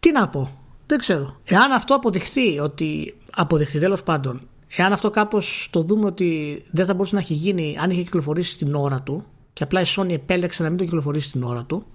Τι 0.00 0.12
να 0.12 0.28
πω, 0.28 0.58
δεν 0.86 0.98
ξέρω. 0.98 1.40
Εάν 1.44 1.72
αυτό 1.72 1.94
αποδειχθεί 1.94 2.58
ότι. 2.58 3.16
Αποδειχθεί 3.30 3.78
τέλος 3.78 4.02
πάντων, 4.02 4.48
εάν 4.76 4.92
αυτό 4.92 5.10
κάπως 5.10 5.68
το 5.72 5.82
δούμε 5.82 6.06
ότι 6.06 6.62
δεν 6.70 6.86
θα 6.86 6.94
μπορούσε 6.94 7.14
να 7.14 7.20
έχει 7.20 7.34
γίνει 7.34 7.76
αν 7.80 7.90
είχε 7.90 8.02
κυκλοφορήσει 8.02 8.50
στην 8.50 8.74
ώρα 8.74 9.02
του 9.02 9.24
και 9.52 9.62
απλά 9.62 9.80
η 9.80 9.84
Sony 9.86 10.10
επέλεξε 10.10 10.62
να 10.62 10.68
μην 10.68 10.78
το 10.78 10.84
κυκλοφορήσει 10.84 11.28
στην 11.28 11.42
ώρα 11.42 11.64
του 11.64 11.86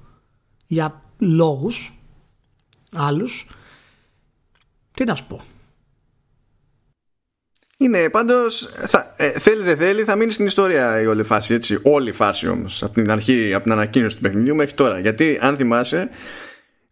για 0.68 1.01
λόγους 1.18 1.99
άλλους 2.91 3.47
τι 4.93 5.03
να 5.03 5.15
σου 5.15 5.25
πω 5.27 5.43
Είναι 7.77 8.09
πάντως. 8.09 8.69
Ε, 9.15 9.39
θέλει 9.39 9.63
δεν 9.63 9.77
θέλει, 9.77 10.03
θα 10.03 10.15
μείνει 10.15 10.31
στην 10.31 10.45
ιστορία 10.45 11.01
η 11.01 11.05
όλη 11.05 11.23
φάση. 11.23 11.53
Έτσι. 11.53 11.79
Όλη 11.81 12.09
η 12.09 12.13
φάση 12.13 12.47
όμως. 12.47 12.83
Από 12.83 12.93
την 12.93 13.11
αρχή, 13.11 13.53
από 13.53 13.63
την 13.63 13.71
ανακοίνωση 13.71 14.15
του 14.15 14.21
παιχνιδιού 14.21 14.55
μέχρι 14.55 14.73
τώρα. 14.73 14.99
Γιατί 14.99 15.37
αν 15.41 15.57
θυμάσαι, 15.57 16.09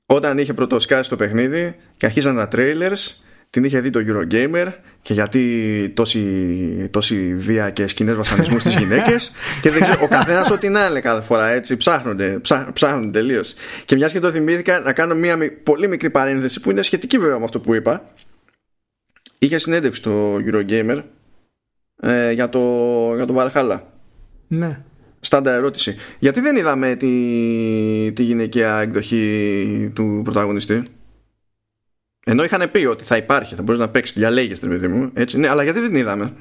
όταν 0.05 0.37
είχε 0.37 0.53
πρωτοσκάσει 0.53 1.09
το 1.09 1.15
παιχνίδι 1.15 1.75
και 1.97 2.05
αρχίζαν 2.05 2.35
τα 2.35 2.47
trailers, 2.51 3.15
την 3.51 3.63
είχε 3.63 3.79
δει 3.79 3.89
το 3.89 3.99
Eurogamer 4.07 4.67
και 5.01 5.13
γιατί 5.13 5.91
τόση, 5.95 6.89
τόση 6.91 7.35
βία 7.35 7.69
και 7.69 7.87
σκηνές 7.87 8.15
βασανισμού 8.15 8.59
στις 8.59 8.75
γυναίκες 8.75 9.31
και 9.61 9.69
δεν 9.71 9.81
ξέρω, 9.81 9.99
ο 10.03 10.07
καθένας 10.07 10.49
ό,τι 10.49 10.69
να 10.69 10.85
είναι 10.85 10.99
κάθε 10.99 11.21
φορά 11.21 11.47
έτσι 11.49 11.77
ψάχνονται, 11.77 12.39
ψά, 12.39 12.69
ψάχνονται 12.73 13.19
τελείως 13.19 13.53
και 13.85 13.95
μιας 13.95 14.11
και 14.11 14.19
το 14.19 14.31
θυμήθηκα 14.31 14.79
να 14.79 14.93
κάνω 14.93 15.15
μια 15.15 15.35
μι- 15.35 15.51
πολύ 15.51 15.87
μικρή 15.87 16.09
παρένθεση 16.09 16.59
που 16.59 16.71
είναι 16.71 16.81
σχετική 16.81 17.17
βέβαια 17.17 17.37
με 17.37 17.43
αυτό 17.43 17.59
που 17.59 17.73
είπα 17.73 18.13
είχε 19.37 19.57
συνέντευξη 19.57 20.01
στο 20.01 20.35
Eurogamer 20.35 21.03
ε, 22.01 22.31
για, 22.31 22.49
το, 22.49 22.59
για 23.15 23.25
το 23.25 23.35
Valhalla 23.37 23.79
ναι 24.47 24.79
Στάντα 25.23 25.53
ερώτηση. 25.53 25.95
Γιατί 26.19 26.41
δεν 26.41 26.55
είδαμε 26.55 26.95
τη, 26.95 28.11
τη 28.15 28.23
γυναικεία 28.23 28.79
εκδοχή 28.79 29.91
του 29.95 30.21
πρωταγωνιστή; 30.23 30.83
Ενώ 32.25 32.43
είχαν 32.43 32.71
πει 32.71 32.85
ότι 32.85 33.03
θα 33.03 33.15
υπάρχει, 33.17 33.55
θα 33.55 33.61
μπορείς 33.63 33.79
να 33.81 33.89
παίξεις, 33.89 34.17
διαλέγεστε, 34.17 34.67
παιδί 34.67 34.87
μου. 34.87 35.09
Έτσι. 35.13 35.37
Ναι, 35.37 35.47
αλλά 35.49 35.63
γιατί 35.63 35.79
δεν 35.79 35.95
είδαμε; 35.95 36.33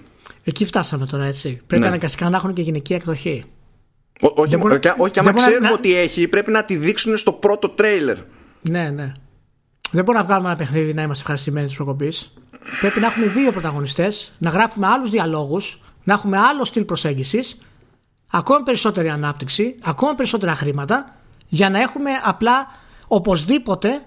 Εκεί 0.45 0.65
φτάσαμε 0.65 1.07
τώρα, 1.07 1.25
έτσι. 1.25 1.61
Πρέπει 1.67 1.83
Ναι. 1.83 1.89
αναγκαστικά 1.89 2.29
να 2.29 2.37
έχουν 2.37 2.53
και 2.53 2.63
γυναικεία 2.63 2.97
εκδοχή. 2.97 3.45
Ό- 4.21 4.33
όχι, 4.41 4.51
Δεν 4.51 4.59
μπορεί- 4.59 4.79
και- 4.79 4.95
όχι, 4.97 5.11
και 5.11 5.21
δεν 5.21 5.29
άμα 5.29 5.33
μπορεί 5.33 5.45
ξέρουμε 5.47 5.69
να- 5.69 5.75
ότι 5.75 5.95
έχει, 5.97 6.29
πρέπει 6.29 6.51
να 6.51 6.65
τη 6.65 6.77
δείξουν 6.77 7.17
στο 7.17 7.33
πρώτο 7.33 7.69
τρέιλερ. 7.69 8.17
Ναι, 8.61 8.91
ναι. 8.91 9.13
Δεν 9.91 10.05
μπορούμε 10.05 10.23
να 10.23 10.25
βγάλουμε 10.29 10.49
ένα 10.49 10.57
παιχνίδι 10.59 10.95
να 10.95 11.03
είμαστε 11.03 11.23
ευχαριστημένοι 11.23 11.67
της 11.67 11.77
προκοπής. 11.77 12.33
Πρέπει 12.81 13.01
να 13.01 13.07
έχουμε 13.07 13.27
δύο 13.27 13.53
πρωταγωνιστές, 13.53 14.33
να 14.39 14.51
γράφουμε 14.51 14.87
άλλους 14.87 15.11
διαλόγους, 15.11 15.81
να 16.05 16.13
έχουμε 16.15 16.39
άλλο 16.39 16.65
στυλ 16.65 16.85
προσέγγισης, 16.85 17.59
ακόμα 18.31 18.63
περισσότερη 18.63 19.09
ανάπτυξη, 19.09 19.77
ακόμα 19.83 20.15
περισσότερα 20.15 20.55
χρήματα, 20.55 21.17
για 21.47 21.71
να 21.71 21.81
έχουμε 21.81 22.11
απλά 22.25 22.67
οπωσδήποτε 23.07 24.01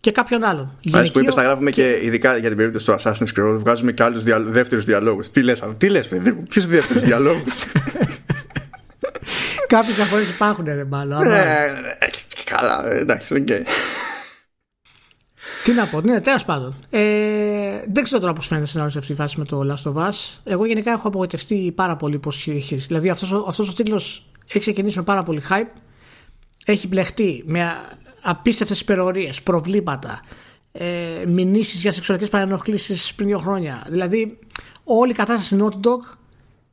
και 0.00 0.10
κάποιον 0.12 0.44
άλλον. 0.44 0.64
Άρεσε 0.64 0.76
που 0.82 0.88
Γυναικείο 0.90 1.20
είπες, 1.20 1.34
θα 1.34 1.42
γράφουμε 1.42 1.70
και 1.70 1.98
ειδικά 2.02 2.36
για 2.36 2.48
την 2.48 2.56
περίπτωση 2.56 2.86
του 2.86 2.94
Assassin's 3.00 3.38
Creed, 3.38 3.56
βγάζουμε 3.58 3.92
και 3.92 4.02
άλλους 4.02 4.22
δια, 4.24 4.40
δεύτερους 4.40 4.84
διαλόγους. 4.84 5.30
Τι 5.30 5.42
λες, 5.42 5.62
τι 5.78 5.88
λες, 5.88 6.08
παιδί 6.08 6.30
μου, 6.32 6.42
ποιου 6.42 6.62
δεύτερου 6.62 7.00
διαλόγου. 7.00 7.44
Κάποιοι 9.66 9.92
διαφορές 9.92 10.28
υπάρχουν, 10.28 10.64
ρε 10.64 10.84
μάλλον. 10.84 11.22
αλλά- 11.22 11.44
Καλά, 12.44 12.90
εντάξει, 12.92 13.34
οκ. 13.34 13.46
Τι 15.64 15.72
να 15.72 15.86
πω, 15.86 16.00
ναι, 16.00 16.20
τέλος 16.20 16.44
πάντων. 16.44 16.76
Ε, 16.90 17.00
δεν 17.92 18.02
ξέρω 18.02 18.20
τώρα 18.20 18.32
πώς 18.32 18.46
φαίνεται 18.46 18.66
στην 18.66 18.80
ώρα 18.80 18.88
σε 18.90 18.98
αυτή 18.98 19.10
τη 19.14 19.18
φάση 19.20 19.38
με 19.38 19.44
το 19.44 19.60
Last 19.84 19.92
of 19.92 19.96
Us. 20.08 20.14
Εγώ 20.44 20.66
γενικά 20.66 20.92
έχω 20.92 21.08
απογοητευτεί 21.08 21.72
πάρα 21.74 21.96
πολύ 21.96 22.18
πώς 22.18 22.46
έχει. 22.48 22.74
Δηλαδή 22.74 23.08
αυτός 23.10 23.44
αυτός 23.48 23.68
ο 23.68 23.72
τίτλος 23.72 24.30
έχει 24.48 24.58
ξεκινήσει 24.58 24.96
με 24.98 25.02
πάρα 25.04 25.22
πολύ 25.22 25.42
hype. 25.50 25.78
Έχει 26.64 26.88
μπλεχτεί 26.88 27.42
με 27.46 27.74
απίστευτες 28.22 28.80
υπερωρίες, 28.80 29.42
προβλήματα, 29.42 30.20
ε, 30.72 31.24
μηνύσεις 31.26 31.80
για 31.80 31.92
σεξουαλικές 31.92 32.28
παρενοχλήσεις 32.28 33.14
πριν 33.14 33.28
δύο 33.28 33.38
χρόνια. 33.38 33.86
Δηλαδή 33.88 34.38
όλη 34.84 35.10
η 35.10 35.14
κατάσταση 35.14 35.56
Naughty 35.60 35.86
Dog 35.86 36.16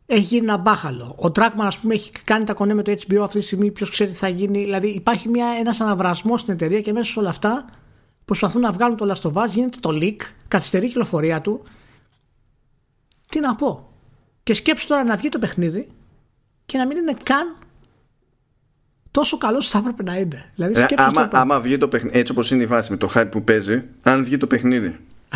έχει 0.05 0.21
γίνει 0.21 0.43
ένα 0.43 0.57
μπάχαλο. 0.57 1.15
Ο 1.19 1.31
Trackman, 1.35 1.65
ας 1.65 1.77
πούμε, 1.77 1.93
έχει 1.93 2.11
κάνει 2.23 2.45
τα 2.45 2.53
κονέ 2.53 2.73
με 2.73 2.81
το 2.81 2.91
HBO 2.91 3.17
αυτή 3.17 3.39
τη 3.39 3.45
στιγμή. 3.45 3.71
Ποιος 3.71 3.89
ξέρει 3.89 4.09
τι 4.11 4.15
θα 4.15 4.27
γίνει. 4.27 4.63
Δηλαδή 4.63 4.87
υπάρχει 4.87 5.29
ένας 5.59 5.79
αναβρασμός 5.79 6.41
στην 6.41 6.53
εταιρεία 6.53 6.81
και 6.81 6.91
μέσα 6.93 7.11
σε 7.11 7.19
όλα 7.19 7.29
αυτά 7.29 7.65
προσπαθούν 8.25 8.61
να 8.61 8.71
βγάλουν 8.71 8.97
το 8.97 9.13
Last 9.13 9.31
of 9.31 9.43
Us, 9.43 9.49
γίνεται 9.49 9.77
το 9.79 9.89
leak, 9.93 10.17
καθυστερεί 10.47 10.85
η 10.85 10.87
κυκλοφορία 10.87 11.41
του. 11.41 11.63
Τι 13.29 13.39
να 13.39 13.55
πω. 13.55 13.89
Και 14.43 14.53
σκέψου 14.53 14.87
τώρα 14.87 15.03
να 15.03 15.15
βγει 15.15 15.29
το 15.29 15.39
παιχνίδι 15.39 15.87
και 16.65 16.77
να 16.77 16.85
μην 16.85 16.97
είναι 16.97 17.15
καν 17.23 17.55
τόσο 19.16 19.38
καλός 19.38 19.59
όσο 19.66 19.70
θα 19.70 19.78
έπρεπε 19.89 20.11
να 20.11 20.18
είναι. 20.20 20.51
Δηλαδή 20.55 20.74
Ε, 20.74 20.84
σκέψου 20.84 21.03
αυτό 21.03 21.20
άμα, 21.20 21.24
το 21.24 21.30
πράγμα. 21.30 21.53
άμα 21.53 21.63
βγει 21.63 21.78
το 21.78 21.88
παιχνίδι, 21.88 22.20
έτσι 22.20 22.32
όπως 22.32 22.51
είναι 22.51 22.63
η 22.63 22.68
φάση 22.68 22.91
με 22.91 22.97
το 22.97 23.09
hype 23.16 23.28
που 23.32 23.43
παίζει, 23.43 23.84
αν 24.03 24.24
βγει 24.24 24.38
το 24.38 24.47
παιχνίδι. 24.47 24.95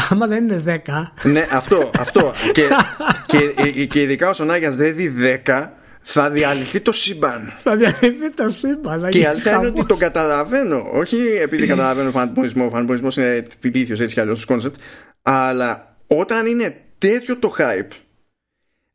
Άμα 0.09 0.27
δεν 0.27 0.43
είναι 0.43 0.81
10, 0.85 1.11
ναι, 1.23 1.47
αυτό, 1.51 1.89
αυτό. 1.99 2.33
και, 2.51 2.67
και, 3.25 3.85
και 3.85 4.01
ειδικά 4.01 4.29
ο 4.29 4.33
Σονάκιας 4.33 4.71
δεν 4.71 4.95
δει 4.95 5.13
10, 5.45 5.67
θα 6.01 6.29
διαλυθεί 6.29 6.79
το 6.79 6.91
σύμπαν. 6.91 7.53
θα 7.63 7.75
διαλυθεί 7.75 8.31
το 8.35 8.49
σύμπαν. 8.49 9.01
θα 9.01 9.09
Και 9.09 9.17
η 9.17 9.21
γίνει 9.21 9.31
αλήθεια 9.31 9.51
είναι 9.51 9.59
ότι 9.59 9.69
χαμός. 9.69 9.87
τον 9.87 9.97
καταλαβαίνω. 9.97 10.89
Όχι 10.93 11.17
επειδή 11.41 11.67
καταλαβαίνω 11.73 12.09
φανατισμό, 12.11 12.65
ο 12.65 12.69
φανατισμό 12.69 13.09
είναι 13.17 13.45
ηλίθιο 13.61 13.95
έτσι 14.03 14.13
κι 14.13 14.19
αλλιώς 14.19 14.39
το 14.39 14.45
κόνσεπτ. 14.53 14.75
Αλλά 15.21 15.95
όταν 16.07 16.45
είναι 16.45 16.75
τέτοιο 16.97 17.37
το 17.37 17.53
hype, 17.57 17.91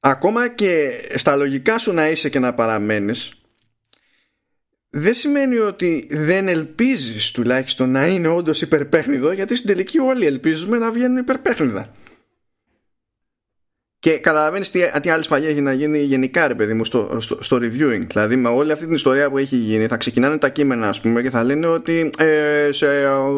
ακόμα 0.00 0.48
και 0.48 0.90
στα 1.14 1.36
λογικά 1.36 1.78
σου 1.78 1.92
να 1.92 2.08
είσαι 2.08 2.28
και 2.28 2.38
να 2.38 2.54
παραμένεις 2.54 3.32
δεν 4.96 5.14
σημαίνει 5.14 5.58
ότι 5.58 6.06
δεν 6.10 6.48
ελπίζεις 6.48 7.30
τουλάχιστον 7.30 7.90
να 7.90 8.06
είναι 8.06 8.28
όντως 8.28 8.62
υπερπαίχνιδο 8.62 9.32
γιατί 9.32 9.56
στην 9.56 9.68
τελική 9.68 9.98
όλοι 9.98 10.26
ελπίζουμε 10.26 10.78
να 10.78 10.90
βγαίνουν 10.90 11.16
υπερπαίχνιδα. 11.16 11.92
Και 13.98 14.18
καταλαβαίνεις 14.18 14.70
τι, 14.70 14.80
τι 15.02 15.10
άλλη 15.10 15.22
σφαγή 15.22 15.46
έχει 15.46 15.60
να 15.60 15.72
γίνει 15.72 15.98
γενικά, 15.98 16.48
ρε 16.48 16.54
παιδί 16.54 16.74
μου, 16.74 16.84
στο, 16.84 17.16
στο, 17.20 17.38
στο 17.42 17.56
reviewing. 17.56 18.06
Δηλαδή, 18.06 18.36
με 18.36 18.48
όλη 18.48 18.72
αυτή 18.72 18.84
την 18.84 18.94
ιστορία 18.94 19.30
που 19.30 19.38
έχει 19.38 19.56
γίνει, 19.56 19.86
θα 19.86 19.96
ξεκινάνε 19.96 20.38
τα 20.38 20.48
κείμενα, 20.48 20.88
ας 20.88 21.00
πούμε, 21.00 21.22
και 21.22 21.30
θα 21.30 21.44
λένε 21.44 21.66
ότι 21.66 22.10
ε, 22.18 22.72
σε, 22.72 22.86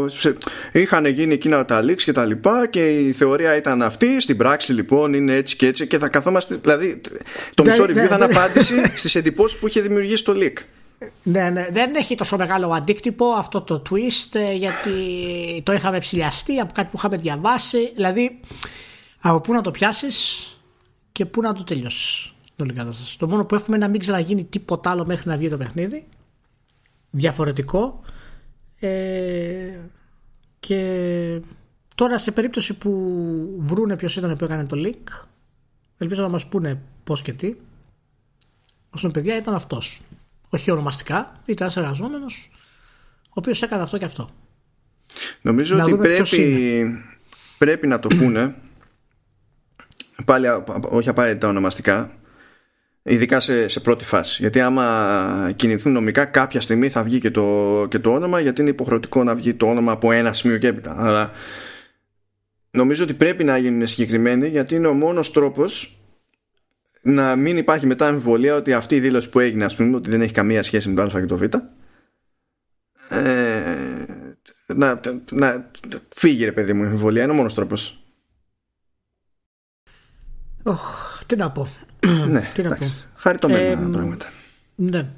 σε, 0.07 0.37
είχαν 0.73 1.07
γίνει 1.07 1.35
εκείνα 1.35 1.65
τα 1.65 1.85
leaks 1.85 2.03
και 2.03 2.13
τα 2.13 2.25
λοιπά 2.25 2.67
και 2.67 2.89
η 2.89 3.13
θεωρία 3.13 3.57
ήταν 3.57 3.83
αυτή. 3.83 4.21
Στην 4.21 4.37
πράξη, 4.37 4.73
λοιπόν, 4.73 5.15
είναι 5.15 5.35
έτσι 5.35 5.57
και 5.57 5.67
έτσι. 5.67 5.87
Και 5.87 5.99
θα 5.99 6.09
καθόμαστε. 6.09 6.57
Δηλαδή, 6.63 7.01
το 7.55 7.63
Ναι, 7.63 7.69
μισό 7.69 7.87
ναι, 7.87 7.93
review 7.93 8.07
θα 8.07 8.19
ναι. 8.19 8.25
είναι 8.25 8.35
απάντηση 8.39 8.75
στις 8.95 9.15
εντυπώσεις 9.15 9.59
που 9.59 9.67
είχε 9.67 9.81
δημιουργήσει 9.81 10.25
το 10.25 10.35
leak. 10.37 10.57
Ναι, 11.23 11.51
ναι, 11.51 11.69
δεν 11.71 11.95
έχει 11.95 12.15
τόσο 12.15 12.37
μεγάλο 12.37 12.73
αντίκτυπο 12.73 13.27
αυτό 13.27 13.61
το 13.61 13.83
twist 13.91 14.35
ε, 14.35 14.53
γιατί 14.53 14.93
το 15.65 15.73
είχαμε 15.73 15.99
ψηλιαστεί 15.99 16.59
από 16.59 16.73
κάτι 16.73 16.89
που 16.91 16.97
είχαμε 16.97 17.17
διαβάσει. 17.17 17.93
Δηλαδή, 17.95 18.41
από 19.21 19.41
πού 19.41 19.53
να 19.53 19.61
το 19.61 19.71
πιάσεις 19.71 20.51
και 21.13 21.27
πού 21.27 21.41
να 21.41 21.53
το 21.53 21.65
τελειώσεις. 21.65 22.33
Το, 22.57 22.63
όλη 22.65 22.73
κατάσταση. 22.73 23.19
το 23.19 23.29
μόνο 23.29 23.45
που 23.45 23.55
έχουμε 23.55 23.77
είναι 23.77 23.85
να 23.85 23.91
μην 23.91 24.01
ξαναγίνει 24.01 24.45
τίποτα 24.45 24.91
άλλο 24.91 25.07
μέχρι 25.07 25.29
να 25.29 25.37
βγει 25.37 25.49
το 25.49 25.57
παιχνίδι. 25.57 26.07
Διαφορετικό. 27.11 28.01
Ε, 28.79 29.79
και 30.61 31.41
τώρα 31.95 32.19
σε 32.19 32.31
περίπτωση 32.31 32.75
που 32.75 32.91
βρούνε 33.59 33.97
ποιος 33.97 34.17
ήταν 34.17 34.37
που 34.37 34.45
έκανε 34.45 34.65
το 34.65 34.77
leak 34.79 35.25
ελπίζω 35.99 36.23
να 36.23 36.29
μας 36.29 36.47
πούνε 36.47 36.81
πώς 37.05 37.23
και 37.23 37.33
τι 37.33 37.55
όσο 38.91 39.09
παιδιά 39.09 39.37
ήταν 39.37 39.55
αυτός 39.55 40.01
όχι 40.49 40.71
ονομαστικά, 40.71 41.43
ήταν 41.45 41.67
ένας 41.67 41.77
εργαζόμενος, 41.77 42.51
ο 43.23 43.33
οποίος 43.35 43.63
έκανε 43.63 43.83
αυτό 43.83 43.99
και 43.99 44.05
αυτό. 44.05 44.31
Νομίζω 45.41 45.77
Να 45.77 45.83
ότι 45.83 45.93
δούμε 45.93 46.09
ποιος 46.09 46.31
πρέπει, 46.31 47.05
πρέπει 47.59 47.87
να 47.87 47.99
το 47.99 48.09
πούνε. 48.09 48.55
Πάλι 50.25 50.47
α- 50.47 50.65
α- 50.67 50.81
όχι 50.91 51.09
απαραίτητα 51.09 51.49
ονομαστικά 51.49 52.17
ειδικά 53.07 53.41
σε, 53.41 53.69
σε 53.69 53.81
πρώτη 53.81 54.05
φάση. 54.05 54.37
Γιατί 54.41 54.61
άμα 54.61 55.53
κινηθούν 55.57 55.93
νομικά 55.93 56.25
κάποια 56.25 56.61
στιγμή 56.61 56.89
θα 56.89 57.03
βγει 57.03 57.19
και 57.19 57.31
το, 57.31 57.87
και 57.91 57.99
το 57.99 58.13
όνομα 58.13 58.41
γιατί 58.41 58.61
είναι 58.61 58.71
υποχρεωτικό 58.71 59.25
να 59.25 59.35
βγει 59.35 59.55
το 59.55 59.67
όνομα 59.67 59.93
από 59.93 60.13
ένα 60.13 60.33
σημείο 60.33 60.59
και 60.59 60.67
έπειτα. 60.67 60.95
Αλλά 60.99 61.31
νομίζω 62.71 63.05
ότι 63.05 63.15
πρέπει 63.15 63.45
να 63.45 63.59
γίνουν 63.59 63.87
συγκεκριμένοι 63.87 64.49
γιατί 64.49 64.75
είναι 64.75 64.87
ο 64.87 64.93
μόνος 64.93 65.31
τρόπος 65.31 65.99
να 67.07 67.37
μην 67.37 67.57
υπάρχει 67.57 67.87
μετά 67.87 68.07
αμφιβολία 68.09 68.55
ότι 68.55 68.73
αυτή 68.73 68.95
η 68.95 69.01
δήλωση 69.01 69.29
που 69.29 69.41
έγινε 69.41 69.65
ας 69.65 69.77
πούμε 69.77 69.97
ότι 69.97 70.11
δεν 70.11 70.21
έχει 70.21 70.33
καμία 70.33 70.63
σχέση 70.63 70.89
με 70.89 70.95
το 70.95 71.03
α 71.17 71.21
και 71.21 71.27
το 71.27 71.37
β 71.37 71.43
ε, 73.09 74.07
να, 74.75 75.01
να 75.33 75.71
φύγει 76.09 76.45
ρε 76.45 76.53
παιδί 76.53 76.73
μου 76.73 76.83
η 76.83 76.87
αμφιβολία 76.87 77.23
είναι 77.23 77.33
ο 77.33 77.35
μόνος 77.35 77.55
τρόπος 77.55 78.01
Οχ, 80.63 81.23
τι 81.27 81.37
να 81.37 81.51
πω. 81.51 81.69
ναι, 82.29 82.51
τι 82.55 82.63
να 82.63 82.69
πω. 82.69 82.75
εντάξει. 82.75 83.07
Χαριτωμένα 83.15 83.61
Ε, 83.61 83.89
πράγματα. 83.93 84.27
Ναι. 84.75 85.11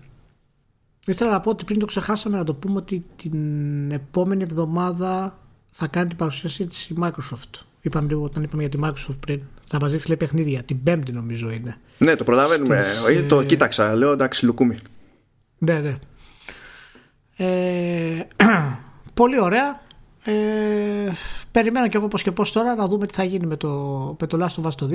Ήθελα 1.07 1.30
να 1.30 1.41
πω 1.41 1.51
ότι 1.51 1.64
πριν 1.64 1.78
το 1.78 1.86
ξεχάσαμε 1.86 2.36
να 2.36 2.45
το 2.45 2.55
πούμε 2.55 2.76
ότι 2.76 3.05
την 3.16 3.91
επόμενη 3.91 4.43
εβδομάδα 4.43 5.39
θα 5.70 5.86
κάνει 5.86 6.09
την 6.09 6.16
παρουσίασή 6.16 6.66
της 6.66 6.89
η 6.89 6.95
Microsoft. 7.01 7.61
Είπαμε 7.81 8.09
λίγο 8.09 8.22
όταν 8.22 8.43
είπαμε 8.43 8.62
για 8.62 8.70
τη 8.70 8.79
Microsoft 8.83 9.16
πριν. 9.20 9.41
Θα 9.68 9.79
μας 9.81 9.93
δείξει 9.93 10.09
λέει 10.09 10.16
παιχνίδια. 10.16 10.62
Την 10.62 10.83
πέμπτη 10.83 11.12
νομίζω 11.12 11.51
είναι. 11.51 11.76
Ναι, 11.99 12.14
το 12.14 12.24
προλαβαίνουμε. 12.24 12.85
στις, 12.85 13.16
Ε, 13.16 13.22
Το 13.22 13.41
ε, 13.41 13.45
κοίταξα. 13.45 13.95
Λέω 13.95 14.12
εντάξει, 14.12 14.45
λουκούμι. 14.45 14.76
Ναι, 15.59 15.79
ναι. 15.79 15.99
Ε, 17.37 18.26
πολύ 19.14 19.41
ωραία. 19.41 19.80
Ε, 20.25 20.33
περιμένω 21.50 21.88
και 21.88 21.96
εγώ 21.96 22.09
πώς 22.09 22.22
και 22.22 22.33
πώς 22.33 22.53
τώρα 22.53 22.75
να 22.75 22.87
δούμε 22.87 23.07
τι 23.07 23.14
θα 23.14 23.25
γίνει 23.25 23.46
με 23.46 23.57
το, 23.57 23.68
με 24.21 24.26
το 24.26 24.38
Last 24.41 24.63
of 24.63 24.67
Us 24.67 24.75
το 24.75 24.88
2. 24.91 24.95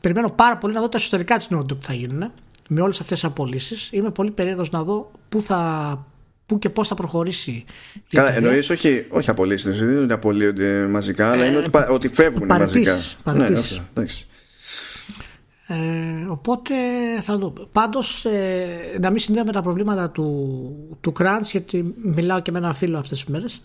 Περιμένω 0.00 0.30
πάρα 0.30 0.56
πολύ 0.56 0.74
να 0.74 0.80
δω 0.80 0.88
τα 0.88 0.98
εσωτερικά 0.98 1.36
της 1.36 1.48
Naughty 1.50 1.60
Dog 1.60 1.78
τι 1.78 1.86
θα 1.86 1.94
γίνουν 1.94 2.32
με 2.68 2.80
όλες 2.80 3.00
αυτές 3.00 3.20
τις 3.20 3.28
απολύσεις. 3.28 3.92
Είμαι 3.92 4.10
πολύ 4.10 4.30
περίεργος 4.30 4.70
να 4.70 4.82
δω 4.82 5.10
πού, 5.28 5.40
θα, 5.40 6.06
πού 6.46 6.58
και 6.58 6.70
πώς 6.70 6.88
θα 6.88 6.94
προχωρήσει. 6.94 7.50
η 7.50 7.64
Καλά, 8.08 8.28
εταιρεία. 8.28 8.48
εννοείς 8.48 8.70
όχι, 8.70 9.06
όχι 9.08 9.30
απολύσεις. 9.30 9.78
Δεν 9.78 9.88
είναι 9.90 10.00
ότι 10.00 10.12
απολύονται 10.12 10.86
μαζικά, 10.86 11.30
αλλά 11.30 11.44
Ε, 11.44 11.48
είναι 11.48 11.56
ότι, 11.58 11.70
πα- 11.70 11.88
ότι 11.88 12.08
φεύγουν 12.08 12.46
παραιτήσεις, 12.46 12.86
μαζικά. 12.86 13.16
παραιτήσεις. 13.22 13.52
Ναι, 13.72 13.76
αυτό, 13.78 13.82
εντάξει. 13.94 14.26
Ε, 15.66 15.74
οπότε 16.28 16.74
θα 17.22 17.38
δούμε. 17.38 17.52
Πάντως 17.72 18.24
ε, 18.24 18.66
να 19.00 19.10
μην 19.10 19.18
συνδέουμε 19.18 19.52
τα 19.52 19.62
προβλήματα 19.62 20.10
του, 20.10 20.98
του 21.00 21.12
crunch 21.18 21.42
γιατί 21.50 21.94
μιλάω 22.02 22.40
και 22.40 22.50
με 22.50 22.58
έναν 22.58 22.74
φίλο 22.74 22.98
αυτές 22.98 23.18
τις 23.24 23.28
μέρες 23.30 23.62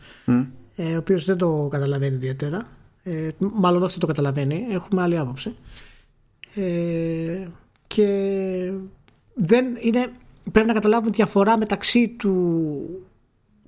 ε, 0.75 0.93
ο 0.93 0.97
οποίος 0.97 1.25
δεν 1.25 1.37
το 1.37 1.67
καταλαβαίνει 1.71 2.15
ιδιαίτερα 2.15 2.61
ε, 3.03 3.29
μάλλον 3.39 3.81
όχι 3.81 3.91
δεν 3.91 3.99
το 3.99 4.05
καταλαβαίνει 4.07 4.65
έχουμε 4.71 5.01
άλλη 5.01 5.17
άποψη 5.17 5.55
ε, 6.55 7.47
και 7.87 8.07
δεν 9.33 9.65
είναι 9.81 10.07
πρέπει 10.51 10.67
να 10.67 10.73
καταλάβουμε 10.73 11.09
τη 11.09 11.15
διαφορά 11.15 11.57
μεταξύ 11.57 12.09
του 12.09 13.07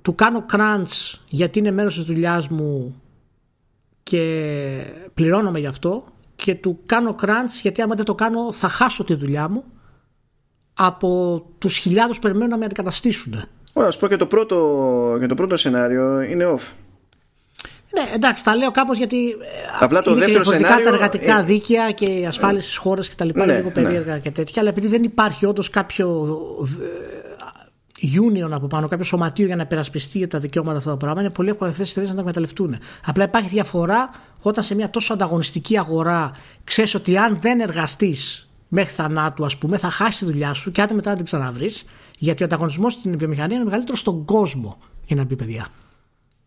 του 0.02 0.16
κάνω 0.16 0.46
crunch 0.54 1.20
γιατί 1.28 1.60
είναι 1.60 1.72
μέρος 1.72 1.96
της 1.96 2.04
δουλειάς 2.04 2.48
μου 2.48 3.02
και 4.04 4.84
πληρώνομαι 5.14 5.60
γι' 5.60 5.68
αυτό 5.68 6.04
και 6.36 6.56
του 6.56 6.80
κάνω 6.86 7.16
crunch 7.22 7.60
γιατί 7.62 7.82
άμα 7.82 7.96
δεν 7.96 8.06
το 8.06 8.16
κάνω 8.16 8.52
θα 8.52 8.68
χάσω 8.68 9.04
τη 9.04 9.14
δουλειά 9.14 9.50
μου 9.50 9.64
από 10.74 11.42
τους 11.58 11.78
χιλιάδους 11.78 12.16
που 12.16 12.22
περιμένουν 12.22 12.50
να 12.50 12.58
με 12.58 12.66
αντικαταστήσουν. 12.66 13.34
Ωραία, 13.74 13.88
να 13.88 13.92
σου 13.92 14.00
πω 14.00 14.08
και 14.08 14.16
το 14.16 14.26
πρώτο, 14.26 15.18
και 15.20 15.26
το 15.26 15.36
πρώτο 15.36 15.58
σενάριο 15.58 16.22
είναι 16.22 16.46
off. 16.46 16.74
Ναι, 17.94 18.16
εντάξει, 18.16 18.44
τα 18.44 18.56
λέω 18.56 18.72
κάπως 18.72 18.98
γιατί. 18.98 19.30
Ε, 19.30 19.36
Απλά 19.80 20.02
το 20.02 20.12
είναι 20.12 20.20
δεύτερο 20.20 20.44
και 20.44 20.50
διαφορετικά 20.50 20.78
σενάριο. 20.78 20.98
τα 20.98 21.06
εργατικά 21.06 21.40
ε, 21.40 21.44
δίκαια 21.44 21.92
και 21.92 22.06
οι 22.06 22.26
ασφάλειε 22.26 22.62
στις 22.62 22.78
χώρες 22.78 23.10
κτλ. 23.10 23.30
Ναι, 23.34 23.44
είναι 23.44 23.56
λίγο 23.56 23.68
ναι. 23.68 23.74
περίεργα 23.74 24.20
και 24.20 24.32
τέτοια. 24.32 24.62
Αλλά 24.62 24.70
επειδή 24.70 24.88
δεν 24.88 25.04
υπάρχει 25.04 25.46
όντως 25.46 25.70
κάποιο 25.70 26.28
ε, 26.82 28.08
union 28.22 28.52
από 28.52 28.68
πάνω, 28.68 28.88
κάποιο 28.88 29.06
σωματείο 29.06 29.46
για 29.46 29.56
να 29.56 29.66
περασπιστεί 29.66 30.18
για 30.18 30.28
τα 30.28 30.40
δικαιώματα 30.40 30.78
αυτά 30.78 30.90
τα 30.90 30.98
πράγματα, 30.98 31.22
είναι 31.22 31.34
πολύ 31.34 31.50
εύκολο 31.50 31.70
αυτές 31.70 31.86
τις 31.86 31.92
εταιρείε 31.92 32.10
να 32.10 32.16
τα 32.16 32.22
εκμεταλλευτούν. 32.22 32.78
Απλά 33.06 33.24
υπάρχει 33.24 33.50
διαφορά 33.50 34.10
όταν 34.42 34.64
σε 34.64 34.76
μια 34.76 34.90
τόσο 34.90 35.14
ανταγωνιστική 35.14 35.78
αγορά 35.78 36.32
ξέρεις 36.64 36.96
ότι 36.96 37.18
αν 37.18 37.38
δεν 37.42 37.60
εργαστείς 37.60 38.50
μέχρι 38.68 38.94
θανάτου, 38.94 39.46
ας 39.46 39.58
πούμε, 39.58 39.78
θα 39.78 39.90
χάσεις 39.90 40.20
τη 40.20 40.26
δουλειά 40.26 40.54
σου 40.54 40.72
και 40.72 40.82
άντε 40.82 40.94
μετά 40.94 41.10
να 41.10 41.16
την 41.16 41.26
ξαναβρεις. 41.26 41.84
Γιατί 42.18 42.44
ο 42.44 42.46
ανταγωνισμός 42.46 42.94
στην 42.94 43.18
βιομηχανία 43.18 43.56
είναι 43.56 43.66
μεγαλύτερος 43.66 44.00
στον 44.00 44.26
κόσμο, 44.26 44.78
για 45.06 45.16
να 45.16 45.26
πει 45.26 45.36
παιδιά 45.36 45.68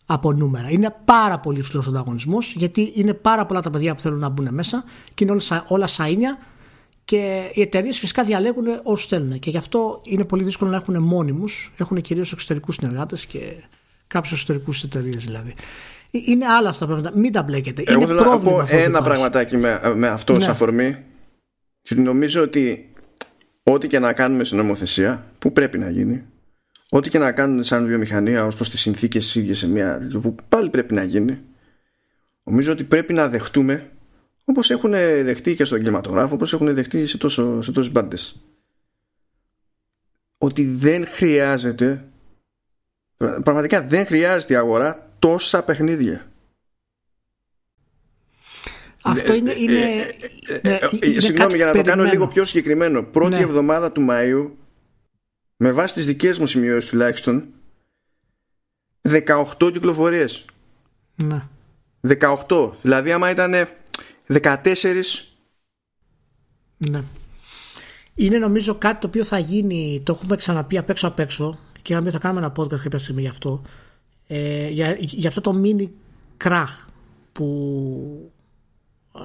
από 0.07 0.33
νούμερα. 0.33 0.71
Είναι 0.71 0.95
πάρα 1.05 1.39
πολύ 1.39 1.59
υψηλός 1.59 1.87
ο 1.87 1.91
ανταγωνισμός 1.91 2.55
γιατί 2.57 2.93
είναι 2.95 3.15
πάρα 3.15 3.47
πολλά 3.47 3.61
τα 3.61 3.71
παιδιά 3.71 3.95
που 3.95 4.01
θέλουν 4.01 4.19
να 4.19 4.29
μπουν 4.29 4.49
μέσα 4.55 4.85
και 5.15 5.25
είναι 5.25 5.33
όλα, 5.33 5.41
σα- 5.41 5.65
όλα 5.69 5.87
σαΐνια 5.87 6.39
και 7.05 7.51
οι 7.53 7.61
εταιρείες 7.61 7.99
φυσικά 7.99 8.25
διαλέγουν 8.25 8.67
όσους 8.83 9.07
θέλουν. 9.07 9.39
Και 9.39 9.51
γι' 9.51 9.57
αυτό 9.57 10.01
είναι 10.05 10.25
πολύ 10.25 10.45
δύσκολο 10.45 10.71
να 10.71 10.77
έχουν 10.77 11.03
μόνιμους. 11.03 11.73
Έχουν 11.77 12.01
κυρίως 12.01 12.33
εξωτερικούς 12.33 12.75
συνεργάτες 12.75 13.27
και 13.27 13.41
κάποιους 14.07 14.33
εσωτερικού 14.33 14.73
εταιρείες 14.85 15.25
δηλαδή. 15.25 15.55
Ε, 16.11 16.19
Είναι 16.27 16.47
άλλα 16.47 16.69
αυτά 16.69 16.87
τα 16.87 16.93
πράγματα. 16.93 17.19
Μην 17.19 17.33
τα 17.33 17.43
μπλέκετε. 17.43 17.83
Εγώ 17.87 17.99
είναι 17.99 18.07
θέλω 18.07 18.19
να 18.21 18.25
πρόβλημα 18.27 18.57
πω 18.57 18.63
αυτό 18.63 18.77
που 18.77 18.83
ένα 18.83 18.89
υπάρχει. 18.89 19.09
πραγματάκι 19.09 19.57
με, 19.57 19.81
με 19.97 20.09
αυτό 20.09 20.33
Ναι. 20.33 20.41
σαν 20.41 20.51
αφορμή. 20.51 20.97
Και 21.83 21.95
νομίζω 21.95 22.43
ότι 22.43 22.93
ό,τι 23.63 23.87
και 23.89 23.99
να 23.99 24.13
κάνουμε 24.13 24.45
στην 24.45 24.59
νομοθεσία, 24.59 25.27
που 25.39 25.53
πρέπει 25.53 25.79
να 25.79 25.91
γίνει, 25.91 26.25
ό,τι 26.95 27.09
και 27.11 27.19
να 27.19 27.33
κάνουμε 27.33 27.63
σαν 27.63 27.87
βιομηχανία 27.87 28.45
ως 28.47 28.55
προς 28.55 28.71
τις 28.71 28.81
συνθήκες 28.81 29.35
ίδιες 29.35 29.59
σε 29.59 29.69
μια. 29.69 30.09
που 30.23 30.35
πάλι 30.49 30.71
πρέπει 30.71 30.95
να 30.95 31.03
γίνει, 31.03 31.41
νομίζω 32.45 32.73
ότι 32.73 32.85
πρέπει 32.85 33.13
να 33.13 33.29
δεχτούμε 33.29 33.91
όπως 34.45 34.71
έχουν 34.71 34.91
δεχτεί 35.25 35.55
και 35.55 35.65
στον 35.65 35.79
κινηματογράφο, 35.79 36.35
όπως 36.35 36.53
έχουν 36.53 36.75
δεχτεί 36.75 37.07
σε, 37.07 37.19
τόσο, 37.19 37.63
σε 37.63 37.73
τόσες 37.73 37.93
μπάντες. 37.93 38.45
Ότι 40.39 40.65
δεν 40.67 41.07
χρειάζεται. 41.07 42.05
Πραγματικά 43.17 43.83
δεν 43.83 44.07
χρειάζεται 44.07 44.53
η 44.53 44.57
αγορά 44.57 45.11
τόσα 45.19 45.65
παιχνίδια. 45.65 46.27
Αυτό 49.03 49.35
είναι. 49.35 49.55
είναι, 49.55 49.73
ναι, 50.63 50.71
Ε, 50.71 50.79
είναι 51.03 51.21
Συγγνώμη 51.21 51.51
κάτι 51.51 51.57
για 51.57 51.67
να 51.67 51.73
το 51.73 51.77
κάνω 51.77 51.85
περιμένω. 51.85 52.11
λίγο 52.13 52.27
πιο 52.29 52.45
συγκεκριμένο. 52.45 53.03
Πρώτη 53.03 53.35
Ναι. 53.35 53.41
εβδομάδα 53.41 53.93
του 53.93 54.07
Μαΐου, 54.11 54.51
με 55.57 55.73
βάση 55.73 55.95
τις 55.95 56.07
δικές 56.07 56.39
μου 56.39 56.47
σημειώσεις 56.47 56.91
τουλάχιστον, 56.91 57.45
18 59.03 59.73
κυκλοφορίες. 59.73 60.45
Ναι. 61.15 61.43
18. 62.49 62.73
Δηλαδή 62.83 63.13
άμα 63.13 63.31
ήταν 63.31 63.55
14... 64.29 64.65
Ναι. 66.77 67.03
Είναι 68.15 68.39
νομίζω 68.39 68.75
κάτι 68.75 69.01
το 69.01 69.07
οποίο 69.07 69.25
θα 69.25 69.39
γίνει, 69.39 70.03
το 70.05 70.13
έχουμε 70.13 70.37
ξαναπεί 70.37 70.79
απ' 70.79 70.91
έξω 70.91 71.09
απ' 71.09 71.19
έξω 71.19 71.59
και 71.83 71.93
είχαμε 71.93 72.07
πει 72.07 72.13
θα 72.13 72.19
κάνουμε 72.19 72.41
ένα 72.41 72.53
podcast 72.57 72.81
κάποια 72.83 72.99
στιγμή 72.99 73.21
γι' 73.21 73.29
αυτό. 73.29 73.63
Ε, 74.27 74.69
για, 74.69 74.97
για 74.99 75.29
αυτό 75.29 75.41
το 75.41 75.61
mini 75.65 75.89
crash 76.45 76.87
που 77.33 78.33
ε, 79.15 79.21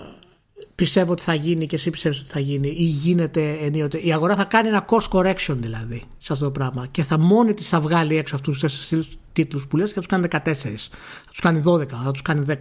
πιστεύω 0.79 1.11
ότι 1.11 1.21
θα 1.21 1.33
γίνει 1.33 1.65
και 1.65 1.75
εσύ 1.75 1.89
πιστεύεις 1.89 2.19
ότι 2.19 2.29
θα 2.29 2.39
γίνει 2.39 2.67
ή 2.67 2.83
γίνεται 2.83 3.57
ενίοτε. 3.61 3.97
Η 3.97 4.13
αγορά 4.13 4.35
θα 4.35 4.43
κάνει 4.43 4.67
ένα 4.67 4.85
course 4.89 5.07
correction 5.19 5.55
δηλαδή 5.59 6.03
σε 6.17 6.33
αυτό 6.33 6.45
το 6.45 6.51
πράγμα 6.51 6.87
και 6.91 7.03
θα 7.03 7.19
μόνη 7.19 7.53
της 7.53 7.69
θα 7.69 7.79
βγάλει 7.81 8.17
έξω 8.17 8.35
αυτούς 8.35 8.59
τους 8.59 8.71
τέσσερις 8.77 9.07
τίτλους 9.33 9.67
που 9.67 9.77
λες 9.77 9.87
και 9.87 9.93
θα 9.93 9.99
τους 9.99 10.07
κάνει 10.09 10.27
14, 10.31 10.39
θα 10.41 11.29
τους 11.31 11.39
κάνει 11.39 11.63
12, 11.65 11.87
θα 12.03 12.11
τους 12.11 12.21
κάνει 12.21 12.45
10. 12.47 12.53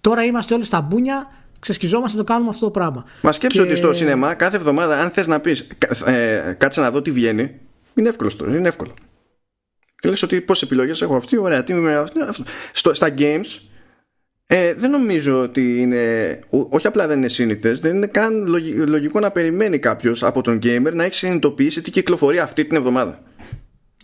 Τώρα 0.00 0.24
είμαστε 0.24 0.54
όλοι 0.54 0.64
στα 0.64 0.80
μπούνια, 0.80 1.30
ξεσκιζόμαστε 1.58 2.16
να 2.18 2.24
το 2.24 2.32
κάνουμε 2.32 2.50
αυτό 2.50 2.64
το 2.64 2.70
πράγμα. 2.70 3.04
Μα 3.22 3.32
σκέψω 3.32 3.62
Και- 3.62 3.68
ότι 3.68 3.76
στο 3.76 3.92
σινεμά 3.92 4.34
κάθε 4.34 4.56
εβδομάδα 4.56 4.98
αν 4.98 5.10
θες 5.10 5.26
να 5.26 5.40
πεις 5.40 5.66
κα- 5.78 6.10
ε, 6.12 6.52
κάτσε 6.58 6.80
να 6.80 6.90
δω 6.90 7.02
τι 7.02 7.10
βγαίνει 7.10 7.50
είναι 7.94 8.08
εύκολο 8.08 8.36
τώρα, 8.36 8.56
είναι 8.56 8.68
εύκολο. 8.68 8.94
Και 9.98 10.08
λες 10.08 10.22
ότι 10.22 10.40
πόσες 10.40 10.62
επιλογές 10.62 11.02
έχω 11.02 11.16
αυτή, 11.16 11.38
ωραία, 11.38 11.64
τι 11.64 11.74
με 11.74 11.96
αυτή, 11.96 12.20
αυτό. 12.20 12.44
Στο, 12.72 12.94
στα 12.94 13.14
games 13.18 13.60
ε, 14.52 14.74
δεν 14.74 14.90
νομίζω 14.90 15.40
ότι 15.40 15.80
είναι 15.80 16.38
ό- 16.50 16.66
όχι 16.70 16.86
απλά 16.86 17.06
δεν 17.06 17.18
είναι 17.18 17.28
σύνηθες 17.28 17.80
δεν 17.80 17.96
είναι 17.96 18.06
καν 18.06 18.46
λογι- 18.46 18.88
λογικό 18.88 19.20
να 19.20 19.30
περιμένει 19.30 19.78
κάποιος 19.78 20.22
από 20.22 20.42
τον 20.42 20.58
gamer 20.62 20.92
να 20.92 21.04
έχει 21.04 21.14
συνειδητοποιήσει 21.14 21.82
τι 21.82 21.90
κυκλοφορεί 21.90 22.38
αυτή 22.38 22.64
την 22.64 22.76
εβδομάδα. 22.76 23.22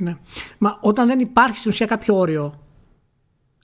Ναι. 0.01 0.17
Μα 0.59 0.79
όταν 0.81 1.07
δεν 1.07 1.19
υπάρχει 1.21 1.59
στην 1.59 1.71
ουσία 1.71 1.87
κάποιο 1.87 2.17
όριο 2.19 2.61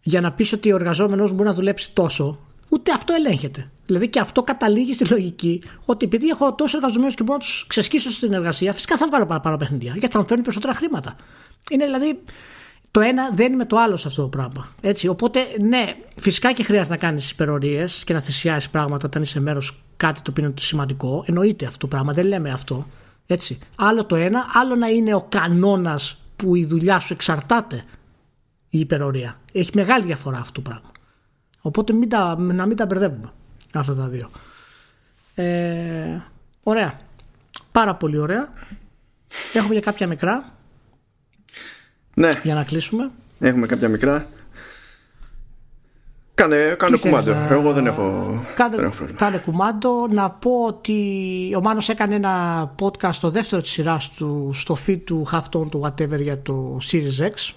για 0.02 0.20
να 0.20 0.32
πεις 0.32 0.52
ότι 0.52 0.72
ο 0.72 0.76
εργαζόμενος 0.76 1.32
μπορεί 1.32 1.48
να 1.48 1.54
δουλέψει 1.54 1.90
τόσο, 1.92 2.38
ούτε 2.68 2.92
αυτό 2.92 3.14
ελέγχεται. 3.14 3.70
Δηλαδή 3.86 4.08
και 4.08 4.18
αυτό 4.20 4.42
καταλήγει 4.42 4.94
στη 4.94 5.04
λογική 5.04 5.62
ότι 5.84 6.04
επειδή 6.04 6.28
έχω 6.28 6.54
τόσο 6.54 6.76
εργαζομένους 6.76 7.14
και 7.14 7.22
μπορώ 7.22 7.38
να 7.38 7.44
τους 7.44 7.64
ξεσκίσω 7.68 8.10
στην 8.10 8.32
εργασία, 8.32 8.72
φυσικά 8.72 8.96
θα 8.96 9.06
βγάλω 9.06 9.26
παραπάνω 9.26 9.56
παιχνίδια 9.56 9.94
γιατί 9.98 10.14
θα 10.14 10.20
μου 10.20 10.26
φέρνει 10.28 10.42
περισσότερα 10.42 10.74
χρήματα. 10.74 11.16
Είναι 11.70 11.84
δηλαδή 11.84 12.18
το 12.92 13.00
ένα 13.00 13.30
δεν 13.34 13.46
είναι 13.46 13.56
με 13.56 13.64
το 13.64 13.78
άλλο 13.78 13.96
σε 13.96 14.08
αυτό 14.08 14.22
το 14.22 14.28
πράγμα. 14.28 14.68
Έτσι, 14.80 15.08
οπότε, 15.08 15.40
ναι, 15.60 15.96
φυσικά 16.16 16.52
και 16.52 16.64
χρειάζεται 16.64 16.94
να 16.94 17.00
κάνεις 17.00 17.30
υπερορίες 17.30 18.04
και 18.04 18.12
να 18.12 18.20
θυσιάσεις 18.20 18.70
πράγματα 18.70 19.06
όταν 19.06 19.22
είσαι 19.22 19.40
μέρος 19.40 19.82
κάτι 19.96 20.20
το 20.20 20.30
οποίο 20.30 20.44
είναι 20.44 20.54
σημαντικό. 20.58 21.24
Εννοείται 21.26 21.66
αυτό 21.66 21.78
το 21.78 21.86
πράγμα, 21.86 22.12
δεν 22.12 22.26
λέμε 22.26 22.50
αυτό. 22.50 22.86
Έτσι. 23.26 23.58
Άλλο 23.76 24.04
το 24.04 24.16
ένα, 24.16 24.44
άλλο 24.54 24.76
να 24.76 24.88
είναι 24.88 25.14
ο 25.14 25.26
κανόνας 25.28 26.20
που 26.36 26.54
η 26.54 26.64
δουλειά 26.64 26.98
σου 26.98 27.12
εξαρτάται 27.12 27.84
η 28.68 28.78
υπερορία. 28.78 29.40
Έχει 29.52 29.70
μεγάλη 29.74 30.04
διαφορά 30.04 30.38
αυτό 30.38 30.52
το 30.52 30.60
πράγμα. 30.60 30.90
Οπότε 31.60 31.92
μην 31.92 32.08
τα, 32.08 32.38
να 32.38 32.66
μην 32.66 32.76
τα 32.76 32.86
μπερδεύουμε 32.86 33.32
αυτά 33.72 33.94
τα 33.94 34.08
δύο. 34.08 34.30
Ε, 35.34 36.20
ωραία. 36.62 37.00
Πάρα 37.72 37.94
πολύ 37.94 38.18
ωραία. 38.18 38.52
Έχουμε 39.52 39.74
και 39.74 39.80
κάποια 39.80 40.06
μικρά 40.06 40.52
Ναι, 42.22 42.40
για 42.42 42.54
να 42.54 42.64
κλείσουμε. 42.64 43.10
έχουμε 43.38 43.66
κάποια 43.66 43.88
μικρά. 43.88 44.26
Κάνε, 46.34 46.56
κάνε 46.56 46.96
Τι 46.96 47.02
θέλεις 47.02 47.16
κουμάντο. 47.24 47.32
να- 47.40 47.48
Εγώ 47.54 47.72
δεν 47.72 47.86
έχω, 47.86 48.02
Κάνε, 48.54 48.76
δεν 48.76 48.84
έχω 48.84 48.94
πρόβλημα. 48.94 49.18
κάνε 49.20 49.36
κουμάντο. 49.38 50.06
Να 50.12 50.30
πω 50.30 50.50
ότι 50.66 50.96
ο 51.56 51.60
Μάνος 51.60 51.88
έκανε 51.88 52.14
ένα 52.14 52.74
podcast 52.80 53.14
το 53.20 53.30
δεύτερο 53.30 53.62
της 53.62 53.70
σειράς 53.70 54.10
του 54.10 54.50
στο 54.54 54.76
feed 54.86 55.00
του 55.04 55.26
Halftone 55.32 55.68
του 55.70 55.80
whatever 55.84 56.20
για 56.20 56.42
το 56.42 56.78
Series 56.92 57.20
X. 57.26 57.54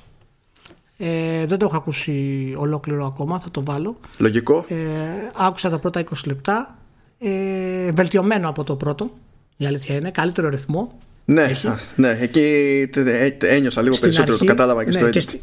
Ε, 0.97 1.45
δεν 1.45 1.57
το 1.57 1.65
έχω 1.65 1.75
ακούσει 1.77 2.53
ολόκληρο 2.57 3.05
ακόμα, 3.05 3.39
θα 3.39 3.51
το 3.51 3.63
βάλω. 3.63 3.99
Λογικό. 4.17 4.65
Ε, 4.67 4.75
άκουσα 5.37 5.69
τα 5.69 5.79
πρώτα 5.79 5.99
20 5.99 6.25
λεπτά. 6.25 6.77
Ε, 7.19 7.91
βελτιωμένο 7.91 8.49
από 8.49 8.63
το 8.63 8.75
πρώτο. 8.75 9.11
Η 9.57 9.65
αλήθεια 9.65 9.95
είναι. 9.95 10.11
Καλύτερο 10.11 10.49
ρυθμό. 10.49 10.97
Ναι, 11.25 11.41
έχει. 11.41 11.67
α, 11.67 11.79
ναι, 11.95 12.17
εκεί 12.21 12.39
τε- 12.91 13.37
τε- 13.37 13.43
ένιωσα 13.43 13.81
λίγο 13.81 13.93
Στην 13.95 14.07
περισσότερο, 14.07 14.37
το 14.37 14.43
αρχή- 14.43 14.57
κατάλαβα 14.57 14.83
και 14.83 14.89
ναι, 14.89 14.95
στο 14.97 15.09
και, 15.09 15.19
edit. 15.19 15.21
στη- 15.21 15.39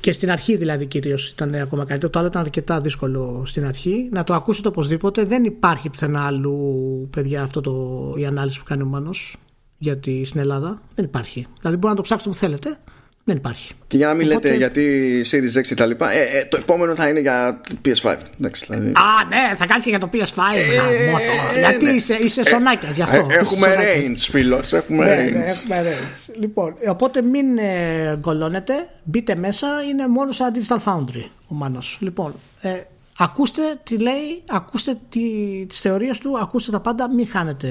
και 0.00 0.12
στην 0.12 0.30
αρχή 0.30 0.56
δηλαδή 0.56 0.86
κυρίως 0.86 1.28
ήταν 1.28 1.54
ακόμα 1.54 1.84
καλύτερο. 1.84 2.12
Το 2.12 2.18
άλλο 2.18 2.28
ήταν 2.28 2.40
αρκετά 2.42 2.80
δύσκολο 2.80 3.42
στην 3.46 3.64
αρχή. 3.66 4.08
Να 4.12 4.24
το 4.24 4.34
ακούσετε 4.34 4.68
οπωσδήποτε. 4.68 5.24
Δεν 5.24 5.44
υπάρχει 5.44 5.88
πουθενά 5.88 6.26
άλλου, 6.26 7.08
παιδιά, 7.12 7.42
αυτό 7.42 7.60
το, 7.60 8.14
η 8.18 8.24
ανάλυση 8.26 8.58
που 8.58 8.64
κάνει 8.64 8.82
ο 8.82 8.86
Μάνος 8.86 9.36
γιατί 9.78 10.24
στην 10.24 10.40
Ελλάδα. 10.40 10.82
Δεν 10.94 11.04
υπάρχει. 11.04 11.46
Δηλαδή 11.60 11.76
μπορείτε 11.78 11.88
να 11.88 11.94
το 11.94 12.02
ψάξετε 12.02 12.30
που 12.30 12.36
θέλετε. 12.36 12.76
Δεν 13.24 13.36
υπάρχει. 13.36 13.72
Και 13.86 13.96
για 13.96 14.06
να 14.06 14.14
μην 14.14 14.30
Οπότε- 14.30 14.48
λέτε 14.48 14.56
γιατί 14.58 15.20
Series 15.30 15.58
X 15.58 15.62
και 15.62 15.74
τα 15.74 15.86
λοιπά, 15.86 16.10
ε, 16.12 16.22
ε, 16.22 16.44
το 16.44 16.56
επόμενο 16.56 16.94
θα 16.94 17.08
είναι 17.08 17.20
για 17.20 17.60
PS5. 17.84 18.16
Εντάξει, 18.38 18.64
δηλαδή. 18.68 18.88
Α, 18.88 19.24
ναι, 19.28 19.54
θα 19.56 19.66
κάνεις 19.66 19.84
και 19.84 19.90
για 19.90 19.98
το 19.98 20.08
PS5. 20.12 20.16
γαμώ 20.36 21.18
το. 21.18 21.56
ε, 21.56 21.58
γιατί 21.58 21.84
ναι. 21.84 21.90
είσαι, 21.90 22.14
είσαι 22.14 22.42
σονάκιας 22.48 22.94
γι' 22.94 23.02
αυτό. 23.02 23.16
Ε, 23.16 23.24
Είσαι 23.28 23.38
έχουμε 23.38 23.68
σονάκιας. 23.68 24.26
range, 24.26 24.30
φίλος, 24.30 24.72
έχουμε 24.72 25.04
Ναι, 25.04 25.14
ναι, 25.14 25.42
range. 25.42 25.46
έχουμε 25.48 25.82
range. 25.82 26.34
Λοιπόν, 26.40 26.74
οπότε 26.88 27.22
μην 27.22 27.58
ε, 27.58 28.16
γκολώνετε. 28.18 28.74
Μπείτε 29.04 29.34
μέσα. 29.34 29.66
Είναι 29.90 30.08
μόνο 30.08 30.32
σαν 30.32 30.52
Digital 30.54 30.78
Foundry 30.84 31.24
ο 31.48 31.54
Μάνος. 31.54 31.98
Λοιπόν, 32.00 32.34
ε, 32.60 32.70
ακούστε 33.18 33.62
τι 33.84 33.98
λέει, 33.98 34.42
ακούστε 34.50 34.98
τι, 35.08 35.20
τις 35.68 35.80
θεωρίες 35.80 36.18
του, 36.18 36.38
ακούστε 36.40 36.70
τα 36.70 36.80
πάντα, 36.80 37.10
μην 37.14 37.28
χάνετε 37.32 37.68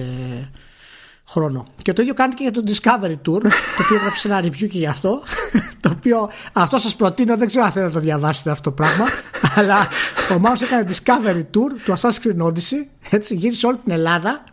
χρόνο. 1.31 1.67
Και 1.81 1.93
το 1.93 2.01
ίδιο 2.01 2.13
κάνει 2.13 2.33
και 2.33 2.43
για 2.43 2.51
το 2.51 2.63
Discovery 2.67 3.11
Tour, 3.11 3.41
το 3.41 3.81
οποίο 3.83 3.95
έγραψε 3.95 4.27
ένα 4.27 4.41
review 4.43 4.67
και 4.69 4.77
γι' 4.77 4.85
αυτό. 4.85 5.23
το 5.79 5.89
οποίο 5.97 6.29
αυτό 6.53 6.77
σας 6.77 6.95
προτείνω, 6.95 7.37
δεν 7.37 7.47
ξέρω 7.47 7.65
αν 7.65 7.71
θέλετε 7.71 7.91
να 7.93 7.97
το 7.99 8.05
διαβάσετε 8.05 8.51
αυτό 8.51 8.69
το 8.69 8.75
πράγμα. 8.75 9.05
αλλά 9.55 9.87
ο 10.35 10.39
Μάνος 10.39 10.61
έκανε 10.61 10.85
Discovery 10.89 11.41
Tour 11.57 11.69
του 11.85 11.97
Assassin's 11.97 12.27
Creed 12.27 12.47
Odyssey. 12.47 12.87
Έτσι, 13.09 13.35
γύρισε 13.35 13.67
όλη 13.67 13.77
την 13.83 13.91
Ελλάδα. 13.91 14.43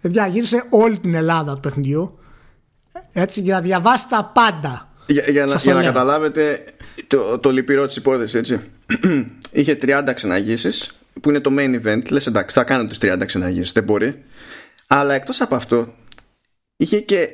Παιδιά, 0.00 0.26
γύρισε 0.26 0.64
όλη 0.70 0.98
την 0.98 1.14
Ελλάδα 1.14 1.54
του 1.54 1.60
παιχνιδιού. 1.60 2.18
Έτσι, 3.12 3.40
για 3.40 3.54
να 3.54 3.60
διαβάσει 3.60 4.08
τα 4.08 4.30
πάντα. 4.34 4.88
Για, 5.06 5.24
για, 5.28 5.44
να, 5.44 5.50
Σας 5.50 5.62
το 5.62 5.66
για 5.66 5.74
να 5.74 5.82
λέω. 5.82 5.92
καταλάβετε 5.92 6.64
το, 7.06 7.38
το 7.38 7.50
λυπηρό 7.50 7.86
της 7.86 7.96
υπόθεσης 7.96 8.34
έτσι 8.34 8.60
είχε 9.52 9.78
30 9.82 10.10
ξεναγήσεις 10.14 10.98
που 11.20 11.28
είναι 11.28 11.40
το 11.40 11.54
main 11.58 11.80
event 11.82 12.10
λες 12.10 12.26
εντάξει 12.26 12.58
θα 12.58 12.64
κάνω 12.64 12.84
τις 12.84 12.98
30 13.02 13.22
ξεναγήσεις 13.26 13.72
δεν 13.72 13.84
μπορεί 13.84 14.24
αλλά 14.86 15.14
εκτός 15.14 15.40
από 15.40 15.54
αυτό 15.54 15.94
είχε 16.76 17.00
και 17.00 17.28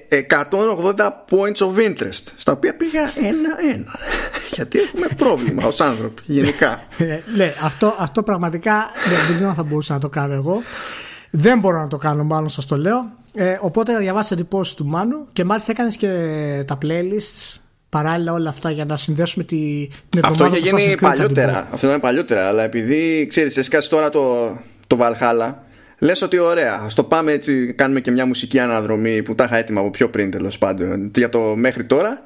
180 0.50 0.94
points 1.30 1.66
of 1.66 1.88
interest 1.88 2.24
στα 2.36 2.52
οποία 2.52 2.76
πήγα 2.76 3.12
ένα-ένα 3.16 3.98
γιατί 4.54 4.78
έχουμε 4.78 5.06
πρόβλημα 5.16 5.66
ως 5.66 5.80
άνθρωποι 5.80 6.22
γενικά 6.26 6.82
ε, 6.98 7.20
ναι, 7.36 7.54
αυτό, 7.62 7.94
αυτό 7.98 8.22
πραγματικά 8.22 8.90
δεν 9.26 9.34
ξέρω 9.34 9.48
αν 9.48 9.54
θα 9.54 9.62
μπορούσα 9.62 9.92
να 9.92 10.00
το 10.00 10.08
κάνω 10.08 10.34
εγώ 10.34 10.62
δεν 11.30 11.58
μπορώ 11.58 11.78
να 11.78 11.88
το 11.88 11.96
κάνω 11.96 12.24
μάλλον 12.24 12.48
σας 12.48 12.66
το 12.66 12.76
λέω 12.76 13.10
ε, 13.34 13.58
οπότε 13.60 13.96
διαβάσα 13.96 14.34
εντυπώσεις 14.34 14.74
του 14.74 14.86
Μάνου 14.86 15.26
και 15.32 15.44
μάλιστα 15.44 15.72
έκανες 15.72 15.96
και 15.96 16.08
τα 16.66 16.78
playlists 16.82 17.60
παράλληλα 17.88 18.32
όλα 18.32 18.48
αυτά 18.48 18.70
για 18.70 18.84
να 18.84 18.96
συνδέσουμε 18.96 19.44
τη, 19.44 19.88
την 20.08 20.20
Αυτό 20.24 20.46
είχε 20.46 20.58
γίνει 20.58 20.96
παλιότερα. 21.00 21.68
Αυτό 21.72 21.86
ήταν 21.86 22.00
παλιότερα. 22.00 22.48
Αλλά 22.48 22.62
επειδή 22.62 23.26
ξέρεις, 23.26 23.56
έσκασε 23.56 23.88
τώρα 23.88 24.10
το, 24.10 24.56
το 24.86 24.98
Valhalla, 25.00 25.54
λες 26.02 26.22
ότι 26.22 26.38
ωραία. 26.38 26.74
Α 26.74 26.86
το 26.94 27.04
πάμε 27.04 27.32
έτσι, 27.32 27.72
κάνουμε 27.72 28.00
και 28.00 28.10
μια 28.10 28.26
μουσική 28.26 28.58
αναδρομή 28.58 29.22
που 29.22 29.34
τα 29.34 29.44
είχα 29.44 29.56
έτοιμα 29.56 29.80
από 29.80 29.90
πιο 29.90 30.10
πριν 30.10 30.30
τέλος 30.30 30.58
πάντων 30.58 31.10
για 31.14 31.28
το 31.28 31.40
μέχρι 31.56 31.84
τώρα. 31.84 32.24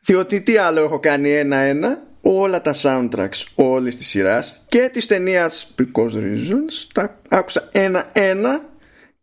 Διότι 0.00 0.40
τι 0.40 0.56
άλλο 0.56 0.80
έχω 0.80 1.00
κάνει 1.00 1.30
ένα-ένα, 1.30 2.02
όλα 2.20 2.60
τα 2.60 2.74
soundtracks 2.82 3.44
όλης 3.54 3.96
της 3.96 4.06
σειράς 4.06 4.64
και 4.68 4.90
της 4.92 5.06
ταινίας 5.06 5.74
Because 5.78 6.12
Reasons 6.14 6.86
τα 6.94 7.20
άκουσα 7.28 7.68
ένα-ένα 7.72 8.60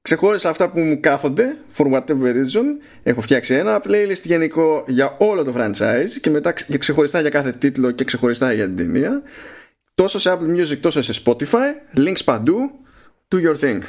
Ξεχώρισα 0.02 0.50
αυτά 0.50 0.70
που 0.72 0.80
μου 0.80 1.00
κάθονται 1.00 1.58
For 1.78 1.86
whatever 1.86 2.24
reason 2.24 2.66
Έχω 3.04 3.22
φτιάξει 3.22 3.54
ένα 3.54 3.82
playlist 3.88 4.22
γενικό 4.24 4.84
για 4.88 5.16
όλο 5.20 5.44
το 5.44 5.54
franchise 5.58 6.10
Και 6.22 6.30
μετά 6.30 6.52
και 6.52 6.78
ξεχωριστά 6.78 7.22
για 7.22 7.30
κάθε 7.30 7.52
τίτλο 7.52 7.92
Και 7.92 8.04
ξεχωριστά 8.04 8.54
για 8.54 8.66
την 8.66 8.76
ταινία 8.76 9.22
Τόσο 9.96 10.20
σε 10.20 10.38
Apple 10.38 10.60
Music 10.60 10.78
τόσο 10.78 11.02
σε 11.02 11.22
Spotify 11.26 11.98
Links 11.98 12.24
παντού 12.26 12.72
Do 13.28 13.38
your 13.38 13.60
thing. 13.60 13.82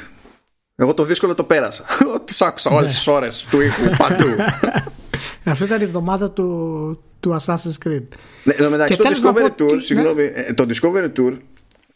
Εγώ 0.75 0.93
το 0.93 1.03
δύσκολο 1.03 1.35
το 1.35 1.43
πέρασα. 1.43 1.83
Τι 2.25 2.35
άκουσα 2.39 2.69
όλες 2.69 2.93
τις 2.93 3.07
ώρες 3.07 3.47
του 3.49 3.61
ήχου 3.61 3.89
παντού. 3.97 4.27
Αυτή 5.43 5.63
ήταν 5.63 5.81
η 5.81 5.83
εβδομάδα 5.83 6.31
του, 6.31 7.03
του 7.19 7.41
Assassin's 7.41 7.87
Creed. 7.87 8.07
Ναι, 8.43 8.69
μεταξύ 8.69 8.97
το 8.97 9.03
Discovery 9.09 9.61
Tour 9.61 9.73
ναι. 9.73 9.81
Συγγνώμη, 9.81 10.31
ε, 10.33 10.53
το 10.53 10.65
Discovery 10.69 11.11
Tour 11.17 11.37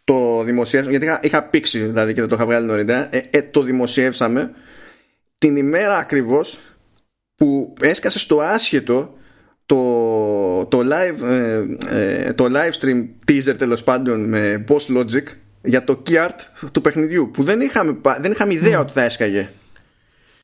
το 0.04 0.44
δημοσίευσαμε, 0.44 0.98
γιατί 0.98 1.06
είχα, 1.06 1.20
είχα 1.24 1.44
πήξει 1.44 1.80
δηλαδή 1.80 2.14
και 2.14 2.20
δεν 2.20 2.30
το 2.30 2.36
είχα 2.36 2.46
βγάλει 2.46 2.66
νωρίτερα, 2.66 3.16
ε, 3.16 3.28
ε, 3.30 3.42
το 3.42 3.62
δημοσιεύσαμε 3.62 4.52
την 5.38 5.56
ημέρα 5.56 5.98
ακριβώς 5.98 6.60
που 7.36 7.74
έσκασε 7.82 8.20
στο 8.20 8.40
άσχετο 8.40 9.18
το, 9.66 10.66
το, 10.66 10.80
live, 10.80 11.22
ε, 11.24 11.64
ε, 11.90 12.34
το 12.34 12.46
live 12.46 12.84
stream 12.84 13.06
teaser 13.28 13.56
τέλος 13.58 13.84
πάντων 13.84 14.30
με 14.30 14.64
Boss 14.68 14.98
Logic 14.98 15.24
για 15.62 15.84
το 15.84 16.04
key 16.06 16.16
art 16.16 16.70
του 16.72 16.82
παιχνιδιού 16.82 17.30
που 17.34 17.44
δεν 17.44 17.62
είχαμε, 17.62 17.98
δεν 18.20 18.32
είχαμε 18.32 18.54
ιδέα 18.54 18.78
mm. 18.78 18.82
ότι 18.82 18.92
θα 18.92 19.02
έσκαγε. 19.02 19.50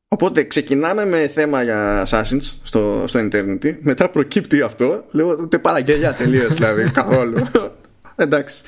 Οπότε 0.07 0.43
ξεκινάμε 0.43 1.05
με 1.05 1.27
θέμα 1.27 1.63
για 1.63 2.07
Assassins 2.07 2.53
στο, 2.63 3.03
στο 3.07 3.19
Internet. 3.19 3.75
Μετά 3.79 4.09
προκύπτει 4.09 4.61
αυτό. 4.61 5.05
Λέω 5.11 5.37
ούτε 5.41 5.59
παραγγελιά 5.59 6.13
τελείως 6.13 6.53
δηλαδή 6.53 6.91
καθόλου. 6.99 7.47
Εντάξει. 8.15 8.63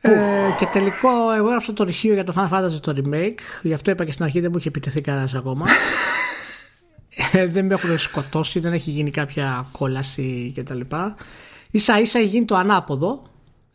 Ε, 0.00 0.10
και 0.58 0.66
τελικό, 0.72 1.08
εγώ 1.36 1.46
έγραψα 1.46 1.72
το 1.72 1.84
ρηχείο 1.84 2.14
για 2.14 2.24
το 2.24 2.34
Final 2.36 2.58
Fantasy 2.58 2.80
το 2.80 2.94
remake. 2.96 3.38
Γι' 3.62 3.72
αυτό 3.72 3.90
είπα 3.90 4.04
και 4.04 4.12
στην 4.12 4.24
αρχή 4.24 4.40
δεν 4.40 4.50
μου 4.52 4.58
είχε 4.58 4.68
επιτεθεί 4.68 5.00
κανένας 5.00 5.34
ακόμα. 5.34 5.66
ε, 7.32 7.46
δεν 7.46 7.66
με 7.66 7.74
έχουν 7.74 7.98
σκοτώσει, 7.98 8.60
δεν 8.60 8.72
έχει 8.72 8.90
γίνει 8.90 9.10
κάποια 9.10 9.66
κόλαση 9.72 10.52
κτλ. 10.56 10.80
σα 11.72 12.00
ίσα 12.00 12.18
έχει 12.18 12.26
γίνει 12.26 12.44
το 12.44 12.56
ανάποδο. 12.56 13.22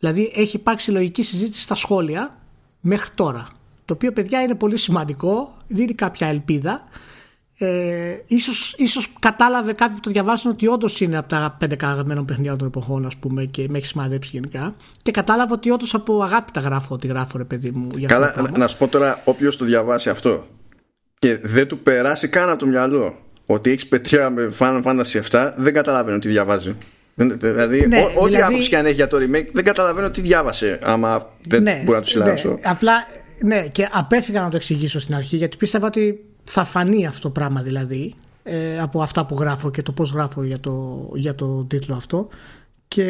Δηλαδή 0.00 0.32
έχει 0.34 0.56
υπάρξει 0.56 0.90
λογική 0.90 1.22
συζήτηση 1.22 1.62
στα 1.62 1.74
σχόλια 1.74 2.38
μέχρι 2.80 3.10
τώρα. 3.14 3.46
Το 3.84 3.94
οποίο 3.94 4.12
παιδιά 4.12 4.42
είναι 4.42 4.54
πολύ 4.54 4.76
σημαντικό, 4.76 5.54
δίνει 5.68 5.94
κάποια 5.94 6.26
ελπίδα. 6.26 6.88
Ε, 7.58 8.16
ίσως, 8.26 8.74
ίσως 8.78 9.12
κατάλαβε 9.18 9.72
κάποιοι 9.72 9.94
που 9.94 10.00
το 10.00 10.10
διαβάσαν 10.10 10.50
ότι 10.50 10.66
όντως 10.66 11.00
είναι 11.00 11.18
από 11.18 11.28
τα 11.28 11.56
πέντε 11.58 11.76
αγαπημένων 11.80 12.24
παιχνιδιών 12.24 12.58
των 12.58 12.66
εποχών 12.66 13.06
ας 13.06 13.16
πούμε 13.16 13.44
και 13.44 13.66
με 13.68 13.78
έχει 13.78 13.86
σημαδέψει 13.86 14.30
γενικά. 14.32 14.74
Και 15.02 15.10
κατάλαβε 15.10 15.52
ότι 15.52 15.70
όντως 15.70 15.94
από 15.94 16.22
αγάπη 16.22 16.52
τα 16.52 16.60
γράφω 16.60 16.94
ότι 16.94 17.06
γράφω 17.06 17.38
ρε 17.38 17.44
παιδί 17.44 17.70
μου 17.70 17.86
για 17.96 18.08
Καλά 18.08 18.34
αυτό 18.36 18.58
να 18.58 18.66
σου 18.66 18.76
πω 18.76 18.88
τώρα 18.88 19.22
όποιος 19.24 19.56
το 19.56 19.64
διαβάσει 19.64 20.10
αυτό 20.10 20.46
και 21.18 21.38
δεν 21.42 21.68
του 21.68 21.78
περάσει 21.78 22.28
καν 22.28 22.48
από 22.48 22.58
το 22.58 22.66
μυαλό 22.66 23.18
ότι 23.46 23.70
έχεις 23.70 23.86
πετριά 23.86 24.30
με 24.30 24.52
Final 24.58 24.82
Fantasy 24.82 25.20
7 25.30 25.52
δεν 25.56 25.74
καταλαβαίνω 25.74 26.18
τι 26.18 26.28
διαβάζει 26.28 26.76
Δηλαδή, 27.14 27.86
ναι, 27.86 28.04
ό,τι 28.14 28.26
δηλαδή... 28.26 28.42
άποψη 28.42 28.68
και 28.68 28.76
αν 28.76 28.86
έχει 28.86 28.94
για 28.94 29.06
το 29.06 29.16
remake, 29.16 29.48
δεν 29.52 29.64
καταλαβαίνω 29.64 30.10
τι 30.10 30.20
διάβασε. 30.20 30.78
Άμα 30.82 31.26
δεν 31.48 31.62
ναι, 31.62 31.80
μπορεί 31.84 31.96
να 31.96 32.02
του 32.02 32.08
συλλάβω. 32.08 32.50
Ναι, 32.50 32.60
απλά, 32.62 33.06
ναι, 33.44 33.68
και 33.68 33.88
απέφυγα 33.92 34.42
να 34.42 34.48
το 34.48 34.56
εξηγήσω 34.56 35.00
στην 35.00 35.14
αρχή 35.14 35.36
γιατί 35.36 35.56
πίστευα 35.56 35.86
ότι 35.86 36.24
θα 36.44 36.64
φανεί 36.64 37.06
αυτό 37.06 37.20
το 37.20 37.30
πράγμα 37.30 37.62
δηλαδή 37.62 38.14
ε, 38.42 38.80
από 38.80 39.02
αυτά 39.02 39.26
που 39.26 39.36
γράφω 39.38 39.70
και 39.70 39.82
το 39.82 39.92
πώς 39.92 40.12
γράφω 40.12 40.42
για 40.42 40.60
το, 40.60 41.08
για 41.14 41.34
το 41.34 41.64
τίτλο 41.64 41.94
αυτό 41.94 42.28
και 42.88 43.06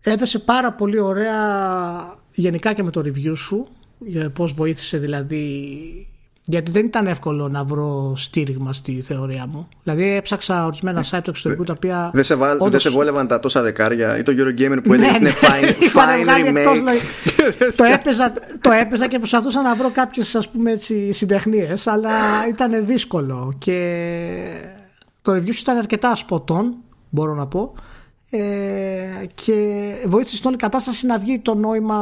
έδωσε 0.00 0.38
πάρα 0.38 0.72
πολύ 0.72 0.98
ωραία 0.98 1.38
γενικά 2.32 2.72
και 2.72 2.82
με 2.82 2.90
το 2.90 3.00
review 3.00 3.36
σου 3.36 3.68
για 3.98 4.30
πώς 4.30 4.52
βοήθησε 4.52 4.98
δηλαδή 4.98 6.06
γιατί 6.44 6.70
δεν 6.70 6.86
ήταν 6.86 7.06
εύκολο 7.06 7.48
να 7.48 7.64
βρω 7.64 8.14
στήριγμα 8.16 8.72
στη 8.72 9.00
θεωρία 9.02 9.46
μου. 9.46 9.68
Δηλαδή 9.82 10.14
έψαξα 10.14 10.64
ορισμένα 10.64 11.04
site 11.10 11.20
του 11.22 11.30
εξωτερικού 11.30 11.64
τα 11.64 11.72
οποία. 11.76 12.10
Δεν 12.14 12.24
σε, 12.24 12.34
βάλ, 12.34 12.54
όντως... 12.56 12.70
δεν 12.70 12.80
σε 12.80 12.90
βόλευαν 12.90 13.26
τα 13.26 13.40
τόσα 13.40 13.62
δεκάρια 13.62 14.18
ή 14.18 14.22
το 14.22 14.32
Eurogamer 14.36 14.78
που 14.84 14.92
έλεγε 14.92 15.10
ναι, 15.10 15.16
είναι 15.16 15.32
fine, 15.40 15.72
fine 15.96 16.28
remake. 16.28 16.76
το, 17.76 17.84
έπαιζα, 17.84 18.32
το 18.60 18.70
έπαιζα 18.70 19.08
και 19.08 19.18
προσπαθούσα 19.18 19.62
να 19.62 19.74
βρω 19.74 19.90
κάποιες 19.90 20.34
ας 20.34 20.48
πούμε 20.48 20.70
έτσι 20.70 21.12
συντεχνίες, 21.12 21.86
αλλά 21.86 22.10
ήταν 22.48 22.86
δύσκολο. 22.86 23.54
Και 23.58 23.98
το 25.22 25.32
review 25.32 25.54
ήταν 25.60 25.76
αρκετά 25.76 26.16
σποτών, 26.16 26.74
μπορώ 27.10 27.34
να 27.34 27.46
πω. 27.46 27.74
Ε, 28.30 28.40
και 29.34 29.54
βοήθησε 30.06 30.36
στην 30.36 30.48
όλη 30.48 30.56
κατάσταση 30.56 31.06
να 31.06 31.18
βγει 31.18 31.38
το 31.38 31.54
νόημα 31.54 32.00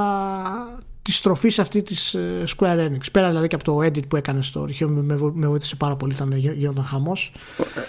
τη 1.11 1.17
στροφή 1.17 1.61
αυτή 1.61 1.83
της 1.83 2.15
ε, 2.15 2.45
Square 2.57 2.79
Enix. 2.79 3.11
Πέρα 3.13 3.29
δηλαδή 3.29 3.49
και 3.49 3.55
από 3.55 3.65
το 3.65 3.79
edit 3.79 4.09
που 4.09 4.17
έκανε 4.17 4.43
στο 4.43 4.63
αρχείο, 4.63 4.89
με, 4.89 5.19
με 5.35 5.47
βοήθησε 5.47 5.77
πάρα 5.77 5.97
πολύ, 5.97 6.15
ήταν, 6.15 6.33
γινόταν 6.37 6.85
χαμός. 6.85 7.33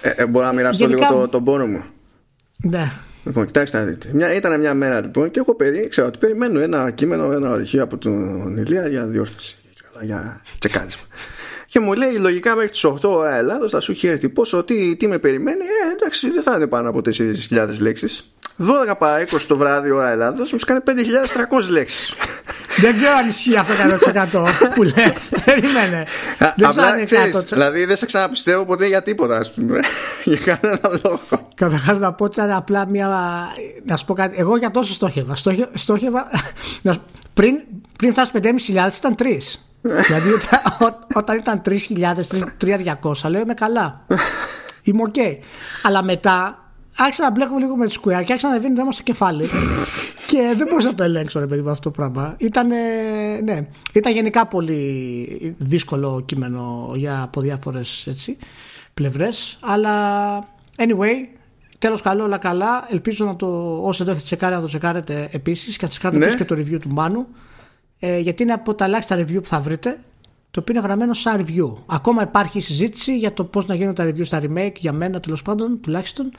Ε, 0.02 0.10
ε, 0.15 0.26
μπορώ 0.27 0.45
να 0.45 0.53
μοιραστώ 0.53 0.85
Γενικά... 0.88 1.07
λίγο 1.10 1.22
το, 1.22 1.27
τον 1.27 1.43
πόνο 1.43 1.68
μου; 1.68 1.84
Ναι. 2.64 2.91
Λοιπόν, 3.26 3.45
κοιτάξτε 3.45 3.77
να 3.77 3.84
δείτε. 3.84 4.10
Μια, 4.14 4.35
ήταν 4.35 4.60
μια 4.60 4.73
μέρα 4.73 5.02
λοιπόν 5.02 5.31
και 5.31 5.39
εγώ 5.39 5.56
περί, 5.56 5.88
ξέρω 5.88 6.07
ότι 6.07 6.18
περιμένω 6.18 6.60
ένα 6.60 6.91
κείμενο, 6.91 7.31
ένα 7.31 7.52
οδηγείο 7.52 7.84
από 7.84 7.98
τον 7.98 8.57
Ηλία 8.57 8.88
για 8.88 9.07
διόρθωση. 9.07 9.57
Για 10.02 10.41
τσεκάρισμα. 10.60 11.03
Και 11.72 11.80
μου 11.80 11.93
λέει 11.93 12.14
λογικά 12.14 12.56
μέχρι 12.56 12.69
τις 12.69 12.85
8 12.85 12.98
ώρα 13.03 13.35
Ελλάδος 13.35 13.72
θα 13.72 13.80
σου 13.80 13.91
έχει 13.91 14.07
έρθει 14.07 14.30
πόσο, 14.30 14.64
τι, 14.64 14.95
τι 14.95 15.07
με 15.07 15.18
περιμένει; 15.18 15.64
Ε, 15.64 15.91
εντάξει, 15.91 16.30
δεν 16.30 16.43
θα 16.43 16.56
είναι 16.56 16.68
πάνω 16.68 16.89
από 16.89 16.99
4.000 17.49 17.77
λέξεις. 17.80 18.34
12 18.57 18.98
παρά 18.98 19.23
20 19.23 19.41
το 19.48 19.57
βράδυ 19.57 19.91
ώρα 19.91 20.11
Ελλάδος 20.11 20.52
μου 20.53 20.60
κάνει 20.65 20.80
5.300 20.85 21.69
λέξεις. 21.69 22.14
Δεν 22.77 22.95
ξέρω 22.95 23.11
αν 23.11 23.27
ισχύει 23.27 23.56
αυτό 23.56 23.73
100% 24.34 24.73
που 24.76 24.84
λες. 24.84 25.31
Περίμενε. 25.45 26.06
Απλά 26.61 27.03
ξέρεις. 27.03 27.43
Δηλαδή 27.43 27.85
δεν 27.85 27.98
σε 27.98 28.06
ξαναπιστεύω 28.06 28.65
ποτέ 28.65 28.88
για 28.88 29.02
τίποτα, 29.02 29.38
ας 29.38 29.52
πούμε. 29.52 29.80
Για 30.23 30.38
κανένα 30.38 30.99
λόγο. 31.03 31.19
Καταρχάς 31.56 31.99
να 31.99 32.14
πω 32.14 32.23
ότι 32.23 32.39
ήταν 32.39 32.52
απλά 32.52 32.88
μια. 32.88 33.07
Να 33.85 33.98
σου 33.98 34.06
πω 34.06 34.14
κάτι. 34.14 34.35
Εγώ 34.38 34.57
για 34.57 34.72
τόσο 34.72 34.93
στόχευα. 34.93 35.35
Στόχευα. 35.73 36.27
πριν, 37.34 37.56
πριν 37.98 38.11
φτάσει 38.11 38.31
5.500 38.34 38.41
ήταν 38.98 39.15
3. 39.19 39.26
Δηλαδή 39.82 40.30
όταν 41.14 41.38
ήταν 41.38 41.62
3.000, 41.66 41.76
3.200 43.22 43.30
λέω 43.30 43.41
είμαι 43.41 43.53
καλά. 43.53 44.06
Είμαι 44.84 45.02
οκ. 45.02 45.16
Αλλά 45.84 46.03
μετά 46.03 46.66
άρχισα 46.98 47.24
να 47.24 47.32
μπλέκουμε 47.32 47.60
λίγο 47.60 47.76
με 47.76 47.88
τη 47.88 47.95
Square 47.99 48.24
και 48.26 48.32
άρχισα 48.32 48.48
να 48.48 48.53
ανεβαίνει 48.53 48.76
το 48.76 48.88
στο 48.91 49.03
κεφάλι. 49.03 49.49
και 50.28 50.53
δεν 50.58 50.68
μπορούσα 50.70 50.88
να 50.88 50.95
το 50.95 51.03
ελέγξω, 51.03 51.40
ρε 51.40 51.45
παιδί, 51.45 51.70
αυτό 51.70 51.82
το 51.82 51.91
πράγμα. 51.91 52.36
Ήταν, 52.38 52.68
ναι, 53.44 53.68
ήταν 53.94 54.14
γενικά 54.14 54.48
πολύ 54.48 55.56
δύσκολο 55.58 56.22
κείμενο 56.26 56.94
για 56.95 57.22
από 57.22 57.41
διάφορες 57.41 58.08
πλευρές. 58.94 59.58
Αλλά 59.62 59.94
anyway, 60.78 61.28
τέλος 61.80 62.02
καλό, 62.02 62.24
όλα 62.24 62.38
καλά. 62.38 62.88
Ελπίζω 62.90 63.26
να 63.26 63.36
το, 63.36 63.80
όσοι 63.84 64.03
δεν 64.03 64.14
έχετε 64.14 64.26
τσεκάρει, 64.26 64.56
να 64.56 64.62
το 64.62 64.68
τσεκάρετε 64.68 65.30
επίσης 65.32 65.78
και 65.78 65.86
να 65.86 65.90
τσεκάρετε 65.90 66.26
ναι. 66.26 66.36
και 66.36 66.45
το 66.45 66.56
review 66.56 66.80
του 66.80 66.90
Μάνου. 66.90 67.28
Ε, 68.03 68.19
γιατί 68.19 68.44
είναι 68.44 68.53
από 68.53 68.76
τα 68.76 68.86
ελάχιστα 68.86 69.19
review 69.19 69.41
που 69.41 69.48
θα 69.48 69.60
βρείτε 69.60 69.99
το 70.52 70.60
οποίο 70.60 70.73
είναι 70.76 70.84
γραμμένο 70.84 71.14
σαν 71.14 71.45
review. 71.45 71.73
Ακόμα 71.86 72.22
υπάρχει 72.22 72.60
συζήτηση 72.60 73.18
για 73.18 73.34
το 73.34 73.44
πώς 73.44 73.65
να 73.65 73.76
γίνουν 73.76 73.94
τα 73.94 74.06
review 74.06 74.26
στα 74.26 74.41
remake, 74.44 74.76
για 74.78 74.91
μένα 74.91 75.19
τέλος 75.19 75.41
πάντων 75.41 75.80
τουλάχιστον 75.82 76.32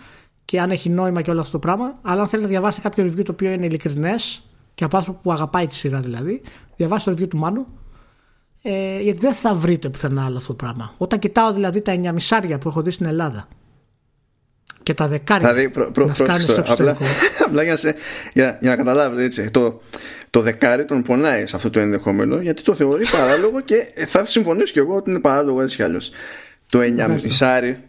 και 0.44 0.60
αν 0.60 0.70
έχει 0.70 0.88
νόημα 0.88 1.22
και 1.22 1.30
όλο 1.30 1.40
αυτό 1.40 1.52
το 1.52 1.58
πράγμα. 1.58 1.98
Αλλά 2.02 2.20
αν 2.20 2.28
θέλετε 2.28 2.48
να 2.48 2.52
διαβάσετε 2.52 2.88
κάποιο 2.88 3.04
review 3.04 3.24
το 3.24 3.32
οποίο 3.32 3.50
είναι 3.50 3.66
ειλικρινές 3.66 4.42
και 4.74 4.84
από 4.84 4.96
άνθρωπο 4.96 5.18
που 5.22 5.32
αγαπάει 5.32 5.66
τη 5.66 5.74
σειρά 5.74 6.00
δηλαδή, 6.00 6.42
διαβάστε 6.76 7.14
το 7.14 7.22
review 7.22 7.28
του 7.28 7.36
Μάνου. 7.36 7.66
Ε, 8.62 9.00
γιατί 9.00 9.18
δεν 9.18 9.34
θα 9.34 9.54
βρείτε 9.54 9.88
πουθενά 9.88 10.24
άλλο 10.24 10.36
αυτό 10.36 10.48
το 10.48 10.54
πράγμα. 10.54 10.94
Όταν 10.96 11.18
κοιτάω 11.18 11.52
δηλαδή 11.52 11.80
τα 11.80 11.94
9 11.94 12.12
μισάρια 12.12 12.58
που 12.58 12.68
έχω 12.68 12.82
δει 12.82 12.90
στην 12.90 13.06
Ελλάδα 13.06 13.48
και 14.82 14.94
τα 14.94 15.06
δεκάρια 15.08 15.48
δηλαδή, 15.48 15.70
προ, 15.70 15.90
προ, 15.90 16.06
να 16.06 16.14
σκάνε 16.14 16.40
στο 16.40 16.62
Απλά, 16.66 16.96
απλά 17.46 17.62
για, 17.62 17.78
να, 17.82 17.94
για, 18.32 18.58
για 18.60 18.70
να 18.70 18.76
καταλάβετε 18.76 19.24
έτσι, 19.24 19.50
το, 19.50 19.80
το 20.32 20.40
δεκάρι 20.40 20.84
τον 20.84 21.02
πονάει 21.02 21.46
σε 21.46 21.56
αυτό 21.56 21.70
το 21.70 21.80
ενδεχόμενο 21.80 22.36
γιατί 22.36 22.62
το 22.62 22.74
θεωρεί 22.74 23.06
παράλογο 23.06 23.60
και 23.60 23.86
θα 24.06 24.26
συμφωνήσω 24.26 24.72
κι 24.72 24.78
εγώ 24.78 24.94
ότι 24.94 25.10
είναι 25.10 25.18
παράλογο 25.20 25.62
έτσι 25.62 25.76
κι 25.76 25.82
αλλιώς. 25.82 26.10
Το 26.70 26.80
εννιαμισάρι 26.80 27.80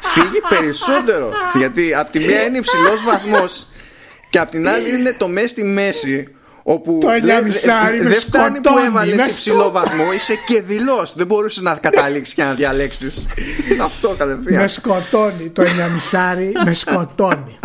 φύγει 0.00 0.40
περισσότερο 0.48 1.32
γιατί 1.54 1.94
από 1.94 2.10
τη 2.10 2.18
μία 2.18 2.42
είναι 2.42 2.58
υψηλός 2.58 3.04
βαθμός 3.04 3.68
και 4.30 4.38
απ' 4.38 4.50
την 4.50 4.68
άλλη 4.68 4.98
είναι 4.98 5.12
το 5.12 5.28
μέσα 5.28 5.48
στη 5.48 5.64
μέση 5.64 6.34
όπου 6.62 7.00
δεν 7.22 7.52
φτάνει 8.12 8.60
που 8.60 8.78
έβαλες 8.86 9.22
σε 9.22 9.30
ψηλό 9.30 9.70
βαθμό 9.70 10.12
είσαι 10.12 10.34
και 10.46 10.62
δηλώ. 10.62 11.06
δεν 11.14 11.26
μπορούσες 11.26 11.62
να 11.62 11.74
καταλήξεις 11.74 12.34
και 12.34 12.42
να 12.42 12.54
διαλέξεις. 12.54 13.26
αυτό 13.82 14.08
κατευθείαν 14.08 14.60
με 14.60 14.68
σκοτώνει 14.68 15.50
το 15.50 15.62
εννιαμισάρι 15.62 16.52
με 16.64 16.72
σκοτώνει 16.72 17.58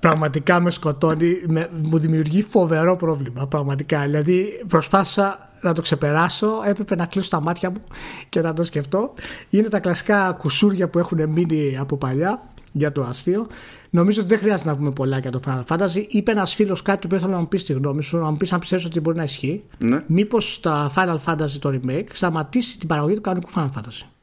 πραγματικά 0.00 0.60
με 0.60 0.70
σκοτώνει 0.70 1.42
με, 1.46 1.68
μου 1.82 1.98
δημιουργεί 1.98 2.42
φοβερό 2.42 2.96
πρόβλημα 2.96 3.46
πραγματικά 3.46 4.00
δηλαδή 4.00 4.64
προσπάθησα 4.68 5.50
να 5.60 5.72
το 5.72 5.82
ξεπεράσω 5.82 6.48
έπρεπε 6.66 6.96
να 6.96 7.06
κλείσω 7.06 7.30
τα 7.30 7.40
μάτια 7.40 7.70
μου 7.70 7.82
και 8.28 8.40
να 8.40 8.52
το 8.52 8.62
σκεφτώ 8.62 9.14
είναι 9.50 9.68
τα 9.68 9.78
κλασικά 9.78 10.32
κουσούρια 10.38 10.88
που 10.88 10.98
έχουν 10.98 11.28
μείνει 11.28 11.76
από 11.78 11.96
παλιά 11.96 12.42
για 12.72 12.92
το 12.92 13.02
αστείο 13.02 13.46
Νομίζω 13.90 14.20
ότι 14.20 14.30
δεν 14.30 14.38
χρειάζεται 14.38 14.68
να 14.68 14.76
πούμε 14.76 14.90
πολλά 14.90 15.18
για 15.18 15.30
το 15.30 15.40
Final 15.46 15.62
Fantasy. 15.66 16.04
Είπε 16.08 16.30
ένας 16.30 16.54
φίλος 16.54 16.82
κάτι 16.82 17.06
που 17.06 17.14
ήθελα 17.14 17.32
να 17.32 17.38
μου 17.38 17.48
πεις 17.48 17.64
τη 17.64 17.72
γνώμη 17.72 18.02
σου, 18.02 18.16
να 18.16 18.30
μου 18.30 18.36
πεις 18.36 18.52
αν 18.52 18.58
πιστεύεις 18.58 18.84
ότι 18.86 19.00
μπορεί 19.00 19.16
να 19.16 19.22
ισχύει. 19.22 19.64
Ναι. 19.78 20.04
Μήπως 20.06 20.60
το 20.60 20.92
Final 20.96 21.18
Fantasy 21.26 21.58
το 21.58 21.80
remake 21.80 22.06
σταματήσει 22.12 22.78
την 22.78 22.88
παραγωγή 22.88 23.14
του 23.14 23.20
κανονικού 23.20 23.50
Final 23.54 23.68
Fantasy. 23.76 24.15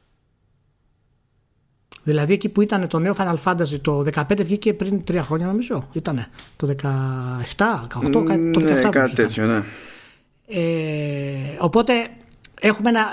Δηλαδή 2.04 2.32
εκεί 2.32 2.48
που 2.48 2.60
ήταν 2.60 2.88
το 2.88 2.98
νέο 2.98 3.14
Final 3.18 3.36
Fantasy 3.44 3.80
το 3.80 4.04
15 4.14 4.22
βγήκε 4.42 4.74
πριν 4.74 5.04
τρία 5.04 5.22
χρόνια 5.22 5.46
νομίζω. 5.46 5.88
Ήτανε 5.92 6.28
το 6.56 6.74
17, 6.82 6.84
18, 8.06 8.12
το 8.12 8.20
17. 8.20 8.62
Ναι, 8.62 8.88
κάτι 8.90 9.14
τέτοιο, 9.14 9.46
ναι. 9.46 9.62
Ε, 10.46 11.56
οπότε 11.58 11.92
έχουμε 12.60 12.88
ένα 12.88 13.06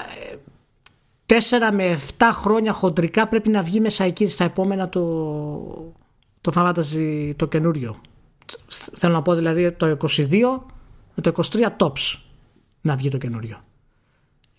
4 1.26 1.34
με 1.73 1.99
7 2.18 2.23
χρόνια 2.31 2.73
χοντρικά 2.73 3.27
πρέπει 3.27 3.49
να 3.49 3.61
βγει 3.61 3.80
μέσα 3.80 4.03
εκεί 4.03 4.27
στα 4.27 4.43
επόμενα 4.43 4.89
το, 4.89 5.93
το 6.41 6.51
Fantasy 6.55 7.31
το 7.35 7.47
καινούριο. 7.47 8.01
Θέλω 8.93 9.13
να 9.13 9.22
πω 9.22 9.34
δηλαδή 9.35 9.72
το 9.72 9.97
22 10.01 10.27
με 11.15 11.22
το 11.22 11.31
23 11.51 11.68
tops 11.77 12.19
να 12.81 12.95
βγει 12.95 13.09
το 13.09 13.18
καινούριο. 13.18 13.63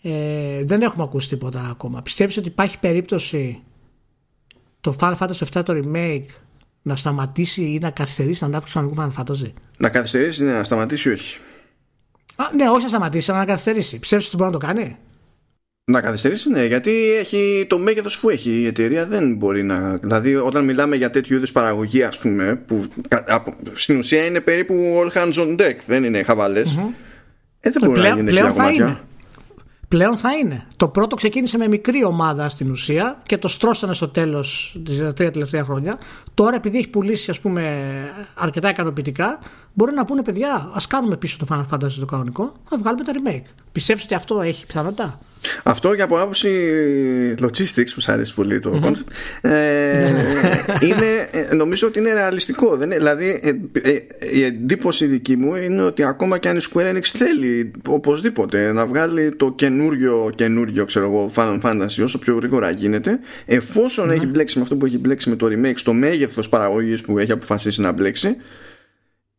Ε, 0.03 0.65
δεν 0.65 0.83
έχουμε 0.83 1.05
ακούσει 1.05 1.29
τίποτα 1.29 1.69
ακόμα. 1.71 2.03
Πιστεύεις 2.03 2.37
ότι 2.37 2.49
υπάρχει 2.49 2.79
περίπτωση 2.79 3.63
το 4.83 4.97
Final 5.01 5.17
Fantasy 5.19 5.59
7 5.59 5.63
το 5.65 5.83
remake 5.85 6.27
να 6.83 6.97
σταματήσει 6.97 7.63
ή 7.63 7.79
να 7.79 7.91
καθυστερήσει 7.91 8.39
την 8.39 8.47
ανάπτυξη 8.47 8.79
του 8.79 8.95
Final 8.97 9.23
Fantasy. 9.23 9.53
Να 9.79 9.89
καθυστερήσει, 9.89 10.45
ναι, 10.45 10.53
να 10.53 10.65
σταματήσει 10.65 11.11
όχι; 11.11 11.39
Α, 12.37 12.45
ναι, 12.55 12.69
όχι 12.69 12.83
να 12.83 12.89
σταματήσει, 12.89 13.31
αλλά 13.31 13.41
να 13.41 13.47
καθυστερήσει. 13.47 13.99
Πιστεύεις 13.99 14.27
ότι 14.27 14.37
μπορεί 14.37 14.51
να 14.51 14.59
το 14.59 14.67
κάνει. 14.67 14.97
Να 15.85 16.01
καθυστερήσει, 16.01 16.51
ναι, 16.51 16.65
γιατί 16.65 16.91
έχει 17.19 17.67
το 17.69 17.79
μέγεθος 17.79 18.19
που 18.19 18.31
έχει 18.31 18.51
η 18.51 18.67
εταιρεία. 18.67 19.07
Δεν 19.07 19.35
μπορεί 19.35 19.63
να. 19.63 19.97
Δηλαδή, 19.97 20.37
όταν 20.37 20.65
μιλάμε 20.65 20.97
για 20.97 21.11
τέτοιου 21.11 21.37
είδους 21.37 21.53
παραγωγή, 21.53 22.03
ας 22.03 22.19
πούμε, 22.19 22.57
που 22.67 22.87
στην 23.73 23.97
ουσία 23.99 24.25
είναι 24.25 24.41
περίπου 24.41 24.75
all 24.75 25.19
hands 25.19 25.35
on 25.35 25.61
deck, 25.61 25.77
δεν 25.87 26.05
είναι 26.05 26.23
χαβαλές. 26.23 26.77
Mm-hmm. 26.79 26.95
Ε, 27.61 27.71
δεν 27.71 27.83
μπορεί 27.85 28.01
πλέον, 28.01 28.15
να 28.15 28.21
γίνει 28.21 28.31
πλέον 28.31 28.53
θα 28.53 28.71
είναι. 28.71 29.01
Πλέον 29.93 30.17
θα 30.17 30.33
είναι. 30.33 30.67
Το 30.77 30.89
πρώτο 30.89 31.17
ξεκίνησε 31.17 31.57
με 31.57 31.69
μικρή 31.69 32.05
ομάδα 32.05 32.49
στην 32.49 32.71
ουσία 32.71 33.23
και 33.27 33.39
το 33.39 33.49
στρώσανε 33.49 33.95
στο 33.95 34.09
τέλος 34.09 34.77
τα 34.99 35.13
τρία 35.13 35.31
τελευταία 35.31 35.65
χρόνια. 35.65 35.99
Τώρα, 36.35 36.57
επειδή 36.57 36.79
έχει 36.79 36.89
πουλήσει 36.89 37.31
ας 37.31 37.41
πούμε, 37.41 37.91
αρκετά 38.35 38.71
ικανοποιητικά, 38.71 39.39
μπορεί 39.73 39.95
να 39.95 40.05
πούνε 40.05 40.23
παιδιά, 40.23 40.71
ας 40.73 40.87
κάνουμε 40.87 41.17
πίσω 41.17 41.39
το 41.39 41.47
Final 41.51 41.75
Fantasy 41.75 41.93
το 42.01 42.07
κανονικό, 42.07 42.53
θα 42.69 42.79
βγάλουμε 42.79 43.05
τα 43.05 43.13
remake. 43.13 43.51
Πιστεύεις 43.73 44.05
ότι 44.05 44.15
αυτό 44.15 44.41
έχει 44.41 44.67
πιθανότητα; 44.67 45.19
Αυτό 45.63 45.93
για 45.93 46.05
από 46.05 46.19
άποψη 46.19 46.51
logistics 47.41 47.91
που 47.95 48.01
σα 48.01 48.13
αρέσει 48.13 48.35
πολύ 48.35 48.59
το 48.59 48.81
concept 48.85 49.13
ε, 49.41 50.09
είναι, 50.81 51.29
ε, 51.31 51.55
νομίζω 51.55 51.87
ότι 51.87 51.99
είναι 51.99 52.13
ρεαλιστικό. 52.13 52.77
Δεν 52.77 52.87
είναι, 52.91 52.97
δηλαδή 52.97 53.41
ε, 53.43 53.49
ε, 53.91 53.99
η 54.33 54.45
εντύπωση 54.45 55.07
δική 55.07 55.37
μου 55.37 55.55
είναι 55.55 55.83
ότι 55.83 56.05
ακόμα 56.05 56.39
και 56.39 56.49
αν 56.49 56.57
η 56.57 56.61
Square 56.73 56.97
Enix 56.97 57.03
θέλει 57.03 57.71
οπωσδήποτε 57.89 58.73
να 58.73 58.87
βγάλει 58.87 59.33
το 59.37 59.53
καινούριο 59.53 60.33
καινούριο 60.35 60.85
ξέρω 60.85 61.05
εγώ 61.05 61.31
Final 61.35 61.61
Fantasy 61.61 62.03
όσο 62.03 62.19
πιο 62.19 62.35
γρήγορα 62.35 62.71
γίνεται 62.71 63.19
εφόσον 63.45 64.11
έχει 64.11 64.27
μπλέξει 64.27 64.57
με 64.57 64.63
αυτό 64.63 64.77
που 64.77 64.87
έχει 64.87 64.99
μπλέξει 64.99 65.29
με 65.29 65.37
το 65.37 65.47
remake 65.51 65.77
στο 65.77 65.93
μέγεθος 65.93 66.49
παραγωγής 66.49 67.01
που 67.01 67.19
έχει 67.19 67.33
αποφασίσει 67.33 67.81
να 67.81 67.93
μπλέξει 67.93 68.37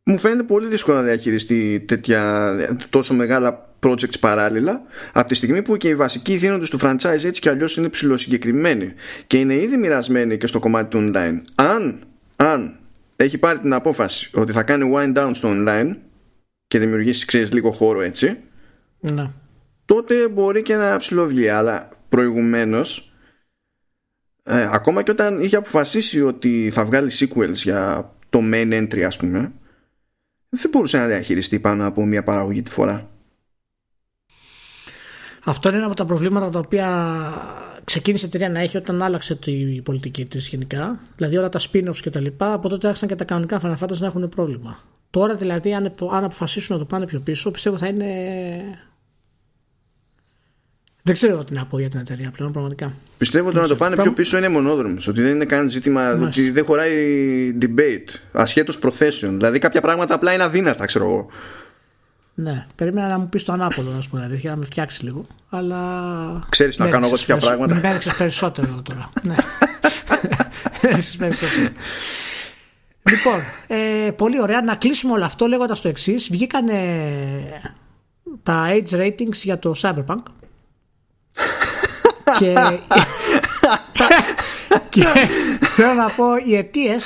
μου 0.04 0.18
φαίνεται 0.18 0.44
πολύ 0.44 0.68
δύσκολο 0.68 0.98
να 0.98 1.04
διαχειριστεί 1.04 1.84
τέτοια 1.88 2.52
τόσο 2.90 3.14
μεγάλα 3.14 3.74
projects 3.80 4.20
παράλληλα 4.20 4.82
από 5.14 5.28
τη 5.28 5.36
στιγμή 5.36 5.62
που 5.62 5.78
και 5.78 5.88
οι 5.88 5.96
βασικοί 5.96 6.36
δίνοντες 6.36 6.70
του 6.70 6.80
franchise 6.82 7.24
έτσι 7.24 7.42
κι 7.42 7.50
αλλιώς 7.50 7.78
είναι 7.78 7.90
ψηλοσυγκεκριμένοι 7.90 8.94
και 9.28 9.40
είναι 9.40 9.54
ήδη 9.54 9.78
μοιρασμένοι 9.78 10.38
και 10.38 10.48
στο 10.48 10.60
κομμάτι 10.60 10.90
του 10.90 11.12
online 11.14 11.42
αν, 11.56 12.04
αν 12.36 12.78
έχει 13.16 13.38
πάρει 13.38 13.60
την 13.60 13.74
απόφαση 13.74 14.30
ότι 14.34 14.52
θα 14.52 14.64
κάνει 14.64 14.92
wind 14.96 15.18
down 15.18 15.32
στο 15.34 15.50
online 15.52 15.96
και 16.68 16.80
δημιουργήσει 16.80 17.26
ξέρεις 17.26 17.52
λίγο 17.52 17.72
χώρο 17.72 18.02
έτσι 18.02 18.38
ναι. 19.00 19.30
τότε 19.86 20.28
μπορεί 20.28 20.62
και 20.62 20.76
να 20.76 20.98
ψηλοβγεί 20.98 21.48
αλλά 21.48 21.90
προηγουμένως 22.10 23.14
ε, 24.44 24.68
ακόμα 24.72 25.04
και 25.04 25.12
όταν 25.12 25.42
είχε 25.42 25.56
αποφασίσει 25.56 26.22
ότι 26.22 26.70
θα 26.74 26.86
βγάλει 26.86 27.12
sequels 27.14 27.54
για 27.54 28.12
το 28.30 28.40
main 28.44 28.74
entry 28.74 29.02
ας 29.02 29.18
πούμε 29.18 29.52
δεν 30.56 30.72
μπορούσε 30.72 30.98
να 30.98 31.08
διαχειριστεί 31.08 31.60
πάνω 31.60 31.88
από 31.88 32.06
μια 32.06 32.24
παραγωγή 32.24 32.62
τη 32.62 32.72
φορά. 32.72 33.10
Αυτό 35.46 35.70
είναι 35.70 35.78
ένα 35.78 35.86
από 35.86 35.96
τα 35.96 36.06
προβλήματα 36.06 36.50
τα 36.50 36.60
οποία 36.60 37.14
ξεκίνησε 37.84 38.26
η 38.26 38.28
εταιρεία 38.28 38.50
να 38.50 38.60
έχει 38.60 38.78
όταν 38.78 39.02
άλλαξε 39.02 39.36
τη 39.36 39.82
πολιτική 39.84 40.26
της 40.26 40.48
γενικά. 40.48 41.00
Δηλαδή 41.16 41.38
όλα 41.38 41.50
τα 41.50 41.60
spin-offs 41.60 41.98
και 42.02 42.10
τα 42.10 42.20
λοιπά. 42.20 42.54
Από 42.54 42.70
τότε 42.70 42.88
άρχισαν 42.88 43.08
και 43.08 43.16
τα 43.16 43.24
κανονικά 43.24 43.62
Final 43.64 43.98
να 43.98 44.08
έχουν 44.08 44.30
πρόβλημα. 44.30 44.80
Τώρα 45.10 45.36
δηλαδή, 45.36 45.74
αν, 45.74 45.94
αν 46.12 46.24
αποφασίσουν 46.24 46.76
να 46.76 46.82
το 46.82 46.88
πάνε 46.88 47.06
πιο 47.06 47.20
πίσω, 47.20 47.52
πιστεύω 47.52 47.78
θα 47.78 47.88
είναι 47.88 48.06
δεν 51.06 51.14
ξέρω 51.16 51.44
τι 51.44 51.54
να 51.54 51.66
πω 51.66 51.80
για 51.80 51.90
την 51.90 52.00
εταιρεία 52.00 52.32
πλέον, 52.32 52.52
πραγματικά. 52.52 52.94
Πιστεύω 53.18 53.48
ότι 53.48 53.58
να 53.58 53.68
το 53.68 53.76
πάνε 53.76 53.96
πιο 53.96 54.14
πίσω 54.14 54.38
είναι 54.38 54.50
μονόδρομος. 54.50 55.08
Ότι 55.08 55.22
δεν 55.22 55.36
είναι 55.36 55.46
καν 55.46 55.70
ζήτημα. 55.70 56.12
Ότι 56.12 56.52
δεν 56.52 56.66
χωράει 56.66 57.58
debate. 57.62 58.20
Ασχέτως 58.32 58.80
προθέσεων. 58.80 59.36
Δηλαδή 59.38 59.60
κάποια 59.60 59.82
πράγματα 59.82 60.16
απλά 60.16 60.34
είναι 60.34 60.44
αδύνατα, 60.44 60.86
ξέρω 60.86 61.06
εγώ. 61.06 61.28
Ναι, 62.34 62.66
περίμενα 62.76 63.08
να 63.08 63.20
μου 63.20 63.30
πεις 63.30 63.44
το 63.44 63.54
ανάποδο, 63.54 63.92
να 63.92 64.04
πούμε, 64.10 64.22
δηλαδή, 64.22 64.48
να 64.48 64.56
με 64.56 64.66
φτιάξεις 64.66 65.02
λίγο. 65.02 65.26
Αλλά. 65.50 66.48
Ξέρεις 66.50 66.78
να 66.78 66.88
κάνω 66.88 67.06
εγώ 67.06 67.16
τέτοια 67.16 67.38
πράγματα. 67.38 67.76
Με 67.76 67.90
έριξε 67.90 68.14
περισσότερο 68.18 68.82
τώρα. 68.84 69.12
ναι. 69.28 69.36
περισσότερο. 71.18 71.70
Λοιπόν, 73.10 73.40
ε, 73.68 74.12
πολύ 74.12 74.42
ωραία. 74.42 74.62
Να 74.62 74.76
κλείσουμε 74.76 75.14
όλο 75.14 75.26
αυτό 75.26 75.46
λέγοντας 75.46 75.82
το 75.82 75.88
εξής. 75.88 76.28
Βγήκαν 76.32 76.66
τα 78.44 78.68
age 78.70 78.96
ratings 78.96 79.34
για 79.34 79.60
το 79.60 79.74
Cyberpunk 79.82 80.24
και, 82.40 82.56
και 84.90 85.06
θέλω 85.60 85.94
να 85.94 86.10
πω 86.10 86.26
οι 86.48 86.56
αιτίες 86.56 87.04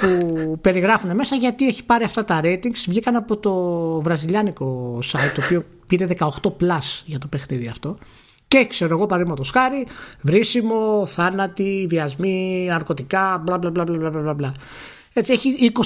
που 0.00 0.58
περιγράφουν 0.60 1.14
μέσα 1.14 1.36
γιατί 1.36 1.66
έχει 1.66 1.84
πάρει 1.84 2.04
αυτά 2.04 2.24
τα 2.24 2.40
ratings 2.42 2.84
βγήκαν 2.88 3.16
από 3.16 3.36
το 3.36 3.54
βραζιλιάνικο 4.00 4.98
site 5.12 5.32
το 5.34 5.42
οποίο 5.44 5.64
πήρε 5.86 6.06
18 6.18 6.26
plus 6.60 7.02
για 7.04 7.18
το 7.18 7.26
παιχνίδι 7.26 7.68
αυτό 7.68 7.98
και 8.52 8.66
ξέρω 8.66 8.96
εγώ 8.96 9.06
παραδείγματος 9.06 9.50
χάρη 9.50 9.86
βρίσιμο, 10.20 11.06
θάνατη, 11.06 11.86
βιασμοί, 11.88 12.66
ναρκωτικά, 12.68 13.42
μπλα 13.44 13.58
μπλα 13.58 13.70
μπλα 13.70 13.84
μπλα 13.84 14.10
μπλα 14.10 14.34
μπλα. 14.34 14.54
Έτσι 15.12 15.32
έχει 15.32 15.72
20, 15.74 15.80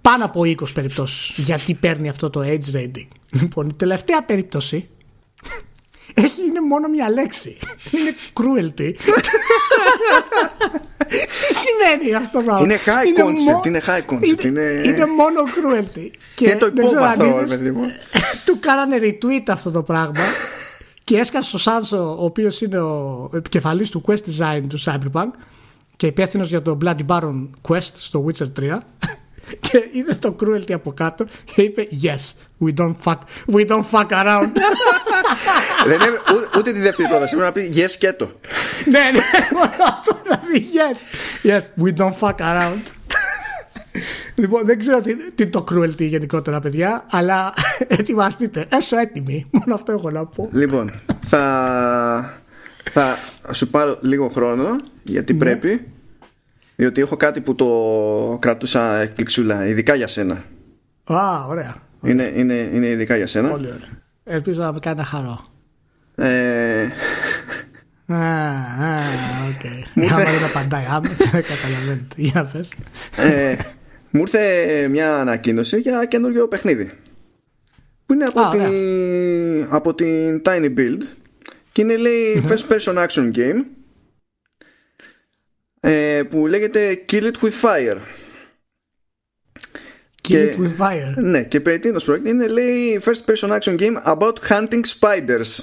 πάνω 0.00 0.24
από 0.24 0.40
20 0.40 0.54
περιπτώσεις 0.74 1.44
γιατί 1.44 1.74
παίρνει 1.74 2.08
αυτό 2.08 2.30
το 2.30 2.40
age 2.44 2.76
rating. 2.76 3.06
Λοιπόν, 3.30 3.68
η 3.68 3.72
τελευταία 3.72 4.24
περίπτωση 4.24 4.88
έχει, 6.18 6.42
είναι 6.48 6.60
μόνο 6.60 6.88
μια 6.88 7.10
λέξη. 7.10 7.56
Είναι 7.90 8.14
cruelty. 8.32 8.94
Τι 11.08 11.54
σημαίνει 11.64 12.14
αυτό 12.14 12.38
το 12.38 12.44
πράγμα. 12.44 12.62
Είναι 12.62 12.78
high 12.84 13.20
concept. 13.20 13.66
Είναι 13.66 13.80
high 13.86 14.12
concept. 14.12 14.44
Είναι, 14.44 14.82
είναι 14.84 15.06
μόνο 15.06 15.40
cruelty. 15.42 16.10
Και 16.34 16.46
είναι 16.46 16.56
το 16.56 16.66
υπόβαθρο, 16.66 17.44
Του 18.46 18.58
κάνανε 18.60 18.98
retweet 19.00 19.44
αυτό 19.48 19.70
το 19.70 19.82
πράγμα. 19.82 20.24
Και 21.04 21.16
έσκασε 21.16 21.56
ο 21.56 21.58
Σάνσο, 21.58 22.16
ο 22.18 22.24
οποίος 22.24 22.60
είναι 22.60 22.78
ο 22.78 23.30
επικεφαλής 23.34 23.90
του 23.90 24.04
quest 24.06 24.12
design 24.12 24.62
του 24.68 24.80
Cyberpunk 24.84 25.30
και 25.96 26.06
υπεύθυνος 26.06 26.48
για 26.48 26.62
το 26.62 26.78
Bloody 26.84 27.06
Baron 27.06 27.48
Quest 27.68 27.90
στο 27.94 28.26
Witcher 28.26 28.46
3 28.60 28.78
και 29.60 29.88
είδε 29.92 30.14
το 30.14 30.36
cruelty 30.40 30.72
από 30.72 30.92
κάτω 30.92 31.26
και 31.54 31.62
είπε 31.62 31.88
yes, 32.02 32.32
we 32.66 32.74
don't 32.80 32.94
fuck, 33.04 33.18
we 33.52 33.66
don't 33.66 33.84
fuck 33.90 34.08
around. 34.08 34.48
Δεν 35.86 36.00
είναι 36.00 36.18
ούτε 36.58 36.72
τη 36.72 36.78
δεύτερη 36.80 37.08
πρόταση, 37.08 37.36
πρέπει 37.36 37.60
να 37.60 37.62
πει 37.62 37.72
yes 37.76 37.90
και 37.98 38.12
το. 38.12 38.30
ναι, 38.90 38.98
ναι, 39.12 39.20
αυτό 39.82 40.18
να 40.30 40.38
πει 40.38 40.66
yes, 40.74 40.96
yes, 41.50 41.84
we 41.84 41.96
don't 41.96 42.18
fuck 42.20 42.34
around. 42.40 42.76
Λοιπόν, 44.34 44.64
δεν 44.64 44.78
ξέρω 44.78 45.00
τι, 45.00 45.14
τι 45.34 45.46
το 45.46 45.64
cruelty 45.70 45.98
γενικότερα, 46.02 46.60
παιδιά, 46.60 47.04
αλλά 47.10 47.52
ετοιμαστείτε. 47.98 48.66
Έσω 48.68 48.98
έτοιμοι. 48.98 49.46
Μόνο 49.50 49.74
αυτό 49.74 49.92
έχω 49.92 50.10
να 50.10 50.26
πω. 50.26 50.48
Λοιπόν, 50.52 50.90
θα, 51.20 52.40
θα 52.90 53.18
σου 53.52 53.68
πάρω 53.68 53.98
λίγο 54.00 54.28
χρόνο 54.28 54.76
γιατί 55.02 55.32
Ναι. 55.32 55.38
πρέπει. 55.38 55.86
Διότι 56.76 57.00
έχω 57.00 57.16
κάτι 57.16 57.40
που 57.40 57.54
το 57.54 57.66
κρατούσα 58.40 58.96
εκπληξούλα, 58.96 59.66
ειδικά 59.66 59.94
για 59.94 60.06
σένα. 60.06 60.44
Α, 61.04 61.44
ωραία. 61.48 61.76
Είναι, 62.02 62.32
είναι, 62.36 62.54
είναι 62.72 62.86
ειδικά 62.86 63.16
για 63.16 63.26
σένα. 63.26 63.48
Πολύ 63.50 63.66
ωραία. 63.66 63.88
Ελπίζω 64.24 64.60
να 64.60 64.72
με 64.72 64.78
κάνει 64.78 64.96
να 64.96 65.04
χαρώ. 65.04 65.44
Ε, 66.14 66.82
Α, 68.06 68.16
α, 68.16 68.98
οκ. 69.48 69.64
Μου 69.94 70.06
Άμα 70.10 70.20
ήρθε- 70.20 70.38
δεν 70.38 70.48
απαντάει, 70.48 70.84
άμα 70.90 71.08
καταλαβαίνετε. 71.30 72.14
Για 72.30 72.44
πες. 72.44 72.68
ε, 73.16 73.56
μου 74.10 74.20
ήρθε 74.20 74.86
μια 74.90 75.16
ανακοίνωση 75.16 75.80
για 75.80 76.04
καινούριο 76.04 76.48
παιχνίδι. 76.48 76.90
Που 78.06 78.12
είναι 78.14 78.24
από, 78.24 78.40
Α, 78.40 78.48
την, 78.50 79.66
από 79.70 79.94
την 79.94 80.42
Tiny 80.44 80.78
Build 80.78 81.00
και 81.72 81.82
είναι 81.82 81.96
λέει 81.96 82.44
first 82.48 82.72
person 82.72 83.06
action 83.06 83.30
game 83.36 83.56
ε, 83.56 83.75
που 86.28 86.46
λέγεται 86.46 87.04
Kill 87.12 87.22
It 87.22 87.34
With 87.42 87.60
Fire. 87.62 87.98
Kill 90.28 90.50
it 90.50 90.58
with 90.58 90.76
fire. 90.78 91.14
Ναι, 91.16 91.44
και 91.44 91.60
περί 91.60 91.78
τίνος 91.78 92.04
πρόκειται 92.04 92.28
είναι 92.28 92.46
λέει 92.46 93.00
first 93.04 93.24
person 93.30 93.58
action 93.58 93.78
game 93.78 93.96
about 94.04 94.34
hunting 94.48 94.82
spiders. 95.00 95.62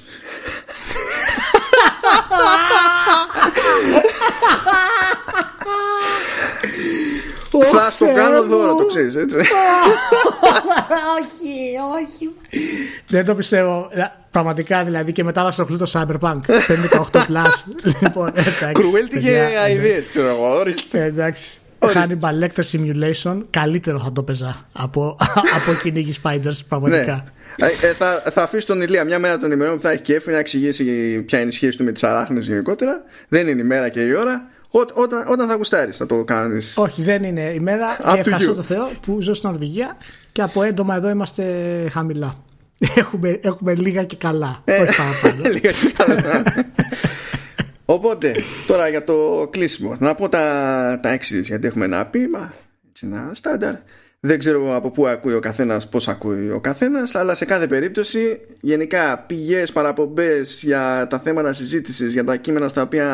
Θα 7.62 7.90
στο 7.92 8.06
Θεέ 8.06 8.14
κάνω 8.14 8.42
μου. 8.42 8.48
δώρο, 8.50 8.76
το 8.76 8.86
ξέρεις 8.86 9.16
έτσι. 9.16 9.36
όχι, 11.20 11.78
όχι. 12.04 12.30
Δεν 13.08 13.26
το 13.26 13.36
πιστεύω. 13.36 13.88
Ε, 13.92 14.02
Πραγματικά 14.32 14.84
δηλαδή 14.84 15.12
και 15.12 15.24
μετά 15.24 15.44
μας 15.44 15.58
ενοχλεί 15.60 15.78
το 15.78 15.92
Cyberpunk. 15.94 16.40
58 17.12 17.20
plus. 17.20 17.64
λοιπόν, 18.02 18.28
εντάξει. 18.28 18.72
Κρουέλτη 18.72 19.20
και 19.20 19.32
παιδιά, 19.32 19.62
αηδίες, 19.62 20.10
ξέρω 20.10 20.28
εγώ. 20.28 20.58
ορίστε. 20.60 21.00
Ε, 21.02 21.04
Εντάξει. 21.06 21.58
Ορίστε. 21.80 22.18
Hannibal 22.22 22.44
Lecter 22.44 22.64
Simulation 22.72 23.42
καλύτερο 23.50 24.00
θα 24.00 24.12
το 24.12 24.24
παίζα 24.24 24.66
από, 24.74 25.18
από 25.58 25.74
κυνήγι 25.84 26.16
Spiders 26.24 26.42
Ναι. 26.44 26.54
πραγματικά. 26.68 27.24
Ε, 27.56 27.88
ε, 27.88 27.94
θα, 27.94 28.24
θα 28.34 28.44
αφήσει 28.44 28.66
τον 28.66 28.82
Ηλία 28.82 29.04
μια 29.04 29.20
μέρα 29.20 29.38
των 29.38 29.52
ημερών 29.52 29.76
που 29.76 29.82
θα 29.82 29.92
έχει 29.92 30.02
κέφι 30.02 30.32
να 30.32 30.38
εξηγήσει 30.38 30.84
ποια 31.26 31.40
είναι 31.40 31.50
η 31.50 31.54
σχέση 31.54 31.78
του 31.78 31.84
με 31.84 31.92
τις 31.92 32.04
αράχνες 32.04 32.48
γενικότερα. 32.48 33.02
Δεν 33.28 33.48
είναι 33.48 33.62
η 33.62 33.66
μέρα 33.66 33.90
και 33.90 34.02
η 34.02 34.14
ώρα. 34.14 34.48
Ό, 34.76 34.80
όταν, 34.94 35.28
όταν 35.28 35.48
θα 35.48 35.56
γουστάρεις 35.56 35.98
θα 35.98 36.06
το 36.06 36.24
κάνεις. 36.24 36.78
Όχι, 36.78 37.02
δεν 37.02 37.24
είναι 37.24 37.42
η 37.42 37.60
μέρα. 37.60 37.98
Up 37.98 38.10
to 38.10 38.14
και 38.14 38.20
ευχαριστώ 38.20 38.52
you. 38.52 38.56
το 38.56 38.62
Θεό 38.62 38.90
που 39.06 39.22
ζω 39.22 39.34
στην 39.34 39.50
Νορβηγία 39.50 39.98
και 40.32 40.42
από 40.42 40.64
έντομα 40.64 40.96
εδώ 40.96 41.10
είμαστε 41.10 41.44
χαμηλά. 41.92 42.36
Έχουμε, 42.96 43.40
έχουμε 43.42 43.76
λίγα 43.76 44.04
και 44.04 44.16
καλά. 44.16 44.62
Ε. 44.66 44.82
Όχι 44.82 44.96
παραπάνω. 44.96 45.50
Λίγα 45.54 45.72
και 45.72 45.94
καλά. 45.98 46.44
Οπότε, 47.86 48.36
τώρα 48.68 48.88
για 48.88 49.04
το 49.04 49.48
κλείσιμο. 49.52 49.96
Να 50.00 50.16
πω 50.16 50.30
τα, 50.30 51.00
τα 51.02 51.10
εξή, 51.10 51.40
γιατί 51.40 51.68
έχουμε 51.68 51.86
ένα 51.86 52.06
ποίημα. 52.06 52.54
Έτσι, 52.90 53.06
ένα 53.06 53.30
στάνταρ. 53.34 53.76
Δεν 54.26 54.40
ξέρω 54.40 54.76
από 54.76 54.92
πού 54.92 55.08
ακούει 55.08 55.34
ο 55.34 55.40
καθένας, 55.40 55.90
πώς 55.90 56.08
ακούει 56.08 56.50
ο 56.50 56.60
καθένας, 56.60 57.16
αλλά 57.16 57.36
σε 57.36 57.46
κάθε 57.46 57.68
περίπτωση, 57.68 58.42
γενικά 58.62 59.20
πηγές, 59.20 59.72
παραπομπές 59.72 60.64
για 60.64 61.08
τα 61.10 61.20
θέματα 61.20 61.54
συζήτησης, 61.54 62.14
για 62.14 62.24
τα 62.24 62.36
κείμενα 62.36 62.68
στα 62.68 62.82
οποία 62.82 63.08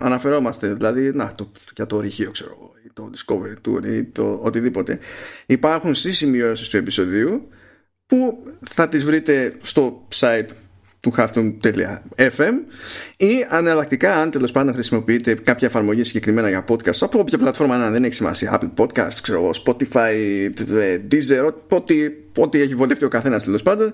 αναφερόμαστε, 0.00 0.74
δηλαδή 0.74 1.12
να, 1.14 1.34
το, 1.34 1.52
για 1.74 1.86
το 1.86 1.96
ορυχείο, 1.96 2.30
ξέρω 2.30 2.50
εγώ, 2.56 2.72
ή 2.86 2.90
το 2.92 3.10
Discovery 3.14 3.68
Tour 3.68 3.84
ή 3.86 4.04
το 4.04 4.40
οτιδήποτε, 4.42 4.98
υπάρχουν 5.46 5.94
στις 5.94 6.16
σημειώσεις 6.16 6.68
του 6.68 6.76
επεισοδίου 6.76 7.48
που 8.06 8.44
θα 8.70 8.88
τις 8.88 9.04
βρείτε 9.04 9.56
στο 9.62 10.08
site 10.14 10.48
του 11.10 11.14
halfton.fm 11.16 12.52
ή 13.16 13.46
εναλλακτικά 13.48 14.14
αν 14.16 14.30
τέλος 14.30 14.52
πάντων 14.52 14.74
χρησιμοποιείτε 14.74 15.34
κάποια 15.34 15.68
εφαρμογή 15.68 16.04
συγκεκριμένα 16.04 16.48
για 16.48 16.64
podcast 16.68 16.98
από 17.00 17.18
όποια 17.18 17.38
πλατφόρμα 17.38 17.76
να 17.76 17.90
δεν 17.90 18.04
έχει 18.04 18.14
σημασία. 18.14 18.60
Apple 18.60 18.84
Podcast, 18.84 19.12
ξέρω 19.22 19.38
εγώ, 19.38 19.50
Spotify, 19.64 20.12
ε, 20.80 21.00
Deezer 21.10 21.52
ό,τι, 21.68 21.94
ό,τι 22.36 22.60
έχει 22.60 22.74
βολευτεί 22.74 23.04
ο 23.04 23.08
καθένας 23.08 23.44
τέλος 23.44 23.62
πάντων. 23.62 23.92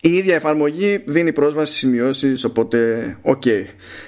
Η 0.00 0.12
ίδια 0.12 0.34
εφαρμογή 0.34 1.02
δίνει 1.06 1.32
πρόσβαση 1.32 1.66
στις 1.66 1.78
σημειώσεις 1.78 2.44
οπότε 2.44 3.16
οκ. 3.22 3.42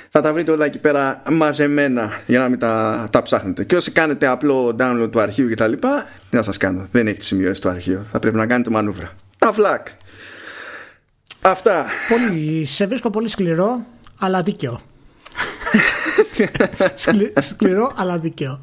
Θα 0.09 0.21
τα 0.21 0.33
βρείτε 0.33 0.51
όλα 0.51 0.65
εκεί 0.65 0.79
πέρα 0.79 1.23
μαζεμένα 1.31 2.21
για 2.27 2.41
να 2.41 2.49
μην 2.49 2.59
τα, 2.59 3.07
τα 3.13 3.23
ψάχνετε. 3.23 3.65
Και 3.65 3.77
όσοι 3.77 3.91
κάνετε 3.91 4.27
απλό 4.27 4.77
download 4.79 5.09
του 5.11 5.21
αρχείου 5.21 5.49
και 5.49 5.55
τα 5.55 5.67
λοιπά 5.67 6.07
τι 6.31 6.37
να 6.37 6.43
σας 6.43 6.57
κάνω, 6.57 6.89
δεν 6.93 7.07
έχει 7.07 7.19
τις 7.19 7.27
σημειώσεις 7.27 7.59
του 7.59 7.69
αρχείου 7.69 8.07
θα 8.13 8.19
πρέπει 8.19 8.37
να 8.37 8.47
κάνετε 8.47 8.71
μανούβρα. 8.71 9.13
Τα 9.39 9.53
φλακ 9.53 9.87
Αυτά. 11.43 11.87
πολύ, 12.09 12.65
σε 12.65 12.87
βρίσκω 12.87 13.11
πολύ 13.11 13.29
σκληρό, 13.29 13.85
αλλά 14.19 14.43
δίκαιο. 14.43 14.81
Σκλη- 16.95 17.41
σκληρό, 17.43 17.93
αλλά 17.97 18.19
δίκαιο. 18.19 18.63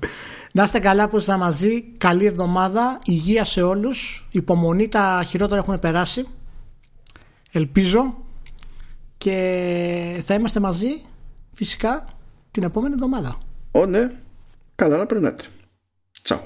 Να 0.52 0.64
είστε 0.64 0.80
καλά 0.80 1.10
που 1.10 1.18
είστε 1.18 1.38
μαζί. 1.38 1.82
Καλή 1.98 2.26
εβδομάδα. 2.26 3.00
Υγεία 3.06 3.44
σε 3.44 3.62
όλους. 3.62 4.28
Υπομονή. 4.32 4.88
Τα 4.88 5.24
χειρότερα 5.28 5.60
έχουν 5.60 5.80
περάσει. 5.80 6.28
Ελπίζω. 7.52 8.14
Και 9.18 10.22
θα 10.26 10.34
είμαστε 10.34 10.60
μαζί 10.60 11.02
φυσικά 11.54 12.06
την 12.52 12.64
επόμενη 12.64 12.94
εβδομάδα. 12.94 13.38
Ω, 13.72 13.86
ναι. 13.86 14.12
Καλά 14.76 14.98
να 14.98 15.06
περνάτε. 15.06 15.44
Τσάου. 16.22 16.42